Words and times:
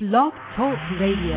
Blog 0.00 0.32
Talk 0.54 0.78
Radio. 1.00 1.34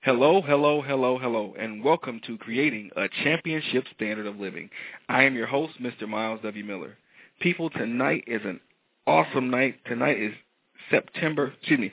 Hello, 0.00 0.42
hello, 0.42 0.82
hello, 0.82 1.18
hello, 1.20 1.54
and 1.56 1.84
welcome 1.84 2.20
to 2.26 2.36
Creating 2.36 2.90
a 2.96 3.06
Championship 3.22 3.84
Standard 3.94 4.26
of 4.26 4.40
Living. 4.40 4.70
I 5.08 5.22
am 5.22 5.36
your 5.36 5.46
host, 5.46 5.80
Mr. 5.80 6.08
Myles 6.08 6.40
W. 6.42 6.64
Miller. 6.64 6.96
People, 7.38 7.70
tonight 7.70 8.24
is 8.26 8.40
an 8.44 8.58
awesome 9.06 9.50
night. 9.50 9.76
Tonight 9.86 10.20
is 10.20 10.32
September, 10.90 11.52
excuse 11.56 11.78
me, 11.78 11.92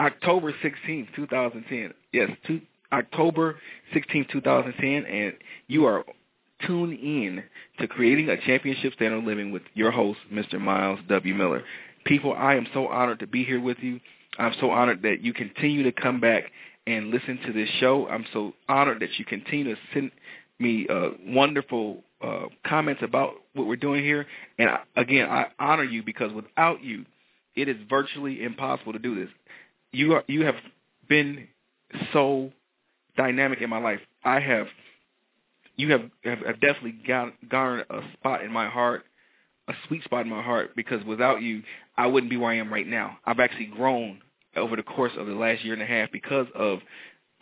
October 0.00 0.54
16th, 0.64 1.08
2010. 1.14 1.92
Yes, 2.14 2.30
two, 2.46 2.62
October 2.94 3.56
16th, 3.94 4.30
2010, 4.30 5.04
and 5.04 5.34
you 5.66 5.84
are 5.84 6.02
tuned 6.66 6.98
in 6.98 7.42
to 7.78 7.88
Creating 7.88 8.28
a 8.28 8.40
Championship 8.40 8.94
Standard 8.94 9.18
of 9.18 9.24
Living 9.24 9.52
with 9.52 9.62
your 9.74 9.90
host, 9.90 10.18
Mr. 10.32 10.60
Myles 10.60 11.00
W. 11.08 11.34
Miller. 11.34 11.62
People, 12.04 12.34
I 12.34 12.54
am 12.54 12.66
so 12.72 12.88
honored 12.88 13.18
to 13.20 13.26
be 13.26 13.44
here 13.44 13.60
with 13.60 13.78
you. 13.80 14.00
I'm 14.38 14.54
so 14.60 14.70
honored 14.70 15.02
that 15.02 15.22
you 15.22 15.32
continue 15.32 15.82
to 15.82 15.92
come 15.92 16.20
back 16.20 16.44
and 16.86 17.10
listen 17.10 17.38
to 17.46 17.52
this 17.52 17.68
show. 17.80 18.06
I'm 18.08 18.24
so 18.32 18.52
honored 18.68 19.00
that 19.00 19.18
you 19.18 19.24
continue 19.24 19.74
to 19.74 19.80
send 19.92 20.10
me 20.58 20.86
uh, 20.88 21.10
wonderful 21.26 22.02
uh, 22.22 22.46
comments 22.64 23.02
about 23.02 23.34
what 23.54 23.66
we're 23.66 23.76
doing 23.76 24.02
here. 24.04 24.26
And 24.58 24.70
I, 24.70 24.80
again, 24.96 25.28
I 25.28 25.46
honor 25.58 25.84
you 25.84 26.02
because 26.02 26.32
without 26.32 26.82
you, 26.82 27.04
it 27.54 27.68
is 27.68 27.76
virtually 27.88 28.42
impossible 28.42 28.92
to 28.92 28.98
do 28.98 29.14
this. 29.14 29.28
You 29.92 30.14
are 30.14 30.24
you 30.26 30.44
have 30.44 30.56
been 31.08 31.48
so 32.12 32.52
dynamic 33.16 33.60
in 33.62 33.70
my 33.70 33.78
life. 33.78 34.00
I 34.24 34.40
have 34.40 34.66
you 35.76 35.92
have 35.92 36.02
have, 36.24 36.38
have 36.38 36.60
definitely 36.60 36.96
got, 37.06 37.32
garnered 37.48 37.86
a 37.90 38.00
spot 38.14 38.42
in 38.42 38.52
my 38.52 38.68
heart, 38.68 39.04
a 39.68 39.72
sweet 39.86 40.04
spot 40.04 40.22
in 40.22 40.30
my 40.30 40.42
heart 40.42 40.74
because 40.76 41.04
without 41.04 41.42
you, 41.42 41.62
I 41.96 42.06
wouldn't 42.06 42.30
be 42.30 42.36
where 42.36 42.50
I 42.50 42.56
am 42.56 42.72
right 42.72 42.86
now. 42.86 43.18
I've 43.24 43.40
actually 43.40 43.66
grown 43.66 44.20
over 44.56 44.76
the 44.76 44.82
course 44.82 45.12
of 45.16 45.26
the 45.26 45.34
last 45.34 45.64
year 45.64 45.74
and 45.74 45.82
a 45.82 45.86
half 45.86 46.10
because 46.12 46.46
of 46.54 46.80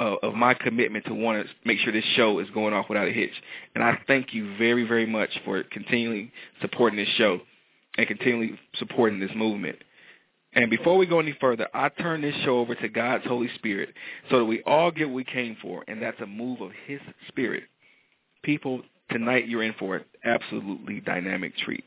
uh, 0.00 0.16
of 0.22 0.34
my 0.34 0.54
commitment 0.54 1.04
to 1.06 1.14
want 1.14 1.46
to 1.46 1.52
make 1.64 1.78
sure 1.78 1.92
this 1.92 2.04
show 2.16 2.40
is 2.40 2.48
going 2.50 2.74
off 2.74 2.86
without 2.88 3.06
a 3.06 3.12
hitch. 3.12 3.30
And 3.74 3.84
I 3.84 3.98
thank 4.06 4.34
you 4.34 4.56
very, 4.58 4.86
very 4.86 5.06
much 5.06 5.30
for 5.44 5.62
continually 5.62 6.32
supporting 6.60 6.98
this 6.98 7.08
show 7.16 7.40
and 7.96 8.06
continually 8.06 8.58
supporting 8.78 9.20
this 9.20 9.30
movement. 9.36 9.76
And 10.52 10.70
before 10.70 10.96
we 10.96 11.06
go 11.06 11.20
any 11.20 11.36
further, 11.40 11.68
I 11.74 11.88
turn 11.88 12.22
this 12.22 12.34
show 12.44 12.58
over 12.58 12.74
to 12.76 12.88
God's 12.88 13.24
Holy 13.24 13.48
Spirit 13.56 13.90
so 14.30 14.38
that 14.38 14.44
we 14.44 14.62
all 14.62 14.90
get 14.90 15.08
what 15.08 15.14
we 15.14 15.24
came 15.24 15.56
for, 15.60 15.84
and 15.88 16.00
that's 16.00 16.20
a 16.20 16.26
move 16.26 16.60
of 16.60 16.70
His 16.86 17.00
Spirit. 17.28 17.64
People, 18.44 18.82
tonight 19.10 19.48
you're 19.48 19.62
in 19.62 19.74
for 19.78 19.96
an 19.96 20.04
absolutely 20.24 21.00
dynamic 21.00 21.56
treat. 21.56 21.84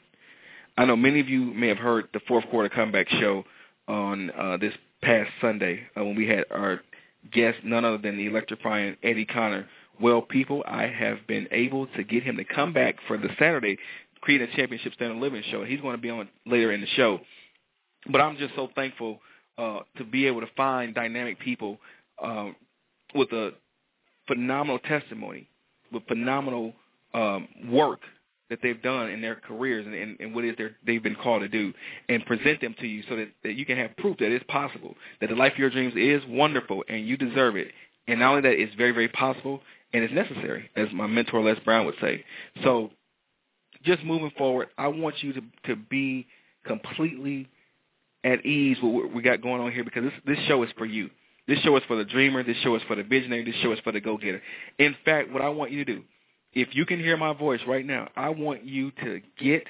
I 0.78 0.86
know 0.86 0.96
many 0.96 1.20
of 1.20 1.30
you 1.30 1.42
may 1.54 1.68
have 1.68 1.78
heard 1.78 2.08
the 2.14 2.20
fourth 2.28 2.46
quarter 2.50 2.68
comeback 2.68 3.08
show 3.10 3.44
on 3.88 4.32
uh, 4.32 4.58
this 4.58 4.74
past 5.02 5.30
Sunday 5.40 5.82
uh, 5.96 6.04
when 6.04 6.16
we 6.16 6.28
had 6.28 6.46
our 6.52 6.82
guest, 7.32 7.60
none 7.64 7.86
other 7.86 8.00
than 8.00 8.18
the 8.18 8.26
electrifying 8.26 8.98
Eddie 9.04 9.26
Connor. 9.26 9.68
Well, 10.02 10.22
people, 10.22 10.64
I 10.68 10.88
have 10.88 11.26
been 11.28 11.48
able 11.52 11.88
to 11.88 12.04
get 12.04 12.24
him 12.24 12.38
to 12.38 12.44
come 12.44 12.74
back 12.74 12.96
for 13.08 13.18
the 13.18 13.30
Saturday 13.40 13.78
Creating 14.22 14.48
Championship 14.56 14.94
Standard 14.94 15.20
Living 15.22 15.44
show. 15.52 15.64
He's 15.64 15.80
going 15.80 15.96
to 15.96 16.02
be 16.02 16.10
on 16.10 16.28
later 16.46 16.72
in 16.72 16.82
the 16.82 16.88
show. 16.88 17.20
But 18.12 18.20
I'm 18.20 18.38
just 18.38 18.56
so 18.56 18.70
thankful 18.76 19.20
uh, 19.58 19.80
to 19.98 20.04
be 20.04 20.26
able 20.26 20.42
to 20.42 20.50
find 20.56 20.96
dynamic 20.96 21.40
people 21.40 21.78
um, 22.22 22.56
with 23.14 23.32
a 23.32 23.52
phenomenal 24.28 24.80
testimony, 24.80 25.48
with 25.92 26.06
phenomenal 26.08 26.74
um, 27.14 27.48
work 27.70 28.02
that 28.50 28.60
they've 28.64 28.82
done 28.82 29.10
in 29.10 29.22
their 29.22 29.36
careers 29.36 29.86
and, 29.86 29.94
and, 29.94 30.18
and 30.20 30.34
what 30.34 30.46
it 30.46 30.60
is 30.60 30.72
they've 30.86 31.04
been 31.04 31.16
called 31.16 31.42
to 31.42 31.50
do, 31.50 31.74
and 32.08 32.26
present 32.26 32.62
them 32.62 32.76
to 32.80 32.88
you 32.88 33.04
so 33.10 33.16
that, 33.16 33.28
that 33.44 33.56
you 33.56 33.66
can 33.66 33.78
have 33.78 33.96
proof 33.98 34.18
that 34.20 34.32
it's 34.32 34.46
possible, 34.48 34.96
that 35.20 35.30
the 35.30 35.36
life 35.36 35.54
of 35.54 35.60
your 35.60 35.70
dreams 35.70 35.94
is 35.96 36.22
wonderful 36.30 36.84
and 36.88 37.06
you 37.08 37.18
deserve 37.18 37.56
it. 37.56 37.68
And 38.08 38.20
not 38.22 38.30
only 38.38 38.42
that, 38.44 38.60
it's 38.60 38.74
very, 38.76 38.92
very 38.92 39.10
possible 39.10 39.62
and 39.94 40.04
it's 40.04 40.14
necessary, 40.14 40.70
as 40.76 40.88
my 40.94 41.08
mentor 41.08 41.42
Les 41.42 41.60
Brown 41.60 41.86
would 41.86 41.96
say. 42.00 42.24
So 42.64 42.92
just 43.84 44.04
moving 44.04 44.32
forward, 44.38 44.68
I 44.78 44.88
want 44.88 45.16
you 45.22 45.34
to, 45.34 45.42
to 45.66 45.76
be 45.76 46.28
completely 46.66 47.50
at 48.24 48.46
ease 48.46 48.78
with 48.82 48.94
what 48.94 49.14
we 49.14 49.22
got 49.22 49.42
going 49.42 49.62
on 49.62 49.72
here 49.72 49.84
because 49.84 50.04
this 50.04 50.14
this 50.26 50.40
show 50.48 50.64
is 50.64 50.70
for 50.78 50.86
you. 50.86 51.10
This 51.48 51.60
show 51.60 51.76
is 51.78 51.84
for 51.88 51.96
the 51.96 52.06
dreamer. 52.06 52.44
This 52.44 52.58
show 52.58 52.76
is 52.76 52.82
for 52.88 52.96
the 52.96 53.04
visionary. 53.04 53.46
This 53.46 53.56
show 53.62 53.72
is 53.72 53.80
for 53.80 53.92
the 53.92 54.02
go-getter. 54.02 54.42
In 54.80 54.96
fact, 55.06 55.32
what 55.32 55.42
I 55.42 55.50
want 55.50 55.72
you 55.72 55.86
to 55.86 55.96
do, 55.96 56.04
if 56.54 56.70
you 56.76 56.86
can 56.86 57.00
hear 57.00 57.16
my 57.18 57.34
voice 57.34 57.62
right 57.68 57.86
now, 57.86 58.10
I 58.16 58.30
want 58.30 58.66
you 58.66 58.92
to 59.04 59.22
get 59.40 59.64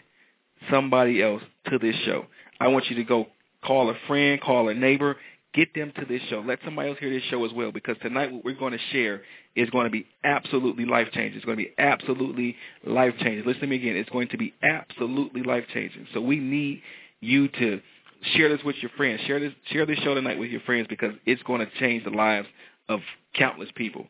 somebody 0.71 1.21
else 1.21 1.43
to 1.69 1.77
this 1.77 1.95
show. 2.05 2.25
I 2.59 2.69
want 2.69 2.89
you 2.89 2.95
to 2.95 3.03
go 3.03 3.27
call 3.63 3.89
a 3.89 3.95
friend, 4.07 4.41
call 4.41 4.69
a 4.69 4.73
neighbor, 4.73 5.17
get 5.53 5.73
them 5.75 5.91
to 5.97 6.05
this 6.05 6.21
show. 6.29 6.39
Let 6.39 6.59
somebody 6.65 6.89
else 6.89 6.99
hear 6.99 7.11
this 7.11 7.23
show 7.29 7.45
as 7.45 7.53
well 7.53 7.71
because 7.71 7.97
tonight 8.01 8.31
what 8.31 8.43
we're 8.43 8.55
going 8.55 8.73
to 8.73 8.79
share 8.91 9.21
is 9.55 9.69
going 9.69 9.85
to 9.85 9.91
be 9.91 10.07
absolutely 10.23 10.85
life-changing. 10.85 11.35
It's 11.35 11.45
going 11.45 11.57
to 11.57 11.63
be 11.63 11.73
absolutely 11.77 12.55
life-changing. 12.85 13.45
Listen 13.45 13.61
to 13.61 13.67
me 13.67 13.75
again. 13.75 13.95
It's 13.95 14.09
going 14.09 14.29
to 14.29 14.37
be 14.37 14.53
absolutely 14.63 15.43
life-changing. 15.43 16.07
So 16.13 16.21
we 16.21 16.37
need 16.37 16.81
you 17.21 17.49
to– 17.49 17.81
share 18.33 18.49
this 18.49 18.63
with 18.63 18.75
your 18.81 18.91
friends. 18.97 19.21
Share 19.27 19.39
this 19.39 19.53
share 19.71 19.85
this 19.85 19.99
show 19.99 20.13
tonight 20.13 20.39
with 20.39 20.49
your 20.49 20.61
friends 20.61 20.87
because 20.89 21.13
it's 21.25 21.41
going 21.43 21.59
to 21.59 21.67
change 21.79 22.03
the 22.03 22.09
lives 22.09 22.47
of 22.89 22.99
countless 23.35 23.69
people. 23.75 24.07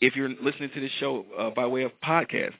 If 0.00 0.16
you're 0.16 0.28
listening 0.28 0.70
to 0.74 0.80
this 0.80 0.90
show 0.98 1.24
uh, 1.38 1.50
by 1.50 1.66
way 1.66 1.84
of 1.84 1.92
podcast, 2.04 2.52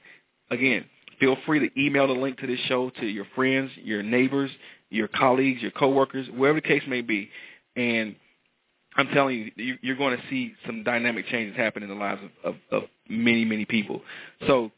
again, 0.49 0.85
feel 1.19 1.37
free 1.45 1.67
to 1.67 1.81
email 1.81 2.07
the 2.07 2.13
link 2.13 2.39
to 2.39 2.47
this 2.47 2.59
show 2.67 2.89
to 2.89 3.05
your 3.05 3.25
friends, 3.35 3.71
your 3.83 4.03
neighbors, 4.03 4.51
your 4.89 5.07
colleagues, 5.07 5.61
your 5.61 5.71
coworkers, 5.71 6.27
wherever 6.35 6.59
the 6.59 6.67
case 6.67 6.83
may 6.87 7.01
be. 7.01 7.29
And 7.75 8.15
I'm 8.95 9.07
telling 9.09 9.51
you, 9.55 9.77
you're 9.81 9.97
going 9.97 10.17
to 10.17 10.23
see 10.29 10.53
some 10.65 10.83
dynamic 10.83 11.27
changes 11.27 11.55
happen 11.55 11.83
in 11.83 11.89
the 11.89 11.95
lives 11.95 12.21
of, 12.43 12.55
of, 12.55 12.61
of 12.71 12.89
many, 13.09 13.43
many 13.43 13.65
people. 13.65 14.01
So 14.47 14.71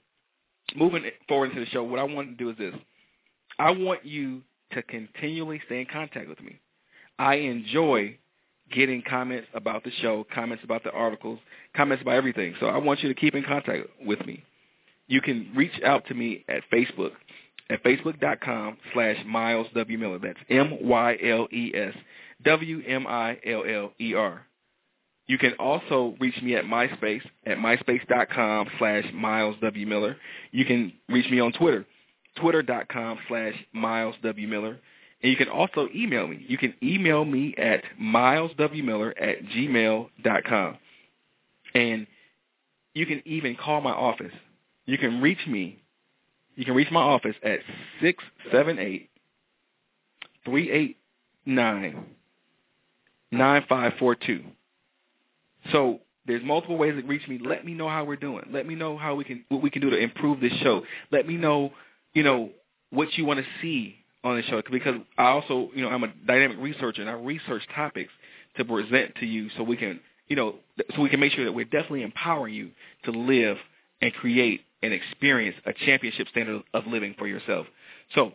moving 0.75 1.03
forward 1.27 1.51
into 1.51 1.61
the 1.61 1.67
show, 1.67 1.83
what 1.83 1.99
I 1.99 2.03
want 2.03 2.29
to 2.29 2.35
do 2.35 2.49
is 2.49 2.57
this. 2.57 2.73
I 3.59 3.71
want 3.71 4.05
you 4.05 4.41
to 4.71 4.81
continually 4.83 5.61
stay 5.65 5.81
in 5.81 5.87
contact 5.87 6.27
with 6.29 6.41
me. 6.41 6.59
I 7.19 7.35
enjoy 7.35 8.17
getting 8.71 9.01
comments 9.01 9.47
about 9.53 9.83
the 9.83 9.91
show, 10.01 10.25
comments 10.33 10.63
about 10.63 10.83
the 10.83 10.91
articles, 10.91 11.39
comments 11.75 12.01
about 12.01 12.15
everything. 12.15 12.55
So 12.59 12.67
I 12.67 12.77
want 12.77 13.01
you 13.01 13.09
to 13.09 13.15
keep 13.15 13.35
in 13.35 13.43
contact 13.43 13.87
with 14.05 14.25
me. 14.25 14.43
You 15.07 15.21
can 15.21 15.51
reach 15.55 15.81
out 15.85 16.05
to 16.07 16.13
me 16.13 16.43
at 16.49 16.63
Facebook 16.71 17.11
at 17.69 17.83
facebook.com 17.83 18.77
slash 18.93 19.17
Myles 19.25 19.67
W. 19.73 19.97
Miller. 19.97 20.19
That's 20.19 20.39
M-Y-L-E-S 20.49 21.93
W-M-I-L-L-E-R. 22.43 24.41
You 25.27 25.37
can 25.37 25.53
also 25.59 26.15
reach 26.19 26.41
me 26.41 26.55
at 26.55 26.63
MySpace 26.63 27.21
at 27.45 27.57
myspace.com 27.57 28.67
slash 28.79 29.05
Myles 29.13 29.55
W. 29.61 29.85
Miller. 29.85 30.15
You 30.51 30.63
can 30.65 30.93
reach 31.09 31.29
me 31.29 31.39
on 31.41 31.51
Twitter 31.51 31.85
twitter.com 32.39 33.19
slash 33.27 33.53
Myles 33.73 34.15
W. 34.23 34.47
Miller. 34.47 34.79
And 35.21 35.31
you 35.31 35.37
can 35.37 35.49
also 35.49 35.87
email 35.95 36.27
me. 36.27 36.45
You 36.47 36.57
can 36.57 36.73
email 36.83 37.25
me 37.25 37.55
at 37.57 37.83
myleswmiller 37.99 39.13
at 39.19 39.43
gmail.com. 39.45 40.77
And 41.73 42.07
you 42.93 43.05
can 43.05 43.21
even 43.25 43.55
call 43.55 43.81
my 43.81 43.91
office. 43.91 44.33
You 44.85 44.97
can 44.97 45.21
reach 45.21 45.45
me. 45.47 45.81
You 46.55 46.65
can 46.65 46.73
reach 46.73 46.89
my 46.91 47.01
office 47.01 47.35
at 47.43 47.59
678 48.01 49.09
389 50.45 52.05
9542. 53.31 54.43
So 55.71 55.99
there's 56.25 56.43
multiple 56.43 56.77
ways 56.77 56.95
to 56.99 57.07
reach 57.07 57.27
me. 57.27 57.39
Let 57.43 57.65
me 57.65 57.73
know 57.73 57.89
how 57.89 58.03
we're 58.03 58.15
doing. 58.15 58.45
Let 58.51 58.65
me 58.67 58.75
know 58.75 58.97
how 58.97 59.15
we 59.15 59.23
can 59.23 59.43
what 59.49 59.61
we 59.61 59.69
can 59.69 59.81
do 59.81 59.89
to 59.89 59.97
improve 59.97 60.39
this 60.39 60.53
show. 60.61 60.83
Let 61.11 61.27
me 61.27 61.35
know 61.35 61.71
you 62.17 62.23
know, 62.23 62.49
what 62.89 63.15
you 63.15 63.25
want 63.25 63.39
to 63.39 63.45
see 63.61 63.95
on 64.23 64.37
the 64.37 64.41
show 64.41 64.59
because 64.71 64.95
I 65.19 65.27
also, 65.27 65.69
you 65.75 65.83
know, 65.83 65.89
I'm 65.89 66.03
a 66.03 66.11
dynamic 66.25 66.57
researcher 66.59 66.99
and 67.01 67.09
I 67.11 67.13
research 67.13 67.61
topics 67.75 68.09
to 68.55 68.65
present 68.65 69.13
to 69.19 69.27
you 69.27 69.51
so 69.55 69.61
we 69.61 69.77
can, 69.77 69.99
you 70.27 70.35
know, 70.35 70.55
so 70.95 71.03
we 71.03 71.09
can 71.09 71.19
make 71.19 71.33
sure 71.33 71.45
that 71.45 71.51
we're 71.51 71.65
definitely 71.65 72.01
empowering 72.01 72.55
you 72.55 72.71
to 73.05 73.11
live 73.11 73.57
and 74.01 74.11
create 74.15 74.61
and 74.81 74.93
experience 74.93 75.57
a 75.67 75.73
championship 75.85 76.27
standard 76.29 76.63
of 76.73 76.87
living 76.87 77.13
for 77.19 77.27
yourself. 77.27 77.67
So 78.15 78.31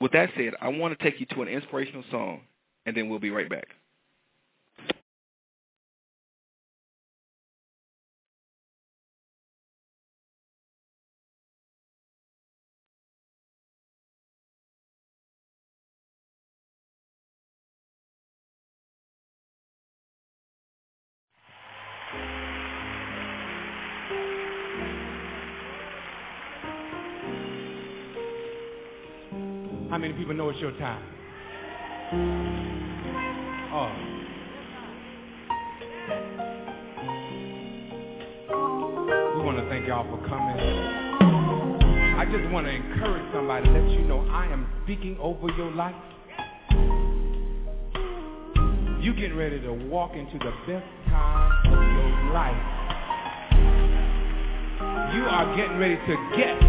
with 0.00 0.12
that 0.12 0.30
said, 0.34 0.54
I 0.58 0.68
want 0.68 0.98
to 0.98 1.04
take 1.04 1.20
you 1.20 1.26
to 1.34 1.42
an 1.42 1.48
inspirational 1.48 2.04
song 2.10 2.40
and 2.86 2.96
then 2.96 3.10
we'll 3.10 3.18
be 3.18 3.30
right 3.30 3.50
back. 3.50 3.66
It's 30.50 30.60
your 30.60 30.72
time? 30.72 31.02
Oh. 33.72 33.92
We 39.36 39.44
want 39.44 39.58
to 39.58 39.68
thank 39.68 39.86
y'all 39.86 40.04
for 40.10 40.18
coming. 40.26 40.58
I 42.18 42.24
just 42.24 42.52
want 42.52 42.66
to 42.66 42.72
encourage 42.72 43.32
somebody, 43.32 43.68
let 43.70 43.88
you 43.90 44.00
know 44.00 44.26
I 44.28 44.46
am 44.46 44.66
speaking 44.82 45.16
over 45.20 45.46
your 45.56 45.70
life. 45.70 45.94
You 49.00 49.14
getting 49.14 49.36
ready 49.36 49.60
to 49.60 49.72
walk 49.72 50.14
into 50.16 50.36
the 50.38 50.52
best 50.66 50.86
time 51.08 51.52
of 51.66 51.72
your 51.72 52.32
life. 52.34 52.56
You 55.14 55.22
are 55.22 55.56
getting 55.56 55.78
ready 55.78 55.96
to 55.96 56.16
get 56.36 56.60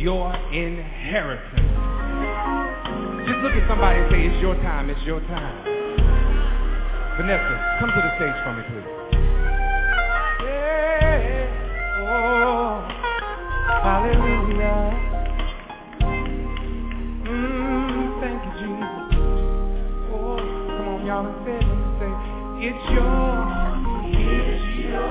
your 0.00 0.34
inheritance. 0.52 1.97
Just 3.28 3.40
look 3.44 3.52
at 3.52 3.68
somebody 3.68 4.00
and 4.00 4.10
say, 4.10 4.24
it's 4.24 4.40
your 4.40 4.54
time, 4.64 4.88
it's 4.88 5.02
your 5.04 5.20
time. 5.20 5.52
Vanessa, 7.20 7.76
come 7.78 7.92
to 7.92 8.00
the 8.00 8.16
stage 8.16 8.32
for 8.40 8.56
me, 8.56 8.64
please. 8.72 8.88
Yeah, 10.48 11.44
oh, 12.08 12.88
hallelujah. 13.84 14.80
Mm, 17.28 18.16
thank 18.24 18.40
you, 18.48 18.52
Jesus. 18.64 18.96
Oh, 20.08 20.40
come 20.40 20.88
on, 20.88 21.04
y'all, 21.04 21.28
and 21.28 21.36
say. 21.44 21.60
Say, 22.00 22.08
it's 22.64 22.80
your, 22.96 23.28
it's 24.08 24.88
your 24.88 25.04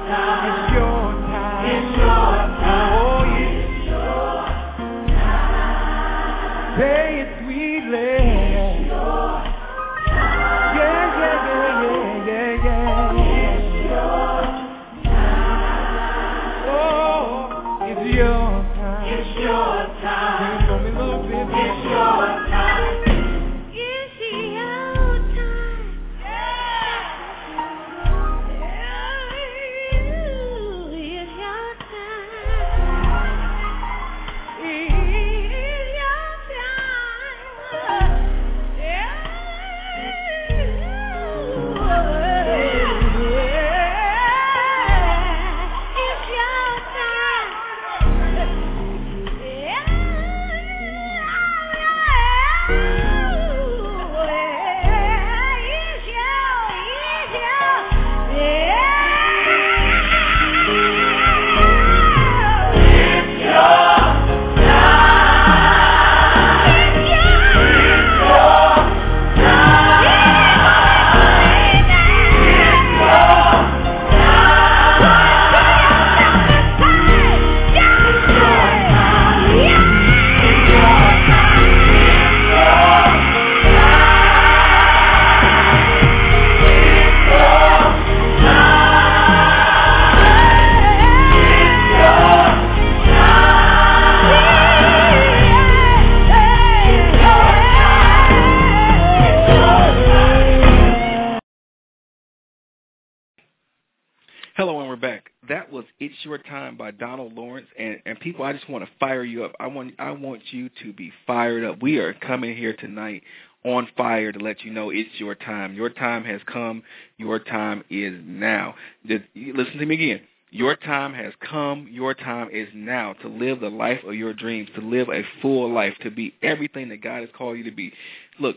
I 108.46 108.52
just 108.52 108.68
want 108.70 108.84
to 108.84 108.90
fire 109.00 109.24
you 109.24 109.44
up. 109.44 109.52
I 109.58 109.66
want 109.66 109.94
I 109.98 110.12
want 110.12 110.40
you 110.52 110.70
to 110.84 110.92
be 110.92 111.12
fired 111.26 111.64
up. 111.64 111.82
We 111.82 111.98
are 111.98 112.14
coming 112.14 112.56
here 112.56 112.74
tonight 112.74 113.24
on 113.64 113.88
fire 113.96 114.30
to 114.30 114.38
let 114.38 114.62
you 114.62 114.70
know 114.70 114.90
it's 114.90 115.10
your 115.18 115.34
time. 115.34 115.74
Your 115.74 115.90
time 115.90 116.22
has 116.24 116.40
come. 116.46 116.84
Your 117.18 117.40
time 117.40 117.82
is 117.90 118.14
now. 118.24 118.76
Listen 119.04 119.78
to 119.78 119.86
me 119.86 119.94
again. 119.96 120.20
Your 120.52 120.76
time 120.76 121.12
has 121.14 121.32
come. 121.40 121.88
Your 121.90 122.14
time 122.14 122.48
is 122.52 122.68
now 122.72 123.14
to 123.14 123.28
live 123.28 123.58
the 123.58 123.68
life 123.68 124.04
of 124.06 124.14
your 124.14 124.32
dreams, 124.32 124.68
to 124.76 124.80
live 124.80 125.08
a 125.08 125.22
full 125.42 125.72
life, 125.72 125.94
to 126.02 126.10
be 126.12 126.32
everything 126.40 126.88
that 126.90 127.02
God 127.02 127.22
has 127.22 127.28
called 127.36 127.58
you 127.58 127.64
to 127.64 127.72
be. 127.72 127.92
Look, 128.38 128.54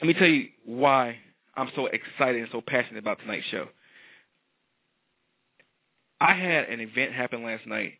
let 0.00 0.06
me 0.06 0.14
tell 0.14 0.28
you 0.28 0.46
why 0.64 1.16
I'm 1.56 1.70
so 1.74 1.86
excited 1.86 2.40
and 2.40 2.48
so 2.52 2.60
passionate 2.60 3.00
about 3.00 3.18
tonight's 3.18 3.46
show. 3.46 3.66
I 6.20 6.34
had 6.34 6.68
an 6.68 6.78
event 6.78 7.12
happen 7.12 7.42
last 7.42 7.66
night 7.66 7.94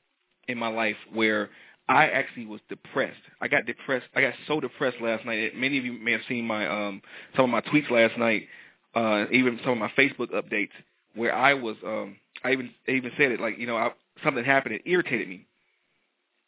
in 0.53 0.59
my 0.59 0.69
life 0.69 0.97
where 1.13 1.51
I 1.89 2.07
actually 2.07 2.47
was 2.47 2.61
depressed. 2.69 3.21
I 3.41 3.49
got 3.49 3.67
depressed. 3.67 4.07
I 4.15 4.21
got 4.21 4.35
so 4.47 4.61
depressed 4.61 4.99
last 5.01 5.25
night. 5.27 5.57
Many 5.57 5.79
of 5.79 5.85
you 5.85 5.95
may 5.95 6.13
have 6.13 6.21
seen 6.29 6.47
my 6.47 6.67
um 6.67 7.03
some 7.35 7.45
of 7.47 7.51
my 7.51 7.61
tweets 7.61 7.91
last 7.91 8.17
night, 8.19 8.47
uh 8.95 9.25
even 9.33 9.59
some 9.65 9.73
of 9.73 9.79
my 9.79 9.93
Facebook 9.99 10.33
updates 10.33 10.71
where 11.15 11.35
I 11.35 11.55
was 11.55 11.77
um 11.85 12.17
I 12.45 12.53
even 12.53 12.71
I 12.89 12.93
even 12.93 13.13
said 13.17 13.33
it 13.33 13.41
like, 13.41 13.59
you 13.59 13.67
know, 13.67 13.77
I, 13.77 13.91
something 14.25 14.45
happened 14.45 14.75
that 14.75 14.89
irritated 14.89 15.29
me. 15.29 15.47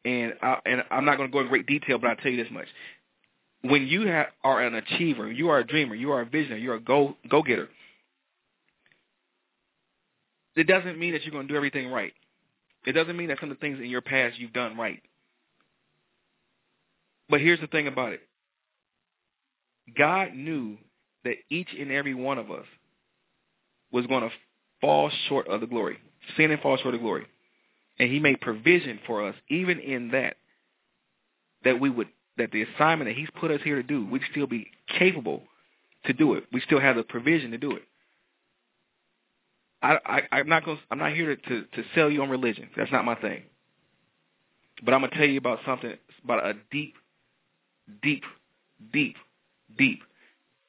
And 0.04 0.34
I 0.42 0.58
and 0.66 0.84
I'm 0.90 1.04
not 1.04 1.16
going 1.16 1.30
to 1.30 1.32
go 1.32 1.40
in 1.40 1.48
great 1.48 1.66
detail, 1.66 1.98
but 1.98 2.08
I'll 2.10 2.16
tell 2.16 2.30
you 2.30 2.42
this 2.42 2.52
much. 2.52 2.66
When 3.62 3.86
you 3.86 4.06
are 4.44 4.60
an 4.60 4.74
achiever, 4.74 5.32
you 5.32 5.48
are 5.48 5.58
a 5.58 5.66
dreamer, 5.66 5.94
you 5.94 6.12
are 6.12 6.20
a 6.20 6.26
visionary, 6.26 6.60
you're 6.60 6.74
a 6.74 6.80
go 6.80 7.16
go-getter. 7.28 7.68
It 10.56 10.66
doesn't 10.66 10.98
mean 10.98 11.12
that 11.12 11.22
you're 11.24 11.32
going 11.32 11.48
to 11.48 11.52
do 11.52 11.56
everything 11.56 11.88
right. 11.88 12.12
It 12.86 12.92
doesn't 12.92 13.16
mean 13.16 13.28
that 13.28 13.40
some 13.40 13.50
of 13.50 13.56
the 13.56 13.60
things 13.60 13.78
in 13.78 13.86
your 13.86 14.00
past 14.00 14.38
you've 14.38 14.52
done 14.52 14.76
right. 14.76 15.00
But 17.28 17.40
here's 17.40 17.60
the 17.60 17.66
thing 17.66 17.86
about 17.86 18.12
it. 18.12 18.20
God 19.96 20.34
knew 20.34 20.76
that 21.24 21.36
each 21.50 21.68
and 21.78 21.90
every 21.90 22.14
one 22.14 22.38
of 22.38 22.50
us 22.50 22.66
was 23.92 24.06
going 24.06 24.22
to 24.22 24.30
fall 24.80 25.10
short 25.28 25.48
of 25.48 25.60
the 25.60 25.66
glory. 25.66 25.98
Sin 26.36 26.50
and 26.50 26.60
fall 26.60 26.76
short 26.76 26.94
of 26.94 27.00
glory. 27.00 27.26
And 27.98 28.10
he 28.10 28.18
made 28.18 28.40
provision 28.40 28.98
for 29.06 29.26
us, 29.26 29.34
even 29.48 29.78
in 29.78 30.10
that, 30.10 30.36
that 31.64 31.80
we 31.80 31.88
would 31.90 32.08
that 32.36 32.50
the 32.50 32.62
assignment 32.62 33.08
that 33.08 33.16
he's 33.16 33.28
put 33.38 33.52
us 33.52 33.60
here 33.62 33.76
to 33.76 33.82
do, 33.82 34.04
we'd 34.06 34.22
still 34.30 34.48
be 34.48 34.66
capable 34.98 35.44
to 36.04 36.12
do 36.12 36.34
it. 36.34 36.44
We 36.52 36.60
still 36.60 36.80
have 36.80 36.96
the 36.96 37.04
provision 37.04 37.52
to 37.52 37.58
do 37.58 37.72
it. 37.72 37.82
I, 39.84 39.98
I 40.06 40.22
I'm 40.38 40.48
not 40.48 40.64
going 40.64 40.78
I'm 40.90 40.98
not 40.98 41.12
here 41.12 41.36
to, 41.36 41.42
to 41.42 41.62
to 41.62 41.84
sell 41.94 42.10
you 42.10 42.22
on 42.22 42.30
religion. 42.30 42.70
That's 42.76 42.90
not 42.90 43.04
my 43.04 43.14
thing. 43.16 43.42
But 44.82 44.94
I'm 44.94 45.02
gonna 45.02 45.14
tell 45.14 45.26
you 45.26 45.38
about 45.38 45.60
something 45.66 45.92
about 46.24 46.46
a 46.46 46.54
deep, 46.70 46.94
deep, 48.02 48.24
deep, 48.92 49.16
deep, 49.76 50.00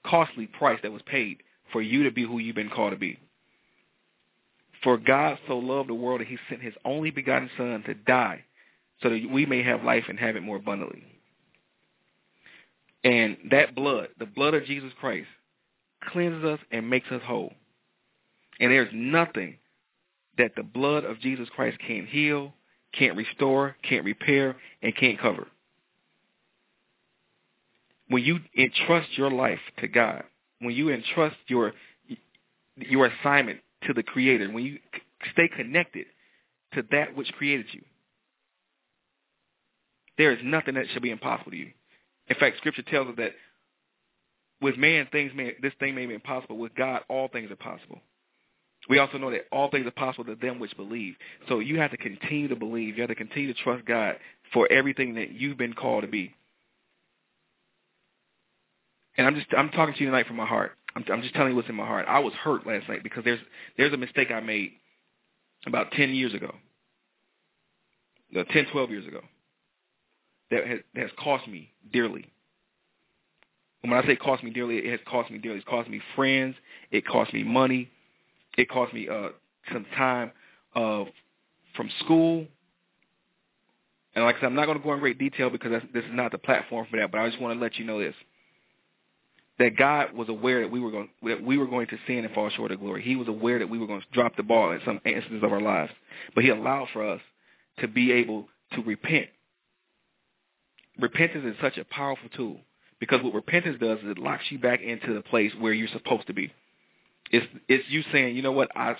costly 0.05 0.47
price 0.47 0.79
that 0.83 0.91
was 0.91 1.01
paid 1.03 1.37
for 1.71 1.81
you 1.81 2.03
to 2.03 2.11
be 2.11 2.23
who 2.23 2.39
you've 2.39 2.55
been 2.55 2.69
called 2.69 2.91
to 2.91 2.97
be. 2.97 3.17
For 4.83 4.97
God 4.97 5.39
so 5.47 5.57
loved 5.57 5.89
the 5.89 5.93
world 5.95 6.19
that 6.19 6.27
he 6.27 6.37
sent 6.49 6.61
his 6.61 6.73
only 6.83 7.09
begotten 7.09 7.49
son 7.57 7.83
to 7.87 7.93
die 7.93 8.43
so 9.01 9.09
that 9.09 9.29
we 9.31 9.45
may 9.45 9.63
have 9.63 9.83
life 9.83 10.03
and 10.09 10.19
have 10.19 10.35
it 10.35 10.43
more 10.43 10.57
abundantly. 10.57 11.03
And 13.03 13.37
that 13.51 13.75
blood, 13.75 14.09
the 14.19 14.25
blood 14.25 14.53
of 14.53 14.65
Jesus 14.65 14.91
Christ, 14.99 15.27
cleanses 16.11 16.43
us 16.43 16.59
and 16.71 16.89
makes 16.89 17.09
us 17.11 17.21
whole. 17.23 17.53
And 18.59 18.71
there's 18.71 18.89
nothing 18.93 19.57
that 20.37 20.55
the 20.55 20.63
blood 20.63 21.03
of 21.05 21.19
Jesus 21.19 21.47
Christ 21.55 21.77
can't 21.85 22.07
heal, 22.07 22.53
can't 22.93 23.15
restore, 23.17 23.75
can't 23.83 24.05
repair, 24.05 24.55
and 24.81 24.95
can't 24.95 25.19
cover. 25.19 25.47
when 28.09 28.23
you 28.23 28.39
entrust 28.57 29.17
your 29.17 29.31
life 29.31 29.59
to 29.79 29.87
God, 29.87 30.23
when 30.59 30.75
you 30.75 30.89
entrust 30.91 31.37
your 31.47 31.73
your 32.77 33.05
assignment 33.07 33.59
to 33.83 33.93
the 33.93 34.03
Creator, 34.03 34.49
when 34.51 34.65
you 34.65 34.79
stay 35.31 35.47
connected 35.47 36.05
to 36.73 36.83
that 36.91 37.15
which 37.15 37.31
created 37.33 37.67
you, 37.71 37.81
there 40.17 40.31
is 40.31 40.39
nothing 40.43 40.75
that 40.75 40.85
should 40.91 41.01
be 41.01 41.11
impossible 41.11 41.51
to 41.51 41.57
you. 41.57 41.71
In 42.27 42.35
fact, 42.35 42.57
Scripture 42.57 42.81
tells 42.83 43.07
us 43.07 43.15
that 43.17 43.31
with 44.61 44.77
man, 44.77 45.07
things 45.11 45.31
may 45.35 45.55
this 45.61 45.73
thing 45.79 45.95
may 45.95 46.05
be 46.05 46.13
impossible. 46.13 46.57
With 46.57 46.75
God, 46.75 47.01
all 47.09 47.27
things 47.27 47.51
are 47.51 47.55
possible. 47.55 48.01
We 48.87 48.99
also 48.99 49.17
know 49.17 49.31
that 49.31 49.45
all 49.51 49.69
things 49.69 49.87
are 49.87 49.91
possible 49.91 50.25
to 50.25 50.35
them 50.35 50.59
which 50.59 50.75
believe. 50.77 51.15
So 51.47 51.59
you 51.59 51.79
have 51.79 51.91
to 51.91 51.97
continue 51.97 52.47
to 52.49 52.55
believe. 52.55 52.95
You 52.95 53.01
have 53.01 53.09
to 53.09 53.15
continue 53.15 53.53
to 53.53 53.59
trust 53.63 53.85
God 53.85 54.17
for 54.53 54.71
everything 54.71 55.15
that 55.15 55.31
you've 55.31 55.57
been 55.57 55.73
called 55.73 56.03
to 56.03 56.07
be. 56.07 56.35
And 59.17 59.25
I'm 59.25 59.35
just 59.35 59.47
I'm 59.57 59.69
talking 59.69 59.95
to 59.95 59.99
you 60.01 60.07
tonight 60.07 60.27
from 60.27 60.35
my 60.35 60.45
heart. 60.45 60.73
I'm, 60.95 61.03
I'm 61.11 61.21
just 61.21 61.33
telling 61.33 61.51
you 61.51 61.55
what's 61.55 61.69
in 61.69 61.75
my 61.75 61.85
heart. 61.85 62.05
I 62.07 62.19
was 62.19 62.33
hurt 62.33 62.67
last 62.67 62.87
night 62.87 63.01
because 63.03 63.23
there's 63.23 63.39
there's 63.77 63.93
a 63.93 63.97
mistake 63.97 64.29
I 64.31 64.39
made 64.39 64.71
about 65.65 65.91
10 65.91 66.13
years 66.13 66.33
ago, 66.33 66.53
no, 68.31 68.43
10, 68.43 68.67
12 68.71 68.89
years 68.91 69.07
ago, 69.07 69.21
that 70.51 70.67
has, 70.67 70.79
that 70.93 71.01
has 71.01 71.11
cost 71.17 71.47
me 71.47 71.71
dearly. 71.91 72.25
And 73.81 73.91
when 73.91 74.03
I 74.03 74.07
say 74.07 74.15
cost 74.15 74.43
me 74.43 74.51
dearly, 74.51 74.77
it 74.77 74.91
has 74.91 74.99
cost 75.07 75.31
me 75.31 75.37
dearly. 75.37 75.57
It's 75.57 75.67
cost 75.67 75.89
me 75.89 76.01
friends. 76.15 76.55
It 76.91 77.05
cost 77.05 77.33
me 77.33 77.43
money. 77.43 77.89
It 78.57 78.69
cost 78.69 78.93
me 78.93 79.09
uh, 79.09 79.29
some 79.71 79.85
time 79.95 80.31
uh, 80.75 81.05
from 81.75 81.89
school. 82.01 82.47
And 84.15 84.23
like 84.23 84.37
I 84.37 84.39
said, 84.39 84.45
I'm 84.47 84.55
not 84.55 84.65
going 84.65 84.77
to 84.77 84.83
go 84.83 84.93
in 84.93 84.99
great 84.99 85.19
detail 85.19 85.49
because 85.49 85.81
this 85.93 86.03
is 86.03 86.11
not 86.13 86.31
the 86.31 86.37
platform 86.37 86.87
for 86.89 86.97
that. 86.97 87.11
But 87.11 87.19
I 87.19 87.29
just 87.29 87.41
want 87.41 87.57
to 87.57 87.61
let 87.61 87.77
you 87.77 87.85
know 87.85 87.99
this: 87.99 88.15
that 89.59 89.77
God 89.77 90.13
was 90.13 90.29
aware 90.29 90.61
that 90.61 90.71
we 90.71 90.79
were 90.79 90.91
going 90.91 91.09
that 91.23 91.43
we 91.43 91.57
were 91.57 91.67
going 91.67 91.87
to 91.87 91.97
sin 92.07 92.23
and 92.23 92.33
fall 92.33 92.49
short 92.49 92.71
of 92.71 92.79
glory. 92.79 93.01
He 93.01 93.15
was 93.15 93.27
aware 93.27 93.59
that 93.59 93.69
we 93.69 93.77
were 93.77 93.87
going 93.87 94.01
to 94.01 94.07
drop 94.13 94.37
the 94.37 94.43
ball 94.43 94.71
in 94.71 94.79
some 94.85 95.01
instances 95.05 95.43
of 95.43 95.51
our 95.51 95.61
lives, 95.61 95.91
but 96.33 96.43
He 96.43 96.49
allowed 96.49 96.87
for 96.93 97.07
us 97.07 97.21
to 97.79 97.87
be 97.87 98.13
able 98.13 98.47
to 98.73 98.81
repent. 98.81 99.27
Repentance 100.99 101.45
is 101.45 101.55
such 101.61 101.77
a 101.77 101.83
powerful 101.83 102.29
tool 102.29 102.57
because 102.99 103.21
what 103.21 103.33
repentance 103.33 103.77
does 103.81 103.99
is 103.99 104.05
it 104.05 104.17
locks 104.17 104.45
you 104.49 104.57
back 104.57 104.81
into 104.81 105.13
the 105.13 105.21
place 105.21 105.51
where 105.59 105.73
you're 105.73 105.89
supposed 105.89 106.27
to 106.27 106.33
be. 106.33 106.53
It's 107.31 107.45
it's 107.67 107.83
you 107.89 108.03
saying, 108.11 108.35
you 108.35 108.41
know 108.41 108.51
what, 108.51 108.69
I 108.75 108.95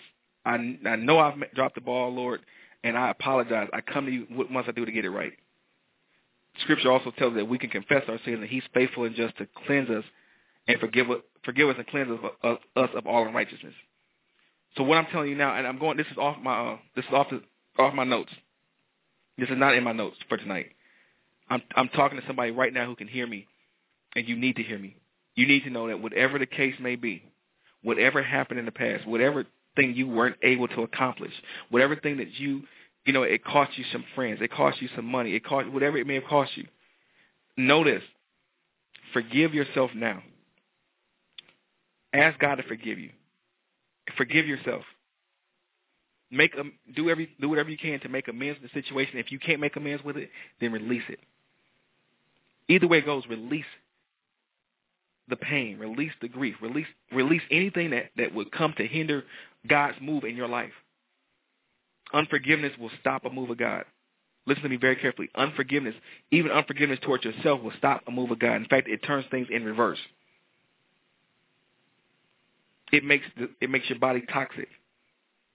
I 0.45 0.55
I 0.85 0.95
know 0.95 1.19
I've 1.19 1.35
dropped 1.53 1.75
the 1.75 1.81
ball, 1.81 2.13
Lord, 2.13 2.41
and 2.83 2.97
I 2.97 3.09
apologize. 3.09 3.69
I 3.73 3.81
come 3.81 4.05
to 4.05 4.11
you. 4.11 4.27
What 4.31 4.51
must 4.51 4.67
I 4.69 4.71
do 4.71 4.85
to 4.85 4.91
get 4.91 5.05
it 5.05 5.09
right? 5.11 5.33
Scripture 6.61 6.91
also 6.91 7.11
tells 7.11 7.33
us 7.33 7.37
that 7.37 7.45
we 7.49 7.57
can 7.57 7.69
confess 7.69 8.03
our 8.07 8.19
sins, 8.25 8.39
and 8.39 8.49
He's 8.49 8.63
faithful 8.73 9.03
and 9.03 9.15
just 9.15 9.37
to 9.37 9.47
cleanse 9.65 9.89
us 9.89 10.03
and 10.67 10.79
forgive 10.79 11.07
forgive 11.43 11.69
us 11.69 11.75
and 11.77 11.87
cleanse 11.87 12.11
us 12.11 12.19
of, 12.43 12.57
us 12.75 12.89
of 12.95 13.05
all 13.07 13.27
unrighteousness. 13.27 13.73
So 14.77 14.83
what 14.83 14.97
I'm 14.97 15.07
telling 15.11 15.29
you 15.29 15.35
now, 15.35 15.55
and 15.55 15.67
I'm 15.67 15.79
going. 15.79 15.97
This 15.97 16.07
is 16.11 16.17
off 16.17 16.37
my 16.41 16.73
uh, 16.73 16.77
this 16.95 17.05
is 17.05 17.13
off 17.13 17.27
the, 17.29 17.41
off 17.81 17.93
my 17.93 18.03
notes. 18.03 18.31
This 19.37 19.49
is 19.49 19.57
not 19.57 19.75
in 19.75 19.83
my 19.83 19.91
notes 19.91 20.17
for 20.29 20.37
tonight. 20.37 20.67
I'm 21.49 21.61
I'm 21.75 21.89
talking 21.89 22.19
to 22.19 22.27
somebody 22.27 22.51
right 22.51 22.73
now 22.73 22.85
who 22.85 22.95
can 22.95 23.07
hear 23.07 23.27
me, 23.27 23.47
and 24.15 24.27
you 24.27 24.35
need 24.35 24.55
to 24.57 24.63
hear 24.63 24.79
me. 24.79 24.95
You 25.35 25.47
need 25.47 25.63
to 25.63 25.69
know 25.69 25.87
that 25.87 26.01
whatever 26.01 26.39
the 26.39 26.45
case 26.45 26.75
may 26.79 26.95
be, 26.95 27.23
whatever 27.85 28.23
happened 28.23 28.59
in 28.59 28.65
the 28.65 28.71
past, 28.71 29.05
whatever 29.05 29.45
thing 29.75 29.93
you 29.95 30.07
weren't 30.07 30.37
able 30.41 30.67
to 30.69 30.81
accomplish, 30.81 31.31
whatever 31.69 31.95
thing 31.95 32.17
that 32.17 32.33
you, 32.33 32.63
you 33.05 33.13
know, 33.13 33.21
it 33.21 33.45
cost 33.45 33.77
you 33.77 33.85
some 33.91 34.03
friends, 34.15 34.39
it 34.41 34.51
cost 34.51 34.81
you 34.81 34.89
some 34.95 35.05
money, 35.05 35.35
it 35.35 35.45
cost 35.45 35.69
whatever 35.69 35.97
it 35.97 36.07
may 36.07 36.15
have 36.15 36.25
cost 36.25 36.51
you. 36.57 36.65
Notice, 37.55 38.01
forgive 39.13 39.53
yourself 39.53 39.91
now. 39.95 40.23
Ask 42.11 42.39
God 42.39 42.55
to 42.55 42.63
forgive 42.63 42.97
you. 42.97 43.11
Forgive 44.17 44.47
yourself. 44.47 44.83
Make 46.31 46.55
a, 46.55 46.63
do 46.95 47.09
every 47.09 47.29
do 47.39 47.49
whatever 47.49 47.69
you 47.69 47.77
can 47.77 47.99
to 47.99 48.09
make 48.09 48.27
amends 48.27 48.59
with 48.59 48.71
the 48.71 48.81
situation. 48.81 49.19
If 49.19 49.31
you 49.31 49.37
can't 49.37 49.59
make 49.59 49.75
amends 49.75 50.03
with 50.03 50.17
it, 50.17 50.31
then 50.59 50.71
release 50.71 51.03
it. 51.07 51.19
Either 52.67 52.87
way 52.87 52.97
it 52.97 53.05
goes, 53.05 53.23
release 53.27 53.65
the 55.27 55.35
pain, 55.35 55.79
release 55.79 56.11
the 56.21 56.27
grief, 56.27 56.55
release 56.61 56.87
release 57.11 57.41
anything 57.49 57.91
that, 57.91 58.11
that 58.17 58.33
would 58.33 58.51
come 58.51 58.73
to 58.77 58.87
hinder 58.87 59.23
God's 59.67 59.97
move 60.01 60.23
in 60.23 60.35
your 60.35 60.47
life. 60.47 60.73
Unforgiveness 62.13 62.73
will 62.79 62.91
stop 62.99 63.25
a 63.25 63.29
move 63.29 63.49
of 63.49 63.57
God. 63.57 63.85
Listen 64.45 64.63
to 64.63 64.69
me 64.69 64.77
very 64.77 64.95
carefully. 64.95 65.29
Unforgiveness, 65.35 65.95
even 66.31 66.51
unforgiveness 66.51 66.99
towards 67.01 67.25
yourself 67.25 67.61
will 67.61 67.73
stop 67.77 68.03
a 68.07 68.11
move 68.11 68.29
of 68.29 68.37
God. 68.37 68.55
In 68.55 68.65
fact, 68.65 68.87
it 68.87 68.97
turns 68.97 69.25
things 69.31 69.47
in 69.49 69.65
reverse. 69.65 69.97
It 72.91 73.03
makes 73.03 73.25
the, 73.37 73.49
it 73.59 73.69
makes 73.71 73.89
your 73.89 73.97
body 73.97 74.23
toxic. 74.31 74.67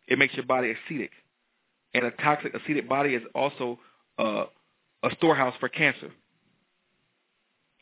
It 0.09 0.19
makes 0.19 0.35
your 0.35 0.45
body 0.45 0.75
acidic. 0.75 1.11
And 1.95 2.05
a 2.05 2.11
toxic 2.11 2.53
acidic 2.53 2.89
body 2.89 3.15
is 3.15 3.23
also 3.35 3.79
uh, 4.19 4.45
a 5.05 5.11
storehouse 5.17 5.55
for 5.61 5.69
cancer. 5.69 6.11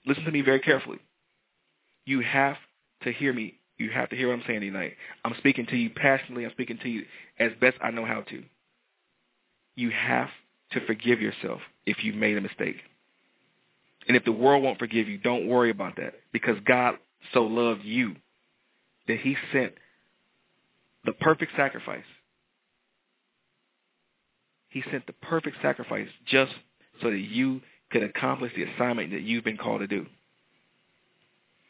Listen 0.06 0.24
to 0.24 0.30
me 0.30 0.42
very 0.42 0.60
carefully. 0.60 0.98
You 2.08 2.20
have 2.20 2.56
to 3.02 3.12
hear 3.12 3.34
me. 3.34 3.58
You 3.76 3.90
have 3.90 4.08
to 4.08 4.16
hear 4.16 4.28
what 4.28 4.38
I'm 4.38 4.44
saying 4.46 4.62
tonight. 4.62 4.94
I'm 5.26 5.34
speaking 5.36 5.66
to 5.66 5.76
you 5.76 5.90
passionately. 5.90 6.46
I'm 6.46 6.52
speaking 6.52 6.78
to 6.82 6.88
you 6.88 7.04
as 7.38 7.52
best 7.60 7.76
I 7.82 7.90
know 7.90 8.06
how 8.06 8.22
to. 8.22 8.42
You 9.76 9.90
have 9.90 10.30
to 10.72 10.80
forgive 10.86 11.20
yourself 11.20 11.60
if 11.84 12.02
you've 12.02 12.16
made 12.16 12.38
a 12.38 12.40
mistake. 12.40 12.76
And 14.08 14.16
if 14.16 14.24
the 14.24 14.32
world 14.32 14.62
won't 14.62 14.78
forgive 14.78 15.06
you, 15.06 15.18
don't 15.18 15.48
worry 15.48 15.68
about 15.68 15.96
that 15.96 16.14
because 16.32 16.56
God 16.64 16.94
so 17.34 17.42
loved 17.42 17.84
you 17.84 18.16
that 19.06 19.18
he 19.18 19.36
sent 19.52 19.74
the 21.04 21.12
perfect 21.12 21.52
sacrifice. 21.58 22.04
He 24.70 24.82
sent 24.90 25.06
the 25.06 25.12
perfect 25.12 25.58
sacrifice 25.60 26.08
just 26.24 26.52
so 27.02 27.10
that 27.10 27.18
you 27.18 27.60
could 27.90 28.02
accomplish 28.02 28.52
the 28.56 28.62
assignment 28.62 29.10
that 29.10 29.22
you've 29.22 29.44
been 29.44 29.58
called 29.58 29.80
to 29.80 29.86
do. 29.86 30.06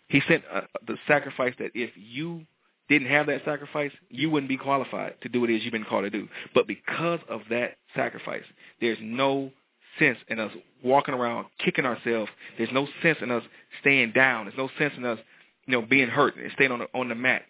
He 0.08 0.22
sent 0.28 0.42
uh, 0.52 0.62
the 0.86 0.96
sacrifice 1.06 1.54
that 1.58 1.70
if 1.74 1.90
you 1.96 2.46
didn't 2.88 3.08
have 3.08 3.26
that 3.26 3.44
sacrifice, 3.44 3.92
you 4.08 4.30
wouldn't 4.30 4.48
be 4.48 4.56
qualified 4.56 5.14
to 5.20 5.28
do 5.28 5.42
what 5.42 5.50
it 5.50 5.56
is 5.56 5.64
you've 5.64 5.72
been 5.72 5.84
called 5.84 6.04
to 6.04 6.10
do. 6.10 6.28
But 6.54 6.66
because 6.66 7.20
of 7.28 7.42
that 7.50 7.76
sacrifice, 7.94 8.44
there's 8.80 8.98
no 9.00 9.50
sense 9.98 10.18
in 10.28 10.38
us 10.38 10.52
walking 10.82 11.14
around 11.14 11.46
kicking 11.62 11.84
ourselves. 11.84 12.30
There's 12.56 12.72
no 12.72 12.86
sense 13.02 13.18
in 13.20 13.30
us 13.30 13.42
staying 13.80 14.12
down. 14.12 14.46
There's 14.46 14.56
no 14.56 14.70
sense 14.78 14.94
in 14.96 15.04
us, 15.04 15.18
you 15.66 15.72
know, 15.72 15.82
being 15.82 16.08
hurt 16.08 16.36
and 16.36 16.50
staying 16.54 16.72
on 16.72 16.80
the, 16.80 16.88
on 16.94 17.08
the 17.08 17.14
mat. 17.14 17.42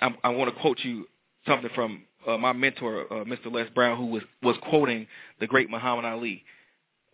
I, 0.00 0.14
I 0.24 0.28
want 0.30 0.54
to 0.54 0.60
quote 0.60 0.78
you 0.82 1.06
something 1.46 1.70
from 1.74 2.02
uh, 2.26 2.38
my 2.38 2.52
mentor, 2.52 3.06
uh, 3.10 3.24
Mr. 3.24 3.50
Les 3.50 3.68
Brown, 3.70 3.98
who 3.98 4.06
was 4.06 4.22
was 4.42 4.56
quoting 4.68 5.06
the 5.40 5.46
great 5.46 5.70
Muhammad 5.70 6.04
Ali. 6.04 6.44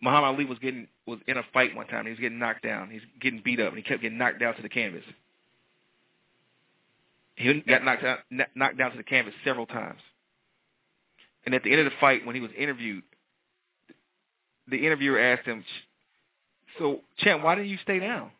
Muhammad 0.01 0.35
Ali 0.35 0.45
was 0.45 0.59
getting 0.59 0.87
was 1.05 1.19
in 1.27 1.37
a 1.37 1.43
fight 1.53 1.75
one 1.75 1.87
time. 1.87 2.05
He 2.05 2.11
was 2.11 2.19
getting 2.19 2.39
knocked 2.39 2.63
down. 2.63 2.89
He's 2.89 3.01
getting 3.19 3.41
beat 3.43 3.59
up, 3.59 3.69
and 3.69 3.77
he 3.77 3.83
kept 3.83 4.01
getting 4.01 4.17
knocked 4.17 4.39
down 4.39 4.55
to 4.55 4.61
the 4.61 4.69
canvas. 4.69 5.03
He 7.35 7.61
got 7.61 7.83
knocked 7.83 8.03
down, 8.03 8.17
knocked 8.55 8.77
down 8.77 8.91
to 8.91 8.97
the 8.97 9.03
canvas 9.03 9.33
several 9.43 9.65
times. 9.65 9.99
And 11.45 11.55
at 11.55 11.63
the 11.63 11.71
end 11.71 11.79
of 11.79 11.85
the 11.85 11.97
fight, 11.99 12.25
when 12.25 12.35
he 12.35 12.41
was 12.41 12.51
interviewed, 12.57 13.03
the 14.67 14.77
interviewer 14.77 15.19
asked 15.19 15.45
him, 15.45 15.63
"So, 16.77 17.01
Champ, 17.17 17.43
why 17.43 17.55
didn't 17.55 17.69
you 17.69 17.77
stay 17.77 17.99
down?" 17.99 18.31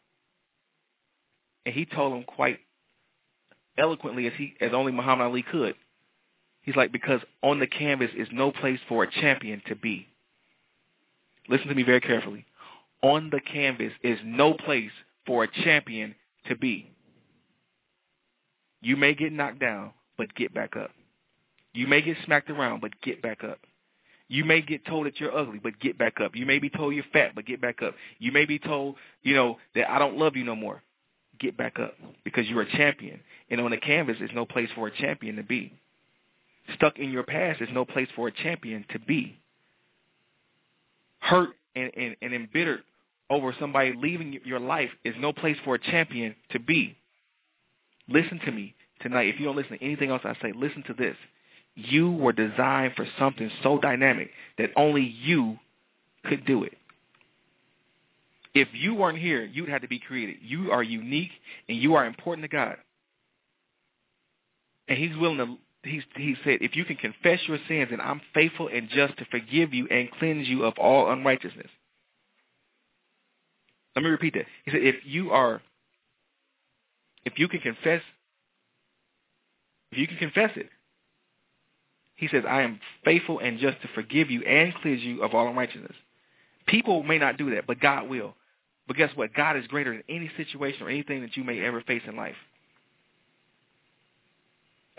And 1.66 1.74
he 1.76 1.86
told 1.86 2.14
him 2.14 2.24
quite 2.24 2.60
eloquently 3.78 4.28
as 4.28 4.34
he 4.34 4.56
as 4.60 4.74
only 4.74 4.92
Muhammad 4.92 5.28
Ali 5.28 5.44
could. 5.44 5.76
He's 6.62 6.76
like, 6.76 6.92
because 6.92 7.22
on 7.42 7.60
the 7.60 7.68
canvas 7.68 8.12
is 8.16 8.28
no 8.32 8.52
place 8.52 8.80
for 8.88 9.04
a 9.04 9.12
champion 9.12 9.62
to 9.68 9.76
be. 9.76 10.08
Listen 11.50 11.68
to 11.68 11.76
me 11.76 11.84
very 11.84 12.00
carefully. 12.00 12.46
On 13.02 13.30
the 13.30 13.40
canvas 13.40 13.92
is 14.04 14.20
no 14.24 14.54
place 14.54 14.92
for 15.26 15.44
a 15.44 15.64
champion 15.64 16.16
to 16.48 16.56
be. 16.56 16.92
You 18.82 18.96
may 18.96 19.14
get 19.14 19.34
knocked 19.34 19.60
down, 19.60 19.92
but 20.18 20.34
get 20.36 20.54
back 20.54 20.78
up. 20.78 20.92
You 21.74 21.88
may 21.88 22.02
get 22.02 22.18
smacked 22.26 22.50
around, 22.50 22.82
but 22.82 23.00
get 23.02 23.22
back 23.22 23.44
up. 23.44 23.60
You 24.28 24.46
may 24.46 24.62
get 24.62 24.86
told 24.86 25.08
that 25.08 25.20
you're 25.20 25.36
ugly, 25.36 25.60
but 25.62 25.80
get 25.80 25.98
back 25.98 26.22
up. 26.22 26.36
You 26.36 26.46
may 26.46 26.60
be 26.60 26.70
told 26.70 26.94
you're 26.94 27.04
fat, 27.12 27.34
but 27.34 27.46
get 27.46 27.60
back 27.60 27.82
up. 27.82 27.96
You 28.20 28.32
may 28.32 28.46
be 28.46 28.60
told, 28.60 28.96
you 29.24 29.34
know, 29.34 29.58
that 29.76 29.90
I 29.90 29.98
don't 29.98 30.18
love 30.18 30.36
you 30.36 30.44
no 30.44 30.56
more. 30.56 30.84
Get 31.40 31.58
back 31.58 31.80
up 31.80 31.96
because 32.24 32.48
you're 32.48 32.62
a 32.62 32.72
champion. 32.72 33.22
And 33.50 33.60
on 33.60 33.72
the 33.72 33.78
canvas 33.78 34.18
is 34.22 34.30
no 34.34 34.46
place 34.46 34.70
for 34.76 34.88
a 34.88 34.92
champion 34.96 35.38
to 35.38 35.44
be. 35.44 35.74
Stuck 36.76 37.00
in 37.00 37.12
your 37.12 37.24
past 37.24 37.62
is 37.62 37.70
no 37.74 37.86
place 37.86 38.10
for 38.16 38.28
a 38.28 38.32
champion 38.32 38.86
to 38.92 39.00
be. 39.00 39.40
Hurt 41.30 41.50
and, 41.76 41.92
and, 41.96 42.16
and 42.22 42.34
embittered 42.34 42.82
over 43.30 43.56
somebody 43.60 43.94
leaving 43.96 44.40
your 44.44 44.60
life 44.60 44.90
is 45.06 45.14
no 45.20 45.32
place 45.32 45.58
for 45.64 45.76
a 45.76 45.80
champion 45.80 46.36
to 46.52 46.60
be. 46.60 46.98
Listen 48.08 48.40
to 48.46 48.52
me 48.52 48.74
tonight. 49.02 49.28
If 49.28 49.40
you 49.40 49.46
don't 49.46 49.56
listen 49.56 49.78
to 49.78 49.84
anything 49.86 50.10
else 50.10 50.22
I 50.26 50.34
say, 50.42 50.52
listen 50.56 50.84
to 50.88 50.94
this. 50.94 51.16
You 51.76 52.12
were 52.12 52.34
designed 52.34 52.94
for 52.96 53.08
something 53.20 53.52
so 53.62 53.78
dynamic 53.78 54.32
that 54.58 54.72
only 54.76 55.04
you 55.04 55.60
could 56.26 56.46
do 56.46 56.64
it. 56.64 56.74
If 58.56 58.70
you 58.74 58.96
weren't 58.96 59.20
here, 59.20 59.46
you'd 59.46 59.70
have 59.70 59.84
to 59.84 59.88
be 59.88 60.00
created. 60.00 60.38
You 60.42 60.72
are 60.72 60.82
unique 60.82 61.32
and 61.68 61.78
you 61.78 61.94
are 61.94 62.06
important 62.06 62.44
to 62.44 62.50
God. 62.50 62.78
And 64.88 64.98
he's 64.98 65.16
willing 65.16 65.38
to 65.38 65.58
he's, 65.90 66.04
he 66.16 66.36
said, 66.44 66.60
if 66.62 66.76
you 66.76 66.86
can 66.86 66.96
confess 66.96 67.40
your 67.48 67.58
sins, 67.68 67.90
and 67.92 68.02
I'm 68.02 68.22
faithful 68.34 68.70
and 68.74 68.90
just 68.90 69.18
to 69.18 69.26
forgive 69.26 69.74
you 69.74 69.88
and 69.88 70.10
cleanse 70.12 70.48
you 70.48 70.64
of 70.64 70.78
all 70.78 71.12
unrighteousness. 71.12 71.70
Let 73.96 74.04
me 74.04 74.10
repeat 74.10 74.36
that. 74.36 74.46
He 74.66 74.72
said, 74.72 74.82
if 74.84 74.96
you 75.06 75.32
are, 75.32 75.62
if 77.26 77.38
you 77.38 77.48
can 77.48 77.60
confess, 77.60 78.02
if 79.92 79.98
you 79.98 80.08
can 80.08 80.18
confess 80.18 80.52
it, 80.56 80.70
he 82.16 82.28
says, 82.28 82.44
I 82.48 82.62
am 82.62 82.80
faithful 83.06 83.40
and 83.40 83.60
just 83.60 83.82
to 83.82 83.88
forgive 83.96 84.30
you 84.30 84.44
and 84.44 84.74
cleanse 84.76 85.02
you 85.02 85.24
of 85.24 85.34
all 85.34 85.48
unrighteousness. 85.48 85.96
People 86.68 87.02
may 87.04 87.18
not 87.18 87.38
do 87.38 87.56
that, 87.56 87.66
but 87.66 87.80
God 87.80 88.10
will. 88.10 88.36
But 88.88 88.98
guess 88.98 89.12
what? 89.16 89.34
God 89.34 89.56
is 89.56 89.68
greater 89.68 89.92
than 89.92 90.04
any 90.10 90.30
situation 90.36 90.86
or 90.86 90.90
anything 90.90 91.22
that 91.22 91.38
you 91.38 91.44
may 91.44 91.62
ever 91.62 91.82
face 91.82 92.02
in 92.08 92.16
life. 92.16 92.36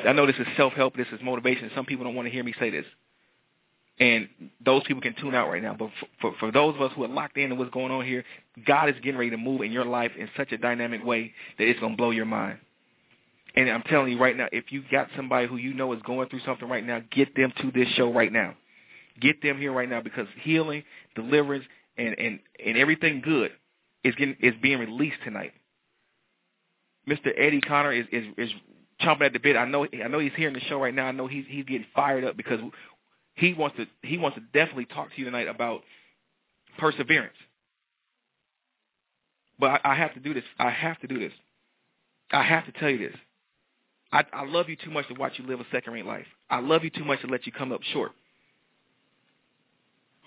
I 0.06 0.12
know 0.12 0.26
this 0.26 0.36
is 0.36 0.46
self-help, 0.56 0.96
this 0.96 1.06
is 1.12 1.20
motivation. 1.22 1.70
Some 1.74 1.84
people 1.86 2.04
don't 2.04 2.14
want 2.14 2.26
to 2.26 2.32
hear 2.32 2.44
me 2.44 2.54
say 2.58 2.70
this. 2.70 2.86
And 3.98 4.28
those 4.64 4.82
people 4.84 5.02
can 5.02 5.14
tune 5.14 5.34
out 5.34 5.50
right 5.50 5.62
now. 5.62 5.76
But 5.78 5.90
for, 6.22 6.34
for, 6.40 6.50
those 6.50 6.74
of 6.74 6.80
us 6.80 6.92
who 6.96 7.04
are 7.04 7.08
locked 7.08 7.36
in 7.36 7.50
to 7.50 7.54
what's 7.54 7.70
going 7.70 7.92
on 7.92 8.06
here, 8.06 8.24
God 8.66 8.88
is 8.88 8.94
getting 9.02 9.18
ready 9.18 9.30
to 9.30 9.36
move 9.36 9.60
in 9.60 9.72
your 9.72 9.84
life 9.84 10.12
in 10.18 10.28
such 10.38 10.52
a 10.52 10.58
dynamic 10.58 11.04
way 11.04 11.34
that 11.58 11.68
it's 11.68 11.78
going 11.80 11.92
to 11.92 11.96
blow 11.98 12.10
your 12.10 12.24
mind. 12.24 12.58
And 13.54 13.68
I'm 13.68 13.82
telling 13.82 14.12
you 14.12 14.18
right 14.18 14.36
now, 14.36 14.46
if 14.52 14.72
you 14.72 14.82
got 14.90 15.08
somebody 15.16 15.48
who 15.48 15.56
you 15.56 15.74
know 15.74 15.92
is 15.92 16.00
going 16.02 16.28
through 16.28 16.40
something 16.46 16.68
right 16.68 16.86
now, 16.86 17.02
get 17.10 17.34
them 17.34 17.52
to 17.60 17.70
this 17.72 17.88
show 17.94 18.10
right 18.12 18.32
now. 18.32 18.54
Get 19.20 19.42
them 19.42 19.58
here 19.58 19.72
right 19.72 19.88
now 19.88 20.00
because 20.00 20.26
healing, 20.40 20.84
deliverance, 21.14 21.64
and, 21.98 22.18
and, 22.18 22.38
and 22.64 22.78
everything 22.78 23.20
good 23.20 23.50
is 24.02 24.14
getting 24.14 24.36
is 24.40 24.54
being 24.62 24.78
released 24.78 25.18
tonight. 25.24 25.52
Mr. 27.08 27.32
Eddie 27.36 27.60
Connor 27.60 27.92
is, 27.92 28.06
is 28.12 28.24
is 28.38 28.50
chomping 29.02 29.22
at 29.22 29.32
the 29.32 29.38
bit. 29.38 29.56
I 29.56 29.64
know 29.64 29.86
I 29.86 30.08
know 30.08 30.18
he's 30.18 30.32
hearing 30.36 30.54
the 30.54 30.60
show 30.60 30.80
right 30.80 30.94
now. 30.94 31.06
I 31.06 31.12
know 31.12 31.26
he's 31.26 31.44
he's 31.48 31.64
getting 31.64 31.86
fired 31.94 32.24
up 32.24 32.36
because 32.36 32.60
he 33.34 33.54
wants 33.54 33.76
to 33.76 33.86
he 34.02 34.18
wants 34.18 34.36
to 34.36 34.42
definitely 34.52 34.86
talk 34.86 35.10
to 35.10 35.18
you 35.18 35.24
tonight 35.24 35.48
about 35.48 35.82
perseverance. 36.78 37.36
But 39.58 39.80
I, 39.84 39.92
I 39.92 39.94
have 39.94 40.14
to 40.14 40.20
do 40.20 40.34
this. 40.34 40.44
I 40.58 40.70
have 40.70 40.98
to 41.00 41.06
do 41.06 41.18
this. 41.18 41.32
I 42.32 42.42
have 42.42 42.64
to 42.66 42.72
tell 42.72 42.88
you 42.88 42.98
this. 42.98 43.16
I, 44.12 44.24
I 44.32 44.44
love 44.44 44.68
you 44.68 44.76
too 44.76 44.90
much 44.90 45.06
to 45.08 45.14
watch 45.14 45.34
you 45.36 45.46
live 45.46 45.60
a 45.60 45.66
second-rate 45.70 46.06
life. 46.06 46.26
I 46.48 46.60
love 46.60 46.82
you 46.82 46.90
too 46.90 47.04
much 47.04 47.20
to 47.20 47.28
let 47.28 47.46
you 47.46 47.52
come 47.52 47.70
up 47.70 47.82
short. 47.92 48.12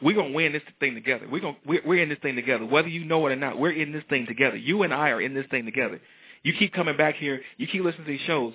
We're 0.01 0.15
gonna 0.15 0.33
win 0.33 0.51
this 0.53 0.61
thing 0.79 0.95
together. 0.95 1.27
We're 1.29 1.41
gonna 1.41 1.57
we're, 1.65 1.81
we're 1.85 2.03
in 2.03 2.09
this 2.09 2.19
thing 2.21 2.35
together, 2.35 2.65
whether 2.65 2.87
you 2.87 3.05
know 3.05 3.25
it 3.27 3.33
or 3.33 3.35
not. 3.35 3.57
We're 3.57 3.71
in 3.71 3.91
this 3.91 4.03
thing 4.09 4.25
together. 4.25 4.57
You 4.57 4.83
and 4.83 4.93
I 4.93 5.09
are 5.09 5.21
in 5.21 5.33
this 5.33 5.45
thing 5.49 5.65
together. 5.65 6.01
You 6.43 6.53
keep 6.57 6.73
coming 6.73 6.97
back 6.97 7.15
here. 7.15 7.41
You 7.57 7.67
keep 7.67 7.83
listening 7.83 8.05
to 8.05 8.11
these 8.11 8.21
shows. 8.27 8.53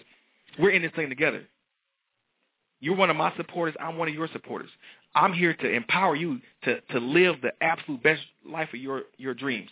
We're 0.59 0.71
in 0.71 0.83
this 0.83 0.93
thing 0.95 1.09
together. 1.09 1.45
You're 2.81 2.97
one 2.97 3.11
of 3.11 3.17
my 3.17 3.35
supporters. 3.37 3.75
I'm 3.81 3.97
one 3.97 4.09
of 4.09 4.15
your 4.15 4.29
supporters. 4.33 4.71
I'm 5.15 5.33
here 5.33 5.55
to 5.55 5.71
empower 5.71 6.15
you 6.15 6.41
to, 6.65 6.81
to 6.81 6.99
live 6.99 7.37
the 7.43 7.53
absolute 7.61 8.03
best 8.03 8.23
life 8.47 8.69
of 8.73 8.81
your, 8.81 9.03
your 9.17 9.35
dreams. 9.35 9.71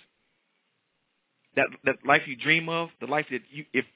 That 1.54 1.68
that 1.84 1.96
life 2.04 2.22
you 2.26 2.36
dream 2.36 2.68
of, 2.68 2.90
the 3.00 3.06
life 3.06 3.26
that 3.30 3.40
you 3.50 3.64
if 3.72 3.86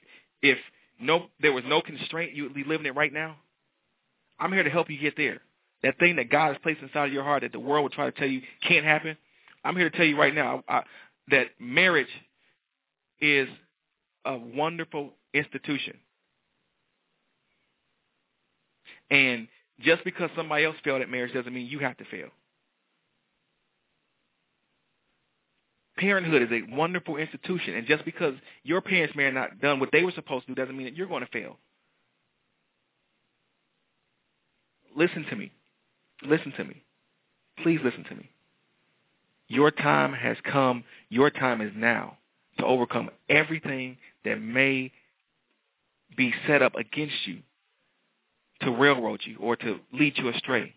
if 0.41 0.57
no 0.99 1.27
there 1.41 1.53
was 1.53 1.63
no 1.67 1.79
constraint, 1.79 2.33
you 2.33 2.41
would 2.43 2.55
be 2.55 2.63
living 2.63 2.87
it 2.87 2.95
right 2.95 3.13
now. 3.13 3.35
I'm 4.39 4.51
here 4.51 4.63
to 4.63 4.69
help 4.71 4.89
you 4.89 4.97
get 4.97 5.15
there. 5.15 5.41
That 5.83 5.99
thing 5.99 6.15
that 6.15 6.31
God 6.31 6.47
has 6.47 6.57
placed 6.63 6.81
inside 6.81 7.07
of 7.07 7.13
your 7.13 7.23
heart 7.23 7.43
that 7.43 7.51
the 7.51 7.59
world 7.59 7.83
would 7.83 7.91
try 7.91 8.05
to 8.05 8.11
tell 8.11 8.27
you 8.27 8.41
can't 8.67 8.83
happen. 8.83 9.15
I'm 9.63 9.75
here 9.75 9.91
to 9.91 9.95
tell 9.95 10.07
you 10.07 10.17
right 10.17 10.33
now 10.33 10.63
I, 10.67 10.81
that 11.29 11.47
marriage 11.59 12.09
is 13.19 13.47
a 14.25 14.37
wonderful 14.37 15.13
institution. 15.33 15.97
And 19.09 19.47
just 19.79 20.03
because 20.03 20.29
somebody 20.35 20.65
else 20.65 20.75
failed 20.83 21.01
at 21.01 21.09
marriage 21.09 21.33
doesn't 21.33 21.53
mean 21.53 21.67
you 21.67 21.79
have 21.79 21.97
to 21.97 22.05
fail. 22.05 22.29
Parenthood 25.97 26.41
is 26.43 26.49
a 26.51 26.75
wonderful 26.75 27.17
institution, 27.17 27.75
and 27.75 27.85
just 27.85 28.05
because 28.05 28.33
your 28.63 28.81
parents 28.81 29.15
may 29.15 29.25
have 29.25 29.33
not 29.33 29.59
done 29.59 29.79
what 29.79 29.89
they 29.91 30.03
were 30.03 30.11
supposed 30.11 30.47
to 30.47 30.53
do 30.53 30.61
doesn't 30.61 30.75
mean 30.75 30.85
that 30.85 30.95
you're 30.95 31.07
going 31.07 31.23
to 31.23 31.29
fail. 31.29 31.57
Listen 34.95 35.25
to 35.29 35.35
me. 35.35 35.51
Listen 36.23 36.53
to 36.57 36.63
me. 36.63 36.83
Please 37.61 37.79
listen 37.83 38.03
to 38.05 38.15
me. 38.15 38.29
Your 39.47 39.69
time 39.69 40.13
has 40.13 40.37
come. 40.43 40.83
Your 41.09 41.29
time 41.29 41.61
is 41.61 41.71
now 41.75 42.17
to 42.59 42.65
overcome 42.65 43.09
everything 43.29 43.97
that 44.25 44.41
may 44.41 44.91
be 46.15 46.33
set 46.47 46.61
up 46.61 46.75
against 46.75 47.15
you 47.25 47.39
to 48.61 48.71
railroad 48.71 49.21
you 49.23 49.37
or 49.39 49.55
to 49.55 49.79
lead 49.93 50.13
you 50.17 50.29
astray. 50.29 50.73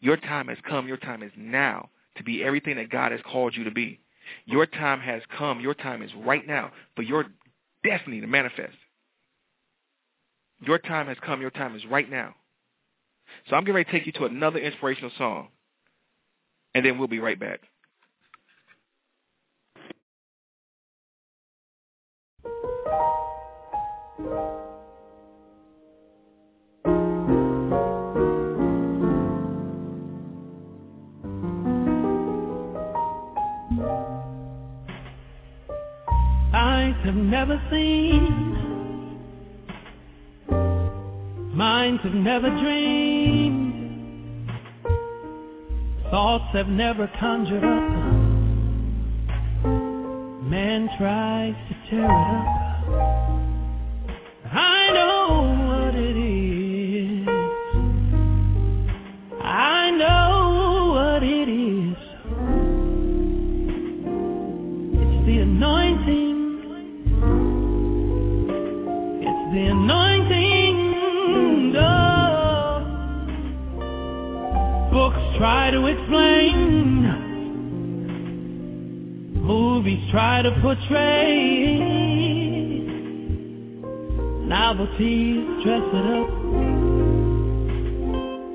Your 0.00 0.16
time 0.16 0.48
has 0.48 0.58
come. 0.68 0.86
Your 0.86 0.96
time 0.96 1.22
is 1.22 1.32
now 1.36 1.88
to 2.16 2.24
be 2.24 2.42
everything 2.42 2.76
that 2.76 2.90
God 2.90 3.12
has 3.12 3.20
called 3.30 3.56
you 3.56 3.64
to 3.64 3.70
be. 3.70 4.00
Your 4.44 4.66
time 4.66 5.00
has 5.00 5.22
come. 5.36 5.60
Your 5.60 5.74
time 5.74 6.02
is 6.02 6.10
right 6.24 6.46
now 6.46 6.72
for 6.96 7.02
your 7.02 7.26
destiny 7.82 8.20
to 8.20 8.26
manifest. 8.26 8.76
Your 10.60 10.78
time 10.78 11.06
has 11.06 11.16
come. 11.24 11.40
Your 11.40 11.50
time 11.50 11.74
is 11.76 11.84
right 11.86 12.10
now. 12.10 12.34
So 13.48 13.56
I'm 13.56 13.62
getting 13.64 13.76
ready 13.76 13.84
to 13.84 13.90
take 13.90 14.06
you 14.06 14.12
to 14.12 14.24
another 14.24 14.58
inspirational 14.58 15.10
song, 15.18 15.48
and 16.74 16.84
then 16.84 16.98
we'll 16.98 17.08
be 17.08 17.18
right 17.18 17.38
back. 17.38 17.60
Eyes 36.52 36.94
have 37.04 37.14
never 37.14 37.60
seen, 37.70 38.64
minds 41.54 42.02
have 42.02 42.14
never 42.14 42.48
dreamed, 42.48 44.50
thoughts 46.10 46.52
have 46.54 46.68
never 46.68 47.06
conjured 47.20 47.64
up. 47.64 47.92
Man 50.44 50.88
tries 50.96 51.54
to 51.68 51.74
tear 51.90 52.04
it 52.04 52.10
up. 52.10 53.43
Try 75.64 75.70
to 75.70 75.86
explain. 75.86 77.04
Movies 79.34 80.10
try 80.10 80.42
to 80.42 80.50
portray. 80.62 81.93
Novelties 84.54 85.64
dress 85.64 85.82
it 85.82 86.06
up. 86.14 86.30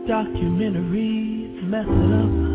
Documentaries 0.08 1.62
mess 1.64 1.86
it 1.90 2.12
up. 2.14 2.49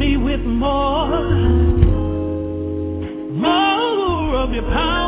Me 0.00 0.16
with 0.16 0.40
more, 0.40 1.20
more 3.30 4.34
of 4.34 4.50
your 4.54 4.62
power 4.62 4.99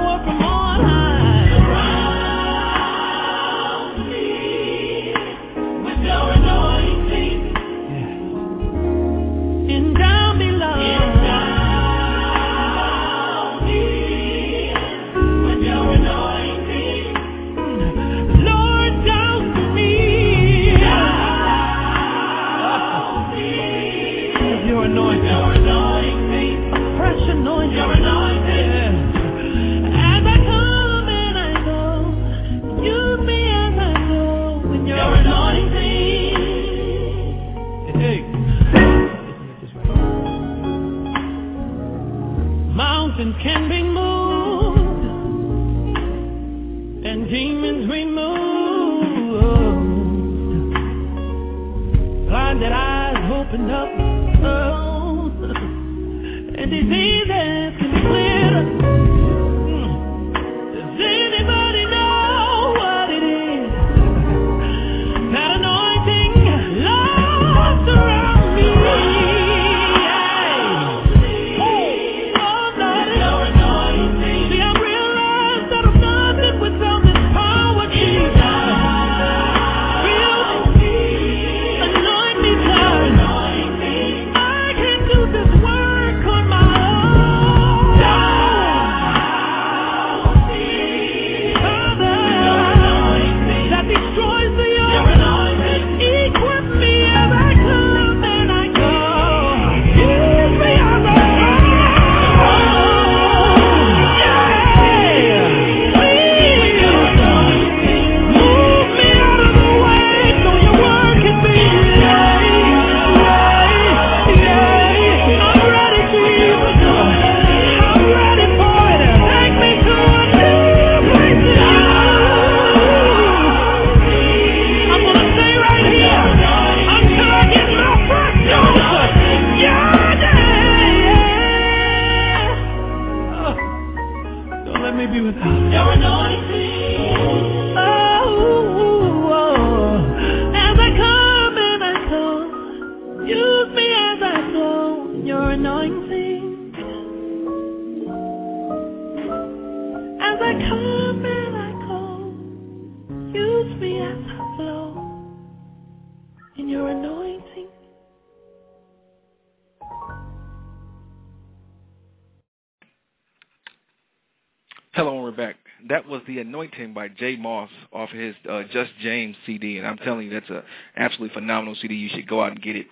J. 167.22 167.36
Moss 167.36 167.70
off 167.92 168.10
his 168.10 168.34
uh, 168.50 168.64
Just 168.72 168.90
James 169.00 169.36
CD, 169.46 169.78
and 169.78 169.86
I'm 169.86 169.96
telling 169.98 170.26
you, 170.26 170.32
that's 170.32 170.50
a 170.50 170.64
absolutely 170.96 171.32
phenomenal 171.32 171.76
CD. 171.80 171.94
You 171.94 172.08
should 172.08 172.26
go 172.26 172.42
out 172.42 172.50
and 172.50 172.60
get 172.60 172.74
it. 172.74 172.86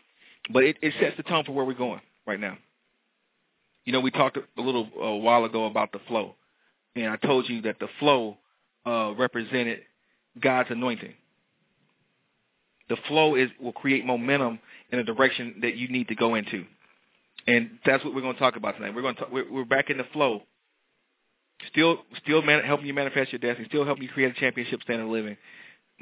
But 0.52 0.62
it, 0.62 0.76
it 0.80 0.94
sets 1.00 1.16
the 1.16 1.24
tone 1.24 1.42
for 1.44 1.50
where 1.50 1.64
we're 1.64 1.74
going 1.74 2.00
right 2.28 2.38
now. 2.38 2.56
You 3.84 3.92
know, 3.92 3.98
we 3.98 4.12
talked 4.12 4.36
a 4.36 4.60
little 4.60 4.84
while 5.20 5.44
ago 5.44 5.64
about 5.64 5.90
the 5.90 5.98
flow, 6.06 6.36
and 6.94 7.08
I 7.08 7.16
told 7.16 7.48
you 7.48 7.62
that 7.62 7.80
the 7.80 7.88
flow 7.98 8.36
uh, 8.86 9.14
represented 9.18 9.80
God's 10.40 10.70
anointing. 10.70 11.14
The 12.88 12.98
flow 13.08 13.34
is 13.34 13.50
will 13.60 13.72
create 13.72 14.06
momentum 14.06 14.60
in 14.92 15.00
a 15.00 15.04
direction 15.04 15.56
that 15.62 15.74
you 15.76 15.88
need 15.88 16.06
to 16.06 16.14
go 16.14 16.36
into, 16.36 16.66
and 17.48 17.78
that's 17.84 18.04
what 18.04 18.14
we're 18.14 18.20
going 18.20 18.34
to 18.34 18.40
talk 18.40 18.54
about 18.54 18.76
tonight. 18.76 18.94
We're 18.94 19.02
going 19.02 19.16
to 19.16 19.22
talk, 19.22 19.32
we're, 19.32 19.50
we're 19.50 19.64
back 19.64 19.90
in 19.90 19.98
the 19.98 20.06
flow 20.12 20.42
still 21.70 21.98
still 22.22 22.42
man, 22.42 22.64
helping 22.64 22.86
you 22.86 22.94
manifest 22.94 23.32
your 23.32 23.38
destiny, 23.38 23.68
still 23.68 23.84
helping 23.84 24.04
you 24.04 24.08
create 24.08 24.36
a 24.36 24.40
championship 24.40 24.82
standard 24.82 25.04
of 25.04 25.10
living. 25.10 25.36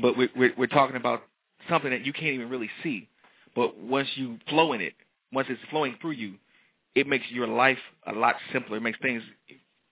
But 0.01 0.17
we're, 0.17 0.31
we're, 0.37 0.53
we're 0.57 0.67
talking 0.67 0.97
about 0.97 1.23
something 1.69 1.91
that 1.91 2.05
you 2.07 2.13
can't 2.13 2.35
even 2.35 2.51
really 2.51 2.71
see. 2.83 3.09
But 3.55 3.79
once 3.79 4.09
you 4.15 4.39
flow 4.49 4.73
in 4.73 4.81
it, 4.81 4.95
once 5.33 5.49
it's 5.51 5.61
flowing 5.71 5.97
through 6.01 6.13
you, 6.13 6.35
it 6.95 7.07
makes 7.07 7.25
your 7.31 7.47
life 7.47 7.79
a 8.07 8.13
lot 8.13 8.37
simpler. 8.53 8.77
It 8.77 8.83
makes 8.83 8.99
things 9.01 9.23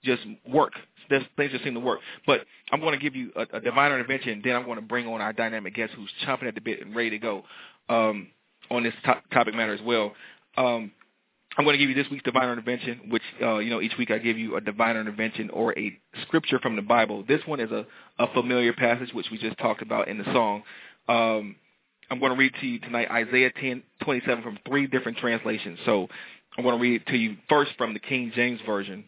just 0.04 0.22
work. 0.48 0.72
Things 1.08 1.52
just 1.52 1.64
seem 1.64 1.74
to 1.74 1.80
work. 1.80 2.00
But 2.26 2.42
I'm 2.72 2.80
going 2.80 2.92
to 2.92 2.98
give 2.98 3.14
you 3.14 3.32
a, 3.36 3.56
a 3.56 3.60
divine 3.60 3.92
intervention, 3.92 4.30
and 4.30 4.42
then 4.42 4.54
I'm 4.54 4.64
going 4.64 4.76
to 4.76 4.82
bring 4.82 5.06
on 5.06 5.20
our 5.20 5.32
dynamic 5.32 5.74
guest 5.74 5.92
who's 5.96 6.10
chomping 6.26 6.48
at 6.48 6.54
the 6.54 6.60
bit 6.60 6.80
and 6.80 6.94
ready 6.94 7.10
to 7.10 7.18
go 7.18 7.44
um, 7.88 8.28
on 8.70 8.82
this 8.82 8.94
to- 9.04 9.22
topic 9.32 9.54
matter 9.54 9.74
as 9.74 9.82
well. 9.82 10.12
Um, 10.56 10.92
I'm 11.56 11.64
going 11.64 11.72
to 11.74 11.78
give 11.78 11.88
you 11.88 11.94
this 11.94 12.10
week's 12.10 12.24
divine 12.24 12.50
intervention, 12.50 13.00
which 13.08 13.22
uh, 13.40 13.58
you 13.58 13.70
know 13.70 13.80
each 13.80 13.96
week 13.98 14.10
I 14.10 14.18
give 14.18 14.36
you 14.36 14.56
a 14.56 14.60
divine 14.60 14.96
intervention 14.96 15.48
or 15.50 15.76
a 15.78 15.98
scripture 16.22 16.58
from 16.58 16.76
the 16.76 16.82
Bible. 16.82 17.24
This 17.26 17.40
one 17.46 17.60
is 17.60 17.70
a, 17.70 17.86
a 18.18 18.30
familiar 18.34 18.74
passage 18.74 19.12
which 19.14 19.26
we 19.30 19.38
just 19.38 19.56
talked 19.58 19.80
about 19.80 20.08
in 20.08 20.18
the 20.18 20.24
song. 20.24 20.62
Um, 21.08 21.56
I'm 22.10 22.20
going 22.20 22.32
to 22.32 22.38
read 22.38 22.52
to 22.60 22.66
you 22.66 22.78
tonight 22.80 23.10
Isaiah 23.10 23.50
10:27 23.50 24.42
from 24.42 24.58
three 24.68 24.86
different 24.86 25.16
translations. 25.16 25.78
So 25.86 26.08
I'm 26.58 26.64
going 26.64 26.76
to 26.76 26.82
read 26.82 27.00
it 27.00 27.06
to 27.10 27.16
you 27.16 27.36
first 27.48 27.70
from 27.78 27.94
the 27.94 28.00
King 28.00 28.32
James 28.34 28.60
version, 28.66 29.04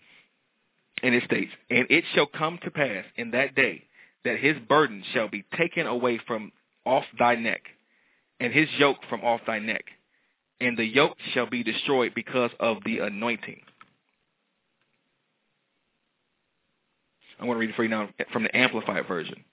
and 1.02 1.14
it 1.14 1.24
states, 1.24 1.52
"And 1.68 1.86
it 1.90 2.04
shall 2.14 2.26
come 2.26 2.58
to 2.64 2.70
pass 2.70 3.04
in 3.16 3.32
that 3.32 3.54
day 3.56 3.84
that 4.24 4.38
his 4.38 4.56
burden 4.68 5.04
shall 5.12 5.28
be 5.28 5.44
taken 5.58 5.86
away 5.86 6.18
from 6.26 6.52
off 6.86 7.04
thy 7.18 7.34
neck, 7.34 7.60
and 8.40 8.54
his 8.54 8.68
yoke 8.78 9.04
from 9.10 9.20
off 9.20 9.42
thy 9.46 9.58
neck." 9.58 9.84
And 10.60 10.76
the 10.76 10.84
yoke 10.84 11.16
shall 11.32 11.46
be 11.46 11.62
destroyed 11.62 12.12
because 12.14 12.50
of 12.58 12.78
the 12.84 12.98
anointing. 12.98 13.60
I'm 17.38 17.46
going 17.46 17.56
to 17.56 17.60
read 17.60 17.70
it 17.70 17.76
for 17.76 17.84
you 17.84 17.88
now 17.88 18.08
from 18.32 18.42
the 18.42 18.56
Amplified 18.56 19.06
Version. 19.06 19.44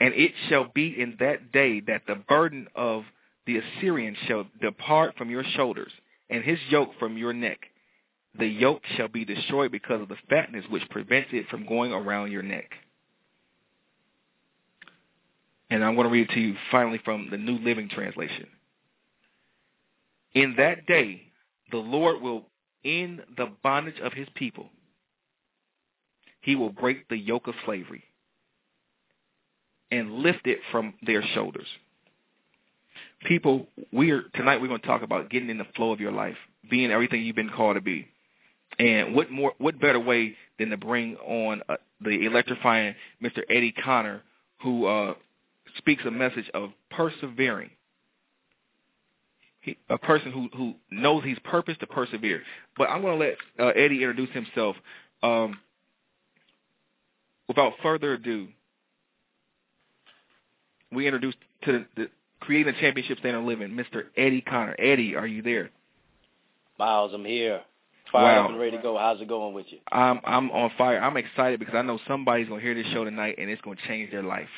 And 0.00 0.14
it 0.14 0.32
shall 0.48 0.70
be 0.74 0.94
in 0.98 1.16
that 1.20 1.52
day 1.52 1.80
that 1.80 2.02
the 2.06 2.14
burden 2.14 2.68
of 2.74 3.04
the 3.46 3.58
Assyrian 3.58 4.16
shall 4.26 4.46
depart 4.60 5.16
from 5.16 5.30
your 5.30 5.44
shoulders, 5.44 5.92
and 6.28 6.42
his 6.42 6.58
yoke 6.68 6.90
from 6.98 7.16
your 7.16 7.32
neck. 7.32 7.58
The 8.38 8.46
yoke 8.46 8.82
shall 8.96 9.08
be 9.08 9.24
destroyed 9.24 9.72
because 9.72 10.02
of 10.02 10.08
the 10.08 10.16
fatness 10.28 10.64
which 10.68 10.88
prevents 10.90 11.30
it 11.32 11.48
from 11.48 11.66
going 11.66 11.92
around 11.92 12.32
your 12.32 12.42
neck. 12.42 12.70
And 15.70 15.84
I'm 15.84 15.94
going 15.94 16.06
to 16.06 16.12
read 16.12 16.28
it 16.30 16.34
to 16.34 16.40
you 16.40 16.54
finally 16.70 17.00
from 17.04 17.28
the 17.30 17.38
New 17.38 17.58
Living 17.58 17.88
Translation. 17.88 18.46
In 20.36 20.54
that 20.58 20.86
day, 20.86 21.22
the 21.70 21.78
Lord 21.78 22.20
will 22.20 22.44
end 22.84 23.22
the 23.38 23.50
bondage 23.62 23.98
of 24.02 24.12
his 24.12 24.28
people. 24.34 24.68
He 26.42 26.54
will 26.54 26.68
break 26.68 27.08
the 27.08 27.16
yoke 27.16 27.48
of 27.48 27.54
slavery 27.64 28.04
and 29.90 30.12
lift 30.12 30.46
it 30.46 30.58
from 30.70 30.92
their 31.04 31.22
shoulders. 31.34 31.66
People, 33.26 33.66
we 33.92 34.10
are 34.10 34.24
tonight 34.34 34.60
we're 34.60 34.68
going 34.68 34.80
to 34.80 34.86
talk 34.86 35.02
about 35.02 35.30
getting 35.30 35.48
in 35.48 35.56
the 35.56 35.66
flow 35.74 35.90
of 35.90 36.00
your 36.00 36.12
life, 36.12 36.36
being 36.70 36.90
everything 36.90 37.22
you've 37.22 37.34
been 37.34 37.48
called 37.48 37.76
to 37.76 37.80
be. 37.80 38.06
And 38.78 39.14
what 39.14 39.30
more 39.30 39.54
what 39.56 39.80
better 39.80 39.98
way 39.98 40.36
than 40.58 40.68
to 40.68 40.76
bring 40.76 41.16
on 41.16 41.62
uh, 41.66 41.76
the 42.02 42.26
electrifying 42.26 42.94
Mr. 43.22 43.40
Eddie 43.48 43.72
Connor 43.72 44.20
who 44.62 44.84
uh, 44.84 45.14
speaks 45.78 46.02
a 46.04 46.10
message 46.10 46.50
of 46.52 46.70
persevering 46.90 47.70
a 49.88 49.98
person 49.98 50.32
who 50.32 50.48
who 50.56 50.74
knows 50.90 51.24
he's 51.24 51.38
purpose 51.40 51.76
to 51.80 51.86
persevere. 51.86 52.42
But 52.76 52.90
I'm 52.90 53.02
going 53.02 53.18
to 53.18 53.24
let 53.26 53.36
uh, 53.58 53.72
Eddie 53.78 54.02
introduce 54.02 54.30
himself. 54.30 54.76
Um, 55.22 55.58
without 57.48 57.72
further 57.82 58.14
ado, 58.14 58.48
we 60.92 61.06
introduce 61.06 61.34
to 61.64 61.72
the, 61.72 61.86
the 61.96 62.10
creating 62.40 62.74
a 62.74 62.80
championship 62.80 63.18
standard 63.18 63.40
of 63.40 63.44
living, 63.44 63.70
Mr. 63.70 64.04
Eddie 64.16 64.42
Connor. 64.42 64.76
Eddie, 64.78 65.16
are 65.16 65.26
you 65.26 65.42
there? 65.42 65.70
Myles, 66.78 67.12
I'm 67.14 67.24
here. 67.24 67.62
Fired 68.12 68.36
wow. 68.36 68.44
up 68.44 68.50
and 68.50 68.60
ready 68.60 68.76
to 68.76 68.82
go. 68.82 68.96
How's 68.96 69.20
it 69.20 69.28
going 69.28 69.52
with 69.52 69.66
you? 69.70 69.78
I'm 69.90 70.20
I'm 70.24 70.50
on 70.52 70.70
fire. 70.78 71.00
I'm 71.00 71.16
excited 71.16 71.58
because 71.58 71.74
I 71.74 71.82
know 71.82 71.98
somebody's 72.06 72.48
gonna 72.48 72.60
hear 72.60 72.74
this 72.74 72.86
show 72.92 73.04
tonight 73.04 73.36
and 73.38 73.50
it's 73.50 73.60
gonna 73.62 73.76
change 73.88 74.12
their 74.12 74.22
life. 74.22 74.48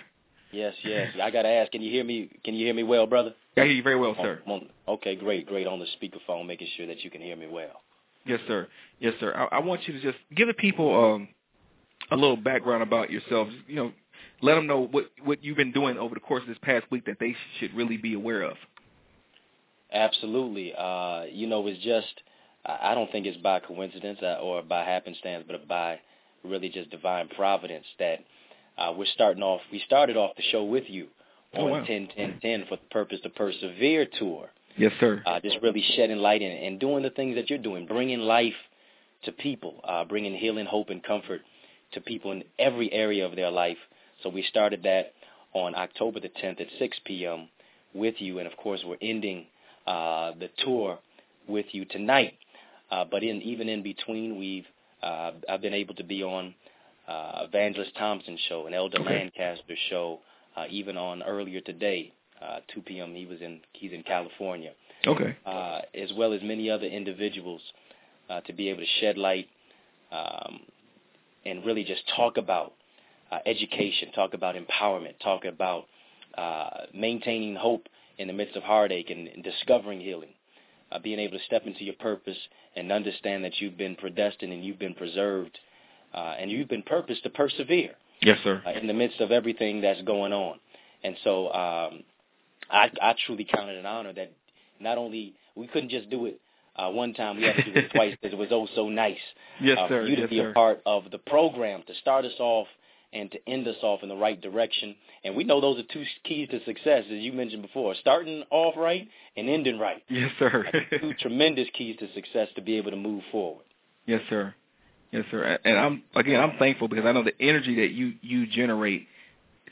Yes, 0.51 0.75
yes. 0.83 1.15
I 1.23 1.31
gotta 1.31 1.49
ask. 1.49 1.73
Can 1.73 1.83
you 1.83 1.91
hear 1.91 2.05
me? 2.05 2.31
Can 2.45 2.55
you 2.55 2.65
hear 2.65 2.75
me 2.75 2.83
well, 2.83 3.07
brother? 3.07 3.35
I 3.57 3.63
hear 3.63 3.73
you 3.73 3.83
very 3.83 3.99
well, 3.99 4.15
sir. 4.17 4.41
On, 4.47 4.53
on, 4.53 4.69
okay, 4.89 5.17
great, 5.17 5.47
great. 5.47 5.67
On 5.67 5.79
the 5.79 5.87
speakerphone, 6.01 6.47
making 6.47 6.69
sure 6.77 6.87
that 6.87 7.05
you 7.05 7.11
can 7.11 7.21
hear 7.21 7.37
me 7.37 7.49
well. 7.49 7.83
Yes, 8.25 8.41
sir. 8.47 8.69
Yes, 9.01 9.15
sir. 9.21 9.35
I, 9.35 9.57
I 9.57 9.59
want 9.61 9.87
you 9.87 9.95
to 9.95 10.01
just 10.01 10.19
give 10.35 10.49
the 10.49 10.55
people 10.55 11.15
um, 11.15 11.29
a 12.11 12.15
little 12.15 12.37
background 12.37 12.83
about 12.83 13.11
yourself. 13.11 13.49
You 13.67 13.77
know, 13.77 13.93
let 14.43 14.55
them 14.55 14.67
know 14.67 14.87
what 14.87 15.11
what 15.25 15.45
you've 15.45 15.57
been 15.57 15.73
doing 15.73 15.99
over 15.99 16.15
the 16.15 16.21
course 16.21 16.43
of 16.43 16.49
this 16.49 16.59
past 16.63 16.91
week 16.91 17.05
that 17.07 17.19
they 17.21 17.35
should 17.59 17.75
really 17.75 17.97
be 17.97 18.15
aware 18.15 18.43
of. 18.43 18.57
Absolutely. 19.93 20.75
Uh, 20.75 21.25
you 21.31 21.47
know, 21.47 21.67
it's 21.67 21.83
just 21.83 22.23
I 22.65 22.95
don't 22.95 23.11
think 23.11 23.27
it's 23.27 23.39
by 23.39 23.61
coincidence 23.61 24.19
uh, 24.23 24.39
or 24.43 24.63
by 24.63 24.85
happenstance, 24.85 25.45
but 25.47 25.67
by 25.67 26.01
really 26.45 26.69
just 26.69 26.91
divine 26.91 27.29
providence 27.29 27.87
that 27.99 28.21
uh, 28.79 28.93
we're 28.97 29.07
starting 29.15 29.43
off. 29.43 29.61
We 29.73 29.83
started 29.87 30.17
off 30.17 30.37
the 30.37 30.43
show 30.51 30.65
with 30.65 30.85
you 30.89 31.09
oh, 31.55 31.65
on 31.65 31.71
wow. 31.71 31.85
10 31.85 32.09
10 32.17 32.39
10 32.41 32.65
for 32.69 32.77
the 32.77 32.89
purpose 32.91 33.21
to 33.23 33.31
persevere 33.31 34.07
tour. 34.19 34.49
Yes, 34.77 34.93
sir. 35.01 35.23
Uh, 35.27 35.41
just 35.41 35.57
really 35.63 35.85
shedding 35.97 36.19
light 36.19 36.41
and, 36.41 36.53
and 36.53 36.81
doing 36.81 37.03
the 37.03 37.11
things 37.11 37.35
that 37.35 37.51
you're 37.51 37.59
doing, 37.59 37.87
bringing 37.87 38.21
life 38.21 38.55
to 39.25 39.33
people, 39.33 39.81
uh, 39.83 40.05
bringing 40.05 40.35
healing, 40.35 40.67
hope, 40.67 40.91
and 40.91 41.03
comfort 41.03 41.41
to 41.93 42.01
people 42.01 42.31
in 42.31 42.45
every 42.59 42.93
area 42.93 43.27
of 43.27 43.35
their 43.35 43.51
life. 43.51 43.79
So 44.23 44.29
we 44.29 44.43
started 44.43 44.85
that 44.85 45.15
on 45.53 45.75
October 45.75 46.21
the 46.21 46.29
10th 46.29 46.61
at 46.61 46.69
6 46.79 46.99
p.m. 47.05 47.49
with 47.95 48.15
you, 48.19 48.39
and 48.39 48.47
of 48.47 48.57
course 48.57 48.81
we're 48.85 48.99
ending 49.03 49.47
uh, 49.87 50.33
the 50.39 50.51
tour 50.65 50.99
with 51.49 51.67
you 51.73 51.85
tonight. 51.87 52.35
Uh, 52.91 53.05
but 53.11 53.23
in 53.23 53.43
even 53.43 53.69
in 53.69 53.83
between, 53.83 54.39
we've 54.39 54.67
uh, 55.03 55.33
I've 55.49 55.61
been 55.61 55.75
able 55.75 55.95
to 55.97 56.05
be 56.05 56.23
on 56.23 56.55
uh, 57.09 57.45
Evangelist 57.49 57.97
Thompson 57.97 58.39
show, 58.49 58.67
an 58.67 58.75
Elder. 58.75 58.99
Lancaster 59.01 59.75
show, 59.89 60.21
uh, 60.57 60.65
even 60.71 60.97
on 60.97 61.23
earlier 61.23 61.61
today, 61.61 62.13
uh, 62.43 62.59
2 62.75 62.83
p.m. 62.83 63.15
He 63.15 63.27
was 63.27 63.41
in 63.41 63.61
he's 63.73 63.93
in 63.93 64.03
California. 64.03 64.73
Okay. 65.07 65.37
Uh, 65.47 65.81
as 65.95 66.13
well 66.17 66.33
as 66.33 66.43
many 66.43 66.69
other 66.71 66.87
individuals 66.87 67.63
uh, 68.29 68.41
to 68.43 68.53
be 68.53 68.69
able 68.69 68.81
to 68.81 68.87
shed 69.01 69.17
light 69.17 69.49
um, 70.13 70.61
and 71.45 71.65
really 71.65 71.85
just 71.85 72.03
talk 72.17 72.37
about 72.37 72.75
uh, 73.31 73.39
education, 73.47 74.11
talk 74.13 74.35
about 74.35 74.55
empowerment, 74.55 75.15
talk 75.23 75.45
about 75.45 75.87
uh, 76.37 76.87
maintaining 76.95 77.55
hope 77.55 77.89
in 78.19 78.27
the 78.27 78.35
midst 78.35 78.57
of 78.57 78.63
heartache 78.63 79.11
and, 79.11 79.29
and 79.29 79.45
discovering 79.45 80.01
healing, 80.01 80.31
uh, 80.91 80.99
being 80.99 81.19
able 81.19 81.39
to 81.39 81.45
step 81.45 81.63
into 81.67 81.85
your 81.85 81.95
purpose 81.95 82.37
and 82.77 82.91
understand 82.91 83.45
that 83.45 83.61
you've 83.61 83.77
been 83.79 83.97
predestined 83.97 84.53
and 84.53 84.65
you've 84.65 84.79
been 84.79 84.95
preserved 84.95 85.59
uh, 86.15 86.35
and 86.39 86.51
you've 86.51 86.69
been 86.69 86.83
purposed 86.83 87.23
to 87.25 87.31
persevere. 87.31 87.95
Yes, 88.21 88.39
sir. 88.43 88.63
Uh, 88.67 88.71
in 88.73 88.87
the 88.87 88.95
midst 88.95 89.21
of 89.21 89.31
everything 89.31 89.81
that's 89.81 90.03
going 90.03 90.33
on. 90.33 90.59
And 91.05 91.17
so 91.23 91.47
um, 91.53 92.03
I, 92.71 92.91
I 93.01 93.15
truly 93.27 93.45
count 93.45 93.71
it 93.71 93.77
an 93.77 93.87
honor 93.87 94.13
that 94.13 94.33
not 94.81 94.99
only 94.99 95.35
we 95.55 95.67
couldn't 95.67 95.91
just 95.91 96.11
do 96.11 96.27
it 96.27 96.41
uh, 96.77 96.91
one 96.91 97.15
time, 97.15 97.37
we 97.37 97.45
had 97.45 97.57
to 97.57 97.65
do 97.65 97.73
it 97.75 97.91
twice 97.95 98.17
because 98.21 98.33
it 98.33 98.39
was 98.39 98.49
oh 98.51 98.69
so 98.75 98.89
nice 98.89 99.17
yes, 99.61 99.79
uh, 99.79 99.89
sir. 99.89 100.03
for 100.03 100.07
you 100.09 100.17
to 100.17 100.23
yes, 100.23 100.31
be 100.31 100.39
sir. 100.39 100.51
a 100.51 100.55
part 100.55 100.81
of 100.87 101.11
the 101.11 101.19
program, 101.19 101.83
to 101.87 101.95
start 101.97 102.25
us 102.25 102.33
off 102.39 102.67
and 103.13 103.31
to 103.33 103.39
end 103.49 103.67
us 103.67 103.77
off 103.83 104.03
in 104.03 104.09
the 104.09 104.17
right 104.17 104.41
direction. 104.41 104.95
And 105.25 105.35
we 105.35 105.45
know 105.45 105.61
those 105.61 105.79
are 105.79 105.93
two 105.93 106.05
keys 106.25 106.49
to 106.51 106.63
success, 106.65 107.05
as 107.07 107.21
you 107.21 107.33
mentioned 107.33 107.63
before, 107.63 107.95
starting 108.01 108.45
off 108.51 108.75
right 108.77 109.09
and 109.37 109.49
ending 109.49 109.79
right. 109.79 110.03
Yes, 110.09 110.31
sir. 110.39 110.67
two 111.01 111.15
tremendous 111.15 111.69
keys 111.73 111.97
to 112.01 112.13
success 112.15 112.49
to 112.57 112.63
be 112.63 112.77
able 112.77 112.91
to 112.91 112.97
move 112.97 113.23
forward. 113.33 113.65
Yes, 114.07 114.21
sir. 114.29 114.55
Yes, 115.13 115.25
sir. 115.31 115.59
And 115.65 115.79
I'm 115.79 116.03
again, 116.15 116.41
I'm 116.41 116.59
thankful 116.59 116.89
because 116.89 117.05
I 117.07 117.13
know 117.13 117.25
the 117.25 117.41
energy 117.41 117.77
that 117.77 117.91
you 117.91 118.15
you 118.21 118.47
generate 118.47 119.07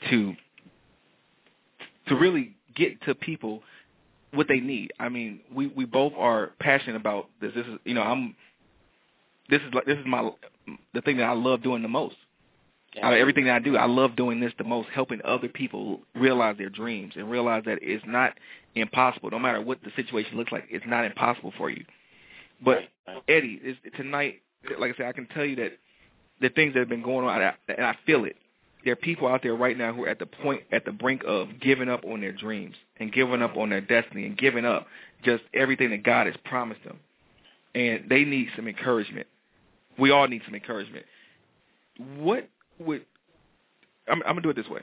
to 0.09 0.33
to 2.07 2.15
really 2.15 2.55
get 2.75 3.01
to 3.03 3.15
people 3.15 3.61
what 4.33 4.47
they 4.47 4.59
need. 4.59 4.93
I 4.99 5.09
mean, 5.09 5.41
we 5.53 5.67
we 5.67 5.85
both 5.85 6.13
are 6.17 6.51
passionate 6.59 6.95
about 6.95 7.29
this. 7.39 7.53
This 7.55 7.65
is 7.65 7.79
you 7.85 7.93
know 7.93 8.01
I'm 8.01 8.35
this 9.49 9.61
is 9.61 9.73
like 9.73 9.85
this 9.85 9.97
is 9.97 10.05
my 10.05 10.29
the 10.93 11.01
thing 11.01 11.17
that 11.17 11.23
I 11.25 11.33
love 11.33 11.61
doing 11.61 11.81
the 11.81 11.87
most. 11.87 12.15
Out 13.01 13.13
of 13.13 13.19
everything 13.19 13.45
that 13.45 13.55
I 13.55 13.59
do, 13.59 13.77
I 13.77 13.85
love 13.85 14.15
doing 14.15 14.39
this 14.39 14.53
the 14.57 14.63
most, 14.63 14.89
helping 14.89 15.21
other 15.23 15.47
people 15.47 16.01
realize 16.15 16.57
their 16.57 16.69
dreams 16.69 17.13
and 17.15 17.29
realize 17.29 17.61
that 17.65 17.77
it's 17.83 18.03
not 18.07 18.33
impossible. 18.73 19.29
No 19.29 19.37
matter 19.37 19.61
what 19.61 19.83
the 19.83 19.91
situation 19.95 20.35
looks 20.35 20.51
like, 20.51 20.65
it's 20.71 20.85
not 20.87 21.05
impossible 21.05 21.53
for 21.59 21.69
you. 21.69 21.83
But 22.63 22.79
Eddie, 23.27 23.59
it's, 23.61 23.79
tonight, 23.97 24.41
like 24.79 24.93
I 24.93 24.97
said, 24.97 25.05
I 25.07 25.11
can 25.11 25.27
tell 25.27 25.45
you 25.45 25.55
that 25.57 25.73
the 26.41 26.49
things 26.49 26.73
that 26.73 26.79
have 26.79 26.89
been 26.89 27.01
going 27.01 27.25
on, 27.25 27.41
and 27.41 27.85
I 27.85 27.95
feel 28.05 28.25
it. 28.25 28.35
There 28.83 28.93
are 28.93 28.97
people 28.97 29.27
out 29.27 29.41
there 29.43 29.55
right 29.55 29.77
now 29.77 29.91
who 29.93 30.05
are 30.05 30.09
at 30.09 30.19
the 30.19 30.25
point, 30.25 30.63
at 30.71 30.85
the 30.85 30.91
brink 30.91 31.23
of 31.25 31.49
giving 31.59 31.89
up 31.89 32.05
on 32.05 32.21
their 32.21 32.31
dreams 32.31 32.75
and 32.99 33.11
giving 33.11 33.41
up 33.41 33.57
on 33.57 33.69
their 33.69 33.81
destiny 33.81 34.25
and 34.25 34.37
giving 34.37 34.65
up 34.65 34.87
just 35.23 35.43
everything 35.53 35.89
that 35.89 36.03
God 36.03 36.27
has 36.27 36.35
promised 36.45 36.83
them. 36.83 36.99
And 37.75 38.05
they 38.09 38.23
need 38.23 38.47
some 38.55 38.67
encouragement. 38.67 39.27
We 39.99 40.11
all 40.11 40.27
need 40.27 40.41
some 40.45 40.55
encouragement. 40.55 41.05
What 42.17 42.47
would 42.79 43.03
I'm, 44.07 44.21
I'm 44.23 44.35
gonna 44.35 44.41
do 44.41 44.49
it 44.49 44.55
this 44.55 44.69
way. 44.69 44.81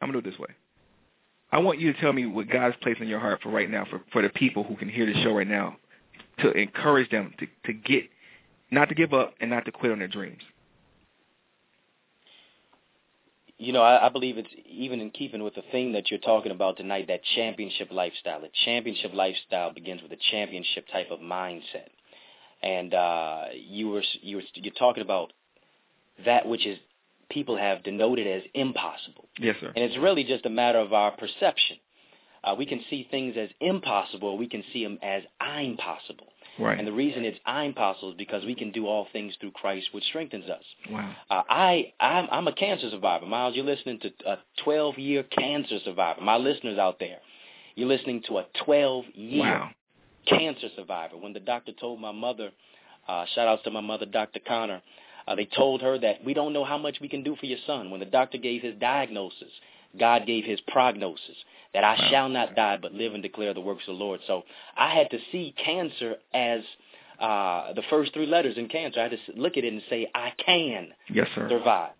I'm 0.00 0.08
gonna 0.08 0.20
do 0.20 0.28
it 0.28 0.30
this 0.30 0.38
way. 0.38 0.48
I 1.52 1.58
want 1.58 1.78
you 1.78 1.92
to 1.92 2.00
tell 2.00 2.12
me 2.12 2.26
what 2.26 2.48
God 2.48 2.60
God's 2.60 2.76
placed 2.82 3.00
in 3.00 3.08
your 3.08 3.20
heart 3.20 3.40
for 3.42 3.50
right 3.50 3.70
now, 3.70 3.86
for 3.88 4.00
for 4.12 4.22
the 4.22 4.28
people 4.30 4.64
who 4.64 4.76
can 4.76 4.88
hear 4.88 5.06
the 5.06 5.14
show 5.22 5.32
right 5.34 5.46
now, 5.46 5.76
to 6.40 6.50
encourage 6.52 7.10
them 7.10 7.32
to 7.38 7.46
to 7.66 7.72
get, 7.72 8.04
not 8.74 8.88
to 8.88 8.94
give 8.94 9.12
up 9.12 9.34
and 9.40 9.50
not 9.50 9.64
to 9.66 9.72
quit 9.72 9.92
on 9.92 9.98
their 9.98 10.08
dreams. 10.08 10.42
You 13.56 13.72
know, 13.72 13.82
I, 13.82 14.06
I 14.06 14.08
believe 14.08 14.36
it's 14.36 14.48
even 14.68 15.00
in 15.00 15.10
keeping 15.10 15.42
with 15.42 15.54
the 15.54 15.62
theme 15.70 15.92
that 15.92 16.10
you're 16.10 16.20
talking 16.20 16.50
about 16.50 16.76
tonight, 16.76 17.06
that 17.08 17.20
championship 17.36 17.88
lifestyle. 17.92 18.42
A 18.44 18.48
championship 18.64 19.12
lifestyle 19.14 19.72
begins 19.72 20.02
with 20.02 20.12
a 20.12 20.18
championship 20.30 20.86
type 20.92 21.10
of 21.10 21.20
mindset. 21.20 21.88
And 22.62 22.92
uh, 22.92 23.44
you 23.54 23.90
were 23.90 24.02
you 24.22 24.36
were 24.36 24.42
you're 24.54 24.74
talking 24.74 25.02
about 25.02 25.32
that 26.24 26.46
which 26.46 26.66
is 26.66 26.78
people 27.30 27.56
have 27.56 27.82
denoted 27.82 28.26
as 28.26 28.42
impossible. 28.54 29.28
Yes, 29.38 29.56
sir. 29.60 29.72
And 29.74 29.84
it's 29.84 29.98
really 29.98 30.24
just 30.24 30.46
a 30.46 30.50
matter 30.50 30.78
of 30.78 30.92
our 30.92 31.12
perception. 31.12 31.76
Uh, 32.42 32.54
we 32.56 32.66
can 32.66 32.80
see 32.90 33.06
things 33.10 33.36
as 33.38 33.48
impossible. 33.60 34.36
We 34.36 34.48
can 34.48 34.62
see 34.72 34.84
them 34.84 34.98
as 35.02 35.22
I'm 35.40 35.76
possible. 35.76 36.26
Right. 36.58 36.78
And 36.78 36.86
the 36.86 36.92
reason 36.92 37.24
it's 37.24 37.38
I'm 37.44 37.74
possible 37.74 38.10
is 38.10 38.16
because 38.16 38.44
we 38.44 38.54
can 38.54 38.70
do 38.70 38.86
all 38.86 39.06
things 39.12 39.34
through 39.40 39.52
Christ, 39.52 39.88
which 39.92 40.04
strengthens 40.04 40.48
us. 40.48 40.62
Wow. 40.90 41.14
Uh, 41.30 41.42
I 41.48 41.92
I'm, 42.00 42.28
I'm 42.30 42.48
a 42.48 42.52
cancer 42.52 42.90
survivor, 42.90 43.26
Myles. 43.26 43.56
You're 43.56 43.64
listening 43.64 44.00
to 44.00 44.10
a 44.26 44.38
12 44.62 44.98
year 44.98 45.22
cancer 45.24 45.78
survivor. 45.84 46.20
My 46.20 46.36
listeners 46.36 46.78
out 46.78 46.98
there, 47.00 47.18
you're 47.74 47.88
listening 47.88 48.22
to 48.28 48.38
a 48.38 48.46
12 48.64 49.04
year 49.14 49.42
wow. 49.42 49.70
cancer 50.26 50.68
survivor. 50.76 51.16
When 51.16 51.32
the 51.32 51.40
doctor 51.40 51.72
told 51.72 52.00
my 52.00 52.12
mother, 52.12 52.50
uh, 53.08 53.24
shout 53.34 53.48
outs 53.48 53.64
to 53.64 53.70
my 53.70 53.80
mother, 53.80 54.06
Dr. 54.06 54.40
Connor, 54.46 54.80
uh, 55.26 55.34
they 55.34 55.46
told 55.56 55.82
her 55.82 55.98
that 55.98 56.24
we 56.24 56.34
don't 56.34 56.52
know 56.52 56.64
how 56.64 56.78
much 56.78 56.98
we 57.00 57.08
can 57.08 57.22
do 57.22 57.34
for 57.36 57.46
your 57.46 57.58
son. 57.66 57.90
When 57.90 58.00
the 58.00 58.06
doctor 58.06 58.38
gave 58.38 58.62
his 58.62 58.74
diagnosis, 58.78 59.50
God 59.98 60.26
gave 60.26 60.44
his 60.44 60.60
prognosis 60.68 61.36
that 61.72 61.84
I 61.84 61.94
wow. 61.94 62.08
shall 62.10 62.28
not 62.28 62.54
die 62.54 62.78
but 62.80 62.92
live 62.92 63.14
and 63.14 63.22
declare 63.22 63.54
the 63.54 63.60
works 63.60 63.82
of 63.88 63.96
the 63.96 64.04
Lord. 64.04 64.20
So 64.26 64.44
I 64.76 64.94
had 64.94 65.10
to 65.10 65.18
see 65.32 65.54
cancer 65.62 66.16
as 66.32 66.60
uh, 67.20 67.72
the 67.74 67.82
first 67.90 68.12
three 68.14 68.26
letters 68.26 68.56
in 68.56 68.68
cancer. 68.68 69.00
I 69.00 69.04
had 69.04 69.12
to 69.12 69.18
look 69.40 69.56
at 69.56 69.64
it 69.64 69.72
and 69.72 69.82
say, 69.88 70.10
I 70.14 70.32
can 70.44 70.88
yes, 71.08 71.28
sir. 71.34 71.48
survive. 71.48 71.92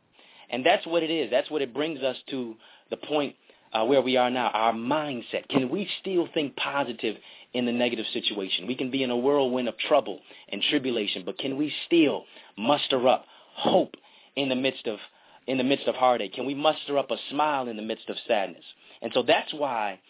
And 0.51 0.65
that's 0.65 0.87
what 0.87 1.03
it 1.03 1.11
is. 1.11 1.31
That's 1.31 1.51
what 1.51 1.63
it 1.63 1.75
brings 1.75 2.01
us 2.01 2.17
to 2.31 2.55
the 2.91 2.97
point 2.97 3.35
uh, 3.73 3.85
where 3.85 4.03
we 4.03 4.17
are 4.17 4.31
now, 4.31 4.49
our 4.49 4.73
mindset. 4.73 5.49
Can 5.49 5.69
we 5.69 5.89
still 6.01 6.29
think 6.33 6.55
positive 6.57 7.17
in 7.53 7.67
the 7.67 7.73
negative 7.73 8.07
situation? 8.13 8.67
We 8.67 8.77
can 8.77 8.91
be 8.91 9.03
in 9.03 9.11
a 9.11 9.17
whirlwind 9.17 9.69
of 9.69 9.77
trouble 9.79 10.21
and 10.49 10.63
tribulation, 10.71 11.23
but 11.27 11.39
can 11.39 11.57
we 11.57 11.73
still 11.87 12.25
muster 12.57 13.09
up 13.09 13.25
hope 13.55 13.95
in 14.37 14.49
the 14.49 14.57
midst 14.57 14.87
of 14.87 14.99
in 15.47 15.59
the 15.59 15.65
midst 15.65 15.87
of 15.87 15.95
heartache? 15.95 16.33
Can 16.33 16.47
we 16.47 16.55
muster 16.55 16.99
up 16.99 17.11
a 17.11 17.17
smile 17.31 17.69
in 17.69 17.77
the 17.77 17.83
midst 17.83 18.09
of 18.09 18.17
sadness? 18.27 18.65
And 19.03 19.13
so 19.15 19.23
that's 19.23 19.53
why 19.53 20.01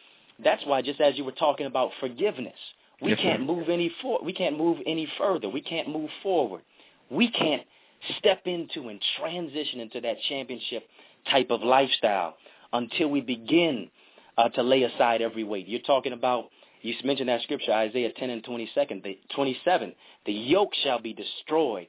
that's 0.42 0.64
why 0.66 0.82
just 0.82 1.00
as 1.00 1.16
you 1.16 1.24
were 1.24 1.32
talking 1.32 1.66
about 1.66 1.90
forgiveness, 2.00 2.58
we 3.00 3.10
yes, 3.10 3.20
can't 3.20 3.40
sir. 3.40 3.44
move 3.44 3.68
any 3.68 3.92
for, 4.02 4.20
we 4.22 4.32
can't 4.32 4.58
move 4.58 4.78
any 4.86 5.08
further. 5.18 5.48
We 5.48 5.60
can't 5.60 5.88
move 5.88 6.10
forward. 6.22 6.62
We 7.10 7.30
can't 7.30 7.62
step 8.18 8.42
into 8.46 8.88
and 8.88 9.00
transition 9.18 9.80
into 9.80 10.00
that 10.00 10.16
championship 10.28 10.86
type 11.30 11.50
of 11.50 11.62
lifestyle 11.62 12.36
until 12.72 13.08
we 13.08 13.20
begin 13.20 13.90
uh, 14.36 14.48
to 14.50 14.62
lay 14.62 14.82
aside 14.82 15.22
every 15.22 15.44
weight. 15.44 15.68
You're 15.68 15.80
talking 15.80 16.12
about 16.12 16.50
you 16.84 16.94
mentioned 17.02 17.30
that 17.30 17.40
scripture, 17.40 17.72
Isaiah 17.72 18.12
10 18.12 18.28
and 18.28 18.44
22nd, 18.44 19.02
the, 19.02 19.18
27. 19.34 19.94
The 20.26 20.32
yoke 20.32 20.74
shall 20.82 21.00
be 21.00 21.14
destroyed 21.14 21.86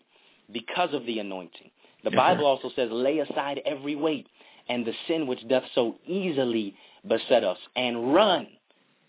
because 0.54 0.94
of 0.94 1.06
the 1.06 1.20
anointing. 1.20 1.70
The 2.06 2.12
Yes, 2.12 2.18
Bible 2.18 2.44
sir. 2.44 2.48
also 2.48 2.70
says, 2.76 2.90
lay 2.92 3.20
aside 3.20 3.62
every 3.66 3.96
weight 3.96 4.28
and 4.70 4.86
the 4.86 4.94
sin 5.08 5.28
which 5.28 5.46
doth 5.48 5.64
so 5.74 5.96
easily 6.06 6.76
beset 7.08 7.44
us, 7.44 7.58
and 7.76 8.14
run 8.14 8.48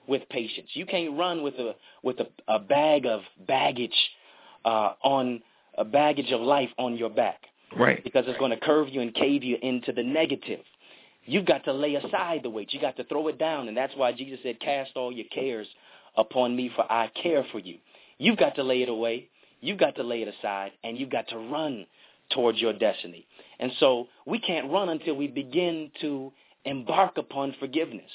with 0.07 0.29
patience. 0.29 0.69
You 0.75 0.87
can't 0.87 1.17
run 1.17 1.43
with 1.43 1.55
a 1.55 1.75
with 2.03 2.19
a, 2.21 2.27
a 2.49 2.59
bag 2.59 3.07
of 3.07 3.21
baggage 3.47 3.97
uh, 4.65 4.93
on 5.03 5.43
a 5.79 5.85
baggage 5.85 6.31
of 6.33 6.41
life 6.41 6.71
on 6.79 6.97
your 6.97 7.11
back. 7.11 7.41
Right. 7.77 8.03
Because 8.03 8.25
it's 8.29 8.39
going 8.39 8.51
to 8.53 8.61
curve 8.61 8.89
you 8.91 9.01
and 9.01 9.15
cave 9.15 9.43
you 9.43 9.57
into 9.61 9.93
the 9.93 10.03
negative. 10.03 10.61
You've 11.25 11.47
got 11.47 11.65
to 11.65 11.73
lay 11.73 11.97
aside 11.97 12.41
the 12.43 12.51
weight. 12.51 12.73
You 12.73 12.81
got 12.81 12.97
to 12.97 13.05
throw 13.05 13.29
it 13.29 13.39
down, 13.39 13.69
and 13.69 13.77
that's 13.77 13.95
why 13.97 14.13
Jesus 14.13 14.39
said, 14.43 14.61
"Cast 14.61 14.93
all 14.97 15.13
your 15.13 15.27
cares 15.27 15.67
upon 16.17 16.55
me, 16.57 16.71
for 16.75 16.91
I 16.91 17.09
care 17.23 17.45
for 17.51 17.59
you." 17.59 17.79
You've 18.19 18.39
got 18.39 18.55
to 18.57 18.63
lay 18.63 18.83
it 18.83 18.89
away. 18.89 19.29
You've 19.61 19.79
got 19.79 19.97
to 19.97 20.03
lay 20.03 20.23
it 20.23 20.29
aside, 20.29 20.73
and 20.85 20.99
you've 20.99 21.11
got 21.11 21.29
to 21.29 21.39
run 21.39 21.87
towards 22.31 22.61
your 22.61 22.73
destiny. 22.73 23.27
And 23.59 23.73
so 23.79 24.09
we 24.27 24.39
can't 24.39 24.71
run 24.71 24.89
until 24.89 25.15
we 25.17 25.29
begin 25.29 25.91
to 26.01 26.33
embark 26.65 27.17
upon 27.19 27.55
forgiveness. 27.59 28.11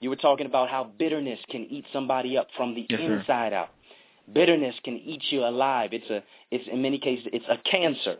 You 0.00 0.10
were 0.10 0.16
talking 0.16 0.46
about 0.46 0.68
how 0.68 0.84
bitterness 0.98 1.38
can 1.48 1.64
eat 1.64 1.84
somebody 1.92 2.36
up 2.36 2.48
from 2.56 2.74
the 2.74 2.86
yes, 2.88 3.00
inside 3.00 3.52
sir. 3.52 3.56
out. 3.56 3.68
Bitterness 4.32 4.74
can 4.84 4.96
eat 4.96 5.22
you 5.30 5.44
alive. 5.44 5.90
It's 5.92 6.08
a 6.10 6.22
it's 6.50 6.68
in 6.68 6.82
many 6.82 6.98
cases 6.98 7.26
it's 7.32 7.44
a 7.48 7.58
cancer. 7.68 8.16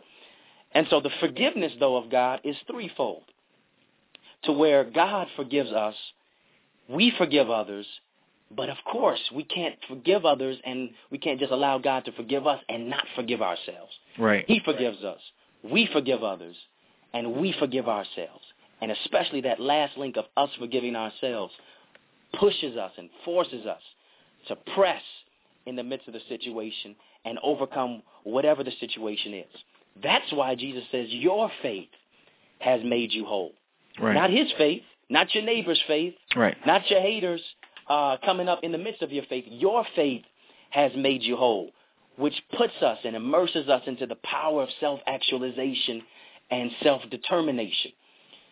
And 0.73 0.87
so 0.89 0.99
the 0.99 1.09
forgiveness 1.19 1.73
though 1.79 1.95
of 1.97 2.09
God 2.09 2.41
is 2.43 2.55
threefold. 2.69 3.23
To 4.45 4.51
where 4.51 4.83
God 4.83 5.27
forgives 5.35 5.71
us, 5.71 5.95
we 6.89 7.13
forgive 7.17 7.49
others, 7.49 7.85
but 8.55 8.69
of 8.69 8.77
course 8.91 9.19
we 9.33 9.43
can't 9.43 9.75
forgive 9.87 10.25
others 10.25 10.57
and 10.65 10.89
we 11.11 11.17
can't 11.17 11.39
just 11.39 11.51
allow 11.51 11.77
God 11.77 12.05
to 12.05 12.11
forgive 12.13 12.47
us 12.47 12.59
and 12.69 12.89
not 12.89 13.05
forgive 13.15 13.41
ourselves. 13.41 13.91
Right. 14.17 14.45
He 14.47 14.59
forgives 14.63 15.03
us. 15.03 15.19
We 15.63 15.87
forgive 15.91 16.23
others 16.23 16.55
and 17.13 17.35
we 17.35 17.53
forgive 17.59 17.87
ourselves. 17.87 18.43
And 18.81 18.91
especially 18.91 19.41
that 19.41 19.59
last 19.59 19.97
link 19.97 20.17
of 20.17 20.25
us 20.35 20.49
forgiving 20.59 20.95
ourselves 20.95 21.53
pushes 22.39 22.75
us 22.77 22.91
and 22.97 23.09
forces 23.23 23.65
us 23.65 23.81
to 24.47 24.55
press 24.75 25.01
in 25.65 25.75
the 25.75 25.83
midst 25.83 26.07
of 26.07 26.13
the 26.13 26.19
situation 26.27 26.95
and 27.25 27.39
overcome 27.43 28.03
whatever 28.23 28.63
the 28.63 28.73
situation 28.79 29.33
is. 29.33 29.45
That's 30.01 30.31
why 30.33 30.55
Jesus 30.55 30.83
says 30.91 31.07
your 31.09 31.49
faith 31.61 31.89
has 32.59 32.81
made 32.83 33.13
you 33.13 33.25
whole. 33.25 33.53
Right. 33.99 34.15
Not 34.15 34.31
his 34.31 34.51
faith, 34.57 34.81
not 35.09 35.33
your 35.33 35.43
neighbor's 35.43 35.81
faith, 35.87 36.15
Right. 36.35 36.57
not 36.65 36.89
your 36.89 37.01
haters 37.01 37.41
uh, 37.87 38.17
coming 38.23 38.47
up 38.47 38.63
in 38.63 38.71
the 38.71 38.77
midst 38.77 39.01
of 39.01 39.11
your 39.11 39.23
faith. 39.25 39.45
Your 39.47 39.85
faith 39.95 40.23
has 40.69 40.91
made 40.95 41.21
you 41.23 41.35
whole, 41.35 41.71
which 42.17 42.35
puts 42.57 42.73
us 42.81 42.97
and 43.03 43.15
immerses 43.15 43.69
us 43.69 43.83
into 43.85 44.05
the 44.05 44.15
power 44.23 44.63
of 44.63 44.69
self-actualization 44.79 46.01
and 46.51 46.71
self-determination. 46.81 47.91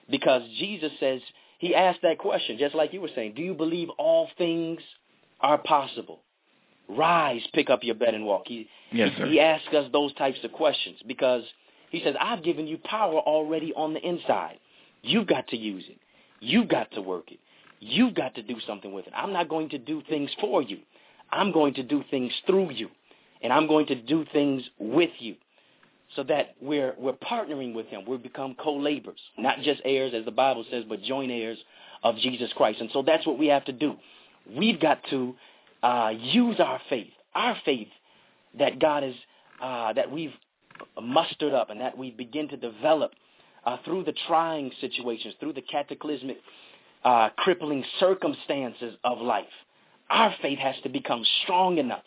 Because 0.10 0.42
Jesus 0.60 0.92
says, 1.00 1.22
he 1.60 1.76
asked 1.76 2.02
that 2.02 2.18
question, 2.18 2.58
just 2.58 2.76
like 2.76 2.94
you 2.94 3.02
were 3.02 3.10
saying, 3.16 3.34
do 3.36 3.42
you 3.42 3.54
believe 3.54 3.90
all 3.98 4.30
things 4.38 4.82
are 5.40 5.58
possible? 5.58 6.22
Rise, 6.90 7.42
pick 7.54 7.70
up 7.70 7.84
your 7.84 7.96
bed 7.96 8.14
and 8.14 8.26
walk. 8.26 8.44
He, 8.48 8.68
Yes, 8.92 9.12
he, 9.18 9.32
he 9.32 9.40
asks 9.40 9.74
us 9.74 9.90
those 9.94 10.14
types 10.16 10.40
of 10.44 10.52
questions 10.52 10.98
because 11.08 11.44
he 11.90 12.02
says, 12.04 12.16
I've 12.20 12.44
given 12.44 12.68
you 12.68 12.78
power 12.78 13.20
already 13.20 13.74
on 13.74 13.94
the 13.94 14.06
inside. 14.06 14.60
You've 15.02 15.28
got 15.28 15.48
to 15.50 15.58
use 15.58 15.86
it. 15.88 15.98
You've 16.40 16.68
got 16.68 16.92
to 16.94 17.02
work 17.02 17.32
it. 17.32 17.40
You've 17.82 18.14
got 18.14 18.36
to 18.36 18.44
do 18.44 18.56
something 18.66 18.94
with 18.94 19.08
it. 19.08 19.14
I'm 19.16 19.34
not 19.34 19.50
going 19.50 19.70
to 19.70 19.80
do 19.80 20.02
things 20.08 20.30
for 20.40 20.62
you. 20.62 20.78
I'm 21.32 21.52
going 21.52 21.74
to 21.74 21.84
do 21.84 22.04
things 22.12 22.32
through 22.46 22.72
you. 22.72 22.90
And 23.42 23.52
I'm 23.52 23.68
going 23.68 23.88
to 23.88 23.96
do 23.96 24.24
things 24.32 24.64
with 24.78 25.10
you 25.18 25.36
so 26.16 26.24
that 26.24 26.56
we're, 26.62 26.94
we're 27.00 27.14
partnering 27.14 27.74
with 27.74 27.88
him. 27.88 28.04
We 28.08 28.18
become 28.18 28.56
co-laborers, 28.56 29.20
not 29.38 29.62
just 29.62 29.82
heirs, 29.84 30.14
as 30.16 30.26
the 30.26 30.32
Bible 30.32 30.64
says, 30.70 30.84
but 30.88 31.02
joint 31.02 31.32
heirs 31.32 31.58
of 32.04 32.18
Jesus 32.18 32.52
Christ. 32.56 32.82
And 32.82 32.90
so 32.94 33.02
that's 33.02 33.26
what 33.26 33.40
we 33.40 33.48
have 33.48 33.66
to 33.66 33.72
do. 33.72 33.96
We've 34.56 34.80
got 34.80 35.00
to 35.10 35.36
uh, 35.82 36.12
use 36.20 36.60
our 36.60 36.80
faith, 36.88 37.12
our 37.34 37.58
faith 37.66 37.88
that 38.60 38.80
God 38.80 39.04
is, 39.04 39.16
uh, 39.60 39.94
that 39.94 40.12
we've 40.12 40.34
mustered 41.02 41.54
up 41.54 41.72
and 41.72 41.82
that 41.82 41.98
we 41.98 42.12
begin 42.12 42.48
to 42.50 42.58
develop 42.58 43.14
uh, 43.66 43.78
through 43.86 44.04
the 44.04 44.14
trying 44.28 44.72
situations, 44.82 45.34
through 45.40 45.54
the 45.54 45.62
cataclysmic, 45.62 46.38
uh, 47.04 47.30
crippling 47.38 47.84
circumstances 48.00 48.96
of 49.04 49.20
life. 49.20 49.46
Our 50.10 50.34
faith 50.42 50.60
has 50.60 50.76
to 50.84 50.90
become 50.90 51.24
strong 51.44 51.78
enough 51.78 52.04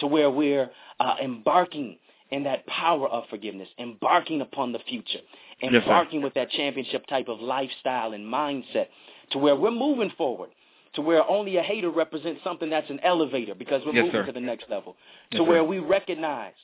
to 0.00 0.06
where 0.06 0.30
we're 0.30 0.70
uh, 1.00 1.14
embarking 1.22 1.98
in 2.30 2.42
that 2.44 2.66
power 2.66 3.08
of 3.08 3.24
forgiveness, 3.30 3.68
embarking 3.78 4.40
upon 4.40 4.72
the 4.72 4.80
future, 4.80 5.20
Yes, 5.62 5.72
embarking 5.74 6.22
with 6.22 6.34
that 6.34 6.50
championship 6.50 7.06
type 7.06 7.28
of 7.28 7.40
lifestyle 7.40 8.12
and 8.12 8.24
mindset 8.24 8.88
to 9.30 9.38
where 9.38 9.56
we're 9.56 9.70
moving 9.70 10.10
forward, 10.18 10.50
to 10.94 11.00
where 11.00 11.26
only 11.28 11.56
a 11.56 11.62
hater 11.62 11.90
represents 11.90 12.42
something 12.44 12.68
that's 12.68 12.90
an 12.90 13.00
elevator 13.00 13.54
because 13.54 13.82
we're 13.86 13.92
Yes, 13.92 14.04
moving 14.04 14.20
sir. 14.20 14.26
to 14.26 14.32
the 14.32 14.40
next 14.40 14.68
level, 14.68 14.96
Yes, 15.30 15.38
to 15.38 15.44
sir. 15.44 15.50
where 15.50 15.64
we 15.64 15.78
recognize 15.78 16.54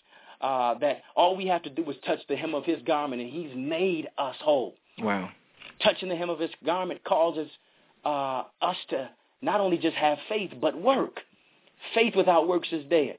uh, 0.41 0.75
that 0.81 1.03
all 1.15 1.37
we 1.37 1.47
have 1.47 1.63
to 1.63 1.71
do 1.71 1.89
is 1.91 1.97
touch 2.05 2.19
the 2.29 2.37
hem 2.37 2.55
of 2.55 2.65
his 2.65 2.83
garment 2.83 3.23
and 3.23 3.31
he's 3.31 3.55
made 3.55 4.09
us 4.19 4.37
whole. 4.41 4.75
Wow. 4.99 5.31
Touching 5.83 6.09
the 6.09 6.17
hem 6.17 6.31
of 6.31 6.39
his 6.39 6.51
garment 6.65 7.03
causes 7.05 7.49
uh, 8.05 8.45
us 8.61 8.77
to 8.91 9.11
not 9.41 9.61
only 9.61 9.79
just 9.79 9.97
have 9.97 10.19
faith, 10.29 10.53
but 10.61 10.81
work. 10.81 11.21
Faith 11.95 12.15
without 12.17 12.47
works 12.49 12.69
is 12.73 12.85
dead. 12.89 13.19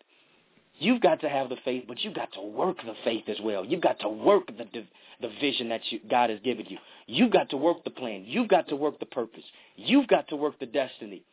You've 0.80 1.02
got 1.02 1.22
to 1.22 1.30
have 1.30 1.50
the 1.50 1.58
faith, 1.64 1.84
but 1.88 2.04
you've 2.04 2.16
got 2.16 2.32
to 2.34 2.42
work 2.42 2.78
the 2.78 2.96
faith 3.04 3.26
as 3.28 3.38
well. 3.42 3.64
You've 3.64 3.82
got 3.82 4.00
to 4.00 4.10
work 4.10 4.48
the 4.48 4.66
the, 4.74 4.86
the 5.22 5.30
vision 5.40 5.70
that 5.70 5.82
you, 5.90 6.00
God 6.10 6.30
has 6.30 6.40
given 6.40 6.66
you. 6.68 6.78
You've 7.06 7.32
got 7.32 7.50
to 7.52 7.58
work 7.58 7.84
the 7.84 7.90
plan. 7.90 8.24
You've 8.26 8.48
got 8.48 8.68
to 8.70 8.76
work 8.76 9.00
the 9.00 9.06
purpose. 9.06 9.44
You've 9.76 10.08
got 10.08 10.28
to 10.30 10.36
work 10.36 10.60
the 10.60 10.66
destiny. 10.66 11.24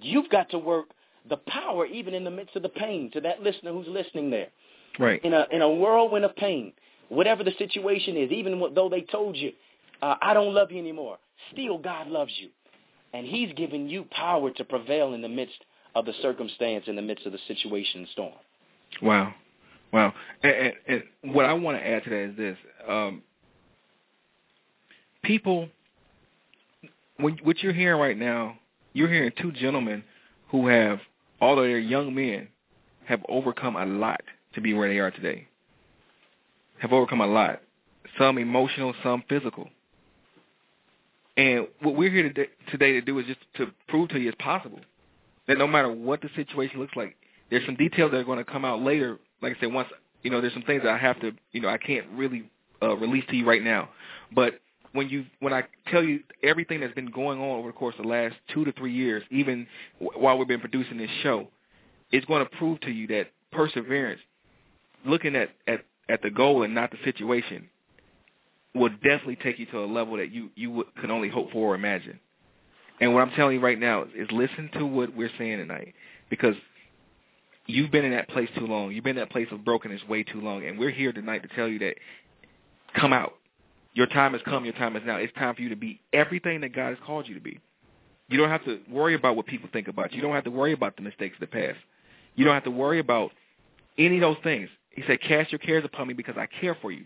You've 0.00 0.30
got 0.30 0.50
to 0.50 0.58
work 0.58 0.86
the 1.28 1.36
power 1.36 1.86
even 1.86 2.14
in 2.14 2.24
the 2.24 2.30
midst 2.30 2.54
of 2.56 2.62
the 2.62 2.68
pain 2.68 3.10
to 3.12 3.20
that 3.22 3.42
listener 3.42 3.72
who's 3.72 3.88
listening 3.88 4.30
there. 4.30 4.48
Right. 4.98 5.22
In 5.24 5.32
a 5.32 5.46
in 5.50 5.62
a 5.62 5.70
whirlwind 5.70 6.24
of 6.24 6.36
pain, 6.36 6.72
whatever 7.08 7.42
the 7.44 7.52
situation 7.58 8.16
is, 8.16 8.30
even 8.30 8.62
though 8.74 8.88
they 8.88 9.02
told 9.02 9.36
you, 9.36 9.52
uh, 10.02 10.14
I 10.20 10.34
don't 10.34 10.54
love 10.54 10.70
you 10.70 10.78
anymore, 10.78 11.18
still 11.52 11.78
God 11.78 12.08
loves 12.08 12.32
you. 12.38 12.48
And 13.12 13.26
he's 13.26 13.52
given 13.54 13.88
you 13.88 14.04
power 14.10 14.50
to 14.50 14.64
prevail 14.64 15.14
in 15.14 15.22
the 15.22 15.28
midst 15.28 15.56
of 15.94 16.04
the 16.04 16.12
circumstance, 16.20 16.84
in 16.86 16.96
the 16.96 17.02
midst 17.02 17.24
of 17.24 17.32
the 17.32 17.38
situation 17.48 18.00
and 18.00 18.08
storm. 18.10 18.32
Wow. 19.00 19.34
Wow. 19.92 20.12
And, 20.42 20.52
and, 20.52 21.02
and 21.24 21.34
what 21.34 21.46
I 21.46 21.54
want 21.54 21.78
to 21.78 21.86
add 21.86 22.04
to 22.04 22.10
that 22.10 22.30
is 22.30 22.36
this. 22.36 22.56
Um, 22.86 23.22
people, 25.22 25.68
when, 27.16 27.38
what 27.42 27.62
you're 27.62 27.72
hearing 27.72 28.00
right 28.00 28.18
now, 28.18 28.58
you're 28.92 29.08
hearing 29.08 29.32
two 29.40 29.52
gentlemen 29.52 30.04
who 30.48 30.68
have, 30.68 31.00
although 31.40 31.62
they're 31.62 31.78
young 31.78 32.14
men, 32.14 32.48
have 33.06 33.24
overcome 33.28 33.76
a 33.76 33.86
lot 33.86 34.20
to 34.54 34.60
be 34.60 34.74
where 34.74 34.88
they 34.88 34.98
are 34.98 35.10
today. 35.10 35.48
Have 36.78 36.92
overcome 36.92 37.20
a 37.20 37.26
lot. 37.26 37.62
Some 38.18 38.36
emotional, 38.38 38.94
some 39.02 39.22
physical. 39.28 39.70
And 41.36 41.68
what 41.80 41.96
we're 41.96 42.10
here 42.10 42.32
today, 42.70 42.92
to 42.92 43.00
do 43.02 43.18
is 43.18 43.26
just 43.26 43.40
to 43.56 43.66
prove 43.88 44.08
to 44.10 44.18
you 44.18 44.28
it's 44.28 44.38
possible. 44.40 44.80
That 45.48 45.58
no 45.58 45.66
matter 45.66 45.90
what 45.90 46.22
the 46.22 46.30
situation 46.34 46.80
looks 46.80 46.96
like, 46.96 47.16
there's 47.50 47.64
some 47.66 47.76
details 47.76 48.10
that 48.10 48.18
are 48.18 48.24
going 48.24 48.38
to 48.38 48.44
come 48.44 48.64
out 48.64 48.80
later. 48.82 49.18
Like 49.42 49.56
I 49.56 49.60
said, 49.60 49.72
once 49.72 49.88
you 50.22 50.30
know, 50.30 50.40
there's 50.40 50.54
some 50.54 50.62
things 50.62 50.82
that 50.82 50.92
I 50.92 50.98
have 50.98 51.20
to, 51.20 51.30
you 51.52 51.60
know, 51.60 51.68
I 51.68 51.78
can't 51.78 52.04
really 52.12 52.50
uh, 52.82 52.96
release 52.96 53.24
to 53.28 53.36
you 53.36 53.46
right 53.46 53.62
now. 53.62 53.90
But 54.34 54.60
when 54.90 55.08
you 55.08 55.26
when 55.38 55.52
I 55.52 55.64
tell 55.88 56.02
you 56.02 56.20
everything 56.42 56.80
that's 56.80 56.94
been 56.94 57.12
going 57.12 57.38
on 57.38 57.58
over 57.60 57.68
the 57.68 57.72
course 57.72 57.94
of 57.98 58.04
the 58.04 58.10
last 58.10 58.34
two 58.52 58.64
to 58.64 58.72
three 58.72 58.92
years, 58.92 59.22
even 59.30 59.68
while 60.00 60.36
we've 60.36 60.48
been 60.48 60.58
producing 60.58 60.98
this 60.98 61.10
show, 61.22 61.46
it's 62.10 62.26
going 62.26 62.44
to 62.44 62.56
prove 62.56 62.80
to 62.80 62.90
you 62.90 63.06
that 63.08 63.28
perseverance, 63.52 64.20
looking 65.04 65.36
at 65.36 65.50
at 65.68 65.84
at 66.08 66.22
the 66.22 66.30
goal 66.30 66.64
and 66.64 66.74
not 66.74 66.90
the 66.90 66.98
situation, 67.04 67.68
will 68.76 68.90
definitely 68.90 69.36
take 69.36 69.58
you 69.58 69.66
to 69.66 69.80
a 69.80 69.86
level 69.86 70.16
that 70.16 70.32
you 70.32 70.50
you 70.54 70.70
would, 70.70 70.94
can 71.00 71.10
only 71.10 71.28
hope 71.28 71.50
for 71.52 71.72
or 71.72 71.74
imagine. 71.74 72.18
And 73.00 73.12
what 73.12 73.22
I'm 73.22 73.30
telling 73.32 73.56
you 73.56 73.60
right 73.60 73.78
now 73.78 74.04
is, 74.04 74.08
is 74.16 74.28
listen 74.30 74.70
to 74.74 74.86
what 74.86 75.14
we're 75.14 75.30
saying 75.38 75.58
tonight, 75.58 75.94
because 76.30 76.54
you've 77.66 77.90
been 77.90 78.04
in 78.04 78.12
that 78.12 78.28
place 78.28 78.48
too 78.56 78.66
long. 78.66 78.92
You've 78.92 79.04
been 79.04 79.18
in 79.18 79.22
that 79.22 79.30
place 79.30 79.48
of 79.50 79.64
brokenness 79.64 80.02
way 80.08 80.22
too 80.22 80.40
long, 80.40 80.64
and 80.66 80.78
we're 80.78 80.90
here 80.90 81.12
tonight 81.12 81.42
to 81.42 81.48
tell 81.54 81.68
you 81.68 81.78
that 81.80 81.96
come 82.94 83.12
out. 83.12 83.34
Your 83.94 84.06
time 84.06 84.32
has 84.32 84.42
come. 84.44 84.64
Your 84.64 84.74
time 84.74 84.94
is 84.96 85.02
now. 85.06 85.16
It's 85.16 85.32
time 85.34 85.54
for 85.54 85.62
you 85.62 85.70
to 85.70 85.76
be 85.76 86.00
everything 86.12 86.60
that 86.60 86.74
God 86.74 86.90
has 86.90 86.98
called 87.04 87.26
you 87.28 87.34
to 87.34 87.40
be. 87.40 87.60
You 88.28 88.38
don't 88.38 88.50
have 88.50 88.64
to 88.64 88.80
worry 88.90 89.14
about 89.14 89.36
what 89.36 89.46
people 89.46 89.68
think 89.72 89.88
about 89.88 90.12
you. 90.12 90.16
You 90.16 90.22
don't 90.22 90.34
have 90.34 90.44
to 90.44 90.50
worry 90.50 90.72
about 90.72 90.96
the 90.96 91.02
mistakes 91.02 91.36
of 91.36 91.40
the 91.40 91.46
past. 91.46 91.78
You 92.34 92.44
don't 92.44 92.54
have 92.54 92.64
to 92.64 92.70
worry 92.70 92.98
about 92.98 93.30
any 93.96 94.16
of 94.16 94.20
those 94.20 94.36
things. 94.42 94.68
He 94.90 95.02
said, 95.06 95.20
cast 95.20 95.52
your 95.52 95.58
cares 95.58 95.84
upon 95.84 96.08
me 96.08 96.14
because 96.14 96.36
I 96.36 96.46
care 96.46 96.76
for 96.80 96.90
you. 96.90 97.04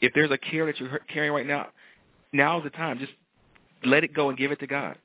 If 0.00 0.12
there's 0.14 0.30
a 0.30 0.38
care 0.38 0.66
that 0.66 0.78
you're 0.78 0.98
carrying 1.12 1.32
right 1.32 1.46
now, 1.46 1.68
now 2.32 2.58
is 2.58 2.64
the 2.64 2.70
time. 2.70 2.98
Just 2.98 3.12
let 3.84 4.04
it 4.04 4.14
go 4.14 4.28
and 4.28 4.38
give 4.38 4.52
it 4.52 4.60
to 4.60 4.66
God. 4.66 4.96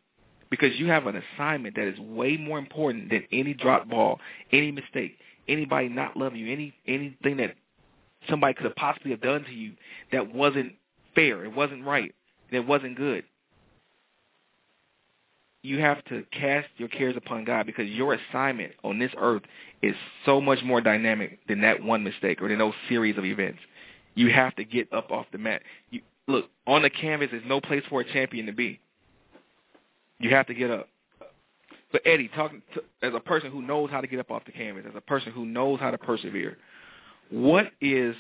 Because 0.49 0.77
you 0.77 0.87
have 0.87 1.07
an 1.07 1.21
assignment 1.35 1.75
that 1.75 1.87
is 1.87 1.99
way 1.99 2.37
more 2.37 2.59
important 2.59 3.09
than 3.09 3.23
any 3.31 3.53
drop 3.53 3.89
ball, 3.89 4.19
any 4.51 4.71
mistake, 4.71 5.17
anybody 5.47 5.89
not 5.89 6.15
loving 6.15 6.39
you, 6.39 6.51
any 6.51 6.73
anything 6.87 7.37
that 7.37 7.55
somebody 8.29 8.53
could 8.53 8.65
have 8.65 8.75
possibly 8.75 9.11
have 9.11 9.21
done 9.21 9.43
to 9.43 9.51
you 9.51 9.73
that 10.11 10.33
wasn't 10.33 10.73
fair, 11.15 11.43
it 11.43 11.55
wasn't 11.55 11.83
right, 11.83 12.13
that 12.51 12.67
wasn't 12.67 12.95
good. 12.95 13.23
you 15.65 15.79
have 15.79 16.03
to 16.05 16.23
cast 16.31 16.67
your 16.77 16.87
cares 16.87 17.17
upon 17.17 17.43
God 17.43 17.65
because 17.65 17.89
your 17.89 18.13
assignment 18.13 18.73
on 18.83 18.99
this 18.99 19.11
earth 19.17 19.41
is 19.81 19.95
so 20.23 20.39
much 20.39 20.59
more 20.63 20.79
dynamic 20.79 21.39
than 21.47 21.61
that 21.61 21.83
one 21.83 22.03
mistake 22.03 22.41
or 22.41 22.49
than 22.49 22.59
those 22.59 22.75
series 22.87 23.17
of 23.17 23.25
events. 23.25 23.59
You 24.15 24.29
have 24.31 24.55
to 24.55 24.63
get 24.63 24.91
up 24.91 25.11
off 25.11 25.27
the 25.31 25.37
mat. 25.37 25.61
You, 25.91 26.01
look, 26.27 26.45
on 26.65 26.81
the 26.81 26.89
canvas 26.89 27.29
is 27.31 27.43
no 27.45 27.61
place 27.61 27.83
for 27.89 28.01
a 28.01 28.13
champion 28.13 28.45
to 28.47 28.53
be. 28.53 28.79
You 30.19 30.29
have 30.31 30.47
to 30.47 30.53
get 30.53 30.71
up. 30.71 30.87
But 31.91 32.01
Eddie, 32.05 32.29
talking 32.29 32.61
to, 32.73 32.83
as 33.01 33.13
a 33.13 33.19
person 33.19 33.51
who 33.51 33.61
knows 33.61 33.89
how 33.89 34.01
to 34.01 34.07
get 34.07 34.19
up 34.19 34.31
off 34.31 34.45
the 34.45 34.51
canvas, 34.51 34.85
as 34.87 34.95
a 34.95 35.01
person 35.01 35.31
who 35.31 35.45
knows 35.45 35.79
how 35.79 35.91
to 35.91 35.97
persevere, 35.97 36.57
what 37.29 37.71
is 37.79 38.15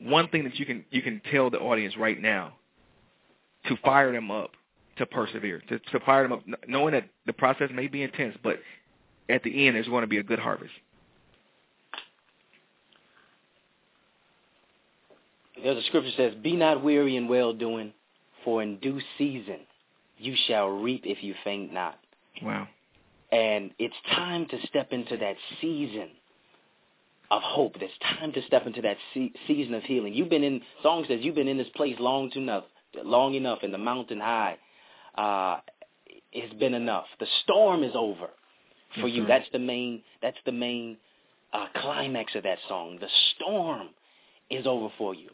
one 0.00 0.28
thing 0.28 0.44
that 0.44 0.58
you 0.58 0.66
can 0.66 0.84
you 0.90 1.02
can 1.02 1.20
tell 1.30 1.50
the 1.50 1.58
audience 1.58 1.96
right 1.96 2.20
now 2.20 2.54
to 3.66 3.76
fire 3.78 4.12
them 4.12 4.30
up 4.30 4.52
to 4.96 5.06
persevere, 5.06 5.62
to, 5.68 5.78
to 5.78 6.00
fire 6.00 6.22
them 6.22 6.32
up, 6.32 6.42
knowing 6.68 6.92
that 6.92 7.08
the 7.26 7.32
process 7.32 7.70
may 7.72 7.86
be 7.86 8.02
intense, 8.02 8.36
but 8.42 8.58
at 9.28 9.42
the 9.42 9.66
end 9.66 9.76
there's 9.76 9.88
going 9.88 10.02
to 10.02 10.08
be 10.08 10.18
a 10.18 10.22
good 10.22 10.38
harvest. 10.38 10.72
There's 15.62 15.78
a 15.78 15.86
scripture 15.86 16.10
that 16.10 16.16
says, 16.16 16.34
"Be 16.42 16.56
not 16.56 16.82
weary 16.82 17.16
in 17.16 17.28
well 17.28 17.52
doing, 17.52 17.92
for 18.44 18.62
in 18.62 18.78
due 18.78 19.00
season 19.18 19.60
you 20.18 20.34
shall 20.46 20.68
reap 20.68 21.02
if 21.04 21.22
you 21.22 21.34
faint 21.44 21.72
not." 21.72 21.98
Wow. 22.42 22.68
And 23.32 23.70
it's 23.78 23.94
time 24.14 24.46
to 24.46 24.66
step 24.66 24.92
into 24.92 25.16
that 25.16 25.36
season 25.60 26.10
of 27.30 27.42
hope. 27.42 27.76
It's 27.80 27.92
time 28.18 28.32
to 28.32 28.42
step 28.42 28.66
into 28.66 28.82
that 28.82 28.96
se- 29.14 29.32
season 29.46 29.74
of 29.74 29.84
healing. 29.84 30.14
You've 30.14 30.28
been 30.30 30.42
in 30.42 30.62
song 30.82 31.04
says 31.06 31.20
you've 31.22 31.36
been 31.36 31.48
in 31.48 31.58
this 31.58 31.68
place 31.76 31.96
long 32.00 32.30
enough, 32.32 32.64
long 32.94 33.34
enough 33.34 33.60
in 33.62 33.70
the 33.70 33.78
mountain 33.78 34.18
high. 34.20 34.58
Uh, 35.14 35.58
it's 36.32 36.54
been 36.54 36.74
enough. 36.74 37.06
The 37.18 37.26
storm 37.44 37.82
is 37.82 37.92
over 37.94 38.30
for 39.00 39.08
you. 39.08 39.26
That's 39.26 39.46
the 39.52 39.58
main. 39.58 40.02
That's 40.22 40.36
the 40.44 40.52
main 40.52 40.96
uh, 41.52 41.66
climax 41.76 42.34
of 42.34 42.42
that 42.44 42.58
song. 42.68 42.98
The 43.00 43.08
storm 43.34 43.88
is 44.50 44.66
over 44.66 44.88
for 44.98 45.14
you. 45.14 45.30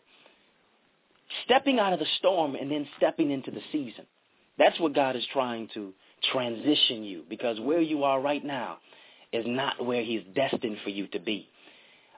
Stepping 1.45 1.79
out 1.79 1.93
of 1.93 1.99
the 1.99 2.07
storm 2.19 2.55
and 2.55 2.71
then 2.71 2.87
stepping 2.97 3.31
into 3.31 3.51
the 3.51 3.61
season. 3.73 4.07
That's 4.59 4.79
what 4.81 4.95
God 4.95 5.17
is 5.17 5.25
trying 5.33 5.69
to 5.75 5.93
transition 6.33 7.05
you 7.05 7.25
because 7.29 7.61
where 7.61 7.81
you 7.81 8.05
are 8.05 8.21
right 8.21 8.45
now 8.45 8.79
is 9.33 9.45
not 9.47 9.85
where 9.85 10.03
he's 10.03 10.23
destined 10.35 10.79
for 10.83 10.91
you 10.91 11.07
to 11.09 11.19
be. 11.19 11.49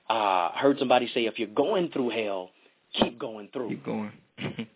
Uh, 0.08 0.50
heard 0.52 0.78
somebody 0.78 1.10
say, 1.12 1.26
if 1.26 1.38
you're 1.38 1.48
going 1.48 1.90
through 1.90 2.10
hell, 2.10 2.50
keep 2.94 3.18
going 3.18 3.48
through. 3.52 3.70
Keep 3.70 3.84
going. 3.84 4.12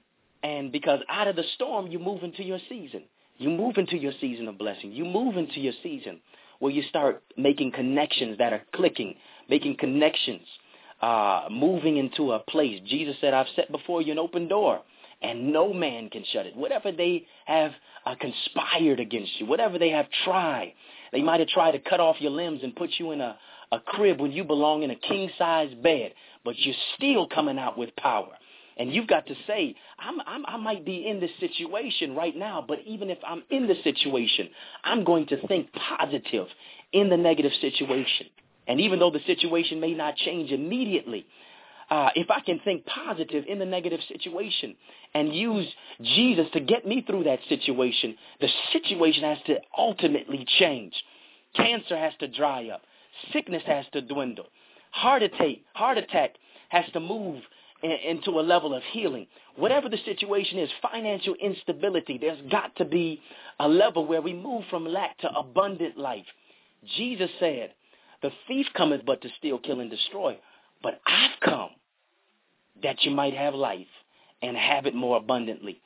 and 0.42 0.72
because 0.72 1.00
out 1.08 1.28
of 1.28 1.36
the 1.36 1.44
storm, 1.54 1.86
you 1.86 1.98
move 1.98 2.22
into 2.22 2.42
your 2.42 2.58
season. 2.68 3.04
You 3.38 3.50
move 3.50 3.76
into 3.76 3.96
your 3.96 4.12
season 4.20 4.48
of 4.48 4.58
blessing. 4.58 4.92
You 4.92 5.04
move 5.04 5.36
into 5.36 5.60
your 5.60 5.72
season 5.82 6.20
where 6.58 6.72
you 6.72 6.82
start 6.88 7.22
making 7.36 7.72
connections 7.72 8.38
that 8.38 8.52
are 8.52 8.62
clicking, 8.74 9.14
making 9.48 9.76
connections, 9.78 10.46
uh, 11.02 11.48
moving 11.50 11.96
into 11.96 12.32
a 12.32 12.38
place. 12.38 12.80
Jesus 12.86 13.16
said, 13.20 13.34
I've 13.34 13.48
set 13.56 13.70
before 13.70 14.00
you 14.02 14.12
an 14.12 14.18
open 14.18 14.48
door 14.48 14.80
and 15.20 15.52
no 15.52 15.72
man 15.72 16.10
can 16.10 16.24
shut 16.32 16.46
it. 16.46 16.56
Whatever 16.56 16.92
they 16.92 17.26
have 17.44 17.72
uh, 18.04 18.14
conspired 18.16 19.00
against 19.00 19.32
you, 19.38 19.46
whatever 19.46 19.78
they 19.78 19.90
have 19.90 20.06
tried, 20.24 20.74
they 21.12 21.22
might 21.22 21.40
have 21.40 21.48
tried 21.48 21.72
to 21.72 21.78
cut 21.78 22.00
off 22.00 22.16
your 22.20 22.30
limbs 22.30 22.60
and 22.62 22.74
put 22.74 22.90
you 22.98 23.12
in 23.12 23.20
a, 23.20 23.36
a 23.70 23.80
crib 23.80 24.20
when 24.20 24.32
you 24.32 24.44
belong 24.44 24.82
in 24.82 24.90
a 24.90 24.96
king-size 24.96 25.74
bed, 25.82 26.12
but 26.44 26.58
you're 26.58 26.74
still 26.96 27.26
coming 27.28 27.58
out 27.58 27.78
with 27.78 27.94
power. 27.96 28.32
And 28.76 28.92
you've 28.92 29.06
got 29.06 29.26
to 29.26 29.34
say, 29.46 29.74
I'm, 29.98 30.20
I'm, 30.26 30.46
I 30.46 30.56
might 30.56 30.84
be 30.84 31.06
in 31.06 31.20
this 31.20 31.30
situation 31.38 32.16
right 32.16 32.34
now, 32.34 32.64
but 32.66 32.78
even 32.86 33.10
if 33.10 33.18
I'm 33.26 33.42
in 33.50 33.66
the 33.68 33.76
situation, 33.84 34.48
I'm 34.82 35.04
going 35.04 35.26
to 35.26 35.46
think 35.46 35.68
positive 35.98 36.46
in 36.92 37.10
the 37.10 37.16
negative 37.16 37.52
situation. 37.60 38.26
And 38.66 38.80
even 38.80 38.98
though 38.98 39.10
the 39.10 39.20
situation 39.26 39.80
may 39.80 39.94
not 39.94 40.16
change 40.16 40.50
immediately, 40.50 41.26
uh, 41.90 42.10
if 42.14 42.30
I 42.30 42.40
can 42.40 42.58
think 42.60 42.86
positive 42.86 43.44
in 43.46 43.58
the 43.58 43.66
negative 43.66 44.00
situation 44.08 44.76
and 45.14 45.34
use 45.34 45.66
Jesus 46.00 46.46
to 46.54 46.60
get 46.60 46.86
me 46.86 47.04
through 47.06 47.24
that 47.24 47.40
situation, 47.48 48.16
the 48.40 48.48
situation 48.72 49.24
has 49.24 49.38
to 49.46 49.56
ultimately 49.76 50.46
change. 50.58 50.94
Cancer 51.54 51.98
has 51.98 52.14
to 52.20 52.28
dry 52.28 52.68
up. 52.68 52.82
Sickness 53.32 53.62
has 53.66 53.84
to 53.92 54.00
dwindle. 54.00 54.46
Heart 54.92 55.22
attack, 55.22 55.56
heart 55.74 55.98
attack 55.98 56.36
has 56.70 56.84
to 56.92 57.00
move 57.00 57.42
in, 57.82 57.90
into 57.90 58.30
a 58.30 58.42
level 58.42 58.74
of 58.74 58.82
healing. 58.92 59.26
Whatever 59.56 59.88
the 59.88 59.98
situation 60.04 60.58
is, 60.58 60.70
financial 60.80 61.34
instability, 61.34 62.16
there's 62.16 62.40
got 62.50 62.74
to 62.76 62.86
be 62.86 63.20
a 63.60 63.68
level 63.68 64.06
where 64.06 64.22
we 64.22 64.32
move 64.32 64.64
from 64.70 64.86
lack 64.86 65.18
to 65.18 65.28
abundant 65.36 65.98
life. 65.98 66.24
Jesus 66.96 67.30
said, 67.38 67.74
the 68.22 68.30
thief 68.48 68.66
cometh 68.74 69.04
but 69.04 69.20
to 69.22 69.28
steal, 69.38 69.58
kill, 69.58 69.80
and 69.80 69.90
destroy. 69.90 70.38
But 70.82 71.00
I've 71.06 71.40
come 71.44 71.70
that 72.82 73.02
you 73.02 73.10
might 73.10 73.34
have 73.34 73.54
life 73.54 73.86
and 74.42 74.56
have 74.56 74.86
it 74.86 74.94
more 74.94 75.16
abundantly. 75.16 75.80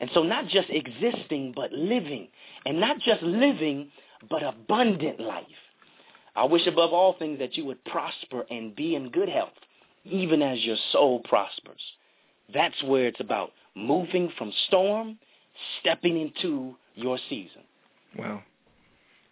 And 0.00 0.10
so 0.14 0.22
not 0.22 0.48
just 0.48 0.68
existing, 0.68 1.52
but 1.54 1.72
living. 1.72 2.28
And 2.66 2.80
not 2.80 2.98
just 3.00 3.22
living, 3.22 3.90
but 4.28 4.42
abundant 4.42 5.20
life. 5.20 5.46
I 6.34 6.44
wish 6.44 6.66
above 6.66 6.92
all 6.92 7.14
things 7.18 7.38
that 7.38 7.56
you 7.56 7.64
would 7.66 7.84
prosper 7.84 8.44
and 8.50 8.74
be 8.74 8.94
in 8.94 9.10
good 9.10 9.28
health, 9.28 9.50
even 10.04 10.42
as 10.42 10.60
your 10.60 10.76
soul 10.90 11.20
prospers. 11.20 11.80
That's 12.52 12.82
where 12.84 13.06
it's 13.06 13.20
about 13.20 13.52
moving 13.74 14.32
from 14.36 14.52
storm, 14.66 15.18
stepping 15.80 16.20
into 16.20 16.74
your 16.94 17.18
season. 17.28 17.62
Wow. 18.18 18.42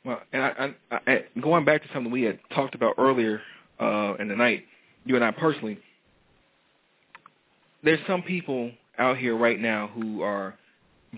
Well, 0.04 0.20
and 0.32 0.42
I, 0.42 0.74
I, 0.90 0.98
I, 1.06 1.24
going 1.40 1.64
back 1.64 1.82
to 1.82 1.88
something 1.92 2.10
we 2.10 2.22
had 2.22 2.38
talked 2.54 2.74
about 2.74 2.94
earlier 2.98 3.40
uh, 3.78 4.14
in 4.18 4.28
the 4.28 4.36
night, 4.36 4.64
you 5.04 5.14
and 5.14 5.24
I 5.24 5.30
personally, 5.30 5.78
there's 7.82 8.00
some 8.06 8.22
people 8.22 8.70
out 8.98 9.18
here 9.18 9.36
right 9.36 9.58
now 9.58 9.88
who 9.88 10.22
are 10.22 10.54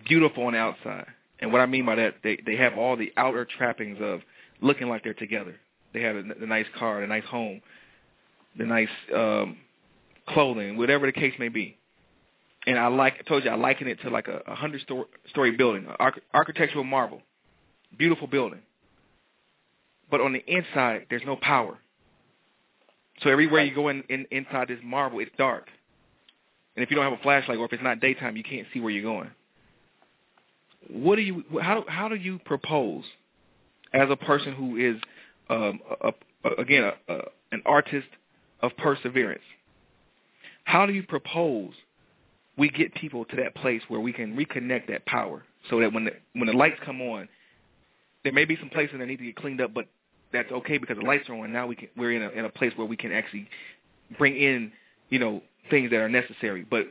beautiful 0.09 0.45
on 0.45 0.53
the 0.53 0.59
outside. 0.59 1.07
And 1.41 1.53
what 1.53 1.61
I 1.61 1.67
mean 1.67 1.85
by 1.85 1.97
that, 1.97 2.17
they 2.23 2.39
they 2.45 2.57
have 2.57 2.79
all 2.79 2.97
the 2.97 3.13
outer 3.17 3.45
trappings 3.45 3.99
of 4.01 4.21
looking 4.61 4.89
like 4.89 5.03
they're 5.03 5.15
together. 5.15 5.57
They 5.93 6.03
have 6.03 6.17
the 6.41 6.47
nice 6.47 6.67
car, 6.79 7.01
the 7.01 7.07
nice 7.07 7.25
home, 7.25 7.61
the 8.57 8.65
nice 8.65 8.89
um, 9.15 9.59
clothing, 10.29 10.77
whatever 10.77 11.07
the 11.07 11.13
case 11.13 11.35
may 11.39 11.49
be. 11.49 11.77
And 12.67 12.79
I 12.79 12.87
like, 12.87 13.15
I 13.19 13.29
told 13.29 13.45
you, 13.45 13.51
I 13.51 13.57
liken 13.57 13.89
it 13.89 14.01
to 14.03 14.11
like 14.11 14.29
a, 14.29 14.41
a 14.47 14.55
hundred 14.55 14.83
story, 14.83 15.05
story 15.31 15.51
building, 15.51 15.87
arch- 15.99 16.23
architectural 16.33 16.85
marvel, 16.85 17.21
beautiful 17.99 18.29
building. 18.29 18.61
But 20.13 20.21
on 20.21 20.35
the 20.35 20.45
inside, 20.47 21.07
there's 21.09 21.23
no 21.25 21.37
power. 21.37 21.79
So 23.23 23.31
everywhere 23.31 23.65
you 23.65 23.75
go 23.75 23.89
in, 23.89 24.05
in 24.11 24.27
inside 24.31 24.69
this 24.69 24.79
marble, 24.85 25.21
it's 25.21 25.31
dark. 25.39 25.69
And 26.77 26.85
if 26.85 26.91
you 26.91 26.97
don't 26.97 27.11
have 27.11 27.19
a 27.19 27.23
flashlight 27.23 27.57
or 27.57 27.65
if 27.65 27.73
it's 27.73 27.83
not 27.83 27.99
daytime, 28.01 28.37
you 28.37 28.43
can't 28.43 28.67
see 28.75 28.81
where 28.81 28.93
you're 28.93 29.03
going. 29.03 29.31
What 30.91 31.17
do 31.17 31.23
you? 31.23 31.45
How 31.63 31.85
how 31.89 32.09
do 32.09 32.17
you 32.17 32.39
propose, 32.45 33.05
as 33.95 34.11
a 34.11 34.17
person 34.17 34.53
who 34.53 34.77
is, 34.77 35.01
um, 35.49 35.81
a, 36.03 36.13
a, 36.45 36.51
again, 36.61 36.93
a, 37.09 37.19
an 37.53 37.63
artist 37.65 38.09
of 38.61 38.77
perseverance? 38.77 39.43
How 40.65 40.85
do 40.85 40.93
you 40.93 41.05
propose 41.05 41.73
we 42.59 42.69
get 42.69 42.95
people 42.95 43.25
to 43.25 43.37
that 43.37 43.55
place 43.55 43.81
where 43.89 44.01
we 44.01 44.13
can 44.13 44.37
reconnect 44.37 44.89
that 44.89 45.07
power, 45.07 45.43
so 45.71 45.81
that 45.81 45.95
when 45.95 46.05
the 46.05 46.13
when 46.35 46.49
the 46.49 46.53
lights 46.53 46.81
come 46.85 47.01
on, 47.01 47.31
there 48.25 48.33
may 48.33 48.45
be 48.45 48.59
some 48.59 48.69
places 48.69 48.97
that 48.99 49.07
need 49.07 49.19
to 49.19 49.25
get 49.25 49.37
cleaned 49.37 49.63
up, 49.63 49.73
but 49.73 49.87
that's 50.33 50.51
okay 50.51 50.79
because 50.79 50.97
the 50.99 51.05
lights 51.05 51.29
are 51.29 51.35
on. 51.35 51.53
Now 51.53 51.67
we 51.67 51.77
can 51.77 51.89
we're 51.97 52.13
in 52.13 52.23
a 52.23 52.29
in 52.31 52.45
a 52.45 52.49
place 52.49 52.73
where 52.77 52.87
we 52.87 52.97
can 52.97 53.13
actually 53.13 53.49
bring 54.19 54.37
in 54.37 54.73
you 55.11 55.19
know 55.19 55.43
things 55.71 55.91
that 55.91 55.99
are 55.99 56.09
necessary. 56.09 56.67
But 56.69 56.87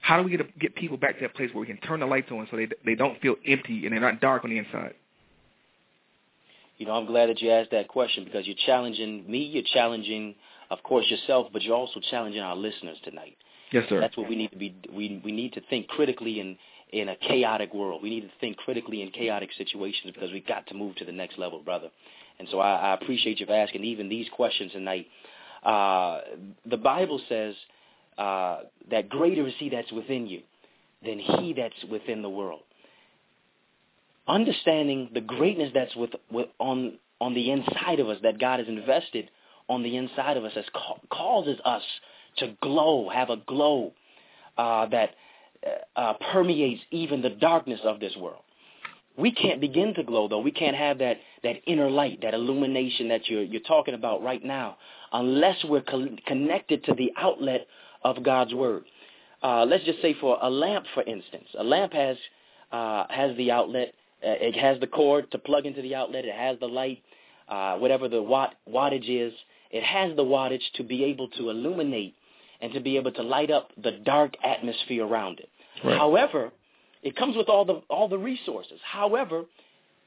how 0.00 0.18
do 0.18 0.22
we 0.22 0.36
get 0.36 0.58
get 0.58 0.74
people 0.74 0.96
back 0.96 1.16
to 1.16 1.22
that 1.22 1.34
place 1.34 1.50
where 1.52 1.60
we 1.60 1.66
can 1.66 1.78
turn 1.78 2.00
the 2.00 2.06
lights 2.06 2.30
on 2.30 2.46
so 2.50 2.56
they 2.56 2.68
they 2.84 2.94
don't 2.94 3.20
feel 3.20 3.36
empty 3.46 3.84
and 3.84 3.92
they're 3.92 4.00
not 4.00 4.20
dark 4.20 4.44
on 4.44 4.50
the 4.50 4.58
inside? 4.58 4.94
You 6.76 6.86
know, 6.86 6.92
I'm 6.92 7.06
glad 7.06 7.28
that 7.28 7.40
you 7.40 7.50
asked 7.50 7.70
that 7.70 7.88
question 7.88 8.24
because 8.24 8.46
you're 8.46 8.56
challenging 8.66 9.30
me, 9.30 9.38
you're 9.38 9.62
challenging, 9.72 10.34
of 10.70 10.82
course, 10.82 11.06
yourself, 11.08 11.46
but 11.52 11.62
you're 11.62 11.76
also 11.76 12.00
challenging 12.10 12.40
our 12.40 12.56
listeners 12.56 12.98
tonight. 13.04 13.36
Yes, 13.70 13.84
sir. 13.88 14.00
That's 14.00 14.16
what 14.16 14.28
we 14.28 14.36
need 14.36 14.50
to 14.50 14.58
be. 14.58 14.74
We 14.92 15.20
we 15.24 15.32
need 15.32 15.52
to 15.54 15.60
think 15.70 15.88
critically 15.88 16.40
in 16.40 16.56
in 16.92 17.08
a 17.08 17.16
chaotic 17.16 17.74
world. 17.74 18.02
We 18.02 18.10
need 18.10 18.22
to 18.22 18.30
think 18.40 18.56
critically 18.58 19.02
in 19.02 19.10
chaotic 19.10 19.50
situations 19.56 20.12
because 20.14 20.30
we've 20.32 20.46
got 20.46 20.66
to 20.68 20.74
move 20.74 20.96
to 20.96 21.04
the 21.04 21.12
next 21.12 21.38
level, 21.38 21.60
brother. 21.60 21.88
And 22.38 22.48
so 22.50 22.58
I, 22.58 22.90
I 22.90 22.94
appreciate 22.94 23.40
you 23.40 23.46
asking 23.46 23.84
even 23.84 24.08
these 24.08 24.26
questions 24.34 24.72
tonight. 24.72 25.06
Uh, 25.62 26.20
the 26.66 26.76
Bible 26.76 27.20
says 27.28 27.54
uh, 28.18 28.60
that 28.90 29.08
greater 29.08 29.46
is 29.46 29.54
he 29.58 29.70
that's 29.70 29.92
within 29.92 30.26
you 30.26 30.42
than 31.04 31.18
he 31.18 31.54
that's 31.56 31.90
within 31.90 32.22
the 32.22 32.28
world. 32.28 32.62
Understanding 34.26 35.10
the 35.12 35.20
greatness 35.20 35.70
that's 35.74 35.94
with, 35.94 36.10
with 36.30 36.48
on 36.58 36.98
on 37.20 37.34
the 37.34 37.50
inside 37.50 38.00
of 38.00 38.08
us 38.08 38.18
that 38.22 38.38
God 38.38 38.58
has 38.58 38.68
invested 38.68 39.30
on 39.68 39.82
the 39.82 39.96
inside 39.96 40.36
of 40.36 40.44
us 40.44 40.52
has 40.54 40.64
ca- 40.74 40.98
causes 41.10 41.58
us 41.64 41.82
to 42.38 42.54
glow, 42.60 43.08
have 43.08 43.30
a 43.30 43.36
glow 43.36 43.92
uh, 44.58 44.86
that 44.86 45.10
uh, 45.96 46.14
permeates 46.32 46.82
even 46.90 47.22
the 47.22 47.30
darkness 47.30 47.80
of 47.84 48.00
this 48.00 48.14
world. 48.16 48.42
We 49.16 49.32
can't 49.32 49.60
begin 49.60 49.94
to 49.94 50.02
glow 50.02 50.28
though. 50.28 50.40
We 50.40 50.50
can't 50.50 50.76
have 50.76 50.98
that 50.98 51.18
that 51.42 51.56
inner 51.66 51.88
light, 51.88 52.20
that 52.22 52.34
illumination 52.34 53.08
that 53.08 53.28
you're 53.28 53.42
you're 53.42 53.62
talking 53.62 53.94
about 53.94 54.22
right 54.22 54.44
now, 54.44 54.76
unless 55.12 55.56
we're 55.64 55.82
co- 55.82 56.16
connected 56.26 56.84
to 56.84 56.94
the 56.94 57.12
outlet 57.16 57.66
of 58.02 58.22
God's 58.22 58.54
word. 58.54 58.84
Uh, 59.42 59.64
let's 59.66 59.84
just 59.84 60.00
say 60.02 60.14
for 60.20 60.38
a 60.40 60.50
lamp, 60.50 60.86
for 60.94 61.02
instance, 61.02 61.46
a 61.58 61.64
lamp 61.64 61.92
has 61.92 62.16
uh, 62.72 63.04
has 63.08 63.36
the 63.36 63.50
outlet. 63.50 63.94
Uh, 64.24 64.30
it 64.40 64.56
has 64.56 64.80
the 64.80 64.86
cord 64.86 65.30
to 65.30 65.38
plug 65.38 65.66
into 65.66 65.82
the 65.82 65.94
outlet. 65.94 66.24
It 66.24 66.34
has 66.34 66.58
the 66.58 66.66
light, 66.66 67.02
uh, 67.48 67.76
whatever 67.76 68.08
the 68.08 68.22
watt 68.22 68.54
wattage 68.68 69.08
is. 69.08 69.32
It 69.70 69.82
has 69.84 70.16
the 70.16 70.24
wattage 70.24 70.62
to 70.76 70.82
be 70.82 71.04
able 71.04 71.28
to 71.30 71.50
illuminate 71.50 72.14
and 72.60 72.72
to 72.72 72.80
be 72.80 72.96
able 72.96 73.12
to 73.12 73.22
light 73.22 73.50
up 73.50 73.70
the 73.82 73.92
dark 74.04 74.34
atmosphere 74.42 75.04
around 75.04 75.40
it. 75.40 75.48
Right. 75.84 75.98
However, 75.98 76.52
it 77.04 77.14
comes 77.14 77.36
with 77.36 77.48
all 77.48 77.64
the 77.64 77.82
all 77.88 78.08
the 78.08 78.18
resources. 78.18 78.80
However, 78.82 79.44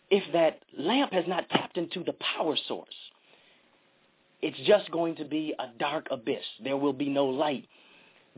if 0.10 0.24
that 0.34 0.60
lamp 0.78 1.14
has 1.14 1.26
not 1.28 1.50
tapped 1.50 1.78
into 1.78 2.04
the 2.04 2.16
power 2.36 2.58
source, 2.68 2.88
it's 4.42 4.58
just 4.66 4.92
going 4.92 5.16
to 5.18 5.26
be 5.26 5.54
a 5.58 5.68
dark 5.80 6.08
abyss. 6.12 6.44
There 6.64 6.76
will 6.76 6.94
be 6.94 7.08
no 7.08 7.26
light 7.28 7.66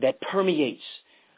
that 0.00 0.20
permeates 0.20 0.82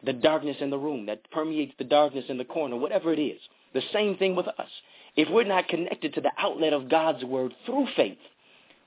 the 0.04 0.12
darkness 0.12 0.56
in 0.60 0.70
the 0.70 0.78
room, 0.78 1.06
that 1.06 1.30
permeates 1.30 1.72
the 1.78 1.84
darkness 1.84 2.24
in 2.28 2.38
the 2.38 2.44
corner, 2.44 2.76
whatever 2.76 3.12
it 3.12 3.20
is. 3.20 3.40
The 3.72 3.82
same 3.92 4.16
thing 4.16 4.34
with 4.34 4.48
us. 4.48 4.68
If 5.16 5.28
we're 5.30 5.44
not 5.44 5.68
connected 5.68 6.14
to 6.14 6.20
the 6.20 6.32
outlet 6.38 6.72
of 6.72 6.88
God's 6.88 7.24
word 7.24 7.54
through 7.66 7.86
faith, 7.96 8.18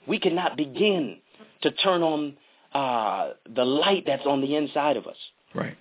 we 0.07 0.19
cannot 0.19 0.57
begin 0.57 1.17
to 1.61 1.71
turn 1.71 2.03
on 2.03 2.37
uh, 2.73 3.33
the 3.55 3.63
light 3.63 4.03
that's 4.05 4.25
on 4.25 4.41
the 4.41 4.55
inside 4.55 4.97
of 4.97 5.07
us. 5.07 5.15
Right. 5.53 5.77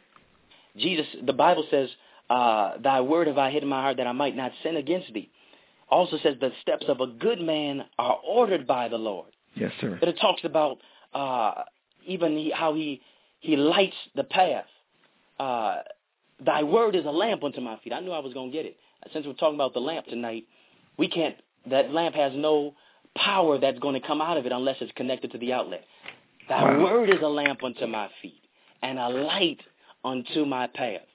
Jesus, 0.77 1.07
the 1.25 1.33
Bible 1.33 1.65
says, 1.71 1.89
uh, 2.31 2.79
"Thy 2.79 3.01
word 3.01 3.27
have 3.27 3.39
I 3.39 3.51
hid 3.51 3.63
in 3.63 3.69
my 3.69 3.83
heart 3.83 3.97
that 3.99 4.07
I 4.07 4.13
might 4.13 4.37
not 4.37 4.53
sin 4.63 4.77
against 4.77 5.13
thee." 5.13 5.31
Also 5.91 6.19
says, 6.19 6.37
"The 6.41 6.53
steps 6.63 6.87
of 6.89 7.01
a 7.01 7.07
good 7.07 7.41
man 7.41 7.85
are 7.99 8.19
ordered 8.27 8.67
by 8.67 8.89
the 8.89 8.99
Lord." 8.99 9.31
Yes, 9.55 9.73
sir. 9.81 9.97
But 10.01 10.09
it 10.09 10.19
talks 10.21 10.45
about 10.45 10.79
uh, 11.13 11.63
even 12.07 12.37
he, 12.37 12.51
how 12.51 12.75
he 12.75 13.01
he 13.41 13.57
lights 13.57 13.97
the 14.15 14.25
path. 14.25 14.67
Uh, 15.39 15.79
Thy 16.45 16.63
word 16.65 16.97
is 16.97 17.05
a 17.05 17.11
lamp 17.11 17.45
unto 17.45 17.61
my 17.61 17.79
feet. 17.79 17.93
I 17.93 18.01
knew 18.01 18.11
I 18.11 18.19
was 18.19 18.35
going 18.35 18.51
to 18.51 18.57
get 18.57 18.67
it. 18.67 18.77
Since 19.13 19.27
we're 19.27 19.35
talking 19.35 19.55
about 19.55 19.75
the 19.75 19.81
lamp 19.81 20.07
tonight, 20.07 20.45
we 20.99 21.09
can't. 21.09 21.37
That 21.71 21.93
lamp 21.93 22.15
has 22.15 22.33
no 22.35 22.75
power 23.17 23.59
that's 23.59 23.79
going 23.79 23.95
to 24.01 24.07
come 24.07 24.21
out 24.21 24.37
of 24.37 24.45
it 24.47 24.53
unless 24.53 24.77
it's 24.81 24.93
connected 24.93 25.31
to 25.33 25.39
the 25.39 25.53
outlet. 25.53 25.85
Thy 26.49 26.65
Wow. 26.65 26.83
word 26.83 27.11
is 27.11 27.21
a 27.23 27.29
lamp 27.29 27.63
unto 27.63 27.87
my 27.87 28.09
feet 28.21 28.43
and 28.83 28.99
a 28.99 29.09
light 29.09 29.61
unto 30.05 30.45
my 30.45 30.67
path. 30.67 31.07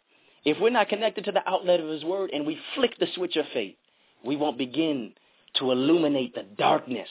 If 0.45 0.57
we're 0.59 0.69
not 0.69 0.89
connected 0.89 1.25
to 1.25 1.31
the 1.31 1.47
outlet 1.47 1.79
of 1.79 1.89
his 1.89 2.03
word 2.03 2.29
and 2.31 2.45
we 2.45 2.57
flick 2.75 2.97
the 2.97 3.07
switch 3.15 3.35
of 3.35 3.45
faith, 3.53 3.75
we 4.23 4.35
won't 4.35 4.57
begin 4.57 5.13
to 5.55 5.71
illuminate 5.71 6.35
the 6.35 6.43
darkness, 6.57 7.09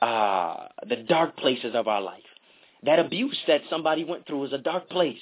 uh, 0.00 0.68
the 0.88 0.96
dark 1.08 1.36
places 1.36 1.74
of 1.74 1.88
our 1.88 2.00
life. 2.00 2.22
That 2.84 2.98
abuse 2.98 3.38
that 3.46 3.62
somebody 3.68 4.04
went 4.04 4.26
through 4.26 4.44
is 4.46 4.52
a 4.52 4.58
dark 4.58 4.88
place. 4.88 5.18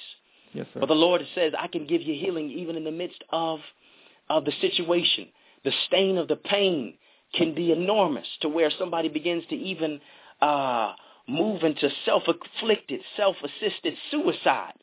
Yes, 0.53 0.67
sir. 0.73 0.79
But 0.79 0.87
the 0.87 0.95
Lord 0.95 1.21
says, 1.35 1.53
I 1.57 1.67
can 1.67 1.85
give 1.85 2.01
you 2.01 2.13
healing 2.13 2.49
even 2.51 2.75
in 2.75 2.83
the 2.83 2.91
midst 2.91 3.23
of, 3.31 3.59
of 4.29 4.45
the 4.45 4.53
situation. 4.61 5.27
The 5.63 5.73
stain 5.87 6.17
of 6.17 6.27
the 6.27 6.37
pain 6.37 6.95
can 7.33 7.53
be 7.53 7.71
enormous 7.71 8.27
to 8.41 8.49
where 8.49 8.71
somebody 8.77 9.09
begins 9.09 9.43
to 9.49 9.55
even 9.55 9.99
uh, 10.41 10.93
move 11.27 11.63
into 11.63 11.89
self-afflicted, 12.05 13.01
self-assisted 13.17 13.93
suicide. 14.09 14.73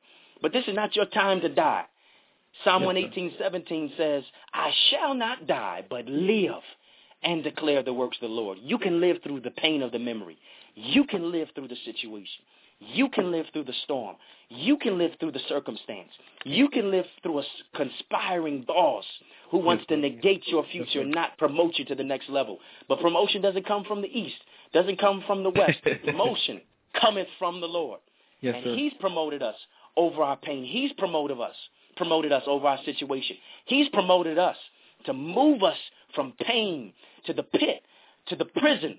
But 0.42 0.52
this 0.52 0.64
is 0.68 0.74
not 0.74 0.94
your 0.94 1.06
time 1.06 1.40
to 1.40 1.48
die. 1.48 1.84
Psalm 2.64 2.82
Yes, 2.82 2.88
sir. 2.88 3.12
118, 3.12 3.32
17 3.38 3.92
says, 3.96 4.24
I 4.52 4.70
shall 4.90 5.14
not 5.14 5.46
die, 5.46 5.84
but 5.88 6.06
live 6.06 6.62
and 7.22 7.42
declare 7.42 7.82
the 7.82 7.92
works 7.92 8.16
of 8.20 8.28
the 8.28 8.34
Lord. 8.34 8.58
You 8.60 8.78
can 8.78 9.00
live 9.00 9.18
through 9.22 9.40
the 9.40 9.50
pain 9.50 9.82
of 9.82 9.92
the 9.92 9.98
memory. 9.98 10.38
You 10.74 11.04
can 11.04 11.32
live 11.32 11.48
through 11.54 11.68
the 11.68 11.76
situation. 11.84 12.44
You 12.78 13.08
can 13.08 13.30
live 13.32 13.46
through 13.52 13.64
the 13.64 13.74
storm. 13.84 14.16
You 14.48 14.76
can 14.76 14.98
live 14.98 15.12
through 15.18 15.32
the 15.32 15.40
circumstance. 15.48 16.10
You 16.44 16.68
can 16.68 16.90
live 16.90 17.06
through 17.22 17.40
a 17.40 17.44
conspiring 17.74 18.64
boss 18.66 19.04
who 19.50 19.58
wants 19.58 19.86
to 19.86 19.96
negate 19.96 20.46
your 20.46 20.64
future 20.70 21.00
and 21.00 21.10
not 21.10 21.38
promote 21.38 21.78
you 21.78 21.84
to 21.86 21.94
the 21.94 22.04
next 22.04 22.28
level. 22.28 22.58
But 22.88 23.00
promotion 23.00 23.40
doesn't 23.40 23.66
come 23.66 23.84
from 23.84 24.02
the 24.02 24.08
east, 24.08 24.36
doesn't 24.74 24.98
come 25.00 25.24
from 25.26 25.42
the 25.42 25.50
west. 25.50 25.78
promotion 26.04 26.60
cometh 27.00 27.28
from 27.38 27.60
the 27.60 27.66
Lord. 27.66 28.00
yes, 28.40 28.54
and 28.56 28.64
sir. 28.64 28.74
he's 28.74 28.92
promoted 29.00 29.42
us 29.42 29.56
over 29.96 30.22
our 30.22 30.36
pain. 30.36 30.64
He's 30.64 30.92
promoted 30.92 31.40
us, 31.40 31.56
promoted 31.96 32.32
us 32.32 32.42
over 32.46 32.66
our 32.66 32.78
situation. 32.84 33.36
He's 33.64 33.88
promoted 33.88 34.38
us 34.38 34.56
to 35.06 35.12
move 35.12 35.62
us 35.62 35.76
from 36.14 36.32
pain 36.40 36.92
to 37.26 37.32
the 37.32 37.42
pit, 37.42 37.82
to 38.28 38.36
the 38.36 38.44
prison, 38.44 38.98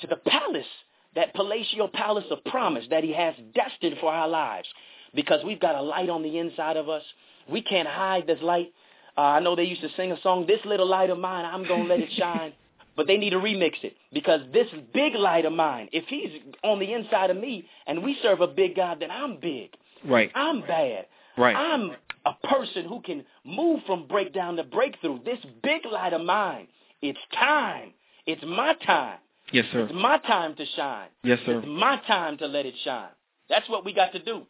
to 0.00 0.06
the 0.06 0.16
palace, 0.16 0.66
that 1.14 1.34
palatial 1.34 1.88
palace 1.88 2.24
of 2.30 2.44
promise 2.44 2.84
that 2.90 3.04
he 3.04 3.12
has 3.12 3.34
destined 3.54 3.96
for 4.00 4.12
our 4.12 4.28
lives. 4.28 4.68
Because 5.14 5.44
we've 5.44 5.60
got 5.60 5.76
a 5.76 5.82
light 5.82 6.08
on 6.08 6.22
the 6.22 6.38
inside 6.38 6.76
of 6.76 6.88
us. 6.88 7.02
We 7.48 7.62
can't 7.62 7.86
hide 7.88 8.26
this 8.26 8.42
light. 8.42 8.72
Uh, 9.16 9.20
I 9.20 9.40
know 9.40 9.54
they 9.54 9.64
used 9.64 9.82
to 9.82 9.90
sing 9.96 10.10
a 10.10 10.20
song, 10.22 10.46
This 10.46 10.58
Little 10.64 10.88
Light 10.88 11.10
of 11.10 11.18
Mine, 11.18 11.44
I'm 11.44 11.66
going 11.68 11.84
to 11.84 11.88
let 11.88 12.00
it 12.00 12.10
shine. 12.18 12.52
But 12.96 13.06
they 13.06 13.16
need 13.16 13.30
to 13.30 13.38
remix 13.38 13.72
it 13.82 13.96
because 14.12 14.40
this 14.52 14.68
big 14.92 15.14
light 15.14 15.44
of 15.44 15.52
mine, 15.52 15.88
if 15.92 16.04
he's 16.06 16.30
on 16.62 16.78
the 16.78 16.92
inside 16.92 17.30
of 17.30 17.36
me 17.36 17.66
and 17.86 18.04
we 18.04 18.16
serve 18.22 18.40
a 18.40 18.46
big 18.46 18.76
God, 18.76 18.98
then 19.00 19.10
I'm 19.10 19.38
big. 19.40 19.70
Right. 20.04 20.30
I'm 20.34 20.60
bad. 20.60 21.06
Right. 21.36 21.56
I'm 21.56 21.96
a 22.24 22.34
person 22.46 22.86
who 22.86 23.00
can 23.02 23.24
move 23.44 23.80
from 23.86 24.06
breakdown 24.06 24.56
to 24.56 24.64
breakthrough. 24.64 25.22
This 25.24 25.38
big 25.62 25.82
light 25.90 26.12
of 26.12 26.22
mine, 26.22 26.68
it's 27.02 27.18
time. 27.32 27.92
It's 28.26 28.42
my 28.46 28.74
time. 28.86 29.18
Yes, 29.52 29.66
sir. 29.72 29.84
It's 29.84 29.94
my 29.94 30.18
time 30.18 30.54
to 30.56 30.64
shine. 30.74 31.08
Yes, 31.22 31.38
sir. 31.44 31.58
It's 31.58 31.66
my 31.68 32.00
time 32.06 32.38
to 32.38 32.46
let 32.46 32.64
it 32.66 32.74
shine. 32.82 33.10
That's 33.48 33.68
what 33.68 33.84
we 33.84 33.92
got 33.92 34.12
to 34.12 34.18
do. 34.22 34.46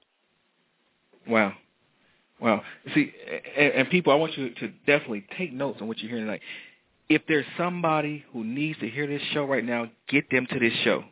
Wow. 1.27 1.55
Wow. 2.41 2.63
See, 2.95 3.13
and, 3.57 3.73
and 3.73 3.91
people, 3.91 4.13
I 4.13 4.17
want 4.17 4.37
you 4.37 4.51
to 4.51 4.69
definitely 4.87 5.27
take 5.37 5.53
notes 5.53 5.79
on 5.81 5.89
what 5.89 5.99
you're 5.99 6.11
hearing 6.11 6.27
tonight. 6.27 6.43
If 7.09 7.23
there's 7.27 7.47
somebody 7.59 8.25
who 8.33 8.45
needs 8.45 8.79
to 8.81 8.89
hear 8.89 9.07
this 9.07 9.23
show 9.33 9.45
right 9.45 9.65
now, 9.65 9.91
get 10.09 10.31
them 10.31 10.47
to 10.51 10.59
this 10.59 10.73
show. 10.85 11.05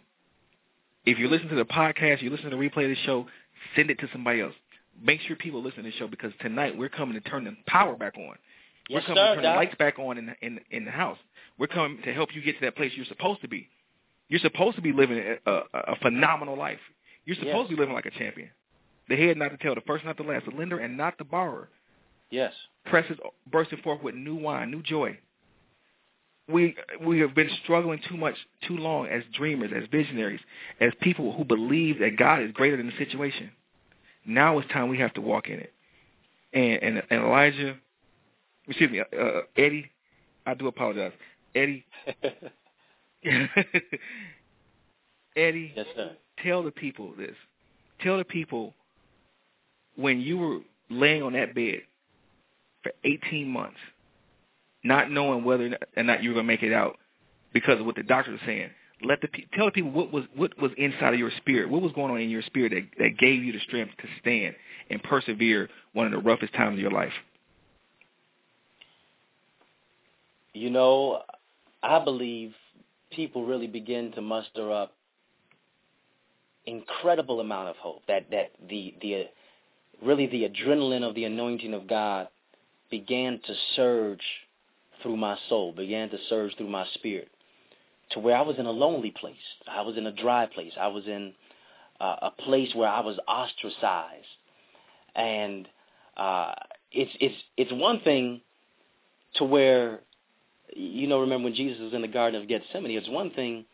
If 1.05 1.19
you're 1.19 1.29
listening 1.29 1.51
to 1.51 1.57
the 1.57 1.65
podcast, 1.65 2.23
you 2.23 2.31
listen 2.31 2.51
to 2.51 2.57
the 2.57 2.63
replay 2.63 2.85
of 2.85 2.91
the 2.91 3.03
show, 3.05 3.27
send 3.75 3.91
it 3.91 3.99
to 3.99 4.09
somebody 4.13 4.41
else. 4.41 4.55
Make 5.03 5.21
sure 5.23 5.37
people 5.37 5.63
listen 5.63 5.85
to 5.85 5.91
the 5.91 5.97
show 5.97 6.07
because 6.07 6.33
tonight 6.41 6.77
we're 6.79 6.89
coming 6.89 7.21
to 7.21 7.29
turn 7.29 7.45
the 7.45 7.57
power 7.67 7.97
back 7.97 8.17
on. 8.17 8.37
Yes, 8.89 9.03
we're 9.09 9.15
coming 9.15 9.17
sir, 9.17 9.29
to 9.29 9.35
turn 9.37 9.45
Doc. 9.45 9.55
the 9.55 9.57
lights 9.57 9.75
back 9.79 9.99
on 9.99 10.19
in, 10.19 10.35
in 10.43 10.61
in 10.71 10.85
the 10.85 10.91
house. 10.91 11.19
We're 11.59 11.67
coming 11.67 11.99
to 12.05 12.13
help 12.15 12.35
you 12.35 12.43
get 12.43 12.59
to 12.59 12.65
that 12.67 12.77
place 12.77 12.93
you're 12.95 13.05
supposed 13.07 13.41
to 13.43 13.49
be. 13.49 13.69
You're 14.29 14.41
supposed 14.41 14.77
to 14.77 14.83
be 14.83 14.93
living 14.93 15.19
a, 15.19 15.51
a, 15.51 15.63
a 15.75 15.97
phenomenal 15.97 16.57
life. 16.57 16.79
You're 17.25 17.37
supposed 17.37 17.57
Yes. 17.57 17.69
to 17.71 17.77
be 17.77 17.81
living 17.81 17.95
like 17.95 18.07
a 18.07 18.11
champion. 18.11 18.51
The 19.09 19.17
head 19.17 19.37
not 19.37 19.51
the 19.51 19.59
tail, 19.59 19.75
the 19.75 19.81
first 19.83 20.05
not 20.05 20.17
the 20.17 20.23
last, 20.23 20.47
the 20.47 20.57
lender 20.57 20.79
and 20.79 20.97
not 20.97 21.19
the 21.19 21.25
borrower. 21.25 21.69
Yes. 22.31 22.53
Presses 22.87 23.19
bursting 23.51 23.79
forth 23.81 24.03
with 24.03 24.15
new 24.15 24.35
wine, 24.37 24.71
new 24.71 24.83
joy. 24.83 25.19
We 26.49 26.75
we 27.05 27.21
have 27.21 27.35
been 27.35 27.51
struggling 27.63 28.01
too 28.09 28.17
much, 28.17 28.35
too 28.67 28.77
long 28.77 29.07
as 29.07 29.23
dreamers, 29.33 29.71
as 29.75 29.85
visionaries, 29.91 30.41
as 30.81 30.93
people 31.01 31.33
who 31.37 31.45
believe 31.45 31.99
that 32.01 32.17
God 32.17 32.43
is 32.43 32.51
greater 32.53 32.77
than 32.77 32.87
the 32.87 32.97
situation. 32.97 33.51
Now 34.27 34.59
it's 34.59 34.71
time 34.71 34.89
we 34.89 34.99
have 34.99 35.15
to 35.15 35.21
walk 35.21 35.49
in 35.49 35.59
it. 35.61 35.73
And 36.53 36.83
and, 36.83 37.03
and 37.11 37.25
Elijah, 37.25 37.77
excuse 38.69 38.91
me, 38.91 39.01
uh, 39.01 39.41
Eddie, 39.57 39.91
I 40.47 40.55
do 40.55 40.67
apologize, 40.69 41.13
Eddie. 41.55 41.85
Eddie, 45.37 45.73
yes, 45.75 45.87
sir. 45.97 46.13
tell 46.43 46.63
the 46.63 46.71
people 46.71 47.13
this. 47.17 47.35
Tell 48.01 48.19
the 48.19 48.25
people 48.25 48.75
when 49.97 50.21
you 50.21 50.39
were 50.39 50.59
laying 50.91 51.23
on 51.23 51.33
that 51.35 51.55
bed 51.55 51.83
for 52.83 52.93
18 53.05 53.49
months, 53.49 53.79
not 54.83 55.11
knowing 55.11 55.45
whether 55.45 55.79
or 55.97 56.03
not 56.03 56.23
you 56.23 56.31
were 56.31 56.35
going 56.35 56.47
to 56.47 56.53
make 56.53 56.63
it 56.63 56.73
out 56.73 56.99
because 57.53 57.81
of 57.81 57.87
what 57.87 57.95
the 57.97 58.03
doctor 58.03 58.33
was 58.33 58.41
saying. 58.45 58.71
Let 59.05 59.21
the 59.21 59.29
tell 59.55 59.67
the 59.67 59.73
people 59.73 59.91
what 59.91 60.13
was 60.13 60.25
what 60.35 60.59
was 60.61 60.71
inside 60.77 61.15
of 61.15 61.19
your 61.19 61.33
spirit, 61.39 61.69
what 61.69 61.83
was 61.83 61.93
going 61.93 62.11
on 62.11 62.21
in 62.21 62.31
your 62.31 62.43
spirit 62.43 62.71
that, 62.71 62.89
that 62.99 63.19
gave 63.19 63.43
you 63.43 63.53
the 63.53 63.61
strength 63.61 63.93
to 63.99 64.09
stand 64.21 64.55
and 64.91 65.03
persevere 65.03 65.69
one 65.93 66.07
of 66.07 66.13
the 66.13 66.19
roughest 66.19 66.53
times 66.55 66.75
of 66.75 66.81
your 66.81 66.91
life. 66.91 67.13
You 70.55 70.71
know, 70.71 71.23
I 71.83 72.03
believe 72.05 72.53
people 73.11 73.47
really 73.47 73.67
begin 73.67 74.13
to 74.13 74.21
muster 74.21 74.71
up 74.71 74.93
incredible 76.67 77.41
amount 77.41 77.71
of 77.71 77.77
hope. 77.77 78.03
That 78.07 78.31
that 78.31 78.53
the 78.69 78.95
the 79.01 79.25
really 80.05 80.27
the 80.27 80.49
adrenaline 80.49 81.09
of 81.09 81.15
the 81.15 81.25
anointing 81.25 81.75
of 81.75 81.89
God 81.89 82.29
began 82.91 83.41
to 83.47 83.55
surge 83.75 84.23
through 85.03 85.17
my 85.17 85.37
soul, 85.49 85.73
began 85.73 86.09
to 86.11 86.19
surge 86.29 86.57
through 86.57 86.69
my 86.69 86.87
spirit, 86.95 87.29
to 88.13 88.21
where 88.21 88.37
I 88.37 88.43
was 88.43 88.59
in 88.59 88.67
a 88.67 88.71
lonely 88.71 89.11
place. 89.11 89.35
I 89.69 89.83
was 89.83 89.97
in 89.97 90.07
a 90.07 90.13
dry 90.13 90.47
place. 90.47 90.73
I 90.79 90.89
was 90.89 91.07
in 91.07 91.35
uh, 92.01 92.17
a 92.23 92.31
place 92.31 92.75
where 92.75 92.89
I 92.89 93.01
was 93.01 93.19
ostracized, 93.27 94.27
and 95.15 95.69
uh, 96.17 96.55
it's 96.91 97.13
it's 97.21 97.37
it's 97.57 97.73
one 97.73 98.01
thing 98.01 98.41
to 99.37 99.45
where, 99.45 100.01
you 100.75 101.07
know, 101.07 101.21
remember 101.21 101.45
when 101.45 101.55
Jesus 101.55 101.81
was 101.81 101.95
in 101.95 102.03
the 102.03 102.09
Garden 102.09 102.41
of 102.41 102.49
Gethsemane, 102.49 102.91
it's 102.97 103.09
one 103.09 103.31
thing 103.31 103.65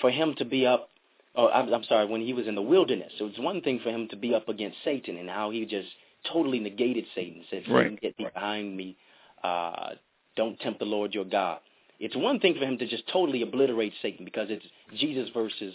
for 0.00 0.10
him 0.10 0.34
to 0.38 0.44
be 0.44 0.66
up, 0.66 0.90
oh, 1.34 1.48
I'm, 1.48 1.72
I'm 1.72 1.84
sorry, 1.84 2.06
when 2.06 2.20
he 2.20 2.32
was 2.32 2.46
in 2.46 2.54
the 2.54 2.62
wilderness, 2.62 3.12
it 3.18 3.22
was 3.22 3.38
one 3.38 3.60
thing 3.62 3.80
for 3.82 3.90
him 3.90 4.08
to 4.08 4.16
be 4.16 4.34
up 4.34 4.48
against 4.48 4.78
Satan 4.84 5.16
and 5.16 5.28
how 5.28 5.50
he 5.50 5.64
just 5.64 5.88
totally 6.30 6.60
negated 6.60 7.04
Satan, 7.14 7.42
said, 7.50 7.64
Right. 7.68 8.00
Get 8.00 8.16
thee 8.16 8.26
behind 8.32 8.76
me, 8.76 8.96
uh, 9.42 9.90
don't 10.36 10.58
tempt 10.60 10.78
the 10.78 10.84
Lord 10.84 11.14
your 11.14 11.24
God. 11.24 11.58
It's 12.02 12.16
one 12.16 12.40
thing 12.40 12.54
for 12.58 12.64
him 12.64 12.78
to 12.78 12.86
just 12.88 13.04
totally 13.12 13.42
obliterate 13.42 13.92
Satan 14.02 14.24
because 14.24 14.48
it's 14.50 14.66
Jesus 14.98 15.28
versus 15.32 15.72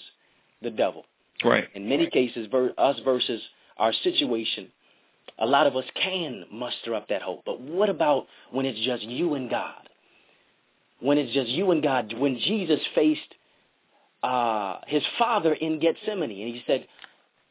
the 0.61 0.69
devil. 0.69 1.05
Right. 1.41 1.69
In 1.73 1.87
many 1.87 2.09
cases, 2.09 2.49
ver- 2.51 2.73
us 2.77 2.99
versus 3.05 3.41
our 3.77 3.93
situation, 4.03 4.67
a 5.39 5.45
lot 5.45 5.67
of 5.67 5.77
us 5.77 5.85
can 5.95 6.43
muster 6.51 6.93
up 6.93 7.07
that 7.07 7.21
hope. 7.21 7.43
But 7.45 7.61
what 7.61 7.89
about 7.89 8.27
when 8.51 8.65
it's 8.65 8.79
just 8.85 9.03
you 9.03 9.35
and 9.35 9.49
God? 9.49 9.87
When 10.99 11.17
it's 11.17 11.33
just 11.33 11.47
you 11.47 11.71
and 11.71 11.81
God, 11.81 12.13
when 12.17 12.37
Jesus 12.37 12.81
faced 12.93 13.33
uh, 14.21 14.79
his 14.85 15.03
father 15.17 15.53
in 15.53 15.79
Gethsemane, 15.79 16.29
and 16.29 16.53
he 16.53 16.61
said, 16.67 16.87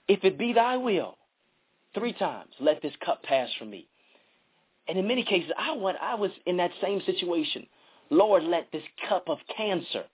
"If 0.07 0.22
it 0.22 0.37
be 0.37 0.53
Thy 0.53 0.77
will," 0.77 1.16
three 1.95 2.12
times, 2.12 2.51
let 2.61 2.83
this 2.83 2.93
cup 3.03 3.22
pass 3.22 3.49
from 3.59 3.70
me. 3.70 3.87
And 4.87 4.99
in 4.99 5.09
many 5.09 5.24
cases, 5.24 5.51
I 5.57 5.72
went, 5.72 5.97
I 6.03 6.16
was 6.16 6.33
in 6.45 6.59
that 6.59 6.72
same 6.83 7.01
situation. 7.07 7.66
Lord, 8.11 8.45
let 8.45 8.71
this 8.73 8.83
cup 9.09 9.29
of 9.29 9.39
cancer 9.57 10.05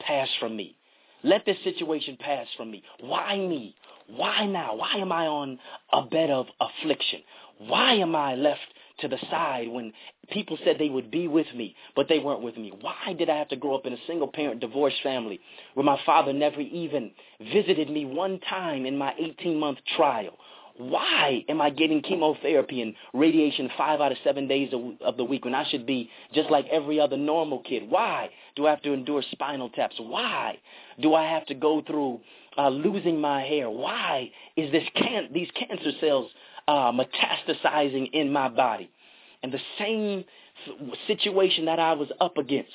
pass 0.00 0.28
from 0.38 0.56
me. 0.56 0.76
Let 1.22 1.44
this 1.44 1.56
situation 1.64 2.16
pass 2.18 2.46
from 2.56 2.70
me. 2.70 2.82
Why 3.00 3.36
me? 3.36 3.74
Why 4.08 4.46
now? 4.46 4.76
Why 4.76 4.96
am 4.96 5.12
I 5.12 5.26
on 5.26 5.58
a 5.92 6.02
bed 6.02 6.30
of 6.30 6.46
affliction? 6.60 7.20
Why 7.58 7.94
am 7.94 8.16
I 8.16 8.34
left 8.34 8.60
to 9.00 9.08
the 9.08 9.18
side 9.30 9.68
when 9.68 9.92
people 10.30 10.58
said 10.64 10.76
they 10.78 10.88
would 10.88 11.10
be 11.10 11.28
with 11.28 11.46
me, 11.54 11.74
but 11.94 12.08
they 12.08 12.18
weren't 12.18 12.42
with 12.42 12.56
me? 12.56 12.72
Why 12.80 13.14
did 13.16 13.28
I 13.28 13.36
have 13.36 13.48
to 13.48 13.56
grow 13.56 13.74
up 13.74 13.86
in 13.86 13.92
a 13.92 14.06
single 14.06 14.28
parent 14.28 14.60
divorced 14.60 15.02
family 15.02 15.40
where 15.74 15.84
my 15.84 15.98
father 16.06 16.32
never 16.32 16.60
even 16.60 17.10
visited 17.52 17.90
me 17.90 18.04
one 18.04 18.40
time 18.40 18.86
in 18.86 18.96
my 18.96 19.14
18 19.18 19.58
month 19.58 19.78
trial? 19.96 20.38
Why 20.76 21.44
am 21.48 21.60
I 21.60 21.70
getting 21.70 22.02
chemotherapy 22.02 22.82
and 22.82 22.94
radiation 23.12 23.70
five 23.76 24.00
out 24.00 24.12
of 24.12 24.18
seven 24.24 24.46
days 24.48 24.72
of- 24.72 25.16
the 25.16 25.24
week 25.24 25.44
when 25.44 25.54
I 25.54 25.64
should 25.64 25.86
be 25.86 26.10
just 26.32 26.50
like 26.50 26.66
every 26.68 26.98
other 27.00 27.16
normal 27.16 27.60
kid? 27.60 27.90
Why 27.90 28.30
do 28.56 28.66
I 28.66 28.70
have 28.70 28.82
to 28.82 28.92
endure 28.92 29.22
spinal 29.30 29.68
taps? 29.70 29.98
Why 29.98 30.58
do 31.00 31.14
I 31.14 31.26
have 31.26 31.46
to 31.46 31.54
go 31.54 31.82
through 31.82 32.20
uh, 32.58 32.68
losing 32.68 33.20
my 33.20 33.42
hair? 33.42 33.70
Why 33.70 34.30
is 34.56 34.70
this 34.72 34.84
can- 34.94 35.32
these 35.32 35.50
cancer 35.52 35.92
cells 36.00 36.30
uh, 36.68 36.92
metastasizing 36.92 38.10
in 38.12 38.32
my 38.32 38.48
body? 38.48 38.90
And 39.42 39.52
the 39.52 39.60
same 39.78 40.24
situation 41.06 41.64
that 41.66 41.78
I 41.78 41.94
was 41.94 42.08
up 42.20 42.36
against, 42.36 42.72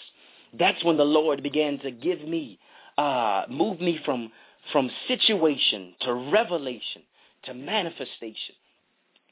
that's 0.53 0.83
when 0.83 0.97
the 0.97 1.05
Lord 1.05 1.43
began 1.43 1.79
to 1.79 1.91
give 1.91 2.21
me, 2.21 2.57
uh, 2.97 3.43
move 3.49 3.79
me 3.79 3.99
from 4.05 4.31
from 4.71 4.89
situation 5.07 5.93
to 6.01 6.11
revelation 6.11 7.03
to 7.45 7.53
manifestation, 7.53 8.55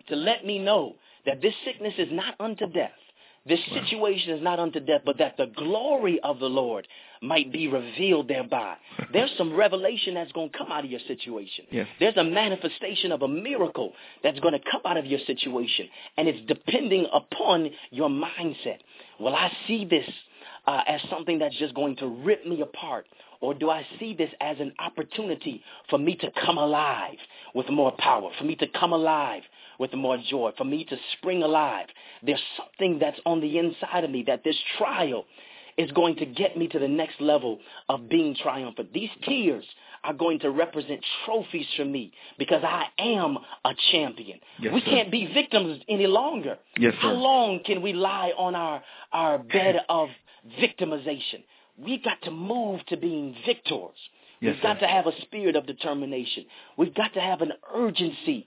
to 0.09 0.16
let 0.16 0.45
me 0.45 0.59
know 0.59 0.95
that 1.26 1.41
this 1.41 1.53
sickness 1.66 1.93
is 1.97 2.09
not 2.11 2.36
unto 2.39 2.68
death. 2.68 2.91
This 3.45 3.59
situation 3.74 4.32
is 4.32 4.41
not 4.41 4.59
unto 4.59 4.80
death, 4.80 5.01
but 5.05 5.18
that 5.18 5.36
the 5.36 5.47
glory 5.47 6.18
of 6.22 6.39
the 6.39 6.47
Lord 6.47 6.88
might 7.22 7.51
be 7.51 7.68
revealed 7.68 8.30
thereby. 8.30 8.76
There's 9.14 9.32
some 9.38 9.53
revelation 9.53 10.14
that's 10.14 10.32
going 10.32 10.49
to 10.49 10.57
come 10.57 10.72
out 10.72 10.86
of 10.86 10.91
your 10.91 11.01
situation. 11.07 11.66
Yes. 11.70 11.88
There's 11.99 12.16
a 12.16 12.24
manifestation 12.24 13.11
of 13.11 13.22
a 13.22 13.28
miracle 13.28 13.91
that's 14.24 14.39
going 14.39 14.53
to 14.53 14.61
come 14.72 14.82
out 14.86 14.95
of 14.95 15.05
your 15.05 15.20
situation, 15.28 15.89
and 16.16 16.30
it's 16.30 16.39
depending 16.47 17.05
upon 17.11 17.70
your 17.91 18.09
mindset. 18.09 18.78
Well, 19.20 19.36
I 19.36 19.51
see 19.68 19.84
this 19.84 20.07
uh, 20.66 20.82
as 20.88 21.01
something 21.09 21.39
that's 21.39 21.57
just 21.57 21.74
going 21.74 21.95
to 21.97 22.07
rip 22.07 22.45
me 22.45 22.61
apart? 22.61 23.05
Or 23.41 23.53
do 23.53 23.70
I 23.70 23.86
see 23.99 24.14
this 24.16 24.30
as 24.39 24.57
an 24.59 24.74
opportunity 24.80 25.61
for 25.89 25.99
me 25.99 26.16
to 26.16 26.32
come 26.45 26.57
alive 26.57 27.18
with 27.53 27.70
more 27.70 27.91
power, 27.97 28.30
for 28.38 28.45
me 28.45 28.55
to 28.55 28.68
come 28.68 28.93
alive 28.93 29.43
with 29.80 29.93
more 29.93 30.18
joy, 30.30 30.51
for 30.57 30.64
me 30.64 30.86
to 30.86 30.95
spring 31.18 31.43
alive? 31.43 31.88
There's 32.26 32.41
something 32.55 32.99
that's 32.99 33.20
on 33.26 33.41
the 33.41 33.57
inside 33.57 34.05
of 34.05 34.11
me 34.11 34.24
that 34.28 34.43
this 34.45 34.55
trial 34.78 35.26
is 35.78 35.91
going 35.91 36.16
to 36.18 36.26
get 36.26 36.55
me 36.55 36.68
to 36.68 36.80
the 36.80 36.88
next 36.88 37.20
level 37.20 37.59
of 37.89 38.07
being 38.07 38.36
triumphant. 38.36 38.93
These 38.93 39.09
tears 39.24 39.66
are 40.03 40.14
going 40.14 40.39
to 40.39 40.51
represent 40.51 41.03
trophies 41.26 41.66
for 41.76 41.86
me 41.86 42.11
because 42.38 42.64
I 42.64 42.86
am 42.99 43.38
a 43.66 43.72
champion. 43.91 44.39
Yes, 44.59 44.74
we 44.74 44.82
sir. 44.82 44.86
can't 44.86 45.11
be 45.11 45.26
victims 45.34 45.82
any 45.89 46.07
longer. 46.07 46.57
Yes, 46.78 46.93
How 46.99 47.14
long 47.14 47.61
can 47.66 47.82
we 47.82 47.93
lie 47.93 48.32
on 48.38 48.53
our, 48.53 48.84
our 49.11 49.39
bed 49.39 49.78
of 49.89 50.09
victimization? 50.60 51.44
We've 51.78 52.04
got 52.04 52.22
to 52.24 52.32
move 52.32 52.86
to 52.88 52.98
being 52.98 53.36
victors. 53.46 53.98
Yes, 54.39 54.56
We've 54.56 54.64
got 54.64 54.78
sir. 54.78 54.82
to 54.82 54.88
have 54.88 55.08
a 55.08 55.22
spirit 55.22 55.56
of 55.56 55.66
determination. 55.66 56.46
We've 56.78 56.94
got 56.94 57.14
to 57.14 57.22
have 57.22 57.41
an 57.41 57.54
urgency 57.74 58.46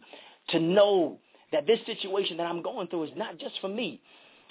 to 0.51 0.61
know 0.61 1.18
that 1.53 1.66
this 1.66 1.80
situation 1.86 2.36
that 2.36 2.47
I'm 2.47 2.62
going 2.62 2.88
through 2.88 3.05
is 3.05 3.11
not 3.16 3.38
just 3.38 3.55
for 3.61 3.68
me, 3.68 4.01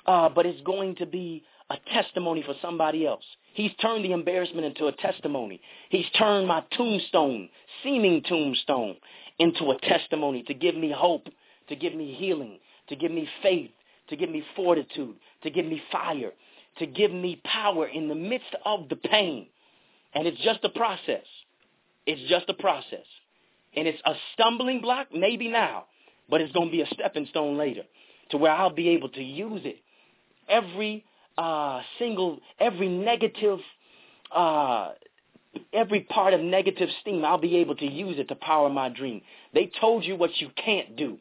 uh, 0.06 0.30
but 0.30 0.46
it's 0.46 0.62
going 0.62 0.96
to 0.98 1.06
be 1.06 1.44
a 1.70 1.78
testimony 1.94 2.44
for 2.44 2.56
somebody 2.62 3.06
else. 3.06 3.24
He's 3.54 3.72
turned 3.82 4.04
the 4.06 4.12
embarrassment 4.12 4.66
into 4.66 4.88
a 4.88 4.92
testimony. 4.92 5.62
He's 5.90 6.06
turned 6.18 6.48
my 6.48 6.64
tombstone, 6.76 7.50
seeming 7.84 8.22
tombstone, 8.24 8.96
into 9.40 9.72
a 9.72 9.80
testimony 9.80 10.44
to 10.44 10.54
give 10.54 10.76
me 10.76 10.94
hope, 10.96 11.28
to 11.70 11.76
give 11.76 11.96
me 11.96 12.14
healing, 12.14 12.60
to 12.90 12.96
give 12.96 13.12
me 13.12 13.28
faith, 13.42 13.72
to 14.10 14.16
give 14.16 14.30
me 14.30 14.44
fortitude, 14.56 15.16
to 15.44 15.50
give 15.50 15.66
me 15.66 15.82
fire, 15.92 16.32
to 16.80 16.86
give 16.86 17.12
me 17.12 17.42
power 17.44 17.88
in 17.88 18.08
the 18.08 18.16
midst 18.16 18.54
of 18.66 18.90
the 18.90 18.96
pain. 18.96 19.48
And 20.14 20.28
it's 20.28 20.40
just 20.42 20.60
a 20.64 20.70
process. 20.70 21.26
It's 22.06 22.30
just 22.30 22.50
a 22.50 22.54
process. 22.54 23.06
And 23.76 23.88
it's 23.88 24.02
a 24.06 24.14
stumbling 24.34 24.82
block, 24.82 25.08
maybe 25.14 25.50
now, 25.50 25.86
but 26.30 26.42
it's 26.42 26.54
going 26.54 26.68
to 26.68 26.72
be 26.72 26.82
a 26.82 26.88
stepping 26.94 27.28
stone 27.28 27.58
later 27.58 27.84
to 28.32 28.38
where 28.38 28.52
I'll 28.52 28.74
be 28.74 28.90
able 28.90 29.10
to 29.10 29.24
use 29.24 29.62
it. 29.66 29.78
Every 30.48 31.04
uh, 31.38 31.82
single, 32.00 32.40
every 32.60 32.88
negative, 32.88 33.60
uh, 34.34 34.92
every 35.74 36.02
part 36.02 36.34
of 36.34 36.42
negative 36.42 36.90
steam, 37.02 37.26
I'll 37.26 37.38
be 37.38 37.58
able 37.58 37.76
to 37.76 37.86
use 37.86 38.18
it 38.18 38.30
to 38.30 38.36
power 38.36 38.70
my 38.70 38.90
dream. 38.90 39.22
They 39.54 39.72
told 39.80 40.06
you 40.06 40.16
what 40.16 40.32
you 40.40 40.50
can't 40.64 40.96
do. 40.96 41.18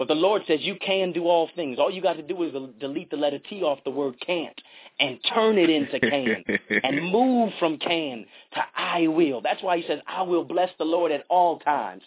But 0.00 0.08
the 0.08 0.14
Lord 0.14 0.40
says 0.46 0.60
you 0.62 0.76
can 0.76 1.12
do 1.12 1.24
all 1.24 1.50
things. 1.54 1.78
All 1.78 1.90
you 1.90 2.00
got 2.00 2.14
to 2.14 2.22
do 2.22 2.42
is 2.44 2.54
delete 2.80 3.10
the 3.10 3.18
letter 3.18 3.38
T 3.38 3.62
off 3.62 3.80
the 3.84 3.90
word 3.90 4.14
can't 4.24 4.58
and 4.98 5.18
turn 5.34 5.58
it 5.58 5.68
into 5.68 6.00
can 6.00 6.42
and 6.82 7.12
move 7.12 7.52
from 7.58 7.76
can 7.76 8.24
to 8.54 8.62
I 8.74 9.08
will. 9.08 9.42
That's 9.42 9.62
why 9.62 9.76
he 9.76 9.86
says, 9.86 10.00
I 10.06 10.22
will 10.22 10.42
bless 10.42 10.70
the 10.78 10.86
Lord 10.86 11.12
at 11.12 11.26
all 11.28 11.58
times. 11.58 12.00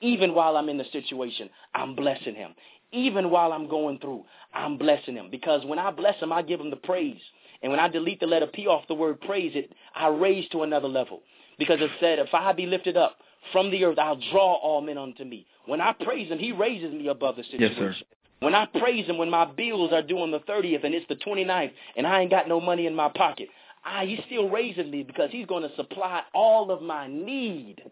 Even 0.00 0.36
while 0.36 0.56
I'm 0.56 0.68
in 0.68 0.78
the 0.78 0.84
situation, 0.92 1.50
I'm 1.74 1.96
blessing 1.96 2.36
him. 2.36 2.54
Even 2.92 3.28
while 3.28 3.52
I'm 3.52 3.68
going 3.68 3.98
through, 3.98 4.24
I'm 4.54 4.78
blessing 4.78 5.16
him. 5.16 5.28
Because 5.28 5.66
when 5.66 5.80
I 5.80 5.90
bless 5.90 6.22
him, 6.22 6.32
I 6.32 6.42
give 6.42 6.60
him 6.60 6.70
the 6.70 6.76
praise. 6.76 7.20
And 7.60 7.72
when 7.72 7.80
I 7.80 7.88
delete 7.88 8.20
the 8.20 8.26
letter 8.28 8.46
P 8.46 8.68
off 8.68 8.86
the 8.86 8.94
word 8.94 9.20
praise, 9.20 9.50
it 9.56 9.72
I 9.96 10.06
raise 10.06 10.48
to 10.50 10.62
another 10.62 10.86
level. 10.86 11.22
Because 11.58 11.80
it 11.80 11.90
said, 11.98 12.20
if 12.20 12.32
I 12.32 12.52
be 12.52 12.66
lifted 12.66 12.96
up 12.96 13.16
from 13.50 13.70
the 13.70 13.84
earth, 13.84 13.98
I'll 13.98 14.20
draw 14.30 14.54
all 14.54 14.80
men 14.80 14.98
unto 14.98 15.24
me. 15.24 15.46
When 15.66 15.80
I 15.80 15.92
praise 15.92 16.30
him, 16.30 16.38
he 16.38 16.52
raises 16.52 16.92
me 16.92 17.08
above 17.08 17.36
the 17.36 17.44
situation. 17.44 17.76
Yes, 17.78 17.96
sir. 17.98 18.04
When 18.40 18.54
I 18.54 18.66
praise 18.66 19.06
him, 19.06 19.18
when 19.18 19.30
my 19.30 19.44
bills 19.44 19.92
are 19.92 20.02
due 20.02 20.18
on 20.18 20.30
the 20.32 20.40
30th 20.40 20.84
and 20.84 20.94
it's 20.94 21.06
the 21.08 21.16
29th 21.16 21.70
and 21.96 22.06
I 22.06 22.20
ain't 22.20 22.30
got 22.30 22.48
no 22.48 22.60
money 22.60 22.86
in 22.86 22.94
my 22.94 23.08
pocket, 23.08 23.48
I, 23.84 24.04
he 24.04 24.18
still 24.26 24.48
raises 24.48 24.90
me 24.90 25.02
because 25.04 25.30
he's 25.30 25.46
going 25.46 25.62
to 25.62 25.74
supply 25.76 26.22
all 26.34 26.70
of 26.70 26.82
my 26.82 27.06
need. 27.06 27.82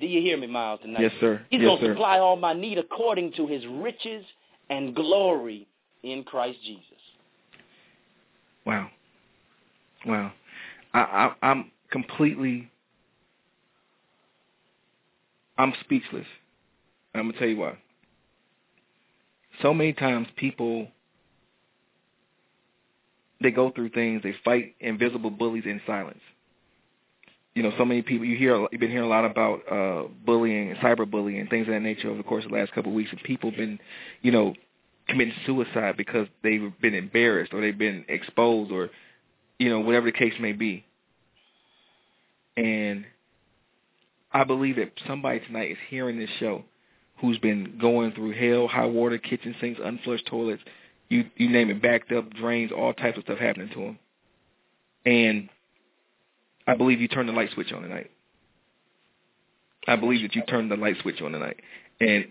Do 0.00 0.06
you 0.06 0.20
hear 0.20 0.36
me, 0.36 0.46
Myles, 0.46 0.80
tonight? 0.82 1.02
Yes, 1.02 1.12
sir. 1.20 1.40
He's 1.50 1.60
Yes, 1.60 1.68
going 1.68 1.80
to 1.80 1.86
supply 1.92 2.18
all 2.18 2.36
my 2.36 2.52
need 2.52 2.78
according 2.78 3.32
to 3.34 3.46
his 3.46 3.64
riches 3.66 4.24
and 4.70 4.94
glory 4.94 5.68
in 6.02 6.24
Christ 6.24 6.58
Jesus. 6.64 6.84
Wow. 8.64 8.88
Wow. 10.06 10.32
I, 10.94 11.00
I 11.00 11.34
I'm 11.42 11.70
completely 11.90 12.70
I'm 15.60 15.74
speechless. 15.80 16.26
I'm 17.14 17.28
gonna 17.28 17.38
tell 17.38 17.48
you 17.48 17.58
why. 17.58 17.76
So 19.60 19.74
many 19.74 19.92
times 19.92 20.26
people 20.36 20.88
they 23.42 23.50
go 23.50 23.70
through 23.70 23.90
things, 23.90 24.22
they 24.22 24.34
fight 24.42 24.74
invisible 24.80 25.30
bullies 25.30 25.64
in 25.66 25.82
silence. 25.86 26.20
You 27.54 27.62
know, 27.62 27.72
so 27.76 27.84
many 27.84 28.00
people 28.00 28.26
you 28.26 28.38
hear 28.38 28.56
you've 28.72 28.80
been 28.80 28.90
hearing 28.90 29.04
a 29.04 29.08
lot 29.08 29.26
about 29.26 29.60
uh 29.70 30.08
bullying 30.24 30.70
and 30.70 30.78
cyberbullying 30.78 31.40
and 31.40 31.50
things 31.50 31.66
of 31.68 31.74
that 31.74 31.80
nature 31.80 32.08
over 32.08 32.16
the 32.16 32.22
course 32.22 32.44
of 32.44 32.52
the 32.52 32.56
last 32.56 32.72
couple 32.72 32.92
of 32.92 32.96
weeks 32.96 33.10
and 33.10 33.22
people 33.22 33.50
been, 33.50 33.78
you 34.22 34.32
know, 34.32 34.54
committing 35.08 35.34
suicide 35.44 35.94
because 35.98 36.26
they've 36.42 36.72
been 36.80 36.94
embarrassed 36.94 37.52
or 37.52 37.60
they've 37.60 37.76
been 37.76 38.06
exposed 38.08 38.72
or 38.72 38.88
you 39.58 39.68
know, 39.68 39.80
whatever 39.80 40.06
the 40.06 40.12
case 40.12 40.32
may 40.40 40.52
be. 40.52 40.86
And 42.56 43.04
I 44.32 44.44
believe 44.44 44.76
that 44.76 44.92
somebody 45.06 45.40
tonight 45.40 45.72
is 45.72 45.78
hearing 45.88 46.18
this 46.18 46.30
show 46.38 46.64
who's 47.20 47.38
been 47.38 47.78
going 47.80 48.12
through 48.12 48.32
hell, 48.32 48.68
high 48.68 48.86
water, 48.86 49.18
kitchen 49.18 49.54
sinks, 49.60 49.80
unflushed 49.82 50.26
toilets, 50.26 50.62
you 51.08 51.24
you 51.36 51.48
name 51.48 51.70
it, 51.70 51.82
backed 51.82 52.12
up, 52.12 52.32
drains, 52.34 52.70
all 52.72 52.94
types 52.94 53.18
of 53.18 53.24
stuff 53.24 53.38
happening 53.38 53.68
to 53.70 53.80
them. 53.80 53.98
And 55.04 55.48
I 56.66 56.76
believe 56.76 57.00
you 57.00 57.08
turned 57.08 57.28
the 57.28 57.32
light 57.32 57.50
switch 57.52 57.72
on 57.72 57.82
tonight. 57.82 58.10
I 59.88 59.96
believe 59.96 60.22
that 60.22 60.34
you 60.34 60.42
turned 60.42 60.70
the 60.70 60.76
light 60.76 60.96
switch 61.02 61.20
on 61.20 61.32
tonight. 61.32 61.60
And 62.00 62.26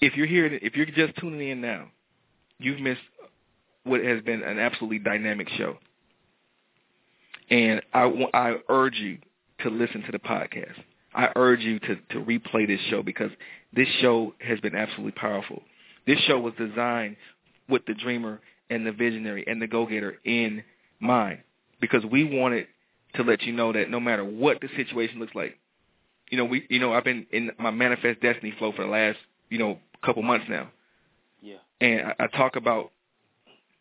if 0.00 0.16
you're 0.16 0.26
here, 0.26 0.46
if 0.46 0.76
you're 0.76 0.86
just 0.86 1.18
tuning 1.18 1.48
in 1.48 1.60
now, 1.60 1.88
you've 2.58 2.80
missed 2.80 3.00
what 3.84 4.04
has 4.04 4.22
been 4.22 4.42
an 4.42 4.58
absolutely 4.58 4.98
dynamic 4.98 5.48
show. 5.50 5.78
And 7.50 7.82
I, 7.92 8.28
I 8.32 8.56
urge 8.68 8.96
you 8.96 9.18
to 9.60 9.70
listen 9.70 10.02
to 10.02 10.12
the 10.12 10.18
podcast. 10.18 10.74
I 11.14 11.28
urge 11.36 11.60
you 11.60 11.78
to, 11.80 11.96
to 11.96 12.20
replay 12.20 12.66
this 12.66 12.80
show 12.88 13.02
because 13.02 13.30
this 13.74 13.88
show 14.00 14.34
has 14.40 14.60
been 14.60 14.74
absolutely 14.74 15.12
powerful. 15.12 15.62
This 16.06 16.18
show 16.20 16.38
was 16.38 16.54
designed 16.58 17.16
with 17.68 17.84
the 17.86 17.94
dreamer 17.94 18.40
and 18.70 18.86
the 18.86 18.92
visionary 18.92 19.44
and 19.46 19.60
the 19.60 19.66
go-getter 19.66 20.18
in 20.24 20.64
mind 21.00 21.40
because 21.80 22.04
we 22.04 22.24
wanted 22.24 22.66
to 23.14 23.22
let 23.22 23.42
you 23.42 23.52
know 23.52 23.72
that 23.72 23.90
no 23.90 24.00
matter 24.00 24.24
what 24.24 24.60
the 24.60 24.68
situation 24.76 25.20
looks 25.20 25.34
like, 25.34 25.58
you 26.30 26.38
know, 26.38 26.44
we, 26.46 26.66
you 26.70 26.78
know, 26.78 26.92
I've 26.94 27.04
been 27.04 27.26
in 27.30 27.50
my 27.58 27.70
manifest 27.70 28.20
destiny 28.22 28.54
flow 28.58 28.72
for 28.72 28.84
the 28.84 28.90
last, 28.90 29.18
you 29.50 29.58
know, 29.58 29.78
couple 30.02 30.22
months 30.22 30.46
now. 30.48 30.70
Yeah. 31.42 31.56
And 31.80 32.00
I, 32.06 32.24
I 32.24 32.26
talk 32.28 32.56
about 32.56 32.90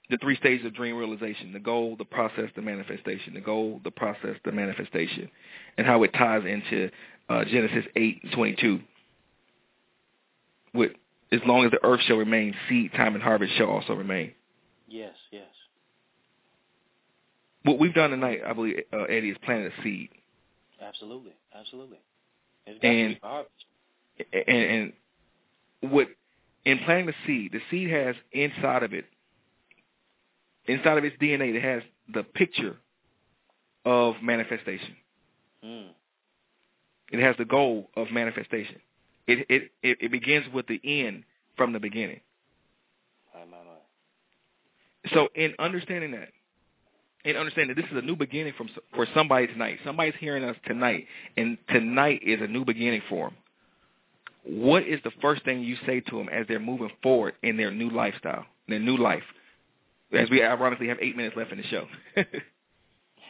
the 0.09 0.17
three 0.17 0.35
stages 0.35 0.65
of 0.65 0.75
dream 0.75 0.97
realization: 0.97 1.53
the 1.53 1.59
goal, 1.59 1.95
the 1.97 2.05
process, 2.05 2.49
the 2.55 2.61
manifestation. 2.61 3.33
The 3.33 3.41
goal, 3.41 3.79
the 3.83 3.91
process, 3.91 4.35
the 4.43 4.51
manifestation, 4.51 5.29
and 5.77 5.87
how 5.87 6.03
it 6.03 6.13
ties 6.13 6.43
into 6.45 6.91
uh, 7.31 7.45
Genesis 7.45 7.85
eight 7.95 8.19
and 8.23 8.31
twenty-two. 8.33 8.79
With 10.73 10.91
as 11.31 11.39
long 11.45 11.65
as 11.65 11.71
the 11.71 11.83
earth 11.83 12.01
shall 12.01 12.17
remain, 12.17 12.53
seed 12.67 12.91
time 12.93 13.13
and 13.13 13.23
harvest 13.23 13.53
shall 13.57 13.69
also 13.69 13.93
remain. 13.93 14.33
Yes, 14.87 15.15
yes. 15.31 15.43
What 17.63 17.79
we've 17.79 17.93
done 17.93 18.09
tonight, 18.09 18.39
I 18.45 18.53
believe, 18.53 18.79
uh, 18.91 19.03
Eddie, 19.03 19.29
is 19.29 19.37
planted 19.43 19.71
a 19.71 19.83
seed. 19.83 20.09
Absolutely, 20.81 21.33
absolutely. 21.57 21.99
And- 22.67 22.75
to 22.75 22.81
be 22.81 23.19
harvest. 23.21 23.53
and, 24.33 24.43
and 24.47 24.93
what 25.91 26.07
in 26.65 26.79
planting 26.79 27.07
the 27.07 27.13
seed, 27.25 27.51
the 27.53 27.61
seed 27.69 27.89
has 27.89 28.15
inside 28.31 28.83
of 28.83 28.93
it, 28.93 29.05
inside 30.65 30.97
of 30.97 31.03
its 31.03 31.15
DNA, 31.17 31.55
it 31.55 31.63
has 31.63 31.83
the 32.13 32.23
picture 32.23 32.77
of 33.85 34.15
manifestation. 34.21 34.95
Mm. 35.65 35.89
It 37.11 37.19
has 37.19 37.35
the 37.37 37.45
goal 37.45 37.89
of 37.95 38.09
manifestation. 38.11 38.77
It 39.27 39.45
it 39.49 39.71
it, 39.83 39.97
it 40.01 40.11
begins 40.11 40.45
with 40.53 40.65
the 40.67 40.79
end 40.83 41.23
from 41.57 41.73
the 41.73 41.79
beginning. 41.79 42.21
So 45.13 45.29
in 45.35 45.53
understanding 45.59 46.11
that, 46.11 46.29
in 47.25 47.35
understanding 47.35 47.75
that 47.75 47.81
this 47.81 47.91
is 47.91 47.97
a 47.97 48.05
new 48.05 48.15
beginning 48.15 48.53
from 48.57 48.69
for 48.95 49.05
somebody 49.13 49.47
tonight. 49.47 49.79
Somebody's 49.83 50.13
hearing 50.19 50.43
us 50.43 50.55
tonight, 50.65 51.07
and 51.37 51.57
tonight 51.69 52.21
is 52.23 52.39
a 52.41 52.47
new 52.47 52.63
beginning 52.65 53.01
for 53.09 53.27
them. 53.27 53.37
What 54.43 54.83
is 54.83 54.99
the 55.03 55.11
first 55.21 55.43
thing 55.43 55.61
you 55.61 55.75
say 55.85 55.99
to 55.99 56.17
them 56.17 56.29
as 56.29 56.47
they're 56.47 56.59
moving 56.59 56.89
forward 57.03 57.35
in 57.43 57.57
their 57.57 57.71
new 57.71 57.89
lifestyle, 57.89 58.45
their 58.67 58.79
new 58.79 58.97
life? 58.97 59.23
As 60.13 60.29
we 60.29 60.43
ironically 60.43 60.87
have 60.87 60.97
eight 60.99 61.15
minutes 61.15 61.35
left 61.37 61.51
in 61.51 61.59
the 61.59 61.63
show. 61.65 61.87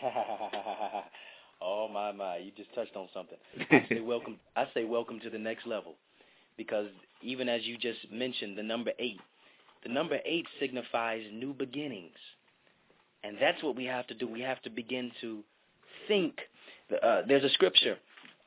oh 1.62 1.88
my 1.88 2.12
my, 2.12 2.38
you 2.38 2.51
just 2.55 2.74
touched 2.74 2.95
on 2.95 3.07
something. 3.14 3.38
I 3.72 3.86
say 3.89 3.99
welcome. 3.99 4.38
I 4.55 4.66
say 4.74 4.84
welcome 4.84 5.20
to 5.22 5.30
the 5.30 5.38
next 5.38 5.68
level, 5.68 5.95
because 6.57 6.88
even 7.22 7.49
as 7.49 7.64
you 7.64 7.78
just 7.78 7.99
mentioned, 8.12 8.57
the 8.57 8.64
number 8.64 8.91
eight, 8.99 9.20
the 9.84 9.89
number 9.89 10.20
eight 10.26 10.45
signifies 10.59 11.24
new 11.32 11.53
beginnings, 11.53 12.16
and 13.24 13.38
that's 13.39 13.62
what 13.64 13.76
we 13.76 13.86
have 13.86 14.07
to 14.07 14.14
do. 14.14 14.28
We 14.28 14.41
have 14.41 14.62
to 14.64 14.70
begin 14.70 15.12
to 15.22 15.43
think. 16.07 16.36
Uh, 16.91 17.22
there's 17.28 17.43
a 17.43 17.49
scripture 17.49 17.97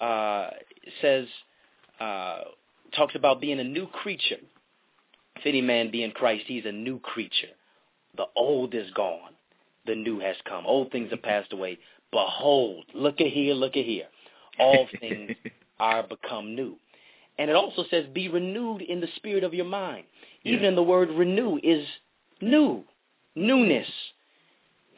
uh, 0.01 0.51
says 1.01 1.27
uh, 2.01 2.41
talks 2.95 3.15
about 3.15 3.41
being 3.41 3.61
a 3.61 3.65
new 3.65 3.87
creature. 3.87 4.37
If 5.37 5.47
any 5.47 5.63
man 5.63 5.91
be 5.91 6.03
in 6.05 6.11
Christ, 6.13 6.45
he's 6.47 6.65
a 6.67 6.73
new 6.73 6.99
creature. 7.01 7.49
The 8.17 8.27
old 8.37 8.75
is 8.75 8.91
gone 8.93 9.35
the 9.87 9.95
new 9.95 10.21
has 10.21 10.37
come. 10.49 10.67
Old 10.67 10.91
things 10.91 11.11
have 11.11 11.23
passed 11.23 11.53
away. 11.53 11.79
Behold, 12.15 12.85
look 12.95 13.21
at 13.21 13.27
here, 13.27 13.55
look 13.55 13.77
at 13.77 13.85
here. 13.85 14.07
All 14.61 14.87
things 15.01 15.33
are 15.81 16.05
become 16.05 16.55
new. 16.55 16.77
And 17.39 17.51
it 17.51 17.57
also 17.57 17.85
says, 17.91 18.07
be 18.15 18.29
renewed 18.29 18.83
in 18.83 19.01
the 19.01 19.09
spirit 19.17 19.43
of 19.43 19.53
your 19.53 19.65
mind. 19.65 20.05
Even 20.45 20.63
Yeah. 20.63 20.69
in 20.69 20.77
the 20.77 20.83
word 20.83 21.11
renew 21.11 21.59
is 21.61 21.85
new, 22.41 22.85
newness. 23.35 23.89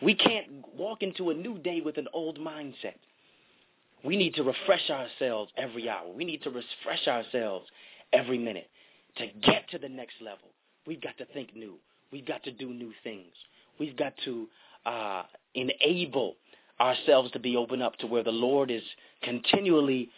We 0.02 0.14
can't 0.14 0.46
walk 0.76 1.02
into 1.02 1.30
a 1.30 1.34
new 1.34 1.56
day 1.56 1.80
with 1.80 1.96
an 1.96 2.06
old 2.12 2.38
mindset. 2.38 2.96
We 4.04 4.18
need 4.18 4.34
to 4.34 4.42
refresh 4.42 4.90
ourselves 4.90 5.50
every 5.56 5.88
hour. 5.88 6.12
We 6.14 6.26
need 6.26 6.42
to 6.42 6.50
refresh 6.50 7.08
ourselves 7.08 7.66
every 8.12 8.36
minute. 8.38 8.68
To 9.16 9.26
get 9.40 9.70
to 9.70 9.78
the 9.78 9.88
next 9.88 10.16
level, 10.20 10.48
we've 10.86 11.00
got 11.00 11.16
to 11.16 11.24
think 11.32 11.56
new. 11.56 11.76
We've 12.12 12.26
got 12.26 12.42
to 12.44 12.52
do 12.52 12.74
new 12.74 12.92
things. 13.02 13.32
We've 13.80 13.96
got 13.96 14.12
to 14.26 14.46
uh, 14.84 15.22
enable 15.54 16.36
ourselves 16.80 17.30
to 17.32 17.38
be 17.38 17.56
open 17.56 17.82
up 17.82 17.96
to 17.98 18.06
where 18.06 18.22
the 18.22 18.30
Lord 18.30 18.70
is 18.70 18.82
continually 19.22 20.10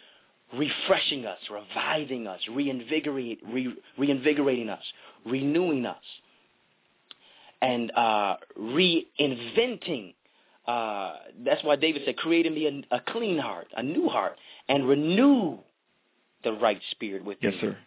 refreshing 0.57 1.25
us, 1.25 1.39
reviving 1.51 2.27
us, 2.27 2.39
reinvigorate, 2.49 3.39
re, 3.47 3.73
reinvigorating 3.97 4.69
us, 4.69 4.83
renewing 5.25 5.85
us, 5.85 6.03
and 7.61 7.91
uh, 7.91 8.35
reinventing. 8.59 10.13
Uh, 10.65 11.13
that's 11.45 11.63
why 11.63 11.75
David 11.75 12.03
said, 12.05 12.17
"Create 12.17 12.45
in 12.45 12.53
me 12.53 12.85
a, 12.91 12.95
a 12.95 12.99
clean 12.99 13.37
heart, 13.37 13.67
a 13.75 13.83
new 13.83 14.07
heart, 14.07 14.37
and 14.67 14.87
renew 14.87 15.57
the 16.43 16.53
right 16.53 16.79
spirit 16.91 17.23
within." 17.23 17.51
yes, 17.51 17.61
sir. 17.61 17.77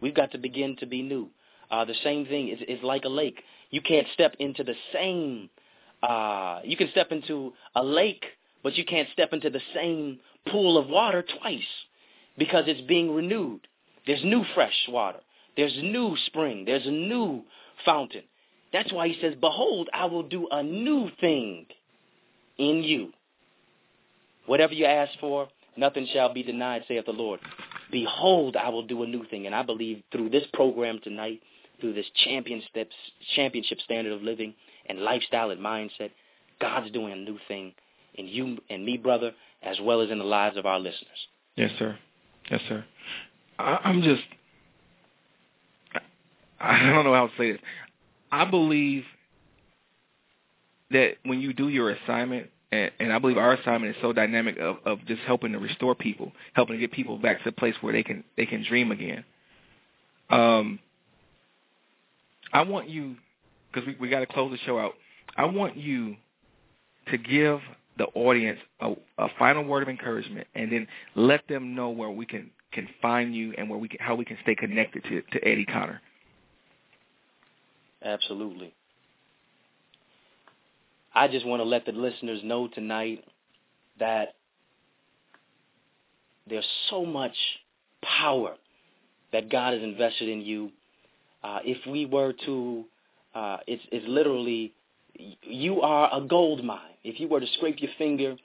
We've 0.00 0.14
got 0.14 0.32
to 0.32 0.38
begin 0.38 0.76
to 0.76 0.86
be 0.86 1.02
new. 1.02 1.28
Uh, 1.70 1.84
the 1.84 1.94
same 2.02 2.24
thing 2.26 2.48
is, 2.48 2.60
is 2.66 2.82
like 2.82 3.04
a 3.04 3.08
lake. 3.08 3.42
You 3.70 3.80
can't 3.80 4.06
step 4.14 4.34
into 4.38 4.64
the 4.64 4.74
same. 4.92 5.50
Uh, 6.02 6.60
you 6.64 6.76
can 6.76 6.90
step 6.90 7.10
into 7.10 7.52
a 7.74 7.82
lake, 7.82 8.24
but 8.62 8.76
you 8.76 8.84
can't 8.84 9.08
step 9.12 9.32
into 9.32 9.50
the 9.50 9.60
same 9.74 10.18
pool 10.48 10.78
of 10.78 10.88
water 10.88 11.24
twice 11.40 11.60
because 12.36 12.64
it's 12.66 12.80
being 12.82 13.14
renewed. 13.14 13.60
There's 14.06 14.22
new 14.24 14.44
fresh 14.54 14.76
water. 14.88 15.20
There's 15.56 15.76
new 15.82 16.16
spring. 16.26 16.64
There's 16.64 16.86
a 16.86 16.90
new 16.90 17.42
fountain. 17.84 18.22
That's 18.72 18.92
why 18.92 19.08
he 19.08 19.20
says, 19.20 19.34
"Behold, 19.34 19.88
I 19.92 20.06
will 20.06 20.22
do 20.22 20.46
a 20.50 20.62
new 20.62 21.10
thing 21.20 21.66
in 22.58 22.82
you. 22.84 23.12
Whatever 24.46 24.74
you 24.74 24.84
ask 24.84 25.18
for, 25.18 25.48
nothing 25.76 26.06
shall 26.06 26.32
be 26.32 26.42
denied, 26.42 26.84
saith 26.86 27.06
the 27.06 27.12
Lord." 27.12 27.40
Behold, 27.90 28.56
I 28.56 28.68
will 28.68 28.82
do 28.82 29.02
a 29.02 29.06
new 29.06 29.24
thing. 29.24 29.46
And 29.46 29.54
I 29.54 29.62
believe 29.62 30.02
through 30.12 30.28
this 30.28 30.46
program 30.52 31.00
tonight, 31.00 31.42
through 31.80 31.94
this 31.94 32.08
champion 32.24 32.62
championship 33.34 33.80
standard 33.80 34.12
of 34.12 34.22
living 34.22 34.54
and 34.88 35.00
lifestyle 35.00 35.50
and 35.50 35.60
mindset, 35.60 36.10
God's 36.60 36.90
doing 36.90 37.12
a 37.12 37.16
new 37.16 37.38
thing 37.46 37.72
in 38.14 38.26
you 38.26 38.58
and 38.68 38.84
me, 38.84 38.96
brother, 38.96 39.32
as 39.62 39.76
well 39.80 40.00
as 40.00 40.10
in 40.10 40.18
the 40.18 40.24
lives 40.24 40.56
of 40.56 40.66
our 40.66 40.78
listeners. 40.78 41.28
Yes, 41.56 41.70
sir. 41.78 41.98
Yes, 42.50 42.60
sir. 42.68 42.84
I, 43.58 43.78
I'm 43.84 44.02
just, 44.02 44.22
I, 46.60 46.78
don't 46.90 47.04
know 47.04 47.14
how 47.14 47.26
to 47.26 47.32
say 47.36 47.52
this. 47.52 47.60
I 48.30 48.44
believe 48.44 49.04
that 50.90 51.14
when 51.24 51.40
you 51.40 51.52
do 51.52 51.68
your 51.68 51.90
assignment, 51.90 52.48
and, 52.70 52.90
and 52.98 53.12
I 53.12 53.18
believe 53.18 53.38
our 53.38 53.54
assignment 53.54 53.96
is 53.96 54.02
so 54.02 54.12
dynamic 54.12 54.58
of, 54.58 54.76
of 54.84 55.04
just 55.06 55.20
helping 55.22 55.52
to 55.52 55.58
restore 55.58 55.94
people, 55.94 56.32
helping 56.54 56.76
to 56.76 56.80
get 56.80 56.92
people 56.92 57.18
back 57.18 57.42
to 57.42 57.48
a 57.50 57.52
place 57.52 57.74
where 57.80 57.92
they 57.92 58.02
can 58.02 58.24
they 58.36 58.46
can 58.46 58.64
dream 58.66 58.90
again. 58.92 59.24
Um, 60.30 60.78
I 62.52 62.62
want 62.62 62.88
you, 62.88 63.16
because 63.72 63.86
we 63.86 63.96
we 64.00 64.08
got 64.08 64.20
to 64.20 64.26
close 64.26 64.50
the 64.50 64.58
show 64.58 64.78
out. 64.78 64.94
I 65.36 65.44
want 65.44 65.76
you 65.76 66.16
to 67.10 67.18
give 67.18 67.60
the 67.96 68.06
audience 68.14 68.58
a, 68.80 68.94
a 69.18 69.28
final 69.38 69.64
word 69.64 69.82
of 69.82 69.88
encouragement, 69.88 70.46
and 70.54 70.70
then 70.70 70.86
let 71.14 71.46
them 71.48 71.74
know 71.74 71.90
where 71.90 72.10
we 72.10 72.26
can 72.26 72.50
can 72.72 72.88
find 73.00 73.34
you 73.34 73.54
and 73.56 73.68
where 73.68 73.78
we 73.78 73.88
can 73.88 74.00
how 74.00 74.14
we 74.14 74.24
can 74.24 74.38
stay 74.42 74.54
connected 74.54 75.02
to 75.04 75.22
to 75.32 75.44
Eddie 75.46 75.66
Connor. 75.66 76.00
Absolutely. 78.04 78.72
I 81.14 81.26
just 81.26 81.44
want 81.44 81.60
to 81.60 81.64
let 81.64 81.84
the 81.84 81.92
listeners 81.92 82.40
know 82.44 82.68
tonight 82.68 83.24
that 83.98 84.34
there's 86.48 86.66
so 86.90 87.04
much 87.04 87.34
power 88.02 88.54
that 89.32 89.50
God 89.50 89.74
has 89.74 89.82
invested 89.82 90.28
in 90.28 90.40
you. 90.40 90.70
Uh, 91.42 91.58
if 91.64 91.78
we 91.86 92.06
were 92.06 92.32
to, 92.46 92.84
uh, 93.34 93.58
it's, 93.66 93.82
it's 93.92 94.06
literally, 94.08 94.72
you 95.42 95.80
are 95.82 96.08
a 96.12 96.20
gold 96.20 96.64
mine. 96.64 96.94
If 97.04 97.20
you 97.20 97.28
were 97.28 97.40
to 97.40 97.46
scrape 97.56 97.80
your 97.80 97.90
finger 97.98 98.36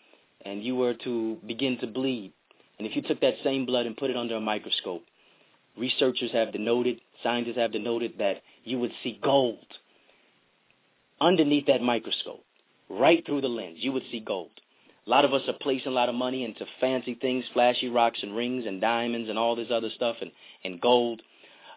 and 0.46 0.64
you 0.64 0.76
were 0.76 0.94
to 1.04 1.38
begin 1.48 1.78
to 1.80 1.88
bleed, 1.88 2.34
and 2.78 2.88
if 2.88 2.96
you 2.96 3.02
took 3.02 3.22
that 3.22 3.36
same 3.44 3.66
blood 3.66 3.86
and 3.86 3.96
put 3.96 4.10
it 4.10 4.18
under 4.18 4.36
a 4.36 4.42
microscope, 4.42 5.04
researchers 5.78 6.32
have 6.32 6.52
denoted, 6.52 7.00
scientists 7.22 7.58
have 7.58 7.72
denoted 7.72 8.14
that 8.20 8.42
you 8.64 8.80
would 8.80 8.92
see 9.04 9.20
gold. 9.24 9.66
underneath 11.24 11.68
that 11.68 11.82
microscope, 11.82 12.44
right 12.90 13.26
through 13.26 13.42
the 13.42 13.48
lens, 13.48 13.78
you 13.80 13.92
would 13.92 14.04
see 14.12 14.20
gold. 14.20 14.52
A 15.06 15.10
lot 15.10 15.26
of 15.26 15.34
us 15.34 15.42
are 15.48 15.54
placing 15.62 15.88
a 15.88 15.96
lot 15.96 16.10
of 16.10 16.16
money 16.16 16.46
into 16.46 16.66
fancy 16.80 17.16
things, 17.16 17.44
flashy 17.54 17.90
rocks 17.90 18.20
and 18.22 18.36
rings 18.36 18.66
and 18.66 18.80
diamonds 18.80 19.30
and 19.30 19.38
all 19.38 19.56
this 19.56 19.68
other 19.72 19.90
stuff 19.96 20.18
and, 20.22 20.32
and 20.64 20.80
gold. 20.80 21.22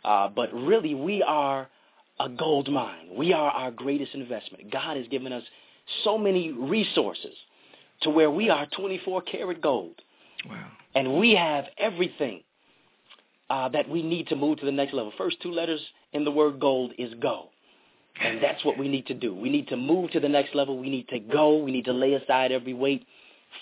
Uh, 0.05 0.29
but 0.29 0.53
really, 0.53 0.95
we 0.95 1.23
are 1.23 1.69
a 2.19 2.29
gold 2.29 2.71
mine. 2.71 3.09
We 3.17 3.33
are 3.33 3.51
our 3.51 3.71
greatest 3.71 4.15
investment. 4.15 4.71
God 4.71 4.97
has 4.97 5.07
given 5.09 5.33
us 5.33 5.43
so 6.05 6.19
many 6.19 6.53
resources 6.53 7.35
to 8.03 8.11
where 8.11 8.31
we 8.31 8.51
are 8.51 8.67
24 8.77 9.23
karat 9.23 9.61
gold. 9.61 10.01
Wow. 10.49 10.67
And 10.95 11.19
we 11.19 11.35
have 11.35 11.65
everything 11.79 12.43
uh, 13.51 13.69
that 13.71 13.89
we 13.89 14.03
need 14.03 14.29
to 14.29 14.37
move 14.37 14.59
to 14.59 14.67
the 14.67 14.73
next 14.73 14.95
level. 14.95 15.13
First 15.17 15.41
two 15.43 15.53
letters 15.53 15.81
in 16.13 16.25
the 16.25 16.31
word 16.31 16.59
gold 16.59 16.93
is 16.99 17.13
go. 17.21 17.51
And 18.21 18.43
that's 18.43 18.65
what 18.65 18.79
we 18.79 18.89
need 18.89 19.07
to 19.07 19.15
do. 19.15 19.35
We 19.35 19.51
need 19.51 19.69
to 19.69 19.77
move 19.77 20.11
to 20.13 20.21
the 20.21 20.29
next 20.29 20.55
level. 20.55 20.79
We 20.79 20.89
need 20.89 21.09
to 21.09 21.19
go. 21.19 21.59
We 21.59 21.71
need 21.71 21.85
to 21.85 21.93
lay 21.93 22.15
aside 22.15 22.51
every 22.51 22.73
weight. 22.73 23.07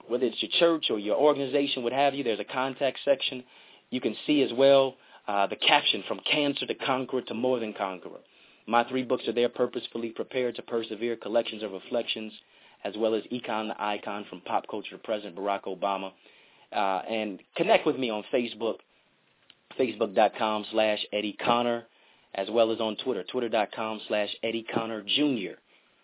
whether 0.09 0.25
it's 0.25 0.43
your 0.43 0.51
church 0.59 0.87
or 0.91 0.99
your 0.99 1.17
organization, 1.17 1.83
what 1.83 1.93
have 1.93 2.15
you. 2.15 2.25
There's 2.25 2.41
a 2.41 2.45
contact 2.45 2.99
section. 3.05 3.45
You 3.91 4.01
can 4.01 4.17
see 4.27 4.43
as 4.43 4.53
well 4.53 4.97
uh, 5.29 5.47
the 5.47 5.57
caption 5.57 6.03
from 6.09 6.21
cancer 6.31 6.67
to 6.67 6.75
conqueror 6.75 7.23
to 7.23 7.35
more 7.35 7.61
than 7.61 7.75
conqueror. 7.75 8.21
My 8.69 8.85
three 8.85 9.03
books 9.03 9.27
are 9.27 9.33
there, 9.33 9.49
Purposefully 9.49 10.11
Prepared 10.11 10.55
to 10.57 10.63
Persevere, 10.63 11.17
Collections 11.17 11.63
of 11.63 11.73
Reflections, 11.73 12.35
as 12.85 12.95
well 12.99 13.15
as 13.15 13.23
Econ 13.33 13.69
the 13.69 13.83
Icon 13.83 14.27
from 14.29 14.43
Pop 14.43 14.67
Culture 14.71 14.91
to 14.91 14.99
President 14.99 15.37
Barack 15.37 15.63
Obama. 15.63 16.13
Uh, 16.71 17.01
and 17.09 17.41
connect 17.57 17.87
with 17.87 17.99
me 17.99 18.11
on 18.11 18.25
Facebook, 18.31 18.75
facebook.com 19.81 20.67
slash 20.71 20.99
Eddie 21.15 21.39
Connor, 21.43 21.87
as 22.35 22.51
well 22.51 22.71
as 22.71 22.79
on 22.79 22.97
Twitter, 22.97 23.25
twitter.com 23.25 24.03
slash 24.07 24.29
Eddie 24.43 24.67
Connor 24.75 25.01
Jr., 25.01 25.57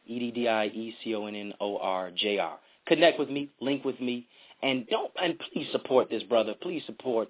E-D-D-I-E-C-O-N-N-O-R-J-R. 0.06 2.58
Connect 2.86 3.18
with 3.18 3.28
me, 3.28 3.50
link 3.60 3.84
with 3.84 4.00
me, 4.00 4.26
and 4.62 4.88
don't 4.88 5.12
and 5.22 5.38
please 5.52 5.66
support 5.70 6.08
this 6.08 6.22
brother. 6.22 6.54
Please 6.62 6.82
support 6.86 7.28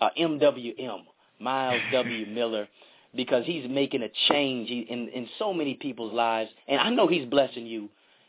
uh, 0.00 0.10
MWM, 0.16 1.00
Myles 1.40 1.82
W. 1.92 2.26
Miller 2.26 2.68
because 3.14 3.44
he's 3.46 3.68
making 3.68 4.02
a 4.02 4.08
change 4.28 4.70
in 4.70 5.08
in 5.08 5.28
so 5.38 5.52
many 5.52 5.74
people's 5.74 6.12
lives, 6.12 6.50
and 6.68 6.80
I 6.80 6.90
know 6.90 7.06
he's 7.06 7.26
blessing 7.26 7.66
you. 7.66 7.88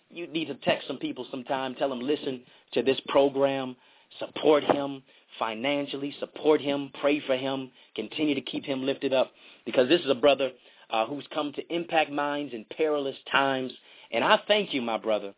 You 0.09 0.27
need 0.27 0.45
to 0.45 0.55
text 0.55 0.87
some 0.87 0.97
people 0.97 1.25
sometime, 1.29 1.75
tell 1.75 1.89
them 1.89 1.99
listen 1.99 2.41
to 2.73 2.81
this 2.81 2.99
program, 3.07 3.75
support 4.19 4.63
him 4.63 5.03
financially, 5.37 6.15
support 6.19 6.61
him, 6.61 6.91
pray 7.01 7.19
for 7.19 7.35
him, 7.35 7.69
continue 7.95 8.33
to 8.33 8.41
keep 8.41 8.63
him 8.63 8.85
lifted 8.85 9.13
up, 9.13 9.31
because 9.65 9.89
this 9.89 10.01
is 10.01 10.09
a 10.09 10.15
brother 10.15 10.51
uh, 10.89 11.05
who's 11.05 11.25
come 11.33 11.51
to 11.53 11.73
impact 11.73 12.11
minds 12.11 12.53
in 12.53 12.65
perilous 12.75 13.17
times, 13.31 13.71
and 14.11 14.23
I 14.23 14.39
thank 14.47 14.73
you, 14.73 14.81
my 14.81 14.97
brother, 14.97 15.33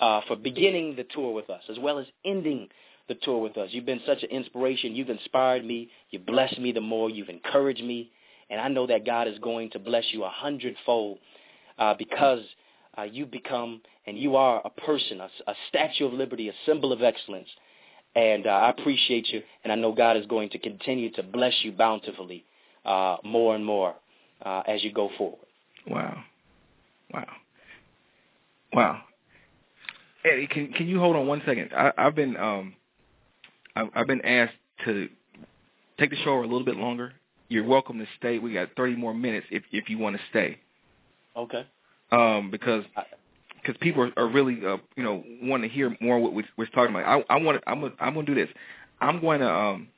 uh, 0.00 0.20
for 0.26 0.36
beginning 0.36 0.96
the 0.96 1.04
tour 1.04 1.32
with 1.32 1.48
us 1.50 1.62
as 1.70 1.78
well 1.78 1.98
as 1.98 2.06
ending 2.24 2.68
the 3.08 3.14
tour 3.22 3.40
with 3.40 3.56
us. 3.56 3.68
You've 3.72 3.86
been 3.86 4.02
such 4.06 4.22
an 4.22 4.30
inspiration. 4.30 4.94
You've 4.94 5.08
inspired 5.08 5.64
me. 5.64 5.90
You've 6.10 6.26
blessed 6.26 6.58
me 6.58 6.72
the 6.72 6.80
more. 6.80 7.08
You've 7.10 7.30
encouraged 7.30 7.82
me. 7.82 8.10
And 8.50 8.60
I 8.60 8.68
know 8.68 8.86
that 8.86 9.04
God 9.04 9.28
is 9.28 9.38
going 9.40 9.70
to 9.70 9.78
bless 9.78 10.04
you 10.12 10.24
a 10.24 10.30
hundredfold 10.30 11.18
uh, 11.78 11.94
because 11.94 12.40
uh, 12.96 13.02
you 13.02 13.26
become 13.26 13.80
and 14.06 14.18
you 14.18 14.36
are 14.36 14.62
a 14.64 14.70
person, 14.70 15.20
a, 15.20 15.28
a 15.46 15.54
statue 15.68 16.06
of 16.06 16.12
liberty, 16.12 16.48
a 16.48 16.52
symbol 16.66 16.92
of 16.92 17.02
excellence. 17.02 17.48
And 18.14 18.46
uh, 18.46 18.50
I 18.50 18.70
appreciate 18.70 19.28
you, 19.28 19.42
and 19.62 19.72
I 19.72 19.76
know 19.76 19.92
God 19.92 20.16
is 20.16 20.26
going 20.26 20.48
to 20.50 20.58
continue 20.58 21.12
to 21.12 21.22
bless 21.22 21.54
you 21.62 21.72
bountifully 21.72 22.44
uh, 22.84 23.18
more 23.22 23.54
and 23.54 23.64
more 23.64 23.94
uh, 24.42 24.62
as 24.66 24.82
you 24.82 24.92
go 24.92 25.10
forward. 25.18 25.46
Wow, 25.86 26.24
wow, 27.12 27.28
wow. 28.72 29.02
Eddie, 30.24 30.46
can 30.46 30.72
can 30.72 30.88
you 30.88 30.98
hold 30.98 31.16
on 31.16 31.26
one 31.26 31.42
second? 31.46 31.70
I, 31.76 31.92
I've 31.96 32.14
been 32.14 32.36
um, 32.36 32.74
I've, 33.76 33.88
I've 33.94 34.06
been 34.06 34.24
asked 34.24 34.54
to 34.86 35.08
take 36.00 36.10
the 36.10 36.16
show 36.24 36.40
a 36.40 36.42
little 36.42 36.64
bit 36.64 36.76
longer 36.76 37.12
you're 37.48 37.64
welcome 37.64 37.98
to 37.98 38.06
stay. 38.18 38.38
We 38.38 38.52
got 38.52 38.68
30 38.76 38.96
more 38.96 39.14
minutes 39.14 39.46
if 39.50 39.62
if 39.72 39.88
you 39.88 39.98
want 39.98 40.16
to 40.16 40.22
stay. 40.30 40.58
Okay. 41.36 41.66
Um, 42.10 42.50
because 42.50 42.84
because 43.62 43.76
people 43.80 44.02
are, 44.02 44.12
are 44.16 44.28
really 44.28 44.64
uh, 44.64 44.78
you 44.96 45.02
know 45.02 45.22
want 45.42 45.62
to 45.62 45.68
hear 45.68 45.96
more 46.00 46.18
what 46.18 46.32
we, 46.34 46.44
we're 46.56 46.66
talking 46.66 46.94
about. 46.94 47.24
I, 47.30 47.34
I 47.34 47.38
want 47.38 47.62
I'm 47.66 47.80
gonna, 47.80 47.94
I'm 48.00 48.14
going 48.14 48.26
to 48.26 48.34
do 48.34 48.40
this. 48.40 48.52
I'm 49.00 49.20
going 49.20 49.40
to 49.40 49.50
um 49.50 49.88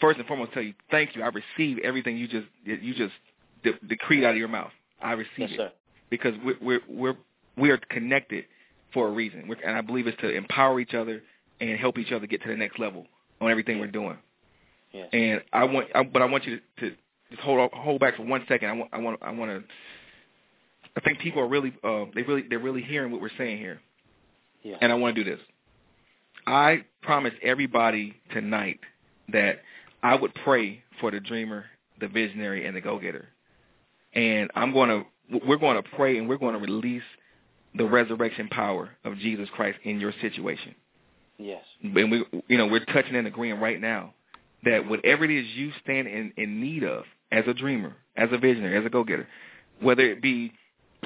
first 0.00 0.18
and 0.18 0.26
foremost 0.26 0.52
tell 0.52 0.62
you 0.62 0.74
thank 0.90 1.14
you. 1.14 1.22
I 1.22 1.28
received 1.28 1.80
everything 1.80 2.16
you 2.16 2.28
just 2.28 2.46
you 2.64 2.94
just 2.94 3.14
de- 3.62 3.86
decreed 3.86 4.24
out 4.24 4.32
of 4.32 4.36
your 4.36 4.48
mouth. 4.48 4.72
I 5.02 5.12
received 5.12 5.38
yes, 5.38 5.50
it 5.52 5.56
sir. 5.56 5.72
because 6.10 6.34
we're 6.44 6.58
we're 6.60 6.80
we're 6.88 7.16
we 7.56 7.70
are 7.70 7.78
connected 7.90 8.44
for 8.92 9.08
a 9.08 9.10
reason, 9.10 9.46
we're, 9.48 9.56
and 9.64 9.76
I 9.76 9.80
believe 9.82 10.06
it's 10.06 10.20
to 10.20 10.30
empower 10.30 10.80
each 10.80 10.94
other 10.94 11.22
and 11.60 11.78
help 11.78 11.98
each 11.98 12.12
other 12.12 12.26
get 12.26 12.42
to 12.42 12.48
the 12.48 12.56
next 12.56 12.78
level 12.78 13.06
on 13.40 13.50
everything 13.50 13.78
we're 13.78 13.86
doing. 13.86 14.18
Yes. 14.92 15.08
And 15.12 15.42
I 15.52 15.64
want, 15.64 15.88
I, 15.94 16.02
but 16.02 16.22
I 16.22 16.24
want 16.24 16.44
you 16.46 16.58
to, 16.58 16.90
to 16.90 16.96
just 17.30 17.42
hold 17.42 17.70
hold 17.72 18.00
back 18.00 18.16
for 18.16 18.24
one 18.24 18.44
second. 18.48 18.68
I 18.68 18.72
want, 18.72 18.90
I 18.92 18.98
want, 18.98 19.18
I 19.22 19.30
want 19.30 19.50
to. 19.50 19.64
I 20.96 21.00
think 21.00 21.20
people 21.20 21.40
are 21.40 21.48
really, 21.48 21.72
uh, 21.84 22.06
they 22.14 22.22
really, 22.22 22.44
they're 22.48 22.58
really 22.58 22.82
hearing 22.82 23.12
what 23.12 23.20
we're 23.20 23.30
saying 23.38 23.58
here. 23.58 23.80
Yeah. 24.62 24.76
And 24.80 24.90
I 24.90 24.96
want 24.96 25.14
to 25.14 25.24
do 25.24 25.30
this. 25.30 25.40
I 26.46 26.84
promise 27.02 27.32
everybody 27.42 28.16
tonight 28.32 28.80
that 29.32 29.60
I 30.02 30.16
would 30.16 30.34
pray 30.34 30.82
for 31.00 31.12
the 31.12 31.20
dreamer, 31.20 31.66
the 32.00 32.08
visionary, 32.08 32.66
and 32.66 32.74
the 32.74 32.80
go-getter. 32.80 33.28
And 34.14 34.50
I'm 34.56 34.72
going 34.72 34.88
to, 34.88 35.40
we're 35.46 35.58
going 35.58 35.80
to 35.80 35.88
pray 35.90 36.18
and 36.18 36.28
we're 36.28 36.38
going 36.38 36.54
to 36.54 36.60
release 36.60 37.04
the 37.76 37.84
resurrection 37.84 38.48
power 38.48 38.90
of 39.04 39.16
Jesus 39.18 39.48
Christ 39.54 39.78
in 39.84 40.00
your 40.00 40.12
situation. 40.20 40.74
Yes. 41.38 41.62
And 41.82 42.10
we, 42.10 42.24
you 42.48 42.58
know, 42.58 42.66
we're 42.66 42.84
touching 42.84 43.14
and 43.14 43.28
agreeing 43.28 43.60
right 43.60 43.80
now 43.80 44.14
that 44.64 44.88
whatever 44.88 45.24
it 45.24 45.30
is 45.30 45.46
you 45.54 45.72
stand 45.82 46.08
in, 46.08 46.32
in 46.36 46.60
need 46.60 46.84
of 46.84 47.04
as 47.32 47.44
a 47.46 47.54
dreamer, 47.54 47.94
as 48.16 48.28
a 48.32 48.38
visionary, 48.38 48.76
as 48.76 48.84
a 48.84 48.90
go-getter, 48.90 49.26
whether 49.80 50.02
it 50.02 50.20
be, 50.20 50.52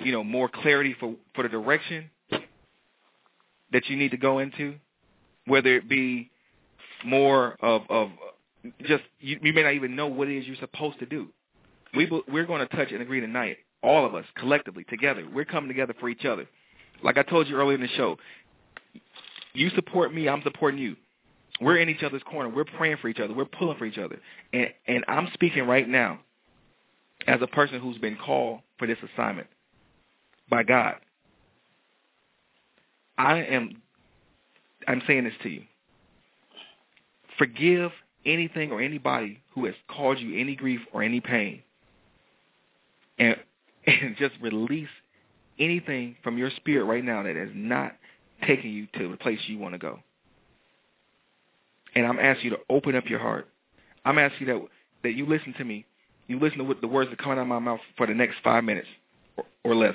you 0.02 0.12
know, 0.12 0.24
more 0.24 0.48
clarity 0.48 0.94
for, 0.98 1.14
for 1.34 1.42
the 1.42 1.48
direction 1.48 2.11
that 3.72 3.88
you 3.88 3.96
need 3.96 4.11
to 4.11 4.16
go 4.16 4.38
into, 4.38 4.74
whether 5.46 5.76
it 5.76 5.88
be 5.88 6.30
more 7.05 7.57
of, 7.61 7.82
of 7.88 8.11
just, 8.84 9.02
you, 9.20 9.38
you 9.42 9.52
may 9.52 9.62
not 9.62 9.74
even 9.74 9.94
know 9.94 10.07
what 10.07 10.28
it 10.28 10.38
is 10.38 10.46
you're 10.46 10.57
supposed 10.57 10.98
to 10.98 11.07
do. 11.07 11.28
We, 11.94 12.11
we're 12.28 12.46
going 12.46 12.66
to 12.66 12.76
touch 12.76 12.90
and 12.90 13.02
agree 13.02 13.20
tonight, 13.20 13.59
all 13.82 14.07
of 14.07 14.14
us, 14.14 14.24
collectively, 14.36 14.84
together. 14.84 15.26
We're 15.32 15.44
coming 15.44 15.68
together 15.68 15.94
for 16.00 16.09
each 16.09 16.24
other. 16.24 16.48
Like 17.02 17.18
I 17.18 17.22
told 17.22 17.48
you 17.48 17.57
earlier 17.57 17.74
in 17.74 17.82
the 17.82 17.88
show, 17.88 18.16
you 19.52 19.70
support 19.70 20.12
me, 20.12 20.28
I'm 20.28 20.42
supporting 20.42 20.80
you. 20.80 20.96
We're 21.61 21.78
in 21.78 21.88
each 21.88 22.02
other's 22.02 22.22
corner. 22.22 22.48
We're 22.48 22.64
praying 22.64 22.98
for 23.00 23.09
each 23.09 23.20
other. 23.20 23.32
We're 23.32 23.44
pulling 23.44 23.78
for 23.78 23.84
each 23.84 23.98
other. 23.98 24.18
And 24.52 24.68
and 24.86 25.05
I'm 25.09 25.28
speaking 25.34 25.66
right 25.66 25.88
now 25.88 26.20
as 27.26 27.40
a 27.42 27.46
person 27.46 27.80
who's 27.80 27.98
been 27.98 28.16
called 28.16 28.61
for 28.78 28.86
this 28.86 28.98
assignment 29.14 29.46
by 30.48 30.62
God. 30.62 30.96
I 33.16 33.38
am 33.38 33.82
I'm 34.88 35.02
saying 35.07 35.24
this 35.24 35.34
to 35.42 35.48
you. 35.48 35.62
Forgive 37.38 37.92
anything 38.26 38.70
or 38.70 38.80
anybody 38.80 39.40
who 39.55 39.66
has 39.66 39.74
caused 39.88 40.20
you 40.20 40.38
any 40.38 40.57
grief 40.57 40.80
or 40.92 41.02
any 41.02 41.20
pain. 41.20 41.62
And 43.18 43.36
and 43.86 44.16
just 44.16 44.34
release 44.40 44.88
anything 45.59 46.16
from 46.22 46.38
your 46.38 46.50
spirit 46.57 46.84
right 46.84 47.05
now 47.05 47.22
that 47.22 47.36
is 47.36 47.50
not 47.55 47.92
taking 48.46 48.72
you 48.72 48.86
to 48.98 49.11
the 49.11 49.16
place 49.16 49.38
you 49.46 49.59
want 49.59 49.74
to 49.74 49.78
go. 49.78 50.00
And 51.95 52.07
I'm 52.07 52.18
asking 52.18 52.51
you 52.51 52.57
to 52.57 52.62
open 52.68 52.97
up 52.97 53.09
your 53.09 53.20
heart. 53.20 53.49
I'm 54.05 54.18
asking 54.18 54.47
you 54.47 54.55
that 54.55 54.62
that 55.05 55.12
you 55.12 55.26
listen 55.26 55.55
to 55.59 55.64
me. 55.64 55.86
You 56.26 56.38
listen 56.38 56.59
to 56.59 56.64
what 56.64 56.80
the 56.80 56.88
words 56.88 57.11
that 57.11 57.18
come 57.18 57.32
out 57.32 57.38
of 57.38 57.47
my 57.47 57.59
mouth 57.59 57.80
for 57.97 58.07
the 58.07 58.14
next 58.14 58.36
five 58.42 58.64
minutes 58.64 58.88
or, 59.36 59.45
or 59.62 59.74
less. 59.74 59.95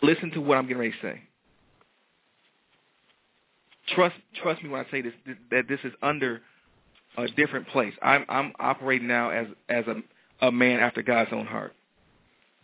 Listen 0.00 0.30
to 0.32 0.40
what 0.40 0.56
I'm 0.56 0.64
getting 0.66 0.78
ready 0.78 0.92
to 0.92 0.98
say. 1.02 1.22
Trust 3.94 4.16
trust 4.42 4.62
me 4.62 4.70
when 4.70 4.84
I 4.84 4.90
say 4.90 5.02
this 5.02 5.12
that 5.50 5.68
this 5.68 5.80
is 5.84 5.92
under 6.02 6.40
a 7.16 7.28
different 7.28 7.68
place. 7.68 7.92
I'm 8.00 8.24
I'm 8.28 8.52
operating 8.58 9.08
now 9.08 9.30
as 9.30 9.46
as 9.68 9.84
a 9.86 9.96
a 10.46 10.50
man 10.50 10.80
after 10.80 11.02
God's 11.02 11.32
own 11.32 11.46
heart, 11.46 11.74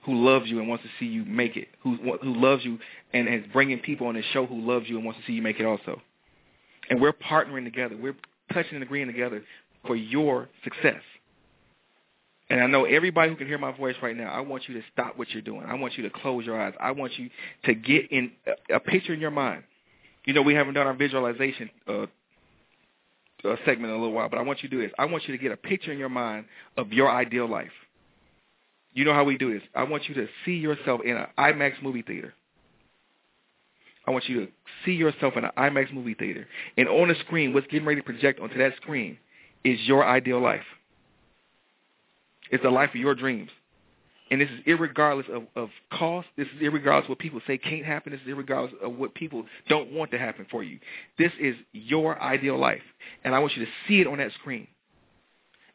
who 0.05 0.15
loves 0.15 0.49
you 0.49 0.59
and 0.59 0.69
wants 0.69 0.85
to 0.85 0.91
see 0.99 1.07
you 1.07 1.25
make 1.25 1.57
it, 1.57 1.69
who 1.83 1.97
who 2.23 2.35
loves 2.35 2.65
you 2.65 2.79
and 3.13 3.29
is 3.29 3.45
bringing 3.53 3.79
people 3.81 4.07
on 4.07 4.15
the 4.15 4.23
show 4.33 4.47
who 4.47 4.61
loves 4.61 4.89
you 4.89 4.97
and 4.97 5.05
wants 5.05 5.21
to 5.21 5.27
see 5.27 5.35
you 5.35 5.43
make 5.43 5.61
it 5.61 5.67
also. 5.67 6.01
And 6.89 7.01
we're 7.01 7.13
partnering 7.13 7.65
together. 7.65 7.97
We're 7.97 8.17
touching 8.53 8.75
and 8.75 8.83
agreeing 8.83 9.09
together 9.09 9.43
for 9.87 9.97
your 9.97 10.49
success. 10.65 11.03
And 12.51 12.63
I 12.63 12.67
know 12.67 12.85
everybody 12.85 13.31
who 13.31 13.37
can 13.37 13.47
hear 13.47 13.59
my 13.59 13.77
voice 13.77 13.97
right 14.03 14.17
now, 14.17 14.33
I 14.33 14.41
want 14.41 14.69
you 14.69 14.75
to 14.75 14.83
stop 14.93 15.19
what 15.19 15.31
you're 15.31 15.43
doing. 15.43 15.65
I 15.67 15.75
want 15.75 15.99
you 15.99 16.03
to 16.05 16.11
close 16.11 16.47
your 16.47 16.61
eyes. 16.61 16.73
I 16.81 16.93
want 16.93 17.19
you 17.19 17.29
to 17.65 17.75
get 17.75 18.11
in 18.11 18.33
a, 18.71 18.77
a 18.77 18.81
picture 18.81 19.13
in 19.13 19.21
your 19.21 19.31
mind. 19.31 19.65
You 20.25 20.33
know, 20.33 20.43
we 20.43 20.55
haven't 20.55 20.75
done 20.75 20.87
our 20.87 20.95
visualization 20.95 21.71
uh, 21.87 22.07
uh, 23.45 23.57
segment 23.65 23.85
in 23.85 23.91
a 23.91 23.99
little 23.99 24.13
while, 24.13 24.29
but 24.29 24.39
I 24.39 24.43
want 24.43 24.63
you 24.63 24.69
to 24.69 24.77
do 24.77 24.83
this. 24.83 24.93
I 24.99 25.05
want 25.05 25.29
you 25.29 25.37
to 25.37 25.43
get 25.43 25.53
a 25.53 25.57
picture 25.57 25.93
in 25.93 25.99
your 25.99 26.09
mind 26.09 26.47
of 26.77 26.93
your 26.93 27.11
ideal 27.11 27.49
life. 27.49 27.71
You 28.95 29.05
know 29.05 29.15
how 29.15 29.25
we 29.25 29.37
do 29.37 29.53
this. 29.53 29.63
I 29.75 29.85
want 29.85 30.09
you 30.09 30.15
to 30.15 30.27
see 30.45 30.57
yourself 30.57 31.03
in 31.05 31.17
an 31.17 31.27
IMAX 31.39 31.83
movie 31.83 32.03
theater. 32.03 32.35
I 34.09 34.11
want 34.11 34.27
you 34.27 34.47
to 34.47 34.53
see 34.87 34.93
yourself 34.93 35.35
in 35.37 35.45
an 35.45 35.51
IMAX 35.59 35.93
movie 35.93 36.15
theater. 36.15 36.47
And 36.79 36.89
on 36.89 37.09
the 37.09 37.15
screen, 37.27 37.53
what's 37.53 37.67
getting 37.67 37.87
ready 37.87 38.01
to 38.01 38.05
project 38.05 38.41
onto 38.41 38.57
that 38.57 38.75
screen 38.77 39.19
is 39.65 39.79
your 39.83 40.03
ideal 40.03 40.41
life. 40.41 40.65
It's 42.51 42.63
the 42.63 42.71
life 42.71 42.89
of 42.89 42.97
your 42.97 43.15
dreams. 43.15 43.51
And 44.31 44.41
this 44.41 44.49
is 44.49 44.61
irregardless 44.67 45.29
of, 45.29 45.43
of 45.55 45.69
cost. 45.93 46.27
This 46.39 46.47
is 46.57 46.63
irregardless 46.63 47.03
of 47.03 47.09
what 47.11 47.19
people 47.19 47.43
say 47.47 47.59
can't 47.59 47.85
happen. 47.85 48.13
This 48.13 48.23
is 48.23 48.29
irregardless 48.29 48.81
of 48.83 48.97
what 48.97 49.15
people 49.15 49.45
don't 49.69 49.93
want 49.93 50.11
to 50.13 50.19
happen 50.19 50.47
for 50.51 50.63
you. 50.63 50.79
This 51.19 51.33
is 51.39 51.55
your 51.73 52.19
ideal 52.19 52.59
life. 52.59 52.81
And 53.25 53.35
I 53.35 53.41
want 53.41 53.59
you 53.59 53.67
to 53.67 53.71
see 53.87 54.01
it 54.01 54.07
on 54.07 54.17
that 54.19 54.33
screen. 54.41 54.69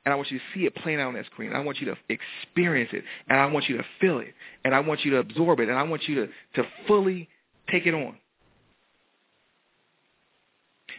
And 0.05 0.11
I 0.11 0.15
want 0.15 0.31
you 0.31 0.39
to 0.39 0.43
see 0.55 0.65
it 0.65 0.73
playing 0.77 0.99
out 0.99 1.09
on 1.09 1.13
that 1.13 1.27
screen. 1.27 1.53
I 1.53 1.59
want 1.59 1.79
you 1.79 1.85
to 1.85 1.95
experience 2.09 2.89
it. 2.93 3.03
And 3.29 3.39
I 3.39 3.45
want 3.45 3.69
you 3.69 3.77
to 3.77 3.85
feel 4.01 4.17
it. 4.17 4.33
And 4.65 4.73
I 4.73 4.79
want 4.79 5.05
you 5.05 5.11
to 5.11 5.17
absorb 5.17 5.59
it. 5.59 5.69
And 5.69 5.77
I 5.77 5.83
want 5.83 6.07
you 6.07 6.15
to, 6.15 6.27
to 6.55 6.67
fully 6.87 7.29
take 7.69 7.85
it 7.85 7.93
on. 7.93 8.17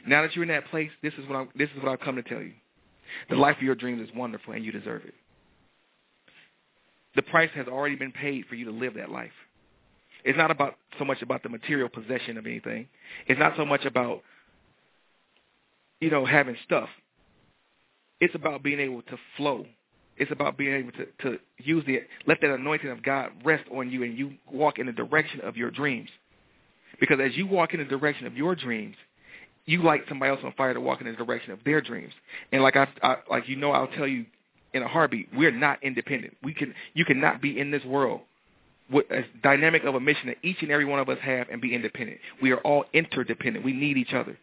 Now 0.07 0.23
that 0.23 0.35
you're 0.35 0.45
in 0.45 0.51
that 0.51 0.67
place, 0.71 0.91
this 1.03 1.15
is 1.15 1.29
what 1.29 1.37
I'm, 1.37 1.49
this 1.57 1.71
is 1.77 1.83
what 1.83 1.91
I've 1.91 2.01
come 2.01 2.17
to 2.17 2.23
tell 2.23 2.43
you. 2.43 2.53
The 3.31 3.37
life 3.37 3.57
of 3.57 3.63
your 3.63 3.75
dreams 3.75 4.07
is 4.07 4.15
wonderful, 4.15 4.53
and 4.53 4.65
you 4.65 4.73
deserve 4.73 5.03
it. 5.05 5.15
The 7.17 7.23
price 7.23 7.51
has 7.55 7.67
already 7.69 7.97
been 7.97 8.13
paid 8.13 8.45
for 8.47 8.55
you 8.55 8.65
to 8.67 8.71
live 8.71 8.95
that 8.95 9.11
life. 9.11 9.31
It's 10.25 10.37
not 10.37 10.51
about 10.51 10.77
so 10.99 11.05
much 11.05 11.23
about 11.23 11.43
the 11.43 11.49
material 11.49 11.89
possession 11.89 12.37
of 12.39 12.47
anything. 12.47 12.89
It's 13.27 13.39
not 13.39 13.55
so 13.57 13.65
much 13.65 13.85
about 13.85 14.23
you 16.01 16.11
know 16.11 16.25
having 16.25 16.57
stuff. 16.65 16.89
It's 18.21 18.35
about 18.35 18.63
being 18.63 18.81
able 18.81 19.03
to 19.03 19.17
flow. 19.37 19.67
It's 20.17 20.31
about 20.31 20.57
being 20.57 20.75
able 20.75 20.93
to, 20.93 21.07
to 21.23 21.39
use 21.59 21.85
the 21.87 22.03
let 22.27 22.41
that 22.41 22.51
anointing 22.51 22.91
of 22.91 23.03
God 23.03 23.31
rest 23.45 23.65
on 23.73 23.91
you 23.91 24.03
and 24.03 24.17
you 24.17 24.35
walk 24.51 24.79
in 24.79 24.87
the 24.87 24.93
direction 24.93 25.41
of 25.41 25.57
your 25.57 25.71
dreams. 25.71 26.09
Because 27.01 27.19
as 27.21 27.37
you 27.37 27.47
walk 27.47 27.75
in 27.75 27.81
the 27.81 27.87
direction 27.87 28.27
of 28.27 28.37
your 28.37 28.55
dreams, 28.55 28.97
you 29.67 29.83
light 29.83 30.03
somebody 30.09 30.31
else 30.31 30.41
on 30.45 30.53
fire 30.53 30.75
to 30.75 30.81
walk 30.81 31.01
in 31.01 31.07
the 31.07 31.12
direction 31.12 31.53
of 31.53 31.59
their 31.65 31.81
dreams. 31.81 32.12
And 32.53 32.62
like 32.62 32.77
I, 32.77 32.89
I 33.03 33.17
like 33.31 33.49
you 33.49 33.57
know 33.57 33.73
I'll 33.73 33.89
tell 33.89 34.07
you 34.07 34.27
in 34.73 34.83
a 34.83 34.89
heartbeat, 34.89 35.29
we're 35.35 35.53
not 35.53 35.83
independent. 35.83 36.37
We 36.43 36.53
can 36.55 36.75
you 36.95 37.05
cannot 37.05 37.41
be 37.41 37.59
in 37.59 37.71
this 37.71 37.85
world 37.85 38.21
with 38.91 39.11
a 39.11 39.25
dynamic 39.43 39.85
of 39.85 39.95
a 39.95 40.01
mission 40.01 40.27
that 40.27 40.37
each 40.43 40.59
and 40.61 40.71
every 40.71 40.85
one 40.85 40.99
of 40.99 41.09
us 41.09 41.19
have 41.23 41.49
and 41.51 41.61
be 41.61 41.75
independent. 41.75 42.19
We 42.43 42.53
are 42.53 42.59
all 42.59 42.85
interdependent. 42.93 43.65
We 43.65 43.73
need 43.73 43.97
each 43.97 44.12
other. 44.12 44.37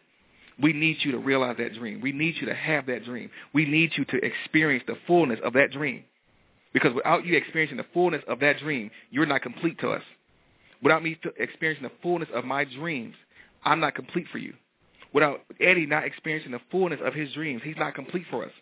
We 0.60 0.72
need 0.72 0.98
you 1.00 1.12
to 1.12 1.18
realize 1.18 1.56
that 1.58 1.74
dream. 1.74 2.00
We 2.00 2.12
need 2.12 2.34
you 2.40 2.46
to 2.46 2.54
have 2.54 2.86
that 2.86 3.04
dream. 3.04 3.30
We 3.52 3.64
need 3.64 3.92
you 3.96 4.04
to 4.06 4.24
experience 4.24 4.84
the 4.86 4.96
fullness 5.06 5.38
of 5.44 5.52
that 5.54 5.70
dream. 5.70 6.04
Because 6.72 6.94
without 6.94 7.24
you 7.24 7.36
experiencing 7.36 7.76
the 7.76 7.86
fullness 7.92 8.22
of 8.26 8.40
that 8.40 8.58
dream, 8.58 8.90
you're 9.10 9.26
not 9.26 9.42
complete 9.42 9.78
to 9.80 9.90
us. 9.90 10.02
Without 10.82 11.02
me 11.02 11.18
experiencing 11.36 11.84
the 11.84 11.92
fullness 12.02 12.28
of 12.34 12.44
my 12.44 12.64
dreams, 12.64 13.14
I'm 13.64 13.80
not 13.80 13.94
complete 13.94 14.26
for 14.32 14.38
you. 14.38 14.54
Without 15.12 15.40
Eddie 15.60 15.86
not 15.86 16.04
experiencing 16.04 16.52
the 16.52 16.60
fullness 16.70 17.00
of 17.04 17.14
his 17.14 17.32
dreams, 17.32 17.62
he's 17.64 17.76
not 17.76 17.94
complete 17.94 18.24
for 18.30 18.44
us 18.44 18.52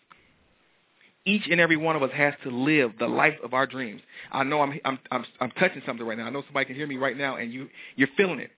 each 1.25 1.43
and 1.49 1.61
every 1.61 1.77
one 1.77 1.95
of 1.95 2.03
us 2.03 2.11
has 2.13 2.33
to 2.43 2.49
live 2.49 2.93
the 2.99 3.07
life 3.07 3.35
of 3.43 3.53
our 3.53 3.67
dreams. 3.67 4.01
I 4.31 4.43
know 4.43 4.61
I'm 4.61 4.79
I'm 4.83 4.99
I'm, 5.11 5.25
I'm 5.39 5.51
touching 5.51 5.81
something 5.85 6.05
right 6.05 6.17
now. 6.17 6.25
I 6.25 6.29
know 6.29 6.43
somebody 6.43 6.65
can 6.65 6.75
hear 6.75 6.87
me 6.87 6.97
right 6.97 7.17
now, 7.17 7.35
and 7.35 7.53
you 7.53 7.69
you're 7.95 8.09
feeling 8.17 8.39
it. 8.39 8.51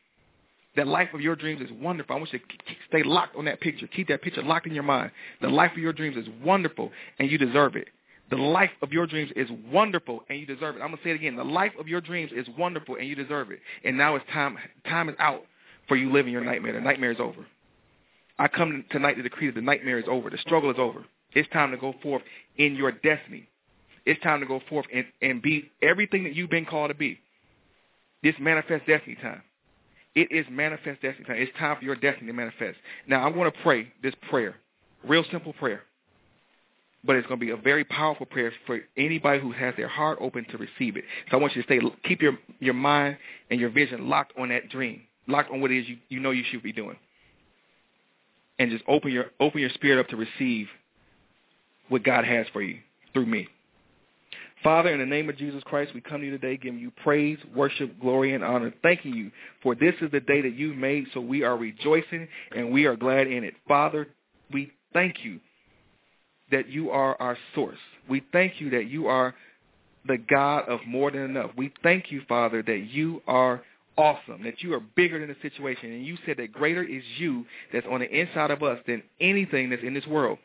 That 0.76 0.88
life 0.88 1.10
of 1.14 1.22
your 1.22 1.36
dreams 1.36 1.62
is 1.62 1.70
wonderful. 1.80 2.16
I 2.16 2.20
want 2.20 2.34
you 2.34 2.40
to 2.40 2.46
stay 2.88 3.04
locked 3.04 3.36
on 3.36 3.46
that 3.46 3.62
picture. 3.62 3.86
Keep 3.88 4.08
that 4.08 4.24
picture 4.24 4.42
locked 4.42 4.66
in 4.66 4.74
your 4.74 4.84
mind. 4.84 5.12
The 5.42 5.50
life 5.50 5.72
of 5.74 5.78
your 5.78 5.94
dreams 5.94 6.18
is 6.18 6.26
wonderful, 6.44 6.92
and 7.20 7.30
you 7.30 7.38
deserve 7.38 7.76
it. 7.76 7.90
The 8.32 8.38
life 8.38 8.72
of 8.82 8.92
your 8.92 9.06
dreams 9.06 9.32
is 9.36 9.48
wonderful, 9.72 10.24
and 10.30 10.40
you 10.40 10.48
deserve 10.48 10.76
it. 10.78 10.82
I'm 10.82 10.90
gonna 10.90 11.02
say 11.04 11.12
it 11.12 11.16
again. 11.16 11.36
The 11.36 11.44
life 11.44 11.74
of 11.80 11.88
your 11.88 12.02
dreams 12.02 12.32
is 12.34 12.48
wonderful, 12.58 12.96
and 12.96 13.08
you 13.08 13.16
deserve 13.16 13.52
it. 13.52 13.60
And 13.84 13.98
now 13.98 14.16
it's 14.16 14.26
time. 14.34 14.58
Time 14.88 15.10
is 15.10 15.16
out 15.20 15.44
for 15.88 15.98
you 15.98 16.12
living 16.12 16.32
your 16.32 16.44
nightmare. 16.44 16.74
The 16.74 16.80
nightmare 16.80 17.12
is 17.12 17.20
over. 17.20 17.46
I 18.44 18.50
come 18.50 18.84
tonight 18.92 19.14
to 19.14 19.24
decree 19.24 19.48
that 19.48 19.56
the 19.56 19.62
nightmare 19.62 19.98
is 20.00 20.06
over. 20.06 20.30
The 20.30 20.38
struggle 20.38 20.70
is 20.70 20.76
over. 20.78 21.06
It's 21.32 21.48
time 21.54 21.72
to 21.72 21.78
go 21.78 21.96
forth 22.04 22.24
in 22.58 22.76
your 22.76 22.92
destiny. 22.92 23.48
It's 24.06 24.22
time 24.22 24.42
to 24.42 24.46
go 24.46 24.60
forth 24.68 24.86
and, 24.94 25.06
and 25.22 25.42
be 25.42 25.72
everything 25.82 26.26
that 26.26 26.36
you've 26.36 26.50
been 26.50 26.66
called 26.66 26.90
to 26.90 26.94
be. 26.94 27.18
This 28.22 28.36
manifest 28.42 28.86
destiny 28.86 29.16
time. 29.16 29.42
It 30.14 30.30
is 30.30 30.46
manifest 30.52 31.02
destiny 31.02 31.26
time. 31.26 31.38
It's 31.40 31.58
time 31.58 31.78
for 31.78 31.86
your 31.86 31.96
destiny 31.96 32.28
to 32.28 32.34
manifest. 32.34 32.80
Now, 33.08 33.26
I 33.26 33.30
want 33.30 33.56
to 33.56 33.62
pray 33.62 33.94
this 34.04 34.14
prayer, 34.30 34.56
real 35.08 35.24
simple 35.32 35.54
prayer, 35.54 35.84
but 37.06 37.16
it's 37.16 37.26
going 37.28 37.40
to 37.40 37.46
be 37.46 37.54
a 37.54 37.58
very 37.58 37.86
powerful 37.86 38.26
prayer 38.26 38.52
for 38.66 38.82
anybody 38.98 39.40
who 39.40 39.54
has 39.54 39.74
their 39.78 39.88
heart 39.88 40.18
open 40.20 40.44
to 40.52 40.58
receive 40.58 40.98
it. 40.98 41.06
So 41.32 41.38
I 41.38 41.40
want 41.40 41.56
you 41.56 41.64
to 41.64 41.66
stay, 41.66 41.80
keep 42.04 42.22
your, 42.22 42.38
your 42.60 42.74
mind 42.74 43.16
and 43.50 43.58
your 43.62 43.70
vision 43.70 44.10
locked 44.10 44.34
on 44.38 44.50
that 44.50 44.68
dream, 44.68 45.04
locked 45.30 45.50
on 45.50 45.62
what 45.62 45.72
it 45.72 45.80
is 45.80 45.88
you, 45.88 45.96
you 46.10 46.20
know 46.20 46.32
you 46.32 46.44
should 46.52 46.62
be 46.62 46.74
doing, 46.74 46.98
and 48.60 48.72
just 48.72 48.84
open 48.88 49.12
your 49.12 49.26
open 49.40 49.62
your 49.62 49.70
spirit 49.72 50.00
up 50.00 50.08
to 50.10 50.16
receive 50.16 50.68
what 51.90 52.04
God 52.04 52.26
has 52.26 52.46
for 52.54 52.62
you 52.62 52.80
through 53.14 53.26
me. 53.26 53.48
Father, 54.64 54.94
in 54.94 55.00
the 55.00 55.06
name 55.06 55.28
of 55.30 55.38
Jesus 55.38 55.62
Christ, 55.66 55.94
we 55.94 56.00
come 56.00 56.22
to 56.22 56.26
you 56.26 56.32
today 56.32 56.56
giving 56.56 56.80
you 56.80 56.92
praise, 57.04 57.38
worship, 57.54 58.00
glory, 58.00 58.34
and 58.34 58.44
honor, 58.44 58.74
thanking 58.82 59.14
you 59.14 59.30
for 59.62 59.76
this 59.76 59.94
is 60.02 60.10
the 60.12 60.22
day 60.22 60.42
that 60.42 60.56
you've 60.56 60.78
made, 60.78 61.06
so 61.14 61.20
we 61.20 61.44
are 61.44 61.58
rejoicing 61.58 62.30
and 62.56 62.72
we 62.72 62.86
are 62.86 62.96
glad 62.96 63.28
in 63.28 63.44
it. 63.44 63.56
Father, 63.68 64.08
we 64.54 64.72
thank 64.94 65.26
you 65.26 65.42
that 66.52 66.70
you 66.70 66.92
are 66.92 67.22
our 67.22 67.38
source. 67.54 67.78
We 68.10 68.24
thank 68.32 68.62
you 68.62 68.70
that 68.70 68.86
you 68.88 69.08
are 69.08 69.36
the 70.08 70.18
God 70.18 70.70
of 70.70 70.80
more 70.88 71.12
than 71.12 71.24
enough. 71.24 71.52
We 71.58 71.74
thank 71.84 72.12
you, 72.12 72.22
Father, 72.30 72.64
that 72.64 72.88
you 72.90 73.22
are 73.28 73.62
awesome, 73.98 74.44
that 74.44 74.62
you 74.62 74.74
are 74.74 74.80
bigger 74.80 75.20
than 75.20 75.30
the 75.30 75.36
situation, 75.42 75.92
and 75.92 76.06
you 76.06 76.18
said 76.26 76.38
that 76.38 76.52
greater 76.52 76.84
is 76.84 77.04
you 77.18 77.46
that's 77.72 77.86
on 77.90 78.00
the 78.00 78.10
inside 78.10 78.52
of 78.52 78.64
us 78.64 78.80
than 78.88 79.04
anything 79.20 79.70
that's 79.70 79.84
in 79.84 79.94
this 79.94 80.08
world. 80.08 80.38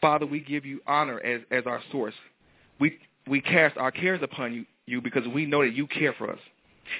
Father, 0.00 0.26
we 0.26 0.40
give 0.40 0.64
you 0.64 0.80
honor 0.86 1.20
as, 1.20 1.42
as 1.50 1.64
our 1.66 1.80
source. 1.92 2.14
We, 2.78 2.98
we 3.28 3.40
cast 3.40 3.76
our 3.76 3.90
cares 3.90 4.20
upon 4.22 4.54
you, 4.54 4.66
you 4.86 5.00
because 5.00 5.26
we 5.28 5.46
know 5.46 5.62
that 5.62 5.74
you 5.74 5.86
care 5.86 6.14
for 6.14 6.30
us. 6.30 6.38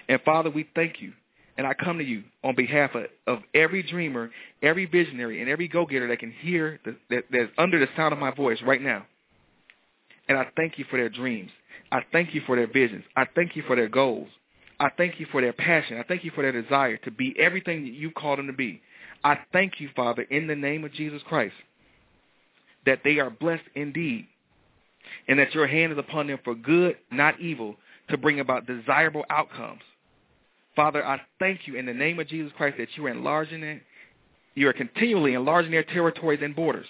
And 0.08 0.20
Father, 0.22 0.50
we 0.50 0.68
thank 0.74 1.00
you. 1.00 1.12
And 1.56 1.66
I 1.66 1.74
come 1.74 1.98
to 1.98 2.04
you 2.04 2.22
on 2.42 2.54
behalf 2.54 2.94
of, 2.94 3.06
of 3.26 3.40
every 3.54 3.82
dreamer, 3.82 4.30
every 4.62 4.86
visionary, 4.86 5.40
and 5.40 5.50
every 5.50 5.68
go-getter 5.68 6.08
that 6.08 6.18
can 6.18 6.30
hear, 6.30 6.80
the, 6.84 6.96
that, 7.10 7.24
that's 7.30 7.50
under 7.58 7.78
the 7.78 7.88
sound 7.96 8.12
of 8.12 8.18
my 8.18 8.30
voice 8.30 8.58
right 8.64 8.80
now. 8.80 9.04
And 10.28 10.38
I 10.38 10.46
thank 10.56 10.78
you 10.78 10.84
for 10.88 10.96
their 10.96 11.08
dreams. 11.08 11.50
I 11.92 12.00
thank 12.12 12.34
you 12.34 12.40
for 12.46 12.56
their 12.56 12.68
visions. 12.68 13.04
I 13.16 13.26
thank 13.34 13.56
you 13.56 13.62
for 13.66 13.74
their 13.76 13.88
goals. 13.88 14.28
I 14.80 14.88
thank 14.96 15.20
you 15.20 15.26
for 15.30 15.42
their 15.42 15.52
passion. 15.52 15.98
I 15.98 16.02
thank 16.02 16.24
you 16.24 16.30
for 16.30 16.42
their 16.42 16.62
desire 16.62 16.96
to 16.98 17.10
be 17.10 17.34
everything 17.38 17.84
that 17.84 17.92
you 17.92 18.10
called 18.10 18.38
them 18.38 18.46
to 18.46 18.54
be. 18.54 18.80
I 19.22 19.38
thank 19.52 19.78
you, 19.78 19.90
Father, 19.94 20.22
in 20.22 20.46
the 20.46 20.56
name 20.56 20.84
of 20.84 20.92
Jesus 20.92 21.22
Christ 21.28 21.54
that 22.86 23.00
they 23.04 23.18
are 23.18 23.28
blessed 23.28 23.64
indeed, 23.74 24.26
and 25.28 25.38
that 25.38 25.54
your 25.54 25.66
hand 25.66 25.92
is 25.92 25.98
upon 25.98 26.26
them 26.26 26.38
for 26.42 26.54
good, 26.54 26.96
not 27.12 27.38
evil, 27.38 27.76
to 28.08 28.16
bring 28.16 28.40
about 28.40 28.66
desirable 28.66 29.24
outcomes. 29.28 29.82
Father, 30.74 31.06
I 31.06 31.20
thank 31.38 31.66
you 31.66 31.76
in 31.76 31.84
the 31.84 31.92
name 31.92 32.18
of 32.18 32.28
Jesus 32.28 32.50
Christ 32.56 32.78
that 32.78 32.88
you 32.96 33.04
are 33.04 33.10
enlarging 33.10 33.62
it. 33.62 33.82
You 34.54 34.66
are 34.68 34.72
continually 34.72 35.34
enlarging 35.34 35.72
their 35.72 35.84
territories 35.84 36.40
and 36.42 36.56
borders. 36.56 36.86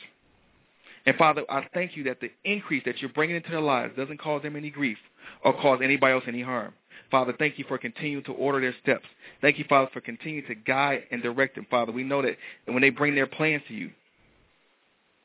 And 1.07 1.17
Father, 1.17 1.45
I 1.51 1.67
thank 1.75 1.97
you 1.97 2.05
that 2.05 2.21
the 2.21 2.31
increase 2.45 2.85
that 2.87 3.01
you're 3.01 3.11
bringing 3.11 3.35
into 3.35 3.51
their 3.51 3.61
lives 3.61 3.97
doesn't 3.97 4.21
cause 4.21 4.43
them 4.43 4.55
any 4.55 4.71
grief 4.71 4.99
or 5.45 5.53
cause 5.55 5.81
anybody 5.83 6.13
else 6.13 6.25
any 6.29 6.43
harm. 6.43 6.73
Father, 7.11 7.35
thank 7.39 7.59
you 7.59 7.65
for 7.67 7.79
continuing 7.79 8.25
to 8.25 8.33
order 8.33 8.61
their 8.61 8.75
steps. 8.83 9.07
Thank 9.41 9.59
you, 9.59 9.65
Father, 9.69 9.91
for 9.93 10.01
continuing 10.01 10.47
to 10.47 10.55
guide 10.55 11.05
and 11.11 11.23
direct 11.23 11.57
them, 11.57 11.67
Father. 11.71 11.93
We 11.93 12.05
know 12.05 12.23
that 12.23 12.37
when 12.67 12.83
they 12.83 12.91
bring 12.91 13.15
their 13.15 13.27
plans 13.27 13.63
to 13.69 13.75
you, 13.75 13.91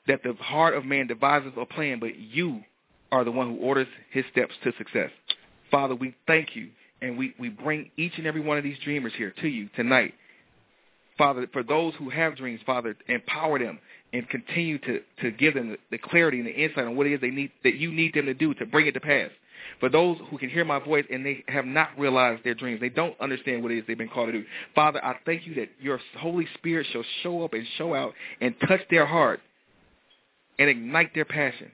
that 0.08 0.22
the 0.24 0.34
heart 0.34 0.76
of 0.76 0.86
man 0.86 1.08
devises 1.08 1.54
a 1.58 1.66
plan, 1.66 2.00
but 2.00 2.18
you 2.18 2.62
are 3.12 3.24
the 3.24 3.32
one 3.32 3.56
who 3.56 3.62
orders 3.62 3.88
his 4.12 4.26
steps 4.32 4.54
to 4.64 4.72
success. 4.78 5.10
Father, 5.72 5.96
we 5.96 6.16
thank 6.28 6.56
you, 6.56 6.70
and 7.02 7.18
we, 7.18 7.34
we 7.40 7.50
bring 7.50 7.92
each 7.98 8.14
and 8.18 8.28
every 8.28 8.42
one 8.42 8.58
of 8.58 8.64
these 8.64 8.78
dreamers 8.84 9.14
here 9.18 9.34
to 9.42 9.48
you 9.48 9.70
tonight. 9.76 10.14
Father, 11.18 11.48
for 11.54 11.64
those 11.64 11.94
who 11.96 12.10
have 12.10 12.36
dreams, 12.36 12.60
Father, 12.66 12.96
empower 13.08 13.58
them 13.58 13.80
and 14.12 14.28
continue 14.30 14.78
to, 14.80 15.02
to 15.22 15.32
give 15.32 15.54
them 15.54 15.78
the, 15.92 15.98
clarity 15.98 16.40
and 16.40 16.48
the 16.48 16.52
insight 16.52 16.86
on 16.86 16.96
what 16.96 17.08
it 17.08 17.14
is 17.14 17.22
they 17.22 17.30
need 17.30 17.52
that 17.64 17.76
you 17.76 17.92
need 17.92 18.14
them 18.14 18.26
to 18.26 18.34
do 18.34 18.54
to 18.56 18.66
bring 18.66 18.88
it 18.88 18.94
to 18.94 19.00
pass. 19.00 19.30
For 19.80 19.90
those 19.90 20.18
who 20.30 20.38
can 20.38 20.50
hear 20.50 20.66
my 20.66 20.80
voice 20.80 21.06
and 21.12 21.26
they 21.26 21.44
have 21.48 21.66
not 21.66 21.90
realized 21.98 22.44
their 22.44 22.54
dreams, 22.54 22.80
they 22.80 22.90
don't 22.90 23.20
understand 23.20 23.62
what 23.62 23.72
it 23.72 23.80
is 23.80 23.84
they've 23.88 23.98
been 23.98 24.10
called 24.10 24.28
to 24.28 24.32
do. 24.32 24.46
Father, 24.74 25.04
I 25.04 25.16
thank 25.26 25.46
you 25.46 25.56
that 25.56 25.70
your 25.80 26.00
Holy 26.20 26.48
Spirit 26.56 26.88
shall 26.92 27.04
show 27.24 27.44
up 27.44 27.54
and 27.54 27.66
show 27.78 27.94
out 27.94 28.14
and 28.42 28.56
touch 28.68 28.82
their 28.90 29.06
heart 29.06 29.42
and 30.58 30.70
ignite 30.70 31.14
their 31.14 31.26
passion 31.26 31.72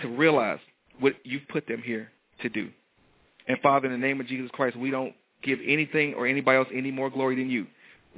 to 0.00 0.08
realize 0.08 0.58
what 1.00 1.14
you've 1.24 1.48
put 1.48 1.66
them 1.66 1.82
here 1.82 2.10
to 2.42 2.48
do. 2.48 2.70
And 3.48 3.58
Father, 3.60 3.86
in 3.86 3.92
the 3.92 4.06
name 4.06 4.20
of 4.20 4.26
Jesus 4.26 4.50
Christ, 4.52 4.76
we 4.76 4.90
don't 4.90 5.14
give 5.42 5.58
anything 5.64 6.14
or 6.14 6.26
anybody 6.26 6.58
else 6.58 6.68
any 6.74 6.90
more 6.90 7.10
glory 7.10 7.36
than 7.36 7.50
you. 7.50 7.66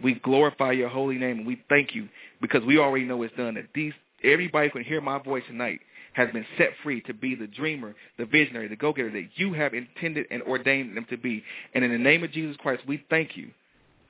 We 0.03 0.15
glorify 0.15 0.73
your 0.73 0.89
holy 0.89 1.17
name 1.17 1.39
and 1.39 1.47
we 1.47 1.63
thank 1.69 1.95
you 1.95 2.09
because 2.41 2.63
we 2.65 2.79
already 2.79 3.05
know 3.05 3.23
it's 3.23 3.37
done. 3.37 3.55
That 3.55 3.67
these 3.75 3.93
everybody 4.25 4.71
can 4.71 4.85
hear 4.85 5.01
my 5.01 5.19
voice 5.19 5.43
tonight 5.47 5.81
has 6.13 6.31
been 6.33 6.47
set 6.57 6.71
free 6.83 7.01
to 7.03 7.15
be 7.15 7.35
the 7.35 7.47
dreamer, 7.47 7.95
the 8.19 8.27
visionary, 8.27 8.69
the 8.69 8.77
go-getter 8.77 9.11
that 9.11 9.29
you 9.37 9.53
have 9.53 9.75
intended 9.75 10.27
and 10.31 10.43
ordained 10.43 10.97
them 10.97 11.07
to 11.11 11.17
be. 11.17 11.43
And 11.75 11.85
in 11.85 11.93
the 11.93 11.99
name 11.99 12.25
of 12.25 12.33
Jesus 12.33 12.57
Christ, 12.57 12.83
we 12.87 13.05
thank 13.11 13.37
you. 13.37 13.51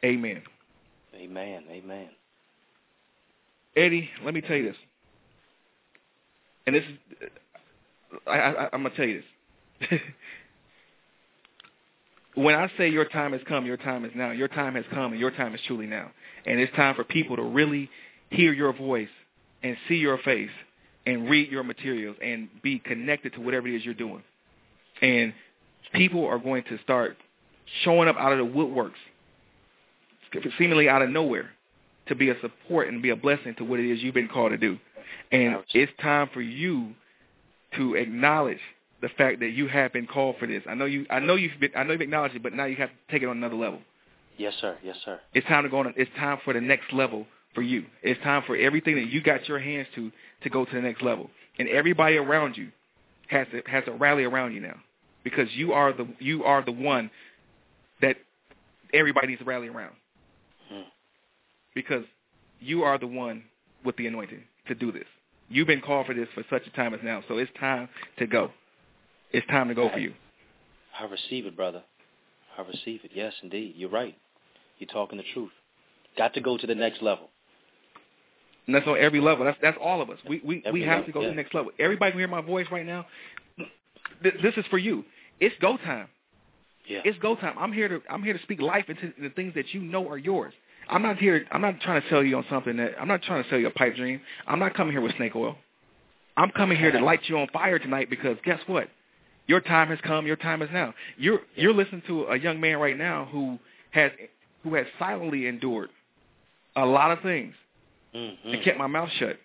Amen. 0.04 0.42
Amen. 1.14 1.64
Amen. 1.70 2.08
Eddie, 3.76 4.08
let 4.24 4.34
me 4.34 4.40
tell 4.40 4.56
you 4.56 4.68
this. 4.68 4.76
And 6.66 6.76
this 6.76 6.84
is, 6.84 7.28
I, 8.26 8.38
I, 8.38 8.68
I'm 8.72 8.82
going 8.82 8.94
to 8.94 8.96
tell 8.96 9.06
you 9.06 9.22
this. 9.90 10.00
when 12.34 12.54
I 12.54 12.70
say 12.76 12.88
your 12.88 13.04
time 13.04 13.32
has 13.32 13.40
come, 13.48 13.66
your 13.66 13.76
time 13.76 14.04
is 14.04 14.12
now. 14.14 14.30
Your 14.32 14.48
time 14.48 14.74
has 14.74 14.84
come, 14.92 15.12
and 15.12 15.20
your 15.20 15.30
time 15.30 15.54
is 15.54 15.60
truly 15.66 15.86
now. 15.86 16.10
And 16.46 16.60
it's 16.60 16.74
time 16.74 16.94
for 16.94 17.04
people 17.04 17.36
to 17.36 17.42
really 17.42 17.90
hear 18.30 18.52
your 18.52 18.72
voice 18.72 19.08
and 19.62 19.76
see 19.88 19.96
your 19.96 20.18
face 20.18 20.50
and 21.08 21.30
read 21.30 21.50
your 21.50 21.64
materials 21.64 22.16
and 22.22 22.48
be 22.62 22.78
connected 22.78 23.32
to 23.32 23.40
whatever 23.40 23.66
it 23.66 23.74
is 23.74 23.84
you're 23.84 23.94
doing. 23.94 24.22
And 25.00 25.32
people 25.94 26.26
are 26.26 26.38
going 26.38 26.64
to 26.64 26.78
start 26.82 27.16
showing 27.82 28.08
up 28.08 28.16
out 28.16 28.32
of 28.32 28.38
the 28.38 28.44
woodworks, 28.44 28.92
seemingly 30.58 30.88
out 30.88 31.00
of 31.00 31.08
nowhere, 31.08 31.50
to 32.08 32.14
be 32.14 32.28
a 32.28 32.38
support 32.40 32.88
and 32.88 33.00
be 33.00 33.10
a 33.10 33.16
blessing 33.16 33.54
to 33.56 33.64
what 33.64 33.80
it 33.80 33.90
is 33.90 34.02
you've 34.02 34.14
been 34.14 34.28
called 34.28 34.50
to 34.50 34.58
do. 34.58 34.78
And 35.32 35.56
it's 35.72 35.92
time 36.02 36.28
for 36.34 36.42
you 36.42 36.92
to 37.76 37.94
acknowledge 37.94 38.60
the 39.00 39.08
fact 39.08 39.40
that 39.40 39.50
you 39.50 39.66
have 39.68 39.92
been 39.92 40.06
called 40.06 40.36
for 40.38 40.46
this. 40.46 40.62
I 40.68 40.74
know 40.74 40.84
you. 40.84 41.06
I 41.10 41.20
know 41.20 41.36
you've 41.36 41.58
been. 41.60 41.70
I 41.74 41.84
know 41.84 41.92
you've 41.92 42.00
acknowledged 42.02 42.34
it, 42.34 42.42
but 42.42 42.52
now 42.52 42.64
you 42.64 42.76
have 42.76 42.90
to 42.90 42.96
take 43.10 43.22
it 43.22 43.28
on 43.28 43.36
another 43.36 43.56
level. 43.56 43.80
Yes, 44.36 44.54
sir. 44.60 44.76
Yes, 44.82 44.96
sir. 45.04 45.20
It's 45.34 45.46
time 45.46 45.64
to 45.64 45.70
go 45.70 45.78
on. 45.78 45.94
It's 45.96 46.10
time 46.18 46.38
for 46.44 46.52
the 46.52 46.60
next 46.60 46.92
level 46.92 47.26
for 47.54 47.62
you. 47.62 47.84
It's 48.02 48.20
time 48.22 48.42
for 48.46 48.56
everything 48.56 48.96
that 48.96 49.08
you 49.08 49.22
got 49.22 49.48
your 49.48 49.58
hands 49.58 49.86
to 49.94 50.10
to 50.42 50.50
go 50.50 50.64
to 50.64 50.74
the 50.74 50.80
next 50.80 51.02
level. 51.02 51.30
And 51.58 51.68
everybody 51.68 52.16
around 52.16 52.56
you 52.56 52.70
has 53.28 53.46
to 53.52 53.62
has 53.66 53.84
to 53.84 53.92
rally 53.92 54.24
around 54.24 54.54
you 54.54 54.60
now 54.60 54.76
because 55.24 55.48
you 55.54 55.72
are 55.72 55.92
the 55.92 56.06
you 56.18 56.44
are 56.44 56.64
the 56.64 56.72
one 56.72 57.10
that 58.00 58.16
everybody 58.94 59.28
needs 59.28 59.40
to 59.40 59.44
rally 59.44 59.68
around. 59.68 59.94
Hmm. 60.70 60.82
Because 61.74 62.04
you 62.60 62.84
are 62.84 62.98
the 62.98 63.06
one 63.06 63.44
with 63.84 63.96
the 63.96 64.06
anointing 64.06 64.42
to 64.68 64.74
do 64.74 64.92
this. 64.92 65.04
You've 65.48 65.66
been 65.66 65.80
called 65.80 66.06
for 66.06 66.14
this 66.14 66.28
for 66.34 66.44
such 66.50 66.66
a 66.66 66.70
time 66.76 66.94
as 66.94 67.00
now, 67.02 67.22
so 67.26 67.38
it's 67.38 67.50
time 67.58 67.88
to 68.18 68.26
go. 68.26 68.50
It's 69.32 69.46
time 69.48 69.68
to 69.68 69.74
go 69.74 69.90
for 69.90 69.98
you. 69.98 70.12
I 70.98 71.04
receive 71.04 71.46
it, 71.46 71.56
brother. 71.56 71.82
I 72.56 72.62
receive 72.62 73.00
it. 73.04 73.12
Yes, 73.14 73.32
indeed. 73.42 73.74
You're 73.76 73.90
right. 73.90 74.16
You're 74.78 74.88
talking 74.88 75.18
the 75.18 75.24
truth. 75.32 75.50
Got 76.16 76.34
to 76.34 76.40
go 76.40 76.58
to 76.58 76.66
the 76.66 76.74
next 76.74 77.02
level. 77.02 77.30
And 78.68 78.74
that's 78.74 78.86
on 78.86 78.98
every 78.98 79.18
level. 79.20 79.46
That's 79.46 79.56
that's 79.62 79.78
all 79.82 80.02
of 80.02 80.10
us. 80.10 80.18
We 80.28 80.42
we 80.44 80.62
Every 80.66 80.80
we 80.82 80.86
have 80.86 80.98
level, 80.98 81.06
to 81.06 81.12
go 81.12 81.20
yeah. 81.20 81.26
to 81.28 81.30
the 81.32 81.36
next 81.36 81.54
level. 81.54 81.72
Everybody 81.78 82.12
can 82.12 82.20
hear 82.20 82.28
my 82.28 82.42
voice 82.42 82.66
right 82.70 82.84
now. 82.84 83.06
Th- 84.22 84.34
This 84.42 84.54
is 84.58 84.66
for 84.68 84.76
you. 84.76 85.04
It's 85.40 85.54
go 85.60 85.78
time. 85.78 86.08
Yeah. 86.86 87.00
It's 87.04 87.18
go 87.18 87.34
time. 87.34 87.56
I'm 87.58 87.72
here 87.72 87.88
to 87.88 88.02
I'm 88.10 88.22
here 88.22 88.34
to 88.36 88.42
speak 88.42 88.60
life 88.60 88.84
into 88.90 89.10
the 89.20 89.30
things 89.30 89.54
that 89.54 89.72
you 89.72 89.80
know 89.80 90.06
are 90.10 90.18
yours. 90.18 90.52
I'm 90.90 91.00
not 91.00 91.16
here. 91.16 91.46
I'm 91.50 91.62
not 91.62 91.80
trying 91.80 92.02
to 92.02 92.08
sell 92.10 92.22
you 92.22 92.36
on 92.36 92.44
something 92.50 92.76
that 92.76 92.92
I'm 93.00 93.08
not 93.08 93.22
trying 93.22 93.42
to 93.42 93.48
sell 93.48 93.58
you 93.58 93.68
a 93.68 93.70
pipe 93.70 93.96
dream. 93.96 94.20
I'm 94.46 94.58
not 94.58 94.74
coming 94.74 94.92
here 94.92 95.00
with 95.00 95.16
snake 95.16 95.34
oil. 95.34 95.56
I'm 96.36 96.50
coming 96.50 96.76
here 96.78 96.92
to 96.92 97.00
light 97.00 97.20
you 97.24 97.38
on 97.38 97.48
fire 97.48 97.78
tonight 97.78 98.10
because 98.10 98.36
guess 98.44 98.60
what? 98.66 98.88
Your 99.46 99.60
time 99.62 99.88
has 99.88 99.98
come. 100.02 100.26
Your 100.26 100.36
time 100.36 100.60
is 100.60 100.68
now. 100.70 100.92
You're 101.16 101.40
you're 101.56 101.72
listening 101.72 102.02
to 102.06 102.24
a 102.24 102.38
young 102.38 102.60
man 102.60 102.76
right 102.78 102.98
now 102.98 103.28
who 103.32 103.58
has 103.92 104.12
who 104.62 104.74
has 104.74 104.84
silently 104.98 105.46
endured 105.46 105.88
a 106.76 106.84
lot 106.84 107.10
of 107.12 107.20
things 107.22 107.54
mm-hmm. 108.14 108.48
and 108.48 108.62
kept 108.64 108.78
my 108.78 108.86
mouth 108.86 109.10
shut. 109.18 109.36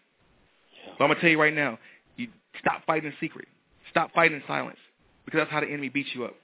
But 0.97 1.05
I'm 1.05 1.09
gonna 1.09 1.21
tell 1.21 1.29
you 1.29 1.39
right 1.39 1.53
now, 1.53 1.79
you 2.17 2.27
stop 2.59 2.85
fighting 2.85 3.09
in 3.09 3.15
secret. 3.19 3.47
Stop 3.89 4.13
fighting 4.13 4.37
in 4.37 4.43
silence 4.47 4.77
because 5.25 5.39
that's 5.39 5.51
how 5.51 5.59
the 5.61 5.67
enemy 5.67 5.89
beats 5.89 6.09
you 6.13 6.25
up. 6.25 6.35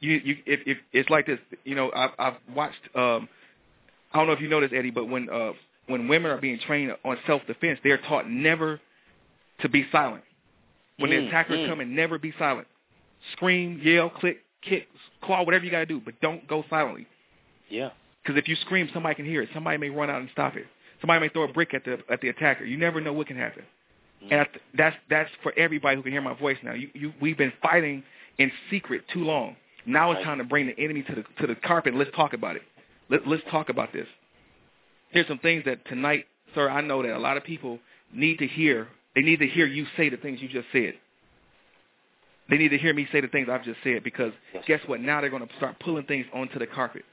You 0.00 0.20
you 0.24 0.36
if 0.46 0.60
if 0.66 0.78
it's 0.92 1.10
like 1.10 1.26
this, 1.26 1.38
you 1.64 1.74
know, 1.74 1.90
I've 1.94 2.10
I've 2.18 2.34
watched. 2.54 2.80
um 2.94 3.28
I 4.12 4.18
don't 4.18 4.26
know 4.26 4.32
if 4.32 4.40
you 4.40 4.48
know 4.48 4.60
this, 4.60 4.70
Eddie, 4.74 4.90
but 4.90 5.06
when 5.08 5.28
uh 5.28 5.52
when 5.86 6.08
women 6.08 6.30
are 6.30 6.38
being 6.38 6.58
trained 6.66 6.94
on 7.04 7.16
self 7.26 7.42
defense, 7.46 7.78
they're 7.82 7.98
taught 7.98 8.28
never 8.28 8.80
to 9.60 9.68
be 9.68 9.86
silent. 9.90 10.24
When 10.98 11.10
the 11.10 11.16
Mm, 11.16 11.28
attackers 11.28 11.58
mm. 11.60 11.68
come 11.68 11.80
and 11.80 11.94
never 11.94 12.18
be 12.18 12.32
silent. 12.38 12.66
Scream, 13.32 13.80
yell, 13.82 14.10
click, 14.10 14.38
kick, 14.62 14.88
claw, 15.22 15.44
whatever 15.44 15.64
you 15.64 15.70
got 15.70 15.80
to 15.80 15.86
do, 15.86 16.00
but 16.04 16.20
don't 16.20 16.46
go 16.48 16.64
silently. 16.68 17.06
Yeah. 17.68 17.90
Because 18.22 18.38
if 18.38 18.48
you 18.48 18.56
scream, 18.56 18.88
somebody 18.92 19.14
can 19.14 19.24
hear 19.24 19.42
it. 19.42 19.48
Somebody 19.54 19.78
may 19.78 19.90
run 19.90 20.10
out 20.10 20.20
and 20.20 20.28
stop 20.32 20.56
it. 20.56 20.66
Somebody 21.00 21.20
may 21.20 21.28
throw 21.28 21.44
a 21.44 21.52
brick 21.52 21.74
at 21.74 21.84
the 21.84 21.98
at 22.10 22.20
the 22.20 22.28
attacker. 22.28 22.64
You 22.64 22.76
never 22.76 23.00
know 23.00 23.12
what 23.12 23.26
can 23.26 23.36
happen. 23.36 23.62
Mm. 24.24 24.32
And 24.32 24.40
I 24.40 24.44
th- 24.44 24.60
that's 24.76 24.96
that's 25.08 25.30
for 25.42 25.52
everybody 25.56 25.96
who 25.96 26.02
can 26.02 26.12
hear 26.12 26.20
my 26.20 26.34
voice 26.34 26.56
now. 26.62 26.72
You, 26.74 26.88
you 26.94 27.12
we've 27.20 27.38
been 27.38 27.52
fighting 27.62 28.02
in 28.38 28.50
secret 28.70 29.02
too 29.12 29.24
long. 29.24 29.56
Now 29.86 30.10
it's 30.12 30.22
time 30.24 30.38
to 30.38 30.44
bring 30.44 30.66
the 30.66 30.78
enemy 30.78 31.02
to 31.04 31.14
the 31.14 31.24
to 31.40 31.46
the 31.46 31.54
carpet. 31.54 31.94
Let's 31.94 32.10
talk 32.16 32.32
about 32.32 32.56
it. 32.56 32.62
Let, 33.08 33.26
let's 33.26 33.42
talk 33.50 33.68
about 33.68 33.92
this. 33.92 34.06
Here's 35.10 35.26
some 35.28 35.38
things 35.38 35.64
that 35.64 35.86
tonight, 35.86 36.26
sir. 36.54 36.68
I 36.68 36.80
know 36.82 37.02
that 37.02 37.16
a 37.16 37.18
lot 37.18 37.36
of 37.36 37.44
people 37.44 37.78
need 38.12 38.38
to 38.40 38.46
hear. 38.46 38.88
They 39.14 39.22
need 39.22 39.38
to 39.38 39.46
hear 39.46 39.66
you 39.66 39.86
say 39.96 40.08
the 40.10 40.16
things 40.18 40.40
you 40.42 40.48
just 40.48 40.66
said. 40.72 40.94
They 42.50 42.56
need 42.56 42.68
to 42.70 42.78
hear 42.78 42.94
me 42.94 43.06
say 43.12 43.20
the 43.20 43.28
things 43.28 43.48
I've 43.50 43.64
just 43.64 43.78
said 43.84 44.02
because 44.02 44.32
Yes. 44.54 44.64
guess 44.66 44.80
what? 44.86 45.00
Now 45.00 45.20
they're 45.20 45.30
going 45.30 45.46
to 45.46 45.56
start 45.56 45.78
pulling 45.80 46.04
things 46.04 46.26
onto 46.32 46.58
the 46.58 46.66
carpet 46.66 47.04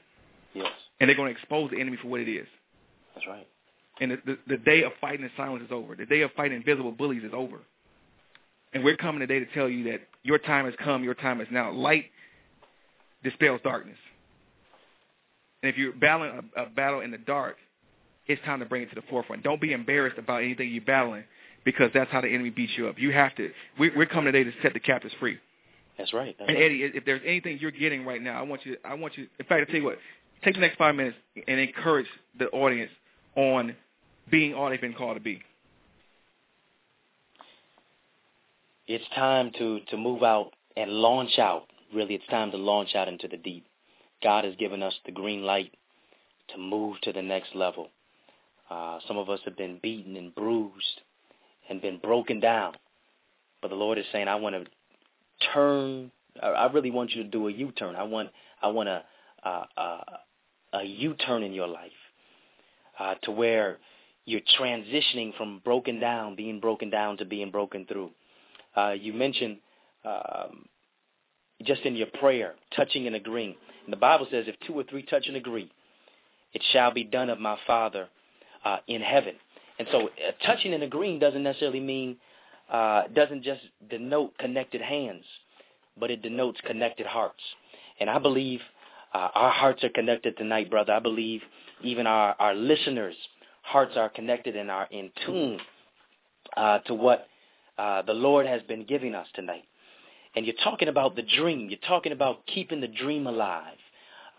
Yes. 0.54 0.70
and 0.98 1.08
they're 1.08 1.16
going 1.16 1.32
to 1.32 1.38
expose 1.38 1.70
the 1.70 1.78
enemy 1.80 1.98
for 2.00 2.08
what 2.08 2.20
it 2.20 2.28
is. 2.28 2.46
That's 3.14 3.26
right. 3.26 3.46
And 4.00 4.10
the, 4.12 4.18
the, 4.26 4.38
the 4.48 4.56
day 4.58 4.82
of 4.82 4.92
fighting 5.00 5.24
in 5.24 5.30
silence 5.36 5.64
is 5.64 5.72
over. 5.72 5.94
The 5.94 6.06
day 6.06 6.20
of 6.22 6.30
fighting 6.32 6.58
invisible 6.58 6.92
bullies 6.92 7.22
is 7.24 7.32
over. 7.32 7.58
And 8.72 8.84
we're 8.84 8.96
coming 8.96 9.20
today 9.20 9.38
to 9.38 9.46
tell 9.54 9.68
you 9.68 9.84
that 9.84 10.00
your 10.22 10.38
time 10.38 10.66
has 10.66 10.74
come, 10.82 11.02
your 11.02 11.14
time 11.14 11.40
is 11.40 11.48
now. 11.50 11.72
Light 11.72 12.06
dispels 13.24 13.60
darkness. 13.64 13.96
And 15.62 15.70
if 15.70 15.78
you're 15.78 15.92
battling 15.92 16.50
a, 16.56 16.62
a 16.64 16.66
battle 16.66 17.00
in 17.00 17.10
the 17.10 17.18
dark, 17.18 17.56
it's 18.26 18.42
time 18.44 18.60
to 18.60 18.66
bring 18.66 18.82
it 18.82 18.90
to 18.90 18.94
the 18.94 19.02
forefront. 19.08 19.42
Don't 19.42 19.60
be 19.60 19.72
embarrassed 19.72 20.18
about 20.18 20.42
anything 20.42 20.70
you're 20.70 20.84
battling 20.84 21.24
because 21.64 21.90
that's 21.94 22.10
how 22.10 22.20
the 22.20 22.28
enemy 22.28 22.50
beats 22.50 22.72
you 22.76 22.88
up. 22.88 22.98
You 22.98 23.12
have 23.12 23.34
to. 23.36 23.50
We, 23.78 23.90
we're 23.96 24.06
coming 24.06 24.32
today 24.32 24.44
to 24.44 24.52
set 24.62 24.74
the 24.74 24.80
captives 24.80 25.14
free. 25.18 25.38
That's 25.96 26.12
right. 26.12 26.36
That's 26.38 26.48
And 26.48 26.58
right. 26.58 26.64
Eddie, 26.64 26.82
if 26.94 27.04
there's 27.04 27.22
anything 27.24 27.58
you're 27.60 27.70
getting 27.70 28.04
right 28.04 28.20
now, 28.20 28.38
I 28.38 28.42
want 28.42 28.66
you. 28.66 28.76
I 28.84 28.94
want 28.94 29.16
you. 29.16 29.26
In 29.38 29.46
fact, 29.46 29.62
I 29.62 29.64
tell 29.64 29.80
you 29.80 29.84
what. 29.84 29.98
Take 30.44 30.54
the 30.54 30.60
next 30.60 30.76
five 30.76 30.94
minutes 30.94 31.16
and 31.48 31.58
encourage 31.58 32.06
the 32.38 32.48
audience 32.50 32.90
on 33.36 33.74
being 34.30 34.54
all 34.54 34.70
they've 34.70 34.80
been 34.80 34.94
called 34.94 35.16
to 35.16 35.22
be. 35.22 35.42
It's 38.86 39.04
time 39.14 39.50
to 39.58 39.80
to 39.90 39.96
move 39.96 40.22
out 40.22 40.52
and 40.76 40.90
launch 40.90 41.38
out. 41.38 41.64
Really, 41.94 42.14
it's 42.14 42.26
time 42.28 42.50
to 42.52 42.56
launch 42.56 42.94
out 42.94 43.08
into 43.08 43.28
the 43.28 43.36
deep. 43.36 43.66
God 44.22 44.44
has 44.44 44.54
given 44.56 44.82
us 44.82 44.94
the 45.04 45.12
green 45.12 45.42
light 45.42 45.72
to 46.48 46.58
move 46.58 47.00
to 47.02 47.12
the 47.12 47.22
next 47.22 47.54
level. 47.54 47.88
Uh, 48.70 48.98
some 49.06 49.18
of 49.18 49.28
us 49.28 49.40
have 49.44 49.56
been 49.56 49.78
beaten 49.82 50.16
and 50.16 50.34
bruised 50.34 51.00
and 51.68 51.80
been 51.80 51.98
broken 51.98 52.40
down, 52.40 52.74
but 53.62 53.68
the 53.68 53.74
Lord 53.74 53.98
is 53.98 54.04
saying, 54.12 54.28
"I 54.28 54.36
want 54.36 54.54
to 54.56 54.64
turn. 55.52 56.10
I 56.42 56.66
really 56.72 56.90
want 56.90 57.12
you 57.12 57.22
to 57.22 57.28
do 57.28 57.48
a 57.48 57.52
U-turn. 57.52 57.96
I 57.96 58.02
want. 58.02 58.30
I 58.62 58.68
want 58.68 58.88
a 58.88 59.02
a, 59.44 59.66
a, 59.76 60.18
a 60.74 60.82
U-turn 60.84 61.42
in 61.42 61.52
your 61.52 61.68
life 61.68 61.90
uh, 62.98 63.14
to 63.22 63.30
where 63.30 63.78
you're 64.26 64.42
transitioning 64.60 65.34
from 65.36 65.62
broken 65.64 65.98
down, 65.98 66.36
being 66.36 66.60
broken 66.60 66.90
down, 66.90 67.16
to 67.18 67.24
being 67.24 67.50
broken 67.50 67.86
through." 67.86 68.10
Uh, 68.76 68.90
you 68.90 69.14
mentioned 69.14 69.58
um, 70.04 70.66
just 71.64 71.82
in 71.82 71.96
your 71.96 72.08
prayer, 72.20 72.54
touching 72.74 73.06
and 73.06 73.16
agreeing. 73.16 73.54
And 73.84 73.92
the 73.92 73.96
Bible 73.98 74.26
says, 74.30 74.44
if 74.46 74.56
two 74.66 74.74
or 74.74 74.84
three 74.84 75.02
touch 75.02 75.26
and 75.26 75.36
agree, 75.36 75.70
it 76.52 76.62
shall 76.72 76.92
be 76.92 77.04
done 77.04 77.30
of 77.30 77.38
my 77.38 77.56
Father 77.66 78.08
uh, 78.64 78.78
in 78.88 79.00
heaven. 79.00 79.34
And 79.78 79.88
so, 79.90 80.08
uh, 80.08 80.32
touching 80.46 80.74
and 80.74 80.82
agreeing 80.82 81.18
doesn't 81.18 81.42
necessarily 81.42 81.80
mean 81.80 82.16
uh, 82.70 83.04
doesn't 83.14 83.42
just 83.42 83.60
denote 83.88 84.36
connected 84.38 84.80
hands, 84.80 85.24
but 85.98 86.10
it 86.10 86.22
denotes 86.22 86.60
connected 86.66 87.06
hearts. 87.06 87.42
And 88.00 88.10
I 88.10 88.18
believe 88.18 88.60
uh, 89.14 89.28
our 89.34 89.50
hearts 89.50 89.84
are 89.84 89.88
connected 89.90 90.36
tonight, 90.36 90.70
brother. 90.70 90.92
I 90.92 90.98
believe 91.00 91.42
even 91.82 92.06
our, 92.06 92.34
our 92.38 92.54
listeners' 92.54 93.16
hearts 93.66 93.96
are 93.96 94.08
connected 94.08 94.56
and 94.56 94.70
are 94.70 94.86
in 94.90 95.10
tune 95.26 95.58
uh, 96.56 96.78
to 96.80 96.94
what 96.94 97.26
uh, 97.76 98.02
the 98.02 98.12
Lord 98.12 98.46
has 98.46 98.62
been 98.62 98.86
giving 98.86 99.14
us 99.14 99.26
tonight. 99.34 99.64
And 100.34 100.46
you're 100.46 100.54
talking 100.62 100.88
about 100.88 101.16
the 101.16 101.22
dream. 101.22 101.68
You're 101.68 101.78
talking 101.86 102.12
about 102.12 102.46
keeping 102.46 102.80
the 102.80 102.88
dream 102.88 103.26
alive, 103.26 103.76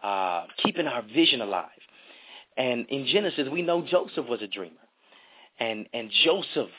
uh, 0.04 0.46
keeping 0.64 0.88
our 0.88 1.02
vision 1.02 1.42
alive. 1.42 1.70
And 2.56 2.88
in 2.90 3.06
Genesis, 3.08 3.48
we 3.52 3.62
know 3.62 3.82
Joseph 3.82 4.28
was 4.28 4.42
a 4.42 4.48
dreamer. 4.48 4.76
And, 5.60 5.88
and 5.94 6.10
Joseph, 6.24 6.70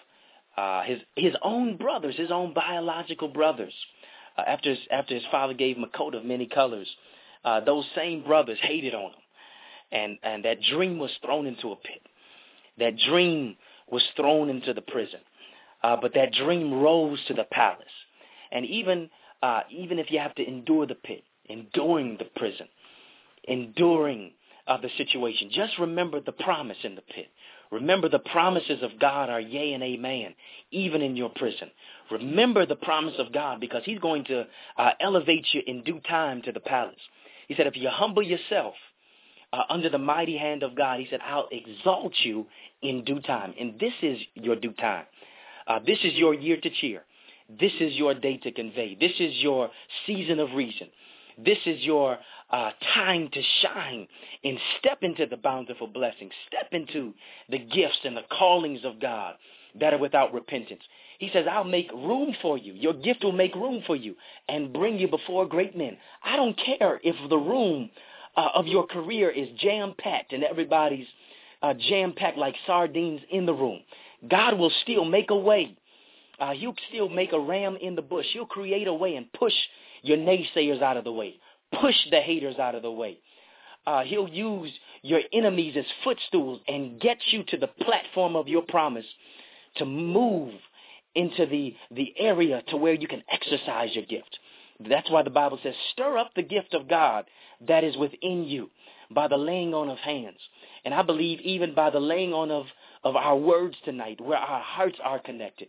uh, 0.57 0.83
his, 0.85 0.99
his 1.17 1.35
own 1.43 1.77
brothers, 1.77 2.17
his 2.17 2.31
own 2.31 2.55
biological 2.55 3.29
brothers, 3.29 3.75
uh, 4.37 4.43
after, 4.47 4.71
his, 4.71 4.79
after 4.91 5.15
his 5.15 5.25
father 5.31 5.55
gave 5.55 5.77
him 5.77 5.85
a 5.85 5.89
coat 5.89 6.15
of 6.15 6.25
many 6.25 6.47
colors, 6.47 6.89
uh, 7.45 7.61
those 7.61 7.85
same 7.95 8.23
brothers 8.23 8.59
hated 8.63 8.95
on 8.95 9.11
him. 9.11 9.21
And, 9.91 10.19
and 10.23 10.45
that 10.45 10.59
dream 10.63 10.99
was 10.99 11.11
thrown 11.25 11.47
into 11.47 11.73
a 11.73 11.77
pit. 11.77 12.03
That 12.79 12.97
dream 12.99 13.57
was 13.91 14.03
thrown 14.17 14.49
into 14.49 14.75
the 14.75 14.83
prison. 14.83 15.21
Uh, 15.83 15.97
but 16.01 16.15
that 16.15 16.33
dream 16.33 16.75
rose 16.75 17.19
to 17.29 17.35
the 17.35 17.45
palace. 17.45 17.87
And 18.51 18.67
even 18.67 19.11
uh, 19.43 19.61
even 19.71 19.99
if 19.99 20.11
you 20.11 20.19
have 20.19 20.35
to 20.35 20.47
endure 20.47 20.87
the 20.87 20.97
pit, 20.97 21.23
enduring 21.49 22.17
the 22.19 22.25
prison, 22.37 22.67
enduring 23.45 24.33
uh, 24.67 24.79
the 24.81 24.91
situation, 24.97 25.51
just 25.53 25.79
remember 25.79 26.21
the 26.21 26.33
promise 26.33 26.79
in 26.83 26.95
the 26.97 27.03
pit. 27.03 27.29
Remember 27.71 28.09
the 28.09 28.19
promises 28.19 28.83
of 28.83 28.99
God 28.99 29.29
are 29.29 29.41
yea 29.41 29.75
and 29.75 29.83
amen, 29.83 30.35
even 30.71 31.03
in 31.03 31.17
your 31.17 31.29
prison. 31.29 31.71
Remember 32.11 32.65
the 32.65 32.77
promise 32.77 33.15
of 33.19 33.33
God 33.33 33.61
because 33.61 33.83
he's 33.85 33.99
going 33.99 34.25
to 34.25 34.47
uh, 34.77 34.91
elevate 35.01 35.47
you 35.53 35.63
in 35.67 35.85
due 35.85 36.01
time 36.01 36.43
to 36.43 36.53
the 36.53 36.61
palace. 36.61 36.97
He 37.47 37.55
said, 37.55 37.67
if 37.67 37.77
you 37.77 37.89
humble 37.91 38.23
yourself 38.23 38.75
uh, 39.53 39.63
under 39.69 39.89
the 39.89 39.99
mighty 39.99 40.37
hand 40.37 40.63
of 40.63 40.75
God, 40.75 41.01
he 41.01 41.07
said, 41.11 41.21
I'll 41.25 41.49
exalt 41.51 42.13
you 42.23 42.47
in 42.83 43.05
due 43.05 43.21
time. 43.21 43.55
And 43.59 43.79
this 43.81 43.95
is 44.03 44.19
your 44.35 44.57
due 44.57 44.73
time. 44.73 45.07
Uh, 45.67 45.81
this 45.87 45.99
is 46.05 46.15
your 46.15 46.35
year 46.35 46.59
to 46.61 46.71
cheer. 46.71 47.05
This 47.49 47.73
is 47.81 47.95
your 47.95 48.15
day 48.15 48.37
to 48.39 48.53
convey. 48.53 48.97
This 48.99 49.13
is 49.19 49.35
your 49.37 49.71
season 50.07 50.39
of 50.39 50.53
reason. 50.55 50.89
This 51.43 51.59
is 51.67 51.81
your 51.83 52.19
uh, 52.51 52.71
time 52.95 53.31
to 53.33 53.43
shine 53.63 54.07
and 54.45 54.59
step 54.79 54.99
into 55.03 55.27
the 55.27 55.37
bountiful 55.37 55.87
blessings. 55.87 56.33
Step 56.49 56.69
into 56.73 57.15
the 57.49 57.59
gifts 57.59 58.01
and 58.05 58.17
the 58.17 58.25
callings 58.37 58.81
of 58.85 59.01
God 59.01 59.35
that 59.81 59.95
are 59.95 59.99
without 59.99 60.35
repentance. 60.35 60.83
He 61.19 61.31
says, 61.33 61.47
I'll 61.51 61.65
make 61.65 61.91
room 61.93 62.35
for 62.43 62.59
you. 62.59 62.73
Your 62.75 62.95
gift 62.95 63.25
will 63.25 63.33
make 63.33 63.55
room 63.55 63.83
for 63.87 63.97
you 63.97 64.15
and 64.49 64.73
bring 64.73 64.99
you 64.99 65.09
before 65.09 65.47
great 65.47 65.77
men. 65.77 65.97
I 66.23 66.37
don't 66.37 66.59
care 66.59 67.01
if 67.03 67.17
the 67.29 67.37
room 67.37 67.91
uh, 68.39 68.51
of 68.55 68.69
your 68.69 68.87
career 68.87 69.29
is 69.31 69.49
jam-packed 69.59 70.33
and 70.33 70.45
everybody's 70.45 71.09
uh, 71.61 71.75
jam-packed 71.75 72.39
like 72.39 72.55
sardines 72.69 73.21
in 73.33 73.47
the 73.47 73.53
room. 73.53 73.81
God 74.29 74.57
will 74.57 74.71
still 74.83 75.05
make 75.05 75.31
a 75.31 75.37
way. 75.37 75.77
Uh, 76.39 76.53
he'll 76.53 76.77
still 76.89 77.09
make 77.09 77.33
a 77.33 77.41
ram 77.41 77.77
in 77.81 77.97
the 77.97 78.03
bush. 78.03 78.27
He'll 78.33 78.47
create 78.47 78.87
a 78.87 78.95
way 78.95 79.17
and 79.17 79.33
push 79.33 79.55
your 80.03 80.19
naysayers 80.19 80.81
out 80.81 80.97
of 80.97 81.03
the 81.03 81.13
way. 81.13 81.35
Push 81.81 81.97
the 82.13 82.21
haters 82.21 82.59
out 82.61 82.77
of 82.77 82.83
the 82.83 82.93
way. 82.93 83.19
Uh, 83.85 84.05
he'll 84.05 84.29
use 84.29 84.71
your 85.03 85.21
enemies 85.33 85.75
as 85.77 85.85
footstools 86.05 86.61
and 86.69 87.01
get 87.01 87.19
you 87.33 87.43
to 87.49 87.57
the 87.57 87.67
platform 87.67 88.37
of 88.37 88.47
your 88.47 88.63
promise 88.63 89.07
to 89.79 89.85
move 89.85 90.55
into 91.17 91.45
the, 91.47 91.75
the 91.91 92.15
area 92.19 92.63
to 92.69 92.77
where 92.77 92.95
you 92.95 93.09
can 93.09 93.25
exercise 93.33 93.91
your 93.95 94.05
gift. 94.05 94.39
That's 94.89 95.11
why 95.11 95.25
the 95.25 95.31
Bible 95.31 95.59
says, 95.61 95.75
stir 95.91 96.19
up 96.19 96.31
the 96.37 96.43
gift 96.43 96.73
of 96.73 96.89
God 96.89 97.25
that 97.67 97.85
is 97.85 97.97
within 97.97 98.45
you 98.45 98.71
by 99.11 99.29
the 99.29 99.37
laying 99.37 99.75
on 99.75 99.89
of 99.89 99.99
hands. 99.99 100.39
And 100.85 100.95
I 100.95 101.03
believe 101.03 101.41
even 101.41 101.75
by 101.75 101.91
the 101.91 102.01
laying 102.01 102.33
on 102.33 102.51
of, 102.51 102.67
of 103.05 103.17
our 103.17 103.37
words 103.37 103.77
tonight, 103.85 104.21
where 104.21 104.39
our 104.39 104.61
hearts 104.61 104.99
are 105.03 105.19
connected. 105.19 105.69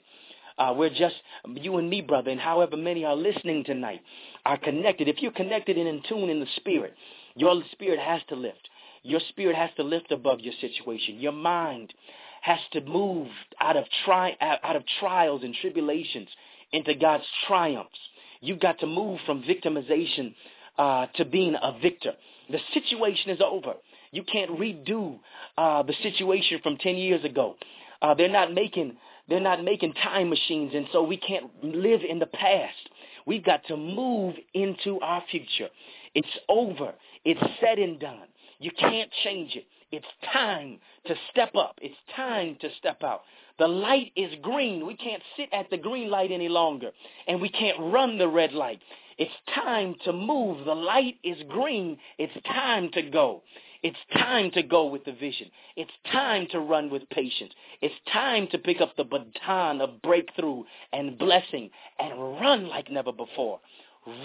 Uh, 0.57 0.73
we're 0.75 0.89
just, 0.89 1.15
you 1.45 1.77
and 1.77 1.89
me, 1.89 2.01
brother, 2.01 2.31
and 2.31 2.39
however 2.39 2.75
many 2.75 3.05
are 3.05 3.15
listening 3.15 3.63
tonight 3.63 4.01
are 4.45 4.57
connected. 4.57 5.07
If 5.07 5.21
you're 5.21 5.31
connected 5.31 5.77
and 5.77 5.87
in 5.87 6.01
tune 6.07 6.29
in 6.29 6.41
the 6.41 6.47
spirit, 6.57 6.93
your 7.35 7.61
spirit 7.71 7.99
has 7.99 8.21
to 8.27 8.35
lift. 8.35 8.69
Your 9.03 9.21
spirit 9.29 9.55
has 9.55 9.69
to 9.77 9.83
lift 9.83 10.11
above 10.11 10.41
your 10.41 10.53
situation. 10.59 11.19
Your 11.19 11.31
mind 11.31 11.93
has 12.41 12.59
to 12.73 12.81
move 12.81 13.29
out 13.61 13.77
of 13.77 13.85
tri- 14.03 14.35
out 14.41 14.75
of 14.75 14.83
trials 14.99 15.43
and 15.43 15.55
tribulations 15.61 16.27
into 16.73 16.93
God's 16.93 17.23
triumphs. 17.47 17.97
You've 18.41 18.59
got 18.59 18.79
to 18.79 18.87
move 18.87 19.19
from 19.25 19.43
victimization 19.43 20.33
uh, 20.79 21.07
to 21.15 21.25
being 21.25 21.55
a 21.61 21.77
victor. 21.79 22.13
The 22.49 22.59
situation 22.73 23.29
is 23.29 23.41
over. 23.45 23.73
You 24.11 24.23
can't 24.23 24.51
redo 24.51 25.19
uh, 25.57 25.83
the 25.83 25.93
situation 26.01 26.59
from 26.63 26.77
10 26.77 26.95
years 26.95 27.23
ago. 27.23 27.55
Uh, 28.01 28.15
they're 28.15 28.29
not 28.29 28.53
making 28.53 28.97
they're 29.27 29.39
not 29.39 29.63
making 29.63 29.93
time 29.93 30.27
machines, 30.31 30.71
and 30.73 30.87
so 30.91 31.03
we 31.03 31.15
can't 31.15 31.51
live 31.61 32.01
in 32.01 32.17
the 32.17 32.25
past. 32.25 32.89
We've 33.27 33.45
got 33.45 33.63
to 33.67 33.77
move 33.77 34.33
into 34.55 34.99
our 35.01 35.23
future. 35.29 35.69
It's 36.15 36.27
over. 36.47 36.93
It's 37.23 37.39
said 37.61 37.77
and 37.77 37.99
done. 37.99 38.27
You 38.57 38.71
can't 38.71 39.11
change 39.23 39.55
it. 39.55 39.65
It's 39.91 40.07
time 40.33 40.79
to 41.05 41.13
step 41.29 41.55
up. 41.55 41.77
It's 41.79 41.95
time 42.15 42.57
to 42.61 42.69
step 42.79 43.03
out. 43.03 43.21
The 43.59 43.67
light 43.67 44.11
is 44.15 44.33
green. 44.41 44.87
We 44.87 44.95
can't 44.95 45.21
sit 45.37 45.49
at 45.53 45.69
the 45.69 45.77
green 45.77 46.09
light 46.09 46.31
any 46.31 46.49
longer, 46.49 46.89
and 47.27 47.39
we 47.39 47.49
can't 47.49 47.77
run 47.79 48.17
the 48.17 48.27
red 48.27 48.53
light. 48.53 48.79
It's 49.19 49.35
time 49.53 49.95
to 50.05 50.13
move. 50.13 50.65
The 50.65 50.73
light 50.73 51.17
is 51.25 51.37
green. 51.49 51.97
It's 52.17 52.33
time 52.47 52.89
to 52.93 53.01
go. 53.01 53.43
It's 53.83 53.97
time 54.13 54.49
to 54.51 54.63
go 54.63 54.85
with 54.85 55.03
the 55.03 55.11
vision. 55.11 55.51
It's 55.75 55.91
time 56.09 56.47
to 56.51 56.59
run 56.61 56.89
with 56.89 57.09
patience. 57.09 57.51
It's 57.81 57.93
time 58.13 58.47
to 58.51 58.57
pick 58.57 58.79
up 58.79 58.95
the 58.95 59.03
baton 59.03 59.81
of 59.81 60.01
breakthrough 60.01 60.63
and 60.93 61.17
blessing 61.17 61.69
and 61.99 62.17
run 62.39 62.69
like 62.69 62.89
never 62.89 63.11
before. 63.11 63.59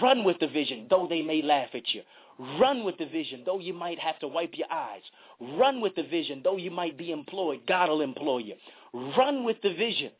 Run 0.01 0.23
with 0.23 0.39
the 0.39 0.47
vision, 0.47 0.87
though 0.89 1.07
they 1.09 1.21
may 1.21 1.41
laugh 1.41 1.69
at 1.73 1.93
you. 1.93 2.01
Run 2.57 2.85
with 2.85 2.97
the 2.97 3.05
vision, 3.05 3.43
though 3.45 3.59
you 3.59 3.73
might 3.73 3.99
have 3.99 4.17
to 4.19 4.29
wipe 4.29 4.57
your 4.57 4.71
eyes. 4.71 5.03
Run 5.41 5.81
with 5.81 5.95
the 5.95 6.03
vision, 6.03 6.41
though 6.41 6.57
you 6.57 6.71
might 6.71 6.97
be 6.97 7.11
employed. 7.11 7.61
God 7.67 7.89
will 7.89 8.01
employ 8.01 8.37
you. 8.39 8.55
Run 9.17 9.43
with 9.43 9.57
the 9.61 9.73
vision 9.73 10.11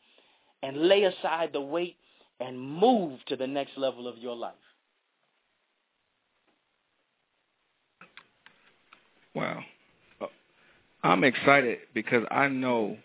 and 0.62 0.76
lay 0.76 1.04
aside 1.04 1.50
the 1.54 1.62
weight 1.62 1.96
and 2.40 2.60
move 2.60 3.20
to 3.28 3.36
the 3.36 3.46
next 3.46 3.78
level 3.78 4.06
of 4.06 4.18
your 4.18 4.36
life. 4.36 4.54
Wow. 9.36 9.60
I'm 11.02 11.22
excited 11.22 11.78
because 11.92 12.24
I 12.30 12.48
know 12.48 12.96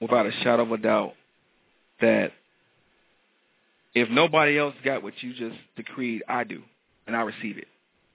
without 0.00 0.24
a 0.24 0.30
shadow 0.42 0.62
of 0.62 0.70
a 0.70 0.78
doubt 0.78 1.14
that 2.00 2.30
if 3.92 4.08
nobody 4.08 4.56
else 4.56 4.74
got 4.84 5.02
what 5.02 5.14
you 5.20 5.34
just 5.34 5.56
decreed, 5.76 6.22
I 6.28 6.44
do, 6.44 6.62
and 7.08 7.16
I 7.16 7.22
receive 7.22 7.58
it. 7.58 7.66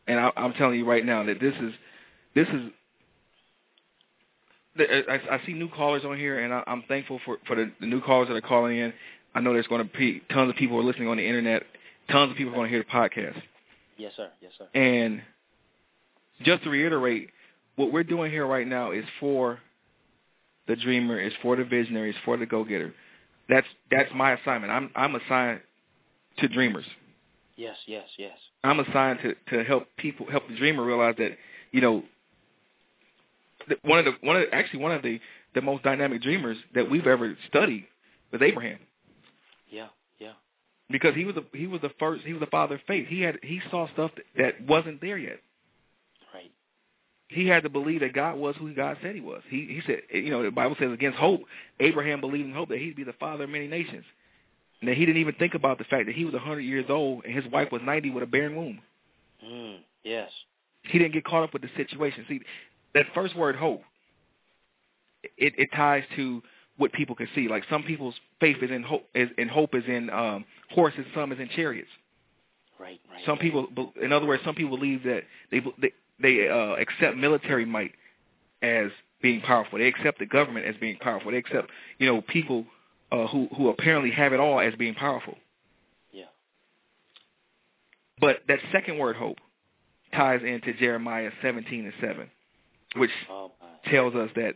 And 0.08 0.20
I, 0.20 0.32
I'm 0.38 0.54
telling 0.54 0.80
you 0.80 0.86
right 0.86 1.06
now 1.06 1.26
that 1.26 1.42
this 1.42 1.54
is, 1.62 1.74
this 2.34 2.48
is. 2.48 2.72
I, 4.80 5.20
I 5.30 5.46
see 5.46 5.52
new 5.52 5.68
callers 5.68 6.04
on 6.06 6.18
here, 6.18 6.40
and 6.40 6.54
I, 6.54 6.64
I'm 6.66 6.84
thankful 6.88 7.20
for 7.26 7.38
for 7.46 7.58
the, 7.58 7.72
the 7.82 7.88
new 7.88 8.02
callers 8.02 8.30
that 8.30 8.36
are 8.36 8.42
calling 8.42 8.78
in. 8.78 8.94
I 9.36 9.42
know 9.42 9.52
there's 9.52 9.68
going 9.68 9.86
to 9.86 9.98
be 9.98 10.22
tons 10.32 10.50
of 10.50 10.56
people 10.56 10.78
are 10.78 10.84
listening 10.84 11.10
on 11.10 11.18
the 11.18 11.28
internet. 11.28 11.64
Tons 12.10 12.32
of 12.32 12.38
people 12.38 12.54
are 12.54 12.56
going 12.56 12.72
to 12.72 12.74
hear 12.74 12.84
the 12.84 12.90
podcast. 12.90 13.42
Yes, 13.98 14.14
sir. 14.16 14.30
Yes, 14.42 14.54
sir. 14.58 14.68
And 14.74 15.22
just 16.42 16.64
to 16.64 16.70
reiterate, 16.70 17.30
what 17.80 17.94
we're 17.94 18.04
doing 18.04 18.30
here 18.30 18.46
right 18.46 18.68
now 18.68 18.92
is 18.92 19.06
for 19.22 19.58
the 20.68 20.76
dreamer, 20.76 21.18
is 21.18 21.32
for 21.42 21.56
the 21.56 21.64
visionary, 21.64 22.10
is 22.10 22.16
for 22.26 22.36
the 22.36 22.46
go-getter. 22.46 22.94
That's 23.48 23.66
that's 23.90 24.10
my 24.14 24.34
assignment. 24.34 24.70
I'm 24.70 24.92
I'm 24.96 25.16
assigned 25.16 25.62
to 26.40 26.50
dreamers. 26.50 26.86
Yes, 27.56 27.78
yes, 27.88 28.04
yes. 28.18 28.38
I'm 28.66 28.82
assigned 28.82 29.20
to 29.24 29.34
to 29.56 29.64
help 29.64 29.88
people 29.98 30.26
help 30.30 30.48
the 30.50 30.58
dreamer 30.58 30.84
realize 30.84 31.16
that 31.20 31.38
you 31.72 31.80
know 31.80 32.04
one 33.84 34.00
of 34.00 34.06
the 34.06 34.12
one 34.22 34.36
of 34.36 34.42
the, 34.42 34.54
actually 34.54 34.80
one 34.82 34.92
of 34.92 35.02
the 35.02 35.22
the 35.56 35.62
most 35.62 35.82
dynamic 35.84 36.22
dreamers 36.22 36.58
that 36.76 36.92
we've 36.92 37.08
ever 37.08 37.38
studied 37.48 37.88
was 38.34 38.42
Abraham. 38.42 38.80
Yeah, 39.72 39.88
yeah. 40.20 40.34
Because 40.92 41.16
he 41.16 41.24
was 41.24 41.36
the 41.36 41.46
he 41.58 41.66
was 41.66 41.80
the 41.80 41.92
first 41.98 42.26
he 42.26 42.34
was 42.34 42.42
the 42.42 42.48
father 42.48 42.76
of 42.76 42.82
faith. 42.88 43.08
He 43.08 43.22
had 43.22 43.40
he 43.42 43.62
saw 43.72 43.88
stuff 43.94 44.12
that, 44.18 44.26
that 44.38 44.68
wasn't 44.68 45.00
there 45.00 45.18
yet 45.18 45.40
he 47.30 47.48
had 47.48 47.64
to 47.64 47.70
believe 47.70 48.02
that 48.02 48.14
God 48.14 48.38
was 48.38 48.56
who 48.58 48.74
God 48.74 48.98
said 49.02 49.16
he 49.16 49.22
was. 49.22 49.42
He 49.50 49.66
he 49.66 49.82
said, 49.86 50.02
you 50.12 50.32
know, 50.32 50.44
the 50.44 50.52
Bible 50.52 50.76
says 50.80 50.92
against 50.92 51.18
hope, 51.18 51.42
Abraham 51.80 52.22
believed 52.22 52.48
in 52.48 52.54
hope 52.54 52.70
that 52.70 52.80
he'd 52.80 52.96
be 52.96 53.04
the 53.04 53.14
father 53.14 53.46
of 53.46 53.50
many 53.50 53.68
nations. 53.68 54.04
Now 54.82 54.94
he 54.94 55.06
didn't 55.06 55.22
even 55.22 55.36
think 55.36 55.54
about 55.54 55.78
the 55.78 55.84
fact 55.84 56.08
that 56.08 56.16
he 56.16 56.26
was 56.26 56.34
100 56.34 56.62
years 56.62 56.86
old 56.90 57.26
and 57.26 57.34
his 57.34 57.46
wife 57.52 57.72
was 57.72 57.82
90 57.84 58.12
with 58.12 58.24
a 58.24 58.28
barren 58.28 58.56
womb. 58.56 58.80
Mm, 59.46 59.78
yes. 60.04 60.32
He 60.84 60.98
didn't 60.98 61.14
get 61.14 61.26
caught 61.26 61.44
up 61.44 61.54
with 61.54 61.62
the 61.62 61.70
situation. 61.78 62.26
See, 62.28 62.42
that 62.96 63.06
first 63.14 63.36
word 63.36 63.56
hope, 63.56 63.84
it, 65.38 65.54
it 65.58 65.70
ties 65.76 66.04
to 66.16 66.42
what 66.78 66.94
people 66.94 67.16
can 67.16 67.28
see. 67.36 67.48
Like 67.48 67.64
some 67.70 67.84
people's 67.84 68.16
faith 68.40 68.58
is 68.62 68.72
in 68.72 68.82
hope, 68.82 69.06
is 69.14 69.30
in 69.38 69.50
hope 69.50 69.76
is 69.76 69.84
in 69.88 70.10
um, 70.10 70.46
horses, 70.72 71.06
some 71.14 71.32
is 71.32 71.40
in 71.40 71.50
chariots. 71.50 71.90
Right, 72.80 73.00
right. 73.12 73.22
Some 73.26 73.38
people, 73.38 73.68
in 74.02 74.14
other 74.14 74.26
words, 74.26 74.42
some 74.46 74.56
people 74.56 74.78
believe 74.78 75.04
that 75.04 75.24
they 75.52 75.60
they, 75.82 75.92
they 76.22 76.50
uh, 76.50 76.76
accept 76.76 77.18
military 77.18 77.66
might 77.66 77.92
as 78.62 78.92
being 79.22 79.42
powerful. 79.42 79.80
They 79.80 79.88
accept 79.88 80.20
the 80.20 80.26
government 80.26 80.66
as 80.66 80.76
being 80.80 80.98
powerful. 80.98 81.32
They 81.32 81.38
accept, 81.38 81.70
you 81.98 82.08
know, 82.08 82.22
people 82.22 82.66
uh, 83.12 83.28
who 83.28 83.48
who 83.56 83.70
apparently 83.70 84.12
have 84.12 84.34
it 84.34 84.40
all 84.40 84.60
as 84.60 84.74
being 84.76 84.96
powerful. 84.96 85.36
Yeah. 86.12 86.26
But 88.20 88.38
that 88.48 88.60
second 88.72 88.98
word, 88.98 89.16
hope, 89.16 89.38
ties 90.14 90.42
into 90.44 90.74
Jeremiah 90.74 91.32
17 91.42 91.86
and 91.86 91.94
7, 92.02 92.30
which 92.96 93.12
Oh, 93.30 93.52
tells 93.86 94.16
us 94.16 94.30
that 94.36 94.56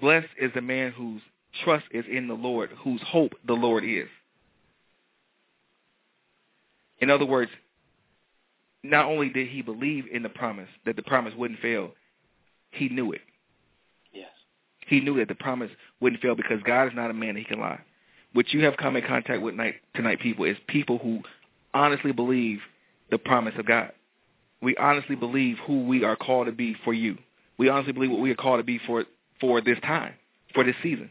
blessed 0.00 0.28
is 0.40 0.50
the 0.54 0.60
man 0.60 0.92
whose 0.92 1.22
trust 1.64 1.84
is 1.90 2.04
in 2.10 2.28
the 2.28 2.34
Lord, 2.34 2.70
whose 2.82 3.02
hope 3.06 3.32
the 3.46 3.52
Lord 3.52 3.84
is. 3.84 4.08
In 7.00 7.10
other 7.10 7.26
words, 7.26 7.50
not 8.82 9.06
only 9.06 9.28
did 9.28 9.48
he 9.48 9.62
believe 9.62 10.04
in 10.12 10.22
the 10.22 10.28
promise, 10.28 10.68
that 10.86 10.96
the 10.96 11.02
promise 11.02 11.34
wouldn't 11.36 11.60
fail, 11.60 11.92
he 12.70 12.88
knew 12.88 13.12
it. 13.12 13.20
Yes. 14.12 14.30
He 14.86 15.00
knew 15.00 15.18
that 15.18 15.28
the 15.28 15.34
promise 15.34 15.70
wouldn't 16.00 16.22
fail 16.22 16.34
because 16.34 16.60
God 16.64 16.88
is 16.88 16.92
not 16.94 17.10
a 17.10 17.14
man 17.14 17.34
that 17.34 17.40
he 17.40 17.44
can 17.44 17.60
lie. 17.60 17.80
What 18.32 18.52
you 18.52 18.64
have 18.64 18.76
come 18.76 18.96
in 18.96 19.06
contact 19.06 19.42
with 19.42 19.54
night, 19.54 19.76
tonight, 19.94 20.20
people, 20.20 20.44
is 20.44 20.56
people 20.66 20.98
who 20.98 21.20
honestly 21.74 22.12
believe 22.12 22.60
the 23.10 23.18
promise 23.18 23.54
of 23.58 23.66
God. 23.66 23.92
We 24.62 24.76
honestly 24.76 25.16
believe 25.16 25.58
who 25.66 25.84
we 25.84 26.04
are 26.04 26.16
called 26.16 26.46
to 26.46 26.52
be 26.52 26.76
for 26.84 26.94
you. 26.94 27.18
We 27.58 27.68
honestly 27.68 27.92
believe 27.92 28.10
what 28.10 28.20
we 28.20 28.30
are 28.30 28.36
called 28.36 28.60
to 28.60 28.64
be 28.64 28.80
for 28.86 29.04
for 29.40 29.60
this 29.60 29.78
time, 29.80 30.14
for 30.54 30.64
this 30.64 30.76
season. 30.82 31.10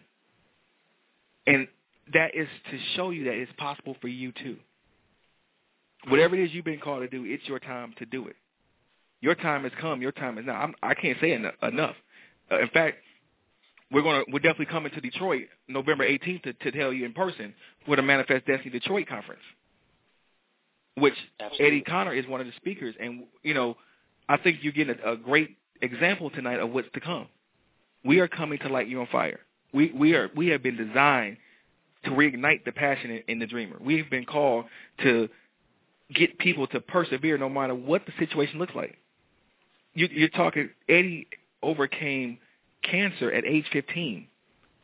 And 1.46 1.68
that 2.14 2.34
is 2.34 2.48
to 2.72 2.80
show 2.96 3.10
you 3.10 3.26
that 3.26 3.34
it's 3.34 3.52
possible 3.58 3.96
for 4.02 4.08
you 4.08 4.32
too. 4.32 4.58
Whatever 6.08 6.36
it 6.36 6.44
is 6.44 6.54
you've 6.54 6.66
been 6.66 6.80
called 6.80 7.02
to 7.02 7.08
do, 7.08 7.26
it's 7.26 7.48
your 7.48 7.60
time 7.60 7.94
to 8.00 8.06
do 8.06 8.28
it. 8.28 8.36
Your 9.22 9.36
time 9.36 9.64
has 9.64 9.72
come. 9.80 10.02
Your 10.02 10.12
time 10.12 10.38
is 10.38 10.46
now. 10.46 10.56
I'm, 10.56 10.74
I 10.82 10.96
can't 10.96 11.18
say 11.22 11.34
en- 11.34 11.52
enough. 11.62 11.96
Uh, 12.52 12.60
in 12.60 12.70
fact, 12.70 12.98
we're 13.92 14.02
gonna 14.02 14.24
we're 14.32 14.40
definitely 14.40 14.66
coming 14.68 14.92
to 14.94 15.02
Detroit 15.02 15.44
November 15.68 16.08
18th 16.08 16.44
to, 16.44 16.54
to 16.54 16.72
tell 16.72 16.92
you 16.92 17.06
in 17.06 17.14
person 17.14 17.54
for 17.86 17.96
the 17.96 18.02
Manifest 18.02 18.48
Destiny 18.48 18.72
Detroit 18.72 19.08
conference, 19.08 19.42
which 20.96 21.14
Absolutely. 21.40 21.68
Eddie 21.68 21.82
Connor 21.82 22.14
is 22.14 22.26
one 22.28 22.42
of 22.42 22.48
the 22.48 22.54
speakers, 22.56 22.96
and 23.00 23.24
you 23.44 23.54
know, 23.54 23.78
I 24.28 24.38
think 24.38 24.60
you're 24.62 24.74
getting 24.74 24.96
a, 25.04 25.12
a 25.12 25.18
great 25.18 25.58
example 25.82 26.30
tonight 26.30 26.60
of 26.60 26.72
what's 26.72 26.88
to 26.94 27.00
come. 27.00 27.28
We 28.04 28.20
are 28.20 28.28
coming 28.28 28.60
to 28.60 28.70
light 28.70 28.88
you 28.88 29.02
on 29.02 29.08
fire. 29.12 29.40
We 29.74 29.92
we 29.92 30.16
are 30.16 30.30
we 30.36 30.48
have 30.48 30.64
been 30.64 30.78
designed 30.78 31.38
to 32.06 32.12
reignite 32.12 32.66
the 32.66 32.72
passion 32.72 33.12
in, 33.12 33.24
in 33.28 33.40
the 33.40 33.48
dreamer. 33.48 33.78
We've 33.80 34.10
been 34.10 34.26
called 34.26 34.66
to 35.04 35.30
get 36.14 36.38
people 36.40 36.68
to 36.68 36.80
persevere 36.82 37.38
no 37.38 37.50
matter 37.50 37.76
what 37.76 38.06
the 38.06 38.12
situation 38.20 38.60
looks 38.60 38.76
like. 38.76 38.98
You, 39.94 40.08
you're 40.12 40.30
talking 40.30 40.70
Eddie 40.88 41.28
overcame 41.62 42.38
cancer 42.84 43.32
at 43.32 43.46
age 43.46 43.66
15, 43.72 44.28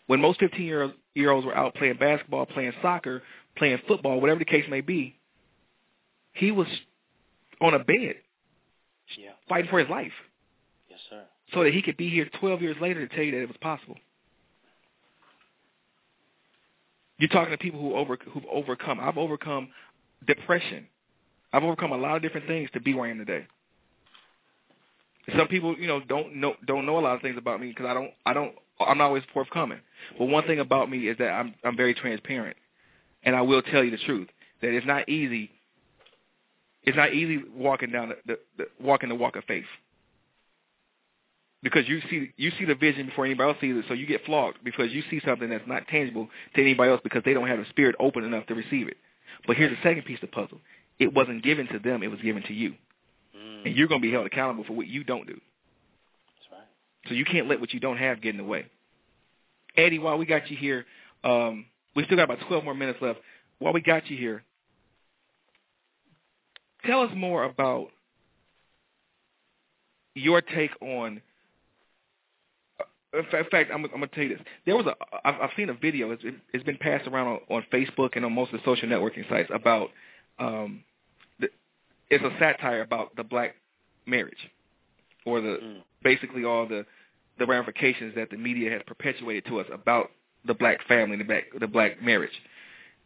when 0.07 0.21
most 0.21 0.39
15 0.39 0.61
year 0.61 0.91
year 1.15 1.31
olds 1.31 1.45
were 1.45 1.55
out 1.55 1.73
playing 1.75 1.97
basketball, 1.97 2.45
playing 2.45 2.73
soccer, 2.81 3.23
playing 3.57 3.79
football, 3.87 4.21
whatever 4.21 4.39
the 4.39 4.45
case 4.45 4.65
may 4.69 4.81
be. 4.81 5.15
He 6.33 6.51
was 6.51 6.67
on 7.59 7.73
a 7.73 7.79
bed 7.79 8.15
Yeah. 9.17 9.31
fighting 9.49 9.69
for 9.69 9.79
his 9.79 9.89
life 9.89 10.11
Yes, 10.89 10.99
sir. 11.09 11.23
so 11.53 11.63
that 11.63 11.73
he 11.73 11.81
could 11.81 11.97
be 11.97 12.09
here 12.09 12.29
12 12.39 12.61
years 12.61 12.77
later 12.79 13.07
to 13.07 13.15
tell 13.15 13.23
you 13.23 13.31
that 13.31 13.41
it 13.41 13.47
was 13.47 13.57
possible. 13.57 13.95
You're 17.17 17.29
talking 17.29 17.51
to 17.51 17.57
people 17.57 17.79
who 17.79 17.95
over 17.95 18.17
who've 18.31 18.45
overcome. 18.51 18.99
I've 18.99 19.17
overcome 19.17 19.69
depression. 20.27 20.87
I've 21.53 21.64
overcome 21.64 21.91
a 21.91 21.98
lot 21.98 22.15
of 22.15 22.22
different 22.22 22.48
things 22.48 22.69
to 22.74 22.80
be 22.80 22.94
where 22.94 23.07
I 23.07 23.11
am 23.11 23.18
today. 23.18 23.48
Some 25.38 25.48
people, 25.48 25.76
you 25.78 25.88
know, 25.88 25.99
don't 25.99 26.36
know 26.38 26.56
don't 26.65 26.86
know 26.86 26.99
a 26.99 27.02
lot 27.02 27.15
of 27.15 27.22
things 27.22 27.38
about 27.38 27.60
me 27.60 27.68
because 27.68 27.86
I 27.86 27.94
don't 27.94 28.11
I 28.26 28.34
don't 28.34 28.53
I'm 28.80 28.98
not 28.98 29.06
always 29.06 29.24
forthcoming. 29.34 29.80
But 30.18 30.26
one 30.26 30.45
thing 30.45 30.60
about 30.60 30.90
me 30.90 31.07
is 31.07 31.18
that 31.18 31.30
I'm 31.30 31.53
I'm 31.64 31.76
very 31.76 31.94
transparent, 31.94 32.56
and 33.24 33.36
I 33.36 33.41
will 33.41 33.61
tell 33.61 33.84
you 33.84 33.91
the 33.91 33.98
truth 33.98 34.30
that 34.61 34.72
it's 34.72 34.88
not 34.88 35.10
easy. 35.10 35.52
It's 36.84 36.95
not 36.95 37.14
easy 37.14 37.44
walking 37.53 37.91
down 37.91 38.10
the, 38.10 38.15
the, 38.26 38.40
the 38.57 38.65
walking 38.80 39.10
the 39.10 39.15
walk 39.15 39.36
of 39.36 39.44
faith 39.44 39.65
because 41.64 41.88
you 41.88 42.02
see 42.10 42.32
you 42.38 42.52
see 42.57 42.65
the 42.65 42.76
vision 42.76 43.07
before 43.07 43.26
anybody 43.26 43.49
else 43.49 43.57
sees 43.60 43.76
it, 43.76 43.86
so 43.88 43.94
you 43.94 44.06
get 44.06 44.24
flogged 44.26 44.57
because 44.64 44.91
you 44.91 45.03
see 45.10 45.19
something 45.26 45.49
that's 45.49 45.68
not 45.68 45.88
tangible 45.88 46.30
to 46.56 46.61
anybody 46.61 46.91
else 46.91 47.02
because 47.03 47.24
they 47.26 47.34
don't 47.34 47.48
have 47.48 47.60
the 47.60 47.65
spirit 47.69 47.95
open 47.99 48.24
enough 48.24 48.45
to 48.48 48.56
receive 48.56 48.88
it. 48.88 48.98
But 49.45 49.57
here's 49.57 49.72
the 49.72 49.82
second 49.84 50.03
piece 50.06 50.19
of 50.22 50.30
the 50.30 50.36
puzzle: 50.36 50.60
it 50.99 51.14
wasn't 51.14 51.44
given 51.44 51.68
to 51.68 51.80
them; 51.80 52.03
it 52.03 52.11
was 52.11 52.19
given 52.22 52.44
to 52.44 52.53
you, 52.53 52.74
Mm, 53.36 53.65
and 53.68 53.76
you're 53.76 53.88
going 53.88 54.02
to 54.02 54.07
be 54.07 54.11
held 54.11 54.26
accountable 54.26 54.64
for 54.64 54.74
what 54.74 54.88
you 54.88 55.03
don't 55.03 55.28
do. 55.28 55.34
that's 55.34 56.52
right. 56.52 56.68
So 57.07 57.14
you 57.14 57.26
can't 57.26 57.48
let 57.48 57.60
what 57.60 57.74
you 57.74 57.80
don't 57.80 57.98
have 57.98 58.22
get 58.22 58.32
in 58.32 58.38
the 58.38 58.44
way. 58.44 58.65
Eddie, 59.76 59.99
while 59.99 60.18
we 60.18 60.26
got 60.26 60.49
you 60.49 60.57
here, 60.57 60.86
um, 61.24 61.65
we 61.95 62.03
still 62.06 62.18
got 62.18 62.24
about 62.24 62.40
12 62.48 62.64
more 62.64 62.74
minutes 62.74 62.99
left. 63.02 63.19
While 63.60 63.74
we 63.74 63.82
got 63.82 64.10
you 64.10 64.18
here, 64.18 64.44
tell 66.86 67.02
us 67.02 67.11
more 67.15 67.44
about 67.44 67.88
your 70.15 70.41
take 70.41 70.72
on. 70.82 71.22
uh, 72.80 73.18
In 73.19 73.45
fact, 73.52 73.72
I'm, 73.74 73.84
I'm 73.86 73.91
going 73.91 74.02
to 74.02 74.07
tell 74.07 74.24
you 74.24 74.30
this. 74.38 74.45
There 74.65 74.76
was 74.76 74.86
a 74.88 74.95
I've, 75.28 75.36
I've 75.41 75.49
seen 75.56 75.69
a 75.69 75.74
video. 75.74 76.11
It's, 76.11 76.24
it's 76.53 76.64
been 76.64 76.78
passed 76.78 77.07
around 77.07 77.28
on, 77.28 77.40
on 77.57 77.65
Facebook 77.72 78.11
and 78.15 78.26
on 78.26 78.34
most 78.34 78.53
of 78.53 78.60
the 78.60 78.65
social 78.65 78.88
networking 78.90 79.28
sites 79.30 79.49
about. 79.53 79.90
Um, 80.39 80.84
it's 82.09 82.23
a 82.23 82.31
satire 82.39 82.81
about 82.81 83.15
the 83.15 83.23
black 83.23 83.55
marriage, 84.05 84.49
or 85.26 85.41
the 85.41 85.57
Mm. 85.61 85.84
basically 86.03 86.45
all 86.45 86.65
the 86.68 86.85
the 87.38 87.45
ramifications 87.45 88.15
that 88.15 88.30
the 88.30 88.38
media 88.38 88.72
has 88.72 88.81
perpetuated 88.88 89.45
to 89.45 89.59
us 89.59 89.68
about 89.72 90.11
the 90.45 90.53
black 90.53 90.81
family, 90.88 91.18
the 91.18 91.23
black 91.23 91.43
the 91.59 91.68
black 91.68 92.01
marriage. 92.01 92.41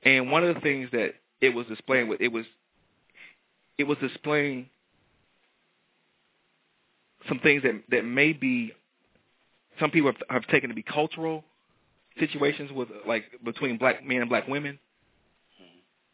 And 0.03 0.31
one 0.31 0.43
of 0.43 0.53
the 0.55 0.61
things 0.61 0.89
that 0.91 1.15
it 1.41 1.49
was 1.49 1.65
displaying 1.67 2.07
with 2.07 2.21
it 2.21 2.31
was 2.31 2.45
it 3.77 3.85
was 3.85 3.97
displaying 3.99 4.69
some 7.27 7.39
things 7.39 7.63
that 7.63 7.81
that 7.89 8.05
may 8.05 8.33
be 8.33 8.73
some 9.79 9.89
people 9.91 10.11
have, 10.11 10.21
have 10.29 10.47
taken 10.47 10.69
to 10.69 10.75
be 10.75 10.83
cultural 10.83 11.43
situations 12.19 12.71
with 12.71 12.89
like 13.07 13.23
between 13.43 13.77
black 13.77 14.05
men 14.05 14.21
and 14.21 14.29
black 14.29 14.47
women. 14.47 14.77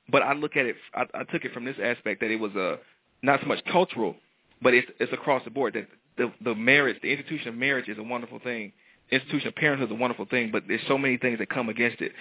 But 0.09 0.23
I 0.23 0.33
look 0.33 0.55
at 0.55 0.65
it, 0.65 0.75
I, 0.93 1.05
I 1.13 1.23
took 1.23 1.43
it 1.45 1.53
from 1.53 1.65
this 1.65 1.75
aspect 1.81 2.21
that 2.21 2.31
it 2.31 2.39
was 2.39 2.53
a 2.55 2.79
not 3.21 3.41
so 3.41 3.47
much 3.47 3.63
cultural, 3.71 4.15
but 4.61 4.73
it's 4.73 4.87
it's 4.99 5.13
across 5.13 5.43
the 5.43 5.49
board 5.49 5.73
that 5.73 5.87
the 6.17 6.31
the 6.43 6.55
marriage, 6.55 6.97
the 7.01 7.11
institution 7.11 7.49
of 7.49 7.55
marriage 7.55 7.87
is 7.87 7.97
a 7.97 8.03
wonderful 8.03 8.39
thing. 8.39 8.71
Institution 9.11 9.47
of 9.47 9.55
parenthood 9.55 9.89
is 9.89 9.95
a 9.95 9.99
wonderful 9.99 10.25
thing, 10.25 10.51
but 10.51 10.63
there's 10.67 10.81
so 10.87 10.97
many 10.97 11.17
things 11.17 11.39
that 11.39 11.49
come 11.49 11.69
against 11.69 12.01
it. 12.01 12.11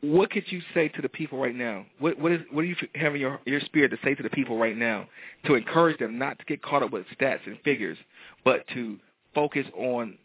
What 0.00 0.30
could 0.30 0.50
you 0.50 0.60
say 0.74 0.88
to 0.88 1.02
the 1.02 1.08
people 1.08 1.38
right 1.38 1.54
now? 1.54 1.86
What 1.98 2.18
what 2.18 2.32
is 2.32 2.40
what 2.50 2.62
do 2.62 2.68
you 2.68 2.76
have 2.96 3.14
in 3.14 3.20
your 3.20 3.40
your 3.44 3.60
spirit 3.60 3.90
to 3.90 3.98
say 4.02 4.14
to 4.14 4.22
the 4.22 4.30
people 4.30 4.58
right 4.58 4.76
now 4.76 5.08
to 5.46 5.54
encourage 5.54 5.98
them 5.98 6.18
not 6.18 6.38
to 6.38 6.44
get 6.44 6.62
caught 6.62 6.82
up 6.82 6.90
with 6.90 7.06
stats 7.18 7.46
and 7.46 7.58
figures, 7.64 7.98
but 8.44 8.66
to 8.74 8.98
focus 9.34 9.66
on 9.76 10.18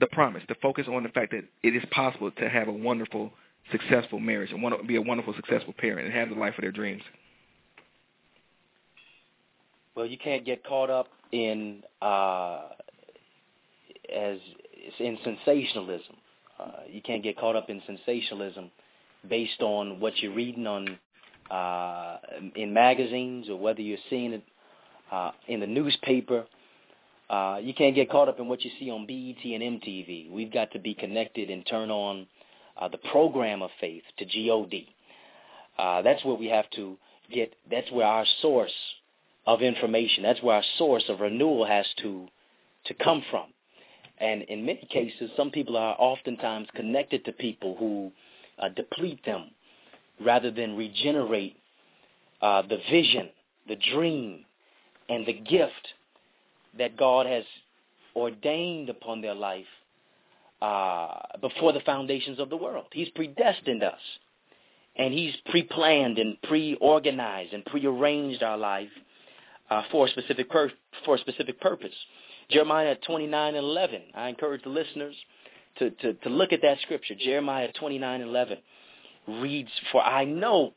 the 0.00 0.06
promise, 0.08 0.42
to 0.48 0.54
focus 0.56 0.86
on 0.88 1.02
the 1.02 1.08
fact 1.10 1.32
that 1.32 1.44
it 1.62 1.76
is 1.76 1.82
possible 1.90 2.30
to 2.32 2.48
have 2.48 2.68
a 2.68 2.72
wonderful, 2.72 3.30
successful 3.70 4.18
marriage 4.18 4.50
and 4.52 4.62
want 4.62 4.78
to 4.78 4.86
be 4.86 4.96
a 4.96 5.02
wonderful, 5.02 5.34
successful 5.34 5.74
parent 5.78 6.06
and 6.06 6.14
have 6.14 6.28
the 6.28 6.34
life 6.34 6.54
of 6.58 6.62
their 6.62 6.72
dreams. 6.72 7.02
Well, 9.94 10.06
you 10.06 10.18
can't 10.18 10.44
get 10.44 10.64
caught 10.64 10.90
up 10.90 11.08
in 11.32 11.82
uh, 12.00 12.62
as 14.14 14.38
in 14.98 15.18
sensationalism. 15.22 16.16
Uh, 16.58 16.70
you 16.88 17.02
can't 17.02 17.22
get 17.22 17.38
caught 17.38 17.56
up 17.56 17.68
in 17.68 17.82
sensationalism 17.86 18.70
based 19.28 19.60
on 19.60 20.00
what 20.00 20.16
you're 20.18 20.34
reading 20.34 20.66
on 20.66 20.98
uh, 21.50 22.18
in 22.56 22.72
magazines 22.72 23.48
or 23.48 23.58
whether 23.58 23.80
you're 23.80 23.98
seeing 24.08 24.32
it 24.32 24.42
uh, 25.10 25.32
in 25.48 25.60
the 25.60 25.66
newspaper. 25.66 26.46
Uh, 27.28 27.58
you 27.62 27.72
can't 27.74 27.94
get 27.94 28.10
caught 28.10 28.28
up 28.28 28.38
in 28.40 28.48
what 28.48 28.62
you 28.64 28.70
see 28.78 28.90
on 28.90 29.06
BET 29.06 29.44
and 29.44 29.80
MTV. 29.80 30.30
We've 30.30 30.52
got 30.52 30.70
to 30.72 30.78
be 30.78 30.94
connected 30.94 31.50
and 31.50 31.66
turn 31.66 31.90
on 31.90 32.26
uh, 32.76 32.88
the 32.88 32.98
program 32.98 33.62
of 33.62 33.70
faith 33.80 34.02
to 34.18 34.24
God. 34.24 34.88
Uh, 35.78 36.02
that's 36.02 36.24
where 36.24 36.36
we 36.36 36.46
have 36.46 36.68
to 36.70 36.96
get. 37.32 37.54
That's 37.70 37.90
where 37.90 38.06
our 38.06 38.26
source 38.40 38.72
of 39.46 39.62
information. 39.62 40.22
That's 40.22 40.42
where 40.42 40.56
our 40.56 40.64
source 40.78 41.04
of 41.08 41.20
renewal 41.20 41.66
has 41.66 41.86
to 42.02 42.28
to 42.86 42.94
come 42.94 43.24
from. 43.30 43.46
And 44.18 44.42
in 44.42 44.64
many 44.64 44.86
cases, 44.90 45.30
some 45.36 45.50
people 45.50 45.76
are 45.76 45.96
oftentimes 45.98 46.68
connected 46.74 47.24
to 47.24 47.32
people 47.32 47.76
who 47.78 48.12
uh, 48.58 48.68
deplete 48.68 49.24
them 49.24 49.50
rather 50.24 50.50
than 50.50 50.76
regenerate 50.76 51.56
uh, 52.40 52.62
the 52.62 52.78
vision, 52.90 53.30
the 53.68 53.76
dream, 53.76 54.44
and 55.08 55.26
the 55.26 55.32
gift 55.32 55.88
that 56.78 56.96
God 56.96 57.26
has 57.26 57.44
ordained 58.14 58.88
upon 58.88 59.20
their 59.20 59.34
life 59.34 59.66
uh, 60.62 61.18
before 61.40 61.72
the 61.72 61.80
foundations 61.80 62.38
of 62.38 62.48
the 62.48 62.56
world. 62.56 62.86
He's 62.92 63.08
predestined 63.08 63.82
us, 63.82 63.98
and 64.94 65.12
He's 65.12 65.34
pre-planned 65.50 66.18
and 66.18 66.40
pre-organized 66.42 67.52
and 67.52 67.64
pre-arranged 67.64 68.44
our 68.44 68.56
life 68.56 68.88
uh, 69.70 69.82
for 69.90 70.06
a 70.06 70.10
specific 70.10 70.48
pur- 70.48 70.70
for 71.04 71.16
a 71.16 71.18
specific 71.18 71.60
purpose. 71.60 71.94
Jeremiah 72.48 72.94
29 73.04 73.56
and 73.56 73.56
11. 73.56 74.02
I 74.14 74.28
encourage 74.28 74.62
the 74.62 74.68
listeners 74.68 75.16
to, 75.80 75.90
to, 75.90 76.14
to 76.14 76.28
look 76.28 76.52
at 76.52 76.62
that 76.62 76.78
scripture. 76.82 77.14
Jeremiah 77.18 77.68
29 77.78 78.20
and 78.20 78.30
11 78.30 78.58
reads, 79.40 79.70
For 79.90 80.00
I 80.00 80.24
know, 80.24 80.74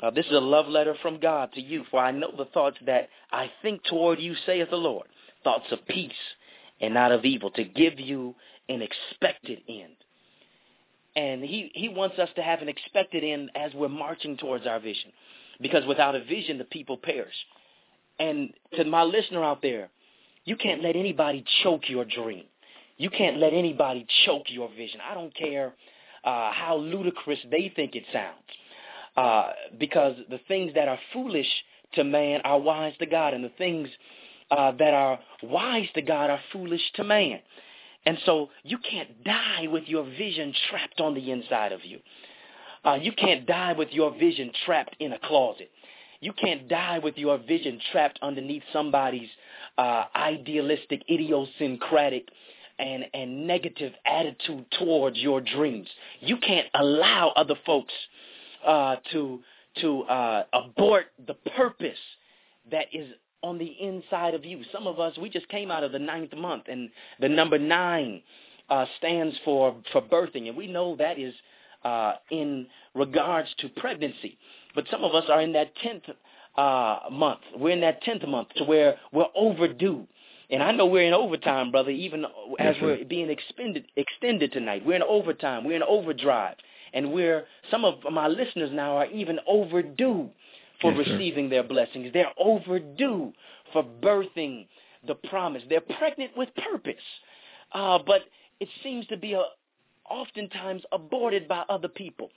uh, 0.00 0.10
this 0.10 0.26
is 0.26 0.32
a 0.32 0.40
love 0.40 0.68
letter 0.68 0.94
from 1.02 1.18
God 1.18 1.52
to 1.54 1.60
you, 1.60 1.84
for 1.90 1.98
I 1.98 2.12
know 2.12 2.32
the 2.36 2.44
thoughts 2.44 2.76
that 2.86 3.08
I 3.32 3.50
think 3.62 3.82
toward 3.84 4.20
you, 4.20 4.34
saith 4.46 4.70
the 4.70 4.76
Lord, 4.76 5.08
thoughts 5.42 5.66
of 5.72 5.84
peace 5.88 6.12
and 6.80 6.94
not 6.94 7.12
of 7.12 7.24
evil, 7.24 7.50
to 7.52 7.64
give 7.64 7.98
you 7.98 8.34
an 8.68 8.82
expected 8.82 9.60
end. 9.68 9.96
And 11.16 11.42
he, 11.42 11.70
he 11.74 11.88
wants 11.88 12.18
us 12.18 12.28
to 12.36 12.42
have 12.42 12.62
an 12.62 12.68
expected 12.68 13.24
end 13.24 13.50
as 13.56 13.72
we're 13.74 13.88
marching 13.88 14.36
towards 14.36 14.66
our 14.66 14.78
vision. 14.78 15.10
Because 15.60 15.84
without 15.86 16.14
a 16.14 16.22
vision, 16.22 16.58
the 16.58 16.64
people 16.64 16.96
perish. 16.96 17.34
And 18.20 18.52
to 18.74 18.84
my 18.84 19.02
listener 19.02 19.42
out 19.42 19.62
there, 19.62 19.88
you 20.44 20.56
can't 20.56 20.82
let 20.82 20.96
anybody 20.96 21.44
choke 21.62 21.88
your 21.88 22.04
dream. 22.04 22.44
You 22.96 23.10
can't 23.10 23.38
let 23.38 23.52
anybody 23.52 24.06
choke 24.24 24.46
your 24.48 24.68
vision. 24.76 25.00
I 25.08 25.14
don't 25.14 25.34
care 25.34 25.74
uh, 26.24 26.52
how 26.52 26.76
ludicrous 26.76 27.38
they 27.50 27.72
think 27.74 27.94
it 27.94 28.04
sounds. 28.12 28.36
Uh, 29.16 29.50
because 29.78 30.16
the 30.30 30.40
things 30.46 30.72
that 30.74 30.88
are 30.88 30.98
foolish 31.12 31.48
to 31.94 32.04
man 32.04 32.40
are 32.44 32.58
wise 32.60 32.92
to 32.98 33.06
God, 33.06 33.34
and 33.34 33.42
the 33.42 33.52
things 33.58 33.88
uh, 34.50 34.72
that 34.72 34.94
are 34.94 35.18
wise 35.42 35.88
to 35.94 36.02
God 36.02 36.30
are 36.30 36.40
foolish 36.52 36.82
to 36.94 37.04
man. 37.04 37.40
And 38.06 38.18
so 38.24 38.50
you 38.62 38.78
can't 38.78 39.24
die 39.24 39.66
with 39.70 39.84
your 39.86 40.04
vision 40.04 40.54
trapped 40.70 41.00
on 41.00 41.14
the 41.14 41.30
inside 41.30 41.72
of 41.72 41.84
you. 41.84 41.98
Uh, 42.84 42.98
you 43.00 43.12
can't 43.12 43.46
die 43.46 43.72
with 43.72 43.88
your 43.90 44.16
vision 44.16 44.50
trapped 44.64 44.96
in 45.00 45.12
a 45.12 45.18
closet. 45.18 45.70
You 46.20 46.32
can't 46.32 46.68
die 46.68 46.98
with 46.98 47.16
your 47.16 47.38
vision 47.38 47.80
trapped 47.92 48.18
underneath 48.22 48.62
somebody's 48.72 49.28
uh, 49.76 50.04
idealistic, 50.16 51.02
idiosyncratic, 51.10 52.28
and, 52.78 53.04
and 53.12 53.46
negative 53.46 53.92
attitude 54.06 54.64
towards 54.78 55.18
your 55.18 55.40
dreams. 55.40 55.88
You 56.20 56.38
can't 56.38 56.66
allow 56.74 57.32
other 57.36 57.56
folks 57.66 57.92
uh, 58.66 58.96
to 59.12 59.40
to 59.82 60.02
uh, 60.04 60.44
abort 60.52 61.06
the 61.24 61.34
purpose 61.34 61.98
that 62.70 62.86
is 62.92 63.08
on 63.42 63.58
the 63.58 63.74
inside 63.80 64.34
of 64.34 64.44
you. 64.44 64.62
Some 64.72 64.86
of 64.86 64.98
us, 64.98 65.16
we 65.18 65.30
just 65.30 65.48
came 65.48 65.70
out 65.70 65.84
of 65.84 65.92
the 65.92 65.98
ninth 65.98 66.34
month, 66.36 66.64
and 66.68 66.90
the 67.20 67.28
number 67.28 67.58
nine 67.58 68.22
uh, 68.68 68.86
stands 68.98 69.36
for 69.44 69.76
for 69.92 70.02
birthing, 70.02 70.48
and 70.48 70.56
we 70.56 70.66
know 70.66 70.96
that 70.96 71.18
is 71.18 71.34
uh, 71.84 72.14
in 72.30 72.66
regards 72.94 73.48
to 73.58 73.68
pregnancy. 73.68 74.36
But 74.74 74.86
some 74.90 75.04
of 75.04 75.14
us 75.14 75.24
are 75.28 75.40
in 75.40 75.52
that 75.52 75.74
tenth 75.76 76.04
uh, 76.56 76.98
month. 77.10 77.40
We're 77.56 77.70
in 77.70 77.80
that 77.80 78.02
tenth 78.02 78.26
month 78.26 78.48
to 78.56 78.64
where 78.64 78.96
we're 79.12 79.26
overdue. 79.34 80.06
And 80.50 80.62
I 80.62 80.72
know 80.72 80.86
we're 80.86 81.02
in 81.02 81.12
overtime, 81.12 81.70
brother, 81.70 81.90
even 81.90 82.24
as 82.24 82.30
Yes, 82.58 82.76
we're 82.80 83.04
being 83.04 83.28
extended 83.28 83.84
extended 83.96 84.50
tonight. 84.52 84.84
We're 84.84 84.96
in 84.96 85.02
overtime. 85.02 85.64
We're 85.64 85.76
in 85.76 85.82
overdrive. 85.82 86.56
And 86.94 87.12
we're 87.12 87.44
some 87.70 87.84
of 87.84 87.96
my 88.10 88.28
listeners 88.28 88.70
now 88.72 88.96
are 88.96 89.06
even 89.06 89.38
overdue 89.46 90.30
for 90.80 90.92
Yes, 90.92 91.06
sir. 91.06 91.12
receiving 91.14 91.48
their 91.48 91.62
blessings. 91.62 92.12
They're 92.12 92.32
overdue 92.38 93.32
for 93.72 93.82
birthing 93.82 94.66
the 95.06 95.14
promise. 95.14 95.62
They're 95.68 95.80
pregnant 95.80 96.36
with 96.36 96.48
purpose. 96.56 96.94
Uh, 97.72 97.98
but 98.06 98.22
it 98.60 98.68
seems 98.82 99.06
to 99.08 99.16
be 99.16 99.34
a, 99.34 99.42
oftentimes 100.08 100.82
aborted 100.92 101.46
by 101.48 101.64
other 101.68 101.88
people. 101.88 102.30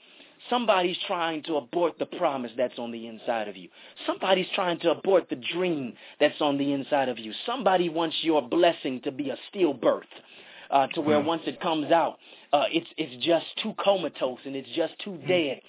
Somebody's 0.50 0.96
trying 1.06 1.42
to 1.44 1.56
abort 1.56 1.98
the 1.98 2.06
promise 2.06 2.50
that's 2.56 2.78
on 2.78 2.90
the 2.90 3.06
inside 3.06 3.48
of 3.48 3.56
you. 3.56 3.68
Somebody's 4.06 4.48
trying 4.54 4.78
to 4.80 4.90
abort 4.90 5.28
the 5.30 5.36
dream 5.36 5.94
that's 6.20 6.40
on 6.40 6.58
the 6.58 6.72
inside 6.72 7.08
of 7.08 7.18
you. 7.18 7.32
Somebody 7.46 7.88
wants 7.88 8.16
your 8.22 8.42
blessing 8.42 9.00
to 9.02 9.12
be 9.12 9.30
a 9.30 9.36
stillbirth, 9.54 10.02
uh, 10.70 10.88
to 10.88 11.00
where 11.00 11.20
Hmm. 11.20 11.26
once 11.28 11.42
it 11.46 11.60
comes 11.60 11.90
out, 11.92 12.18
uh, 12.52 12.66
it's 12.70 12.88
it's 12.98 13.24
just 13.24 13.46
too 13.62 13.72
comatose 13.74 14.40
and 14.44 14.54
it's 14.56 14.68
just 14.70 14.98
too 14.98 15.16
dead. 15.28 15.60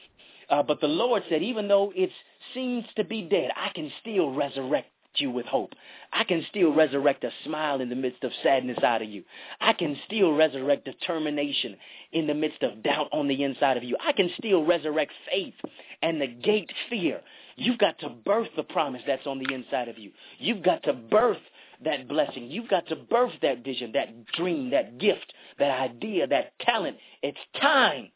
Uh, 0.53 0.61
but 0.61 0.79
the 0.79 0.87
Lord 0.87 1.23
said, 1.29 1.41
even 1.41 1.67
though 1.67 1.91
it 1.95 2.11
seems 2.53 2.85
to 2.95 3.03
be 3.03 3.23
dead, 3.23 3.49
I 3.55 3.69
can 3.73 3.91
still 4.01 4.29
resurrect 4.29 4.87
you 5.15 5.31
with 5.31 5.47
hope. 5.47 5.73
I 6.11 6.23
can 6.25 6.45
still 6.47 6.71
resurrect 6.71 7.23
a 7.23 7.31
smile 7.43 7.81
in 7.81 7.89
the 7.89 7.95
midst 7.95 8.23
of 8.23 8.31
sadness 8.43 8.77
out 8.83 9.01
of 9.01 9.09
you. 9.09 9.23
I 9.59 9.73
can 9.73 9.97
still 10.05 10.31
resurrect 10.33 10.85
determination 10.85 11.75
in 12.11 12.27
the 12.27 12.35
midst 12.35 12.61
of 12.61 12.83
doubt 12.83 13.07
on 13.11 13.27
the 13.27 13.41
inside 13.43 13.77
of 13.77 13.83
you. 13.83 13.97
I 13.99 14.11
can 14.11 14.29
still 14.37 14.63
resurrect 14.63 15.13
faith 15.31 15.55
and 16.03 16.19
negate 16.19 16.71
fear. 16.87 17.21
You've 17.55 17.79
got 17.79 17.97
to 17.99 18.09
birth 18.09 18.49
the 18.55 18.61
promise 18.61 19.01
that's 19.07 19.25
on 19.25 19.39
the 19.39 19.51
inside 19.55 19.87
of 19.87 19.97
you. 19.97 20.11
You've 20.37 20.61
got 20.61 20.83
to 20.83 20.93
birth 20.93 21.41
that 21.83 22.07
blessing. 22.07 22.51
You've 22.51 22.69
got 22.69 22.85
to 22.89 22.95
birth 22.95 23.33
that 23.41 23.63
vision, 23.63 23.91
that 23.93 24.27
dream, 24.33 24.69
that 24.69 24.99
gift, 24.99 25.33
that 25.57 25.71
idea, 25.71 26.27
that 26.27 26.59
talent. 26.59 26.97
It's 27.23 27.39
time 27.59 28.09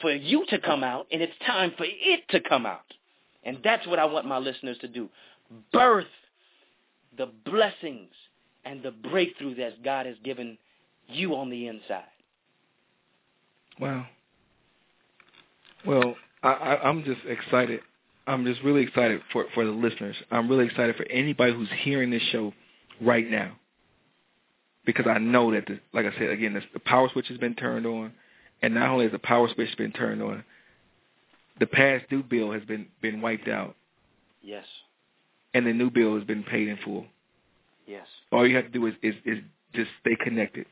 for 0.00 0.12
you 0.12 0.44
to 0.50 0.58
come 0.58 0.82
out, 0.84 1.06
and 1.12 1.22
it's 1.22 1.32
time 1.46 1.72
for 1.76 1.84
it 1.86 2.20
to 2.30 2.40
come 2.40 2.66
out. 2.66 2.80
And 3.44 3.58
that's 3.62 3.86
what 3.86 3.98
I 3.98 4.04
want 4.06 4.26
my 4.26 4.38
listeners 4.38 4.78
to 4.80 4.88
do. 4.88 5.08
Birth 5.72 6.06
the 7.16 7.26
blessings 7.44 8.10
and 8.64 8.82
the 8.82 8.90
breakthrough 8.90 9.54
that 9.56 9.84
God 9.84 10.06
has 10.06 10.16
given 10.24 10.58
you 11.08 11.34
on 11.34 11.50
the 11.50 11.68
inside. 11.68 12.04
Wow. 13.78 14.06
Well, 15.86 16.16
I, 16.42 16.48
I, 16.48 16.88
I'm 16.88 17.04
just 17.04 17.20
excited. 17.28 17.80
I'm 18.26 18.44
just 18.46 18.62
really 18.62 18.82
excited 18.82 19.20
for 19.32 19.44
for 19.52 19.64
the 19.64 19.70
listeners. 19.70 20.16
I'm 20.30 20.48
really 20.48 20.64
excited 20.64 20.96
for 20.96 21.04
anybody 21.10 21.52
who's 21.52 21.68
hearing 21.82 22.10
this 22.10 22.22
show 22.32 22.54
right 23.00 23.28
now, 23.30 23.52
because 24.86 25.06
I 25.06 25.18
know 25.18 25.52
that, 25.52 25.66
the, 25.66 25.78
like 25.92 26.06
I 26.06 26.18
said 26.18 26.30
again, 26.30 26.54
this, 26.54 26.64
the 26.72 26.80
power 26.80 27.08
switch 27.12 27.28
has 27.28 27.38
been 27.38 27.54
turned 27.54 27.84
on, 27.84 28.12
and 28.64 28.72
not 28.72 28.88
only 28.88 29.04
has 29.04 29.12
the 29.12 29.18
power 29.18 29.46
switch 29.54 29.76
been 29.76 29.92
turned 29.92 30.22
on, 30.22 30.42
the 31.60 31.66
past 31.66 32.08
due 32.08 32.22
bill 32.22 32.50
has 32.50 32.62
been 32.64 32.86
been 33.02 33.20
wiped 33.20 33.46
out, 33.46 33.76
Yes. 34.42 34.64
and 35.52 35.66
the 35.66 35.72
new 35.74 35.90
bill 35.90 36.14
has 36.16 36.24
been 36.24 36.42
paid 36.42 36.68
in 36.68 36.78
full. 36.78 37.04
Yes. 37.86 38.06
All 38.32 38.46
you 38.48 38.56
have 38.56 38.64
to 38.64 38.70
do 38.70 38.86
is 38.86 38.94
is, 39.02 39.14
is 39.26 39.38
just 39.74 39.90
stay 40.00 40.16
connected. 40.16 40.64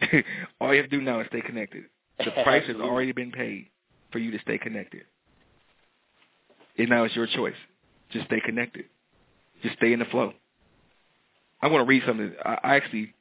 All 0.60 0.72
you 0.72 0.80
have 0.80 0.88
to 0.90 0.96
do 0.96 1.02
now 1.02 1.18
is 1.20 1.26
stay 1.26 1.40
connected. 1.40 1.84
The 2.24 2.30
price 2.44 2.66
has 2.68 2.76
already 2.76 3.10
been 3.10 3.32
paid 3.32 3.66
for 4.12 4.20
you 4.20 4.30
to 4.30 4.38
stay 4.42 4.56
connected. 4.56 5.02
And 6.78 6.88
now 6.88 7.02
it's 7.02 7.16
your 7.16 7.26
choice. 7.26 7.56
Just 8.10 8.26
stay 8.26 8.40
connected. 8.44 8.84
Just 9.62 9.76
stay 9.78 9.92
in 9.92 9.98
the 9.98 10.04
flow. 10.04 10.34
I 11.60 11.66
want 11.66 11.84
to 11.84 11.88
read 11.88 12.04
something. 12.06 12.32
I, 12.44 12.58
I 12.62 12.76
actually, 12.76 13.12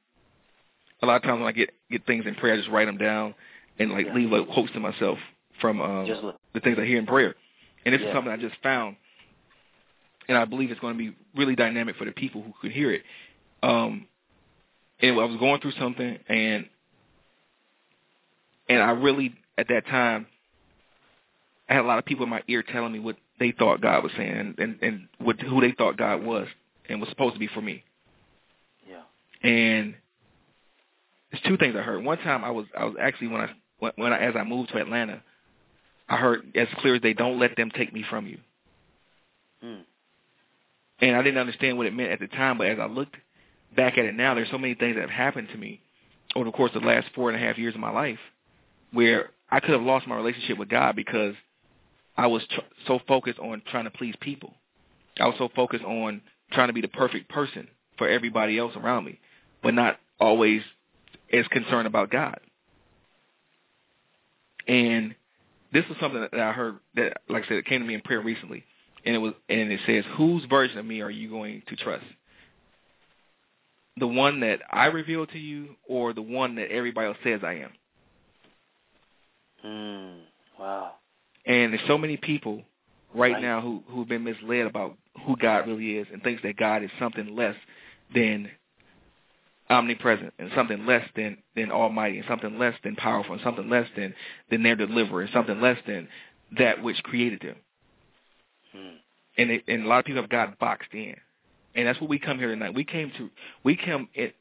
a 1.01 1.07
lot 1.07 1.15
of 1.15 1.23
times 1.23 1.39
when 1.39 1.47
I 1.47 1.51
get 1.53 1.71
get 1.89 2.05
things 2.05 2.25
in 2.27 2.35
prayer, 2.35 2.53
I 2.53 2.57
just 2.57 2.69
write 2.69 2.85
them 2.85 2.97
down 2.97 3.33
and 3.79 3.91
like 3.91 4.07
Yeah. 4.07 4.13
leave 4.13 4.31
like 4.31 4.47
quotes 4.49 4.71
to 4.73 4.79
myself 4.79 5.19
from 5.59 5.81
um, 5.81 6.05
Just 6.05 6.21
the 6.53 6.59
things 6.59 6.77
I 6.79 6.85
hear 6.85 6.99
in 6.99 7.05
prayer. 7.05 7.35
And 7.85 7.93
this 7.93 8.01
Yeah. 8.01 8.07
is 8.09 8.13
something 8.13 8.31
I 8.31 8.37
just 8.37 8.55
found, 8.57 8.95
and 10.27 10.37
I 10.37 10.45
believe 10.45 10.71
it's 10.71 10.79
going 10.79 10.97
to 10.97 10.97
be 10.97 11.15
really 11.35 11.55
dynamic 11.55 11.95
for 11.97 12.05
the 12.05 12.11
people 12.11 12.41
who 12.41 12.53
could 12.61 12.71
hear 12.71 12.91
it. 12.91 13.03
Um, 13.61 14.07
and 14.99 15.19
I 15.19 15.25
was 15.25 15.37
going 15.37 15.61
through 15.61 15.73
something, 15.73 16.19
and 16.27 16.69
and 18.69 18.81
I 18.81 18.91
really 18.91 19.35
at 19.57 19.67
that 19.67 19.85
time 19.87 20.27
I 21.69 21.73
had 21.73 21.83
a 21.85 21.87
lot 21.87 21.99
of 21.99 22.05
people 22.05 22.23
in 22.23 22.29
my 22.29 22.41
ear 22.47 22.63
telling 22.63 22.91
me 22.91 22.99
what 22.99 23.17
they 23.39 23.51
thought 23.51 23.81
God 23.81 24.03
was 24.03 24.11
saying, 24.17 24.31
and 24.31 24.59
and, 24.59 24.79
and 24.81 25.07
what 25.19 25.39
who 25.41 25.61
they 25.61 25.71
thought 25.71 25.97
God 25.97 26.23
was 26.23 26.47
and 26.87 26.99
was 26.99 27.09
supposed 27.09 27.33
to 27.33 27.39
be 27.39 27.47
for 27.47 27.61
me. 27.61 27.83
Yeah. 28.87 29.01
And 29.47 29.95
there's 31.31 31.43
two 31.43 31.57
things 31.57 31.75
I 31.75 31.81
heard. 31.81 32.03
One 32.03 32.17
time 32.19 32.43
I 32.43 32.51
was 32.51 32.65
I 32.77 32.85
was 32.85 32.95
actually 32.99 33.27
when 33.27 33.41
I 33.41 33.49
when, 33.79 33.91
when 33.95 34.13
I 34.13 34.19
as 34.19 34.35
I 34.35 34.43
moved 34.43 34.69
to 34.69 34.77
Atlanta, 34.77 35.21
I 36.07 36.17
heard 36.17 36.51
as 36.55 36.67
clear 36.79 36.95
as 36.95 37.01
day, 37.01 37.13
"Don't 37.13 37.39
let 37.39 37.55
them 37.55 37.71
take 37.71 37.93
me 37.93 38.03
from 38.09 38.27
you." 38.27 38.37
Mm. 39.63 39.83
And 40.99 41.15
I 41.15 41.21
didn't 41.21 41.39
understand 41.39 41.77
what 41.77 41.87
it 41.87 41.93
meant 41.93 42.11
at 42.11 42.19
the 42.19 42.27
time, 42.27 42.57
but 42.57 42.67
as 42.67 42.79
I 42.79 42.85
looked 42.85 43.15
back 43.75 43.97
at 43.97 44.05
it 44.05 44.15
now, 44.15 44.33
there's 44.33 44.49
so 44.49 44.57
many 44.57 44.75
things 44.75 44.95
that 44.95 45.01
have 45.01 45.09
happened 45.09 45.49
to 45.51 45.57
me 45.57 45.81
over 46.35 46.45
the 46.45 46.51
course 46.51 46.71
of 46.75 46.81
the 46.81 46.87
last 46.87 47.07
four 47.13 47.29
and 47.29 47.41
a 47.41 47.45
half 47.45 47.57
years 47.57 47.75
of 47.75 47.81
my 47.81 47.91
life, 47.91 48.19
where 48.91 49.31
I 49.49 49.59
could 49.59 49.71
have 49.71 49.81
lost 49.81 50.07
my 50.07 50.15
relationship 50.15 50.57
with 50.57 50.69
God 50.69 50.95
because 50.95 51.35
I 52.17 52.27
was 52.27 52.45
tr- 52.49 52.61
so 52.87 52.99
focused 53.07 53.39
on 53.39 53.61
trying 53.69 53.85
to 53.85 53.91
please 53.91 54.15
people. 54.19 54.53
I 55.19 55.27
was 55.27 55.35
so 55.37 55.49
focused 55.55 55.83
on 55.83 56.21
trying 56.51 56.67
to 56.67 56.73
be 56.73 56.81
the 56.81 56.87
perfect 56.87 57.29
person 57.29 57.67
for 57.97 58.07
everybody 58.07 58.57
else 58.57 58.73
around 58.75 59.05
me, 59.05 59.19
but 59.63 59.73
not 59.73 59.97
always 60.19 60.61
as 61.31 61.47
concerned 61.47 61.87
about 61.87 62.09
God. 62.09 62.39
And 64.67 65.15
this 65.73 65.85
was 65.89 65.97
something 65.99 66.21
that 66.21 66.39
I 66.39 66.51
heard 66.51 66.75
that, 66.95 67.17
like 67.29 67.45
I 67.45 67.47
said, 67.47 67.57
it 67.57 67.65
came 67.65 67.81
to 67.81 67.87
me 67.87 67.93
in 67.93 68.01
prayer 68.01 68.21
recently, 68.21 68.63
and 69.05 69.15
it 69.15 69.19
was 69.19 69.33
and 69.49 69.71
it 69.71 69.79
says, 69.85 70.03
"Whose 70.17 70.43
version 70.45 70.77
of 70.77 70.85
me 70.85 71.01
are 71.01 71.09
you 71.09 71.29
going 71.29 71.63
to 71.67 71.75
trust? 71.75 72.05
The 73.97 74.07
one 74.07 74.41
that 74.41 74.59
I 74.71 74.87
reveal 74.87 75.25
to 75.27 75.37
you, 75.37 75.75
or 75.87 76.13
the 76.13 76.21
one 76.21 76.55
that 76.55 76.71
everybody 76.71 77.07
else 77.07 77.17
says 77.23 77.41
I 77.43 77.53
am?" 77.55 77.71
Mm, 79.65 80.19
wow. 80.59 80.91
And 81.45 81.73
there's 81.73 81.87
so 81.87 81.97
many 81.97 82.17
people 82.17 82.63
right, 83.13 83.33
Right. 83.33 83.41
now 83.41 83.61
who 83.61 83.83
who've 83.87 84.07
been 84.07 84.23
misled 84.23 84.65
about 84.65 84.97
who 85.25 85.35
God 85.37 85.67
really 85.67 85.97
is 85.97 86.07
and 86.11 86.21
thinks 86.23 86.41
that 86.43 86.57
God 86.57 86.83
is 86.83 86.91
something 86.99 87.35
less 87.35 87.55
than 88.13 88.49
omnipresent 89.69 90.33
and 90.37 90.51
something 90.55 90.85
less 90.85 91.07
than 91.15 91.37
than 91.55 91.71
almighty 91.71 92.17
and 92.17 92.27
something 92.27 92.59
less 92.59 92.75
than 92.83 92.95
powerful 92.95 93.33
and 93.33 93.43
something 93.43 93.69
less 93.69 93.87
than 93.95 94.13
than 94.51 94.63
their 94.63 94.75
deliverer 94.75 95.21
and 95.21 95.31
something 95.33 95.59
less 95.59 95.77
than 95.87 96.07
that 96.57 96.83
which 96.83 97.01
created 97.03 97.41
them. 97.41 97.55
Mm. 98.75 98.95
And 99.37 99.51
it, 99.51 99.63
and 99.67 99.85
a 99.85 99.87
lot 99.87 99.99
of 99.99 100.05
people 100.05 100.21
have 100.21 100.29
got 100.29 100.59
boxed 100.59 100.93
in. 100.93 101.15
And 101.75 101.87
that's 101.87 101.99
what 101.99 102.09
we 102.09 102.19
come 102.19 102.37
here 102.37 102.49
tonight. 102.49 102.75
We 102.75 102.85
came 102.85 103.11
to 103.17 103.29
we 103.63 103.75
come 103.75 104.07
in, 104.13 104.31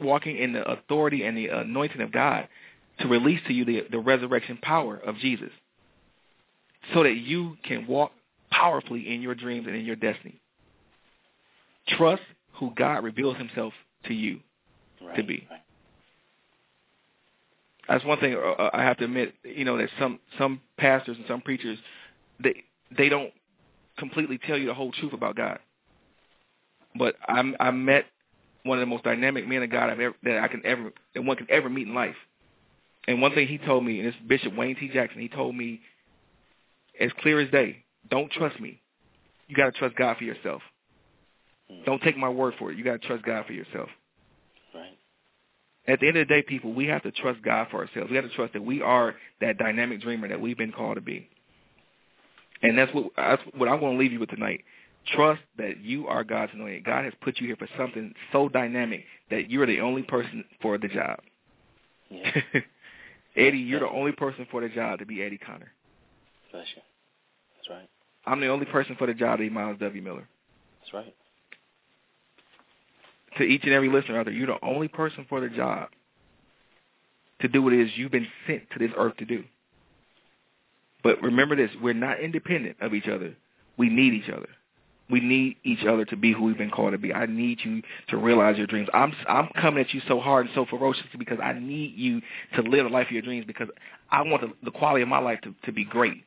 walking 0.00 0.38
in 0.38 0.52
the 0.52 0.68
authority 0.70 1.24
and 1.24 1.36
the 1.36 1.48
anointing 1.48 2.00
of 2.00 2.12
God 2.12 2.48
to 3.00 3.08
release 3.08 3.40
to 3.48 3.52
you 3.52 3.64
the 3.64 3.84
the 3.90 3.98
resurrection 3.98 4.58
power 4.62 4.96
of 4.96 5.16
Jesus 5.16 5.50
so 6.94 7.02
that 7.02 7.14
you 7.14 7.56
can 7.64 7.86
walk 7.86 8.12
powerfully 8.50 9.12
in 9.12 9.22
your 9.22 9.34
dreams 9.34 9.66
and 9.66 9.76
in 9.76 9.84
your 9.84 9.96
destiny. 9.96 10.40
Trust 11.88 12.22
who 12.54 12.72
God 12.76 13.04
reveals 13.04 13.36
himself 13.36 13.72
to 14.06 14.14
you. 14.14 14.40
Right. 15.04 15.16
To 15.16 15.22
be. 15.22 15.46
Right. 15.50 15.60
That's 17.88 18.04
one 18.04 18.20
thing 18.20 18.34
uh, 18.34 18.70
I 18.72 18.82
have 18.82 18.98
to 18.98 19.04
admit, 19.04 19.34
you 19.44 19.64
know, 19.64 19.78
that 19.78 19.88
some 19.98 20.20
some 20.38 20.60
pastors 20.76 21.16
and 21.16 21.26
some 21.26 21.40
preachers 21.40 21.78
they 22.42 22.64
they 22.96 23.08
don't 23.08 23.32
completely 23.98 24.38
tell 24.38 24.58
you 24.58 24.66
the 24.66 24.74
whole 24.74 24.92
truth 24.92 25.12
about 25.12 25.36
God. 25.36 25.58
But 26.94 27.16
I 27.26 27.42
I 27.58 27.70
met 27.70 28.06
one 28.64 28.78
of 28.78 28.82
the 28.82 28.86
most 28.86 29.04
dynamic 29.04 29.46
men 29.48 29.62
of 29.62 29.70
God 29.70 29.90
I've 29.90 30.00
ever 30.00 30.14
that 30.24 30.38
I 30.38 30.48
can 30.48 30.62
ever 30.64 30.92
that 31.14 31.22
one 31.22 31.36
can 31.36 31.46
ever 31.50 31.68
meet 31.68 31.88
in 31.88 31.94
life. 31.94 32.16
And 33.06 33.22
one 33.22 33.32
thing 33.32 33.48
he 33.48 33.56
told 33.56 33.84
me, 33.86 34.00
and 34.00 34.08
it's 34.08 34.16
Bishop 34.26 34.54
Wayne 34.54 34.76
T. 34.76 34.90
Jackson, 34.92 35.22
he 35.22 35.28
told 35.28 35.56
me 35.56 35.80
as 37.00 37.10
clear 37.20 37.40
as 37.40 37.50
day, 37.50 37.84
don't 38.10 38.30
trust 38.30 38.60
me. 38.60 38.82
You 39.46 39.56
got 39.56 39.72
to 39.72 39.78
trust 39.78 39.96
God 39.96 40.18
for 40.18 40.24
yourself. 40.24 40.60
Mm. 41.72 41.86
Don't 41.86 42.02
take 42.02 42.18
my 42.18 42.28
word 42.28 42.54
for 42.58 42.70
it. 42.70 42.76
You 42.76 42.84
got 42.84 43.00
to 43.00 43.06
trust 43.06 43.24
God 43.24 43.46
for 43.46 43.54
yourself. 43.54 43.88
At 45.88 46.00
the 46.00 46.08
end 46.08 46.18
of 46.18 46.28
the 46.28 46.34
day, 46.34 46.42
people, 46.42 46.74
we 46.74 46.86
have 46.86 47.02
to 47.04 47.10
trust 47.10 47.42
God 47.42 47.68
for 47.70 47.78
ourselves. 47.78 48.10
We 48.10 48.16
have 48.16 48.28
to 48.28 48.36
trust 48.36 48.52
that 48.52 48.62
we 48.62 48.82
are 48.82 49.14
that 49.40 49.56
dynamic 49.56 50.02
dreamer 50.02 50.28
that 50.28 50.40
we've 50.40 50.58
been 50.58 50.70
called 50.70 50.96
to 50.96 51.00
be. 51.00 51.28
And 52.62 52.76
that's 52.76 52.92
what 52.92 53.06
that's 53.16 53.42
what 53.56 53.68
I'm 53.68 53.80
going 53.80 53.94
to 53.94 53.98
leave 53.98 54.12
you 54.12 54.20
with 54.20 54.28
tonight. 54.28 54.64
Trust 55.14 55.40
that 55.56 55.80
you 55.80 56.06
are 56.06 56.22
God's 56.24 56.52
anointed. 56.54 56.84
God 56.84 57.04
has 57.04 57.14
put 57.22 57.38
you 57.38 57.46
here 57.46 57.56
for 57.56 57.68
something 57.78 58.12
so 58.32 58.48
dynamic 58.50 59.04
that 59.30 59.50
you're 59.50 59.66
the 59.66 59.80
only 59.80 60.02
person 60.02 60.44
for 60.60 60.76
the 60.76 60.88
job. 60.88 61.20
Yeah. 62.10 62.36
Eddie, 63.36 63.58
you're 63.58 63.80
the 63.80 63.88
only 63.88 64.12
person 64.12 64.46
for 64.50 64.60
the 64.60 64.68
job 64.68 64.98
to 64.98 65.06
be 65.06 65.22
Eddie 65.22 65.38
Connor. 65.38 65.72
Bless 66.52 66.66
you. 66.76 66.82
That's 67.56 67.70
right. 67.70 67.88
I'm 68.26 68.40
the 68.40 68.48
only 68.48 68.66
person 68.66 68.96
for 68.98 69.06
the 69.06 69.14
job 69.14 69.38
to 69.38 69.44
be 69.44 69.50
Myles 69.50 69.78
W. 69.80 70.02
Miller. 70.02 70.28
That's 70.80 70.92
right. 70.92 71.14
To 73.38 73.44
each 73.44 73.64
and 73.64 73.72
every 73.72 73.88
listener 73.88 74.18
out 74.18 74.26
there, 74.26 74.34
you're 74.34 74.46
the 74.46 74.64
only 74.64 74.88
person 74.88 75.26
for 75.28 75.40
the 75.40 75.48
job 75.48 75.88
to 77.40 77.48
do 77.48 77.62
what 77.62 77.72
it 77.72 77.80
is 77.80 77.90
you've 77.94 78.10
been 78.10 78.26
sent 78.46 78.70
to 78.70 78.78
this 78.78 78.90
earth 78.96 79.16
to 79.18 79.24
do. 79.24 79.44
But 81.02 81.22
remember 81.22 81.54
this, 81.54 81.70
we're 81.80 81.94
not 81.94 82.20
independent 82.20 82.76
of 82.80 82.94
each 82.94 83.06
other. 83.06 83.36
We 83.76 83.88
need 83.88 84.12
each 84.12 84.28
other. 84.28 84.48
We 85.10 85.20
need 85.20 85.56
each 85.64 85.84
other 85.88 86.04
to 86.06 86.16
be 86.16 86.32
who 86.32 86.44
we've 86.44 86.58
been 86.58 86.70
called 86.70 86.92
to 86.92 86.98
be. 86.98 87.14
I 87.14 87.26
need 87.26 87.60
you 87.64 87.82
to 88.08 88.18
realize 88.18 88.58
your 88.58 88.66
dreams. 88.66 88.88
I'm 88.92 89.14
I'm 89.26 89.48
coming 89.58 89.82
at 89.82 89.94
you 89.94 90.02
so 90.06 90.20
hard 90.20 90.46
and 90.46 90.54
so 90.54 90.66
ferociously 90.66 91.18
because 91.18 91.38
I 91.42 91.54
need 91.54 91.94
you 91.96 92.20
to 92.56 92.62
live 92.62 92.84
the 92.84 92.90
life 92.90 93.06
of 93.06 93.12
your 93.12 93.22
dreams 93.22 93.46
because 93.46 93.68
I 94.10 94.22
want 94.22 94.42
the, 94.42 94.52
the 94.64 94.70
quality 94.70 95.02
of 95.02 95.08
my 95.08 95.18
life 95.18 95.40
to, 95.42 95.54
to 95.64 95.72
be 95.72 95.84
great. 95.84 96.24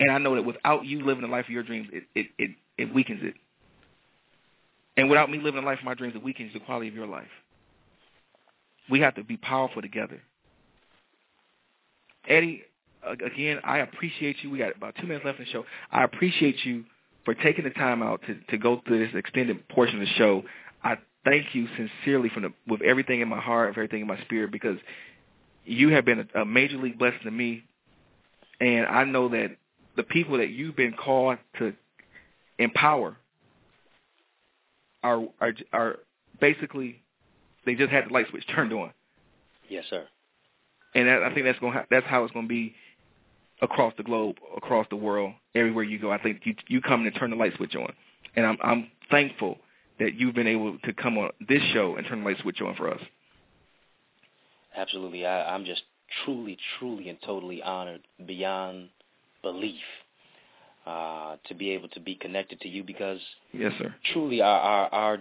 And 0.00 0.10
I 0.10 0.18
know 0.18 0.34
that 0.34 0.42
without 0.42 0.84
you 0.84 1.04
living 1.04 1.22
the 1.22 1.28
life 1.28 1.44
of 1.44 1.50
your 1.50 1.62
dreams, 1.62 1.88
it, 1.92 2.04
it, 2.14 2.26
it, 2.38 2.50
it 2.78 2.94
weakens 2.94 3.20
it. 3.22 3.34
And 4.96 5.10
without 5.10 5.30
me 5.30 5.38
living 5.38 5.60
the 5.60 5.66
life 5.66 5.78
of 5.78 5.84
my 5.84 5.94
dreams, 5.94 6.14
it 6.14 6.22
weakens 6.22 6.52
the 6.52 6.60
quality 6.60 6.88
of 6.88 6.94
your 6.94 7.06
life. 7.06 7.28
We 8.88 9.00
have 9.00 9.14
to 9.16 9.24
be 9.24 9.36
powerful 9.36 9.82
together. 9.82 10.22
Eddie, 12.28 12.62
again, 13.02 13.60
I 13.62 13.78
appreciate 13.78 14.36
you. 14.42 14.50
We 14.50 14.58
got 14.58 14.76
about 14.76 14.94
two 15.00 15.06
minutes 15.06 15.24
left 15.24 15.38
in 15.38 15.44
the 15.44 15.50
show. 15.50 15.64
I 15.90 16.04
appreciate 16.04 16.64
you 16.64 16.84
for 17.24 17.34
taking 17.34 17.64
the 17.64 17.70
time 17.70 18.02
out 18.02 18.22
to, 18.26 18.36
to 18.50 18.58
go 18.58 18.80
through 18.86 19.06
this 19.06 19.14
extended 19.14 19.68
portion 19.68 20.00
of 20.00 20.06
the 20.06 20.14
show. 20.14 20.44
I 20.82 20.96
thank 21.24 21.54
you 21.54 21.66
sincerely 21.76 22.28
from 22.30 22.44
the, 22.44 22.52
with 22.66 22.82
everything 22.82 23.20
in 23.20 23.28
my 23.28 23.40
heart, 23.40 23.70
with 23.70 23.78
everything 23.78 24.02
in 24.02 24.06
my 24.06 24.20
spirit, 24.22 24.50
because 24.50 24.78
you 25.64 25.90
have 25.90 26.04
been 26.04 26.28
a, 26.34 26.42
a 26.42 26.44
major 26.44 26.78
league 26.78 26.98
blessing 26.98 27.20
to 27.24 27.30
me. 27.30 27.64
And 28.60 28.86
I 28.86 29.04
know 29.04 29.28
that 29.28 29.56
the 29.96 30.04
people 30.04 30.38
that 30.38 30.50
you've 30.50 30.76
been 30.76 30.92
called 30.94 31.38
to 31.58 31.74
empower 32.58 33.16
are 35.06 35.22
are 35.40 35.52
are 35.72 35.96
basically 36.40 37.02
they 37.64 37.74
just 37.74 37.90
had 37.90 38.08
the 38.08 38.12
light 38.12 38.26
switch 38.30 38.44
turned 38.54 38.72
on, 38.72 38.92
Yes, 39.68 39.84
sir. 39.90 40.06
and 40.94 41.08
that, 41.08 41.22
I 41.22 41.32
think 41.32 41.46
that's 41.46 41.58
going 41.58 41.72
to 41.72 41.78
ha- 41.80 41.86
that's 41.90 42.06
how 42.06 42.24
it's 42.24 42.32
going 42.32 42.46
to 42.46 42.48
be 42.48 42.74
across 43.62 43.94
the 43.96 44.02
globe, 44.02 44.36
across 44.56 44.86
the 44.90 44.96
world, 44.96 45.32
everywhere 45.54 45.84
you 45.84 45.98
go. 45.98 46.10
I 46.12 46.18
think 46.22 46.40
you 46.44 46.54
you 46.68 46.80
come 46.80 47.06
and 47.06 47.14
turn 47.16 47.30
the 47.30 47.36
light 47.36 47.54
switch 47.56 47.74
on, 47.76 47.92
and 48.34 48.44
I'm 48.46 48.58
I'm 48.62 48.90
thankful 49.10 49.58
that 49.98 50.14
you've 50.14 50.34
been 50.34 50.46
able 50.46 50.78
to 50.80 50.92
come 50.92 51.16
on 51.18 51.30
this 51.48 51.62
show 51.72 51.96
and 51.96 52.06
turn 52.06 52.20
the 52.20 52.26
light 52.26 52.38
switch 52.42 52.60
on 52.60 52.74
for 52.76 52.92
us. 52.92 53.00
Absolutely. 54.76 55.24
I, 55.24 55.54
I'm 55.54 55.64
just 55.64 55.82
truly, 56.24 56.58
truly, 56.78 57.08
and 57.08 57.18
totally 57.24 57.62
honored 57.62 58.02
beyond 58.26 58.90
belief 59.42 59.80
uh, 60.86 61.36
to 61.48 61.54
be 61.54 61.70
able 61.70 61.88
to 61.88 62.00
be 62.00 62.14
connected 62.14 62.60
to 62.60 62.68
you 62.68 62.84
because 62.84 63.18
Yes, 63.52 63.72
sir. 63.78 63.94
truly 64.12 64.40
our, 64.40 64.60
our 64.60 64.94
our 64.94 65.18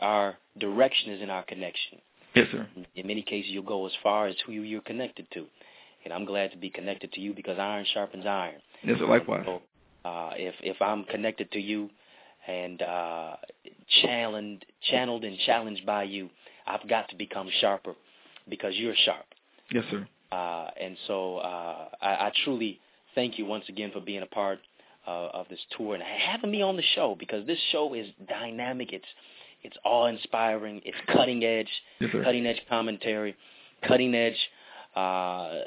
our 0.00 0.38
direction 0.58 1.12
is 1.12 1.22
in 1.22 1.30
our 1.30 1.42
connection. 1.42 1.98
Yes, 2.34 2.46
sir. 2.52 2.66
In 2.94 3.06
many 3.06 3.22
cases, 3.22 3.50
you'll 3.50 3.64
go 3.64 3.84
as 3.86 3.92
far 4.02 4.28
as 4.28 4.36
who 4.46 4.52
you're 4.52 4.80
connected 4.82 5.26
to, 5.34 5.46
and 6.04 6.12
I'm 6.12 6.24
glad 6.24 6.52
to 6.52 6.56
be 6.56 6.70
connected 6.70 7.12
to 7.14 7.20
you 7.20 7.34
because 7.34 7.58
iron 7.58 7.84
sharpens 7.92 8.26
iron. 8.26 8.60
Yes, 8.84 8.98
sir. 8.98 9.06
Likewise. 9.06 9.42
So, 9.44 9.62
uh, 10.04 10.30
if 10.36 10.54
if 10.62 10.80
I'm 10.80 11.04
connected 11.04 11.50
to 11.52 11.60
you 11.60 11.90
and 12.46 12.80
uh, 12.80 13.36
channeled 14.02 14.64
channeled 14.88 15.24
and 15.24 15.36
challenged 15.46 15.84
by 15.84 16.04
you, 16.04 16.30
I've 16.66 16.88
got 16.88 17.08
to 17.08 17.16
become 17.16 17.48
sharper 17.60 17.94
because 18.48 18.74
you're 18.76 18.94
sharp. 19.04 19.24
Yes, 19.72 19.84
sir. 19.90 20.06
Uh, 20.30 20.68
and 20.80 20.96
so 21.06 21.38
uh, 21.38 21.88
I, 22.00 22.08
I 22.26 22.32
truly 22.44 22.78
thank 23.14 23.38
you 23.38 23.46
once 23.46 23.64
again 23.68 23.90
for 23.92 24.00
being 24.00 24.22
a 24.22 24.26
part 24.26 24.58
uh, 25.08 25.30
of 25.38 25.48
this 25.48 25.60
tour 25.76 25.94
and 25.94 26.02
having 26.02 26.50
me 26.50 26.60
on 26.60 26.76
the 26.76 26.82
show 26.94 27.16
because 27.18 27.46
this 27.46 27.58
show 27.72 27.94
is 27.94 28.06
dynamic. 28.28 28.92
It's 28.92 29.06
it's 29.62 29.76
awe 29.84 30.06
inspiring. 30.06 30.82
It's 30.84 30.96
cutting 31.12 31.42
edge, 31.44 31.70
Yes, 32.00 32.10
cutting 32.22 32.46
edge 32.46 32.60
commentary, 32.68 33.34
cutting 33.86 34.14
edge. 34.14 34.38
Uh, 34.94 35.60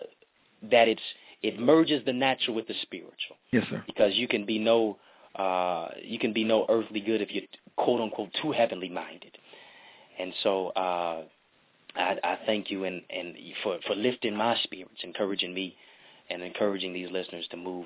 that 0.70 0.88
it's 0.88 1.02
it 1.42 1.60
merges 1.60 2.06
the 2.06 2.14
natural 2.14 2.56
with 2.56 2.68
the 2.68 2.76
spiritual 2.84 3.38
Yes, 3.52 3.66
sir. 3.70 3.84
because 3.88 4.14
you 4.16 4.28
can 4.28 4.46
be 4.46 4.60
no 4.60 4.98
uh, 5.36 5.88
you 6.04 6.20
can 6.20 6.34
be 6.34 6.44
no 6.44 6.66
earthly 6.70 7.00
good 7.02 7.22
if 7.22 7.32
you're 7.32 7.44
quote 7.78 8.00
unquote 8.02 8.30
too 8.42 8.52
heavenly 8.52 8.90
minded. 8.90 9.38
And 10.20 10.34
so 10.44 10.68
uh, 10.70 11.24
I, 11.96 12.18
I 12.24 12.38
thank 12.46 12.70
you 12.70 12.84
and, 12.84 13.02
and 13.10 13.36
for 13.64 13.80
for 13.88 13.96
lifting 13.96 14.36
my 14.36 14.56
spirits, 14.64 15.02
encouraging 15.04 15.54
me, 15.54 15.76
and 16.30 16.44
encouraging 16.44 16.94
these 16.94 17.10
listeners 17.10 17.48
to 17.52 17.58
move 17.58 17.86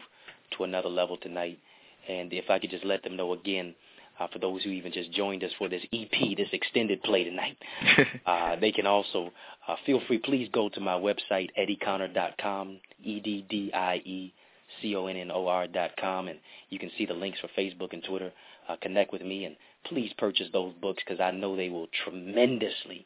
to 0.58 0.64
another 0.64 0.90
level 0.90 1.18
tonight. 1.18 1.60
And 2.08 2.32
if 2.34 2.50
I 2.50 2.60
could 2.60 2.70
just 2.70 2.86
let 2.86 3.04
them 3.04 3.16
know 3.16 3.34
again, 3.34 3.74
uh, 4.20 4.28
for 4.32 4.40
those 4.40 4.64
who 4.64 4.70
even 4.70 4.94
just 4.94 5.12
joined 5.12 5.44
us 5.44 5.52
for 5.58 5.68
this 5.68 5.84
EP, 5.92 6.38
this 6.38 6.48
extended 6.54 7.04
play 7.04 7.26
tonight, 7.26 7.58
uh, 8.26 8.56
they 8.56 8.72
can 8.72 8.88
also 8.88 9.34
uh, 9.68 9.76
feel 9.86 10.00
free. 10.08 10.20
Please 10.20 10.48
go 10.54 10.70
to 10.70 10.80
my 10.80 10.94
website, 10.94 11.50
eddieconnor.com, 11.60 12.80
E-D-D-I-E-C-O-N-N-O-R 13.04 15.68
dot 15.68 15.92
com, 16.00 16.30
and 16.30 16.40
you 16.70 16.80
can 16.80 16.90
see 16.98 17.06
the 17.06 17.14
links 17.14 17.40
for 17.40 17.50
Facebook 17.60 17.94
and 17.94 18.04
Twitter. 18.04 18.32
Uh, 18.70 18.78
connect 18.82 19.12
with 19.12 19.22
me, 19.22 19.46
and 19.46 19.56
please 19.86 20.12
purchase 20.18 20.48
those 20.54 20.74
books 20.82 21.04
because 21.06 21.20
I 21.20 21.32
know 21.32 21.56
they 21.56 21.70
will 21.70 21.88
tremendously 22.04 23.06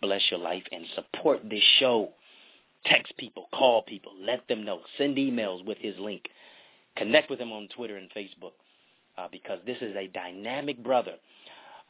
bless 0.00 0.22
your 0.30 0.40
life 0.40 0.64
and 0.72 0.84
support 0.94 1.40
this 1.48 1.62
show. 1.78 2.10
Text 2.84 3.16
people, 3.16 3.48
call 3.52 3.82
people, 3.82 4.12
let 4.20 4.46
them 4.48 4.64
know. 4.64 4.80
Send 4.96 5.16
emails 5.16 5.64
with 5.64 5.78
his 5.78 5.96
link. 5.98 6.22
Connect 6.96 7.30
with 7.30 7.38
him 7.38 7.52
on 7.52 7.68
Twitter 7.74 7.96
and 7.96 8.10
Facebook 8.10 8.52
uh, 9.18 9.28
because 9.30 9.58
this 9.66 9.76
is 9.80 9.94
a 9.96 10.08
dynamic 10.08 10.82
brother 10.82 11.14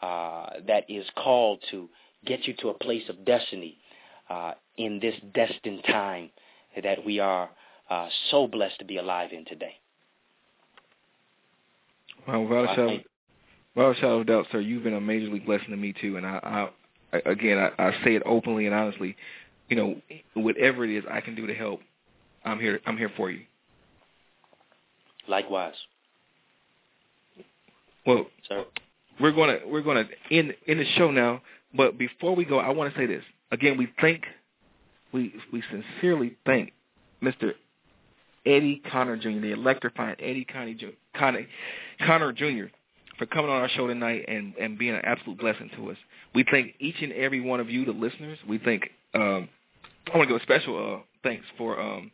uh, 0.02 0.46
that 0.66 0.84
is 0.88 1.06
called 1.16 1.62
to 1.70 1.88
get 2.24 2.46
you 2.46 2.54
to 2.60 2.68
a 2.68 2.74
place 2.74 3.04
of 3.08 3.24
destiny 3.24 3.78
uh, 4.28 4.52
in 4.76 4.98
this 5.00 5.14
destined 5.34 5.82
time 5.84 6.30
that 6.82 7.04
we 7.04 7.20
are 7.20 7.48
uh, 7.88 8.08
so 8.30 8.46
blessed 8.46 8.78
to 8.78 8.84
be 8.84 8.98
alive 8.98 9.30
in 9.32 9.44
today. 9.44 9.76
Well, 12.26 12.44
without 12.44 12.64
a 12.64 12.74
shadow, 12.74 12.98
without 13.74 13.90
a 13.90 13.94
shadow 13.94 14.20
of 14.20 14.26
doubt, 14.26 14.46
sir, 14.50 14.60
you've 14.60 14.82
been 14.82 14.94
a 14.94 15.00
major 15.00 15.30
league 15.30 15.46
blessing 15.46 15.70
to 15.70 15.76
me 15.76 15.94
too. 16.00 16.16
And 16.16 16.26
I, 16.26 16.68
I 17.12 17.18
again, 17.24 17.58
I, 17.58 17.70
I 17.78 17.92
say 18.04 18.16
it 18.16 18.22
openly 18.26 18.66
and 18.66 18.74
honestly. 18.74 19.16
You 19.68 19.76
know, 19.76 19.96
whatever 20.34 20.84
it 20.84 20.90
is 20.90 21.04
I 21.10 21.20
can 21.20 21.34
do 21.34 21.46
to 21.46 21.54
help, 21.54 21.80
I'm 22.44 22.60
here. 22.60 22.80
I'm 22.86 22.96
here 22.96 23.10
for 23.16 23.30
you. 23.30 23.40
Likewise. 25.28 25.74
Well, 28.07 28.27
sir. 28.48 28.65
we're 29.20 29.32
gonna 29.32 29.59
we're 29.66 29.82
gonna 29.82 30.05
end 30.31 30.55
end 30.66 30.81
the 30.81 30.86
show 30.97 31.11
now. 31.11 31.43
But 31.74 31.98
before 31.98 32.35
we 32.36 32.44
go, 32.44 32.59
I 32.59 32.70
want 32.70 32.93
to 32.93 32.98
say 32.98 33.07
this 33.07 33.24
again. 33.51 33.77
We 33.77 33.89
thank, 34.01 34.24
we 35.12 35.35
we 35.53 35.62
sincerely 35.70 36.36
thank 36.47 36.73
Mr. 37.23 37.53
Eddie 38.47 38.81
Connor 38.90 39.16
Jr., 39.16 39.40
the 39.40 39.53
electrifying 39.53 40.16
Eddie 40.20 40.44
Connor, 40.44 40.74
Connor, 41.16 41.47
Connor 42.07 42.32
Jr. 42.32 42.66
for 43.19 43.27
coming 43.27 43.51
on 43.51 43.61
our 43.61 43.69
show 43.70 43.89
tonight 43.89 44.24
and, 44.28 44.55
and 44.55 44.78
being 44.78 44.94
an 44.94 45.03
absolute 45.05 45.39
blessing 45.39 45.70
to 45.77 45.90
us. 45.90 45.97
We 46.35 46.44
thank 46.48 46.74
each 46.78 47.03
and 47.03 47.12
every 47.12 47.40
one 47.40 47.61
of 47.61 47.69
you, 47.69 47.85
the 47.85 47.93
listeners. 47.93 48.39
We 48.48 48.59
thank, 48.59 48.90
um, 49.15 49.48
I 50.12 50.16
want 50.16 50.28
to 50.28 50.35
give 50.35 50.40
a 50.40 50.44
special 50.44 50.97
uh, 50.97 51.03
thanks 51.24 51.44
for 51.59 51.81
um, 51.81 52.12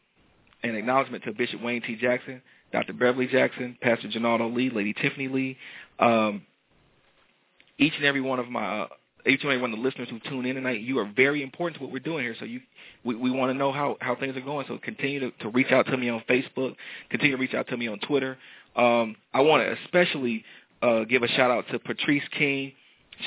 an 0.62 0.74
acknowledgement 0.74 1.24
to 1.24 1.32
Bishop 1.32 1.62
Wayne 1.62 1.82
T. 1.82 1.96
Jackson, 1.96 2.40
Dr. 2.72 2.92
Beverly 2.92 3.26
Jackson, 3.26 3.76
Pastor 3.80 4.08
Janaldo 4.08 4.54
Lee, 4.54 4.70
Lady 4.70 4.94
Tiffany 4.94 5.28
Lee, 5.28 5.56
um, 5.98 6.42
each 7.78 7.92
and 7.96 8.04
every 8.04 8.20
one 8.20 8.38
of 8.38 8.48
my 8.48 8.82
uh, 8.82 8.88
each 9.26 9.42
and 9.42 9.52
every 9.52 9.58
one 9.60 9.72
of 9.72 9.78
the 9.78 9.84
listeners 9.84 10.08
who 10.10 10.18
tune 10.28 10.46
in 10.46 10.56
tonight, 10.56 10.80
you 10.80 10.98
are 10.98 11.10
very 11.14 11.42
important 11.42 11.76
to 11.78 11.82
what 11.84 11.92
we're 11.92 12.00
doing 12.00 12.24
here. 12.24 12.34
So 12.38 12.44
you, 12.44 12.60
we, 13.04 13.14
we 13.14 13.30
want 13.30 13.52
to 13.52 13.54
know 13.54 13.72
how, 13.72 13.96
how 14.00 14.16
things 14.16 14.36
are 14.36 14.40
going. 14.40 14.66
So 14.68 14.78
continue 14.78 15.20
to, 15.20 15.30
to 15.42 15.48
reach 15.48 15.70
out 15.70 15.86
to 15.86 15.96
me 15.96 16.08
on 16.08 16.22
Facebook. 16.28 16.74
Continue 17.10 17.36
to 17.36 17.40
reach 17.40 17.54
out 17.54 17.68
to 17.68 17.76
me 17.76 17.88
on 17.88 17.98
Twitter. 18.00 18.36
Um, 18.74 19.16
I 19.32 19.42
want 19.42 19.62
to 19.62 19.76
especially 19.84 20.44
uh, 20.82 21.04
give 21.04 21.22
a 21.22 21.28
shout 21.28 21.50
out 21.50 21.66
to 21.70 21.78
Patrice 21.78 22.24
King. 22.36 22.72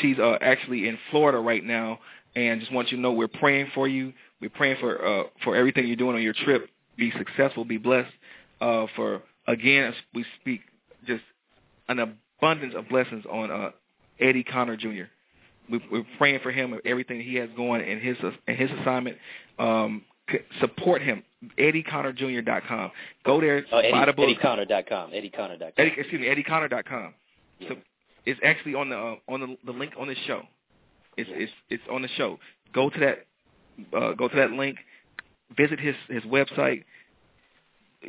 She's 0.02 0.20
uh, 0.20 0.38
actually 0.42 0.88
in 0.88 0.98
Florida 1.12 1.38
right 1.38 1.64
now, 1.64 2.00
and 2.36 2.60
just 2.60 2.74
want 2.74 2.92
you 2.92 2.98
to 2.98 3.02
know 3.02 3.14
we're 3.14 3.28
praying 3.28 3.72
for 3.74 3.88
you. 3.88 4.12
We're 4.42 4.50
praying 4.50 4.78
for 4.82 5.06
uh, 5.06 5.24
for 5.44 5.56
everything 5.56 5.88
you're 5.88 5.96
doing 5.96 6.16
on 6.16 6.22
your 6.22 6.34
trip. 6.34 6.70
Be 6.98 7.12
successful. 7.18 7.64
Be 7.64 7.78
blessed. 7.78 8.12
Uh, 8.60 8.88
for 8.96 9.22
again, 9.48 9.94
we 10.14 10.26
speak 10.42 10.62
just 11.06 11.24
an 11.88 12.00
abundance 12.00 12.74
of 12.76 12.88
blessings 12.90 13.26
on 13.32 13.52
uh, 13.52 13.72
Eddie 14.20 14.44
Connor 14.44 14.78
Jr 14.78 15.06
we, 15.70 15.78
are 15.78 16.06
praying 16.18 16.40
for 16.42 16.52
him 16.52 16.74
and 16.74 16.82
everything 16.86 17.22
he 17.22 17.36
has 17.36 17.50
going 17.56 17.88
in 17.88 18.00
his 18.00 18.18
in 18.48 18.56
his 18.56 18.70
assignment. 18.82 19.18
Um, 19.60 20.04
support 20.60 21.02
him. 21.02 21.24
EddieConnorJr.com. 21.60 22.92
Go 23.24 23.40
there. 23.40 23.64
Oh, 23.72 23.78
Eddie, 23.78 23.92
buy 23.92 24.06
the 24.06 24.14
book. 24.14 24.30
EddieConnor.com. 24.30 25.12
EddieConnor.com. 25.12 25.72
Eddie, 25.78 25.94
excuse 25.98 26.22
me, 26.22 26.28
EddieConnor.com. 26.28 27.14
Yeah. 27.60 27.70
So 27.70 27.76
it's 28.26 28.40
actually 28.44 28.74
on 28.74 28.90
the 28.90 28.98
uh, 28.98 29.16
on 29.30 29.42
the, 29.42 29.58
the 29.66 29.78
link 29.78 29.94
on 30.00 30.08
the 30.08 30.16
show. 30.28 30.44
It's 31.18 31.30
yeah. 31.30 31.38
it's 31.38 31.52
it's 31.70 31.84
on 31.92 32.02
the 32.02 32.10
show. 32.10 32.40
Go 32.74 32.90
to 32.90 33.00
that 33.00 33.26
uh, 33.96 34.14
go 34.14 34.28
to 34.28 34.36
that 34.36 34.52
link. 34.52 34.78
Visit 35.56 35.80
his 35.80 35.96
his 36.10 36.24
website. 36.24 36.84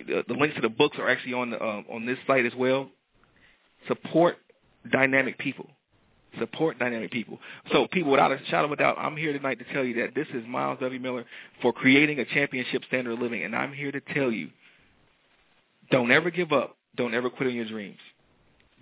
The, 0.05 0.25
the 0.27 0.35
links 0.35 0.57
to 0.57 0.63
the 0.63 0.69
books 0.69 0.99
are 0.99 1.09
actually 1.09 1.35
on 1.35 1.51
the 1.51 1.63
uh, 1.63 1.83
on 1.91 2.07
this 2.07 2.19
site 2.27 2.47
as 2.47 2.55
well. 2.55 2.91
Support 3.89 4.37
dynamic 4.91 5.39
people 5.39 5.71
support 6.39 6.79
dynamic 6.79 7.11
people. 7.11 7.39
So 7.73 7.87
people, 7.91 8.11
without 8.13 8.33
a 8.33 8.39
shadow 8.49 8.67
of 8.67 8.73
a 8.73 8.77
doubt, 8.77 8.97
I'm 8.99 9.17
here 9.17 9.33
tonight 9.33 9.59
to 9.59 9.65
tell 9.73 9.85
you 9.85 10.03
that 10.03 10.15
this 10.15 10.27
is 10.35 10.45
Myles 10.47 10.79
W. 10.81 11.01
Miller 11.01 11.25
for 11.63 11.73
creating 11.73 12.19
a 12.19 12.25
championship 12.25 12.83
standard 12.87 13.13
of 13.13 13.21
living, 13.21 13.43
and 13.43 13.55
I'm 13.55 13.73
here 13.73 13.93
to 13.93 14.01
tell 14.01 14.31
you, 14.31 14.51
don't 15.91 16.11
ever 16.11 16.31
give 16.31 16.53
up. 16.53 16.77
Don't 16.97 17.15
ever 17.15 17.31
quit 17.31 17.49
on 17.49 17.55
your 17.55 17.67
dreams. 17.67 17.99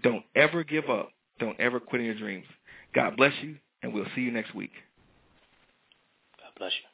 Don't 0.03 0.25
ever 0.35 0.65
give 0.65 0.89
up. 0.89 1.11
Don't 1.41 1.59
ever 1.59 1.81
quit 1.81 2.01
on 2.01 2.07
your 2.07 2.15
dreams. 2.15 2.47
God 2.95 3.17
bless 3.17 3.33
you, 3.43 3.57
and 3.83 3.93
we'll 3.93 4.07
see 4.15 4.23
you 4.23 4.31
next 4.31 4.55
week. 4.55 4.71
God 6.39 6.53
bless 6.57 6.73
you. 6.73 6.94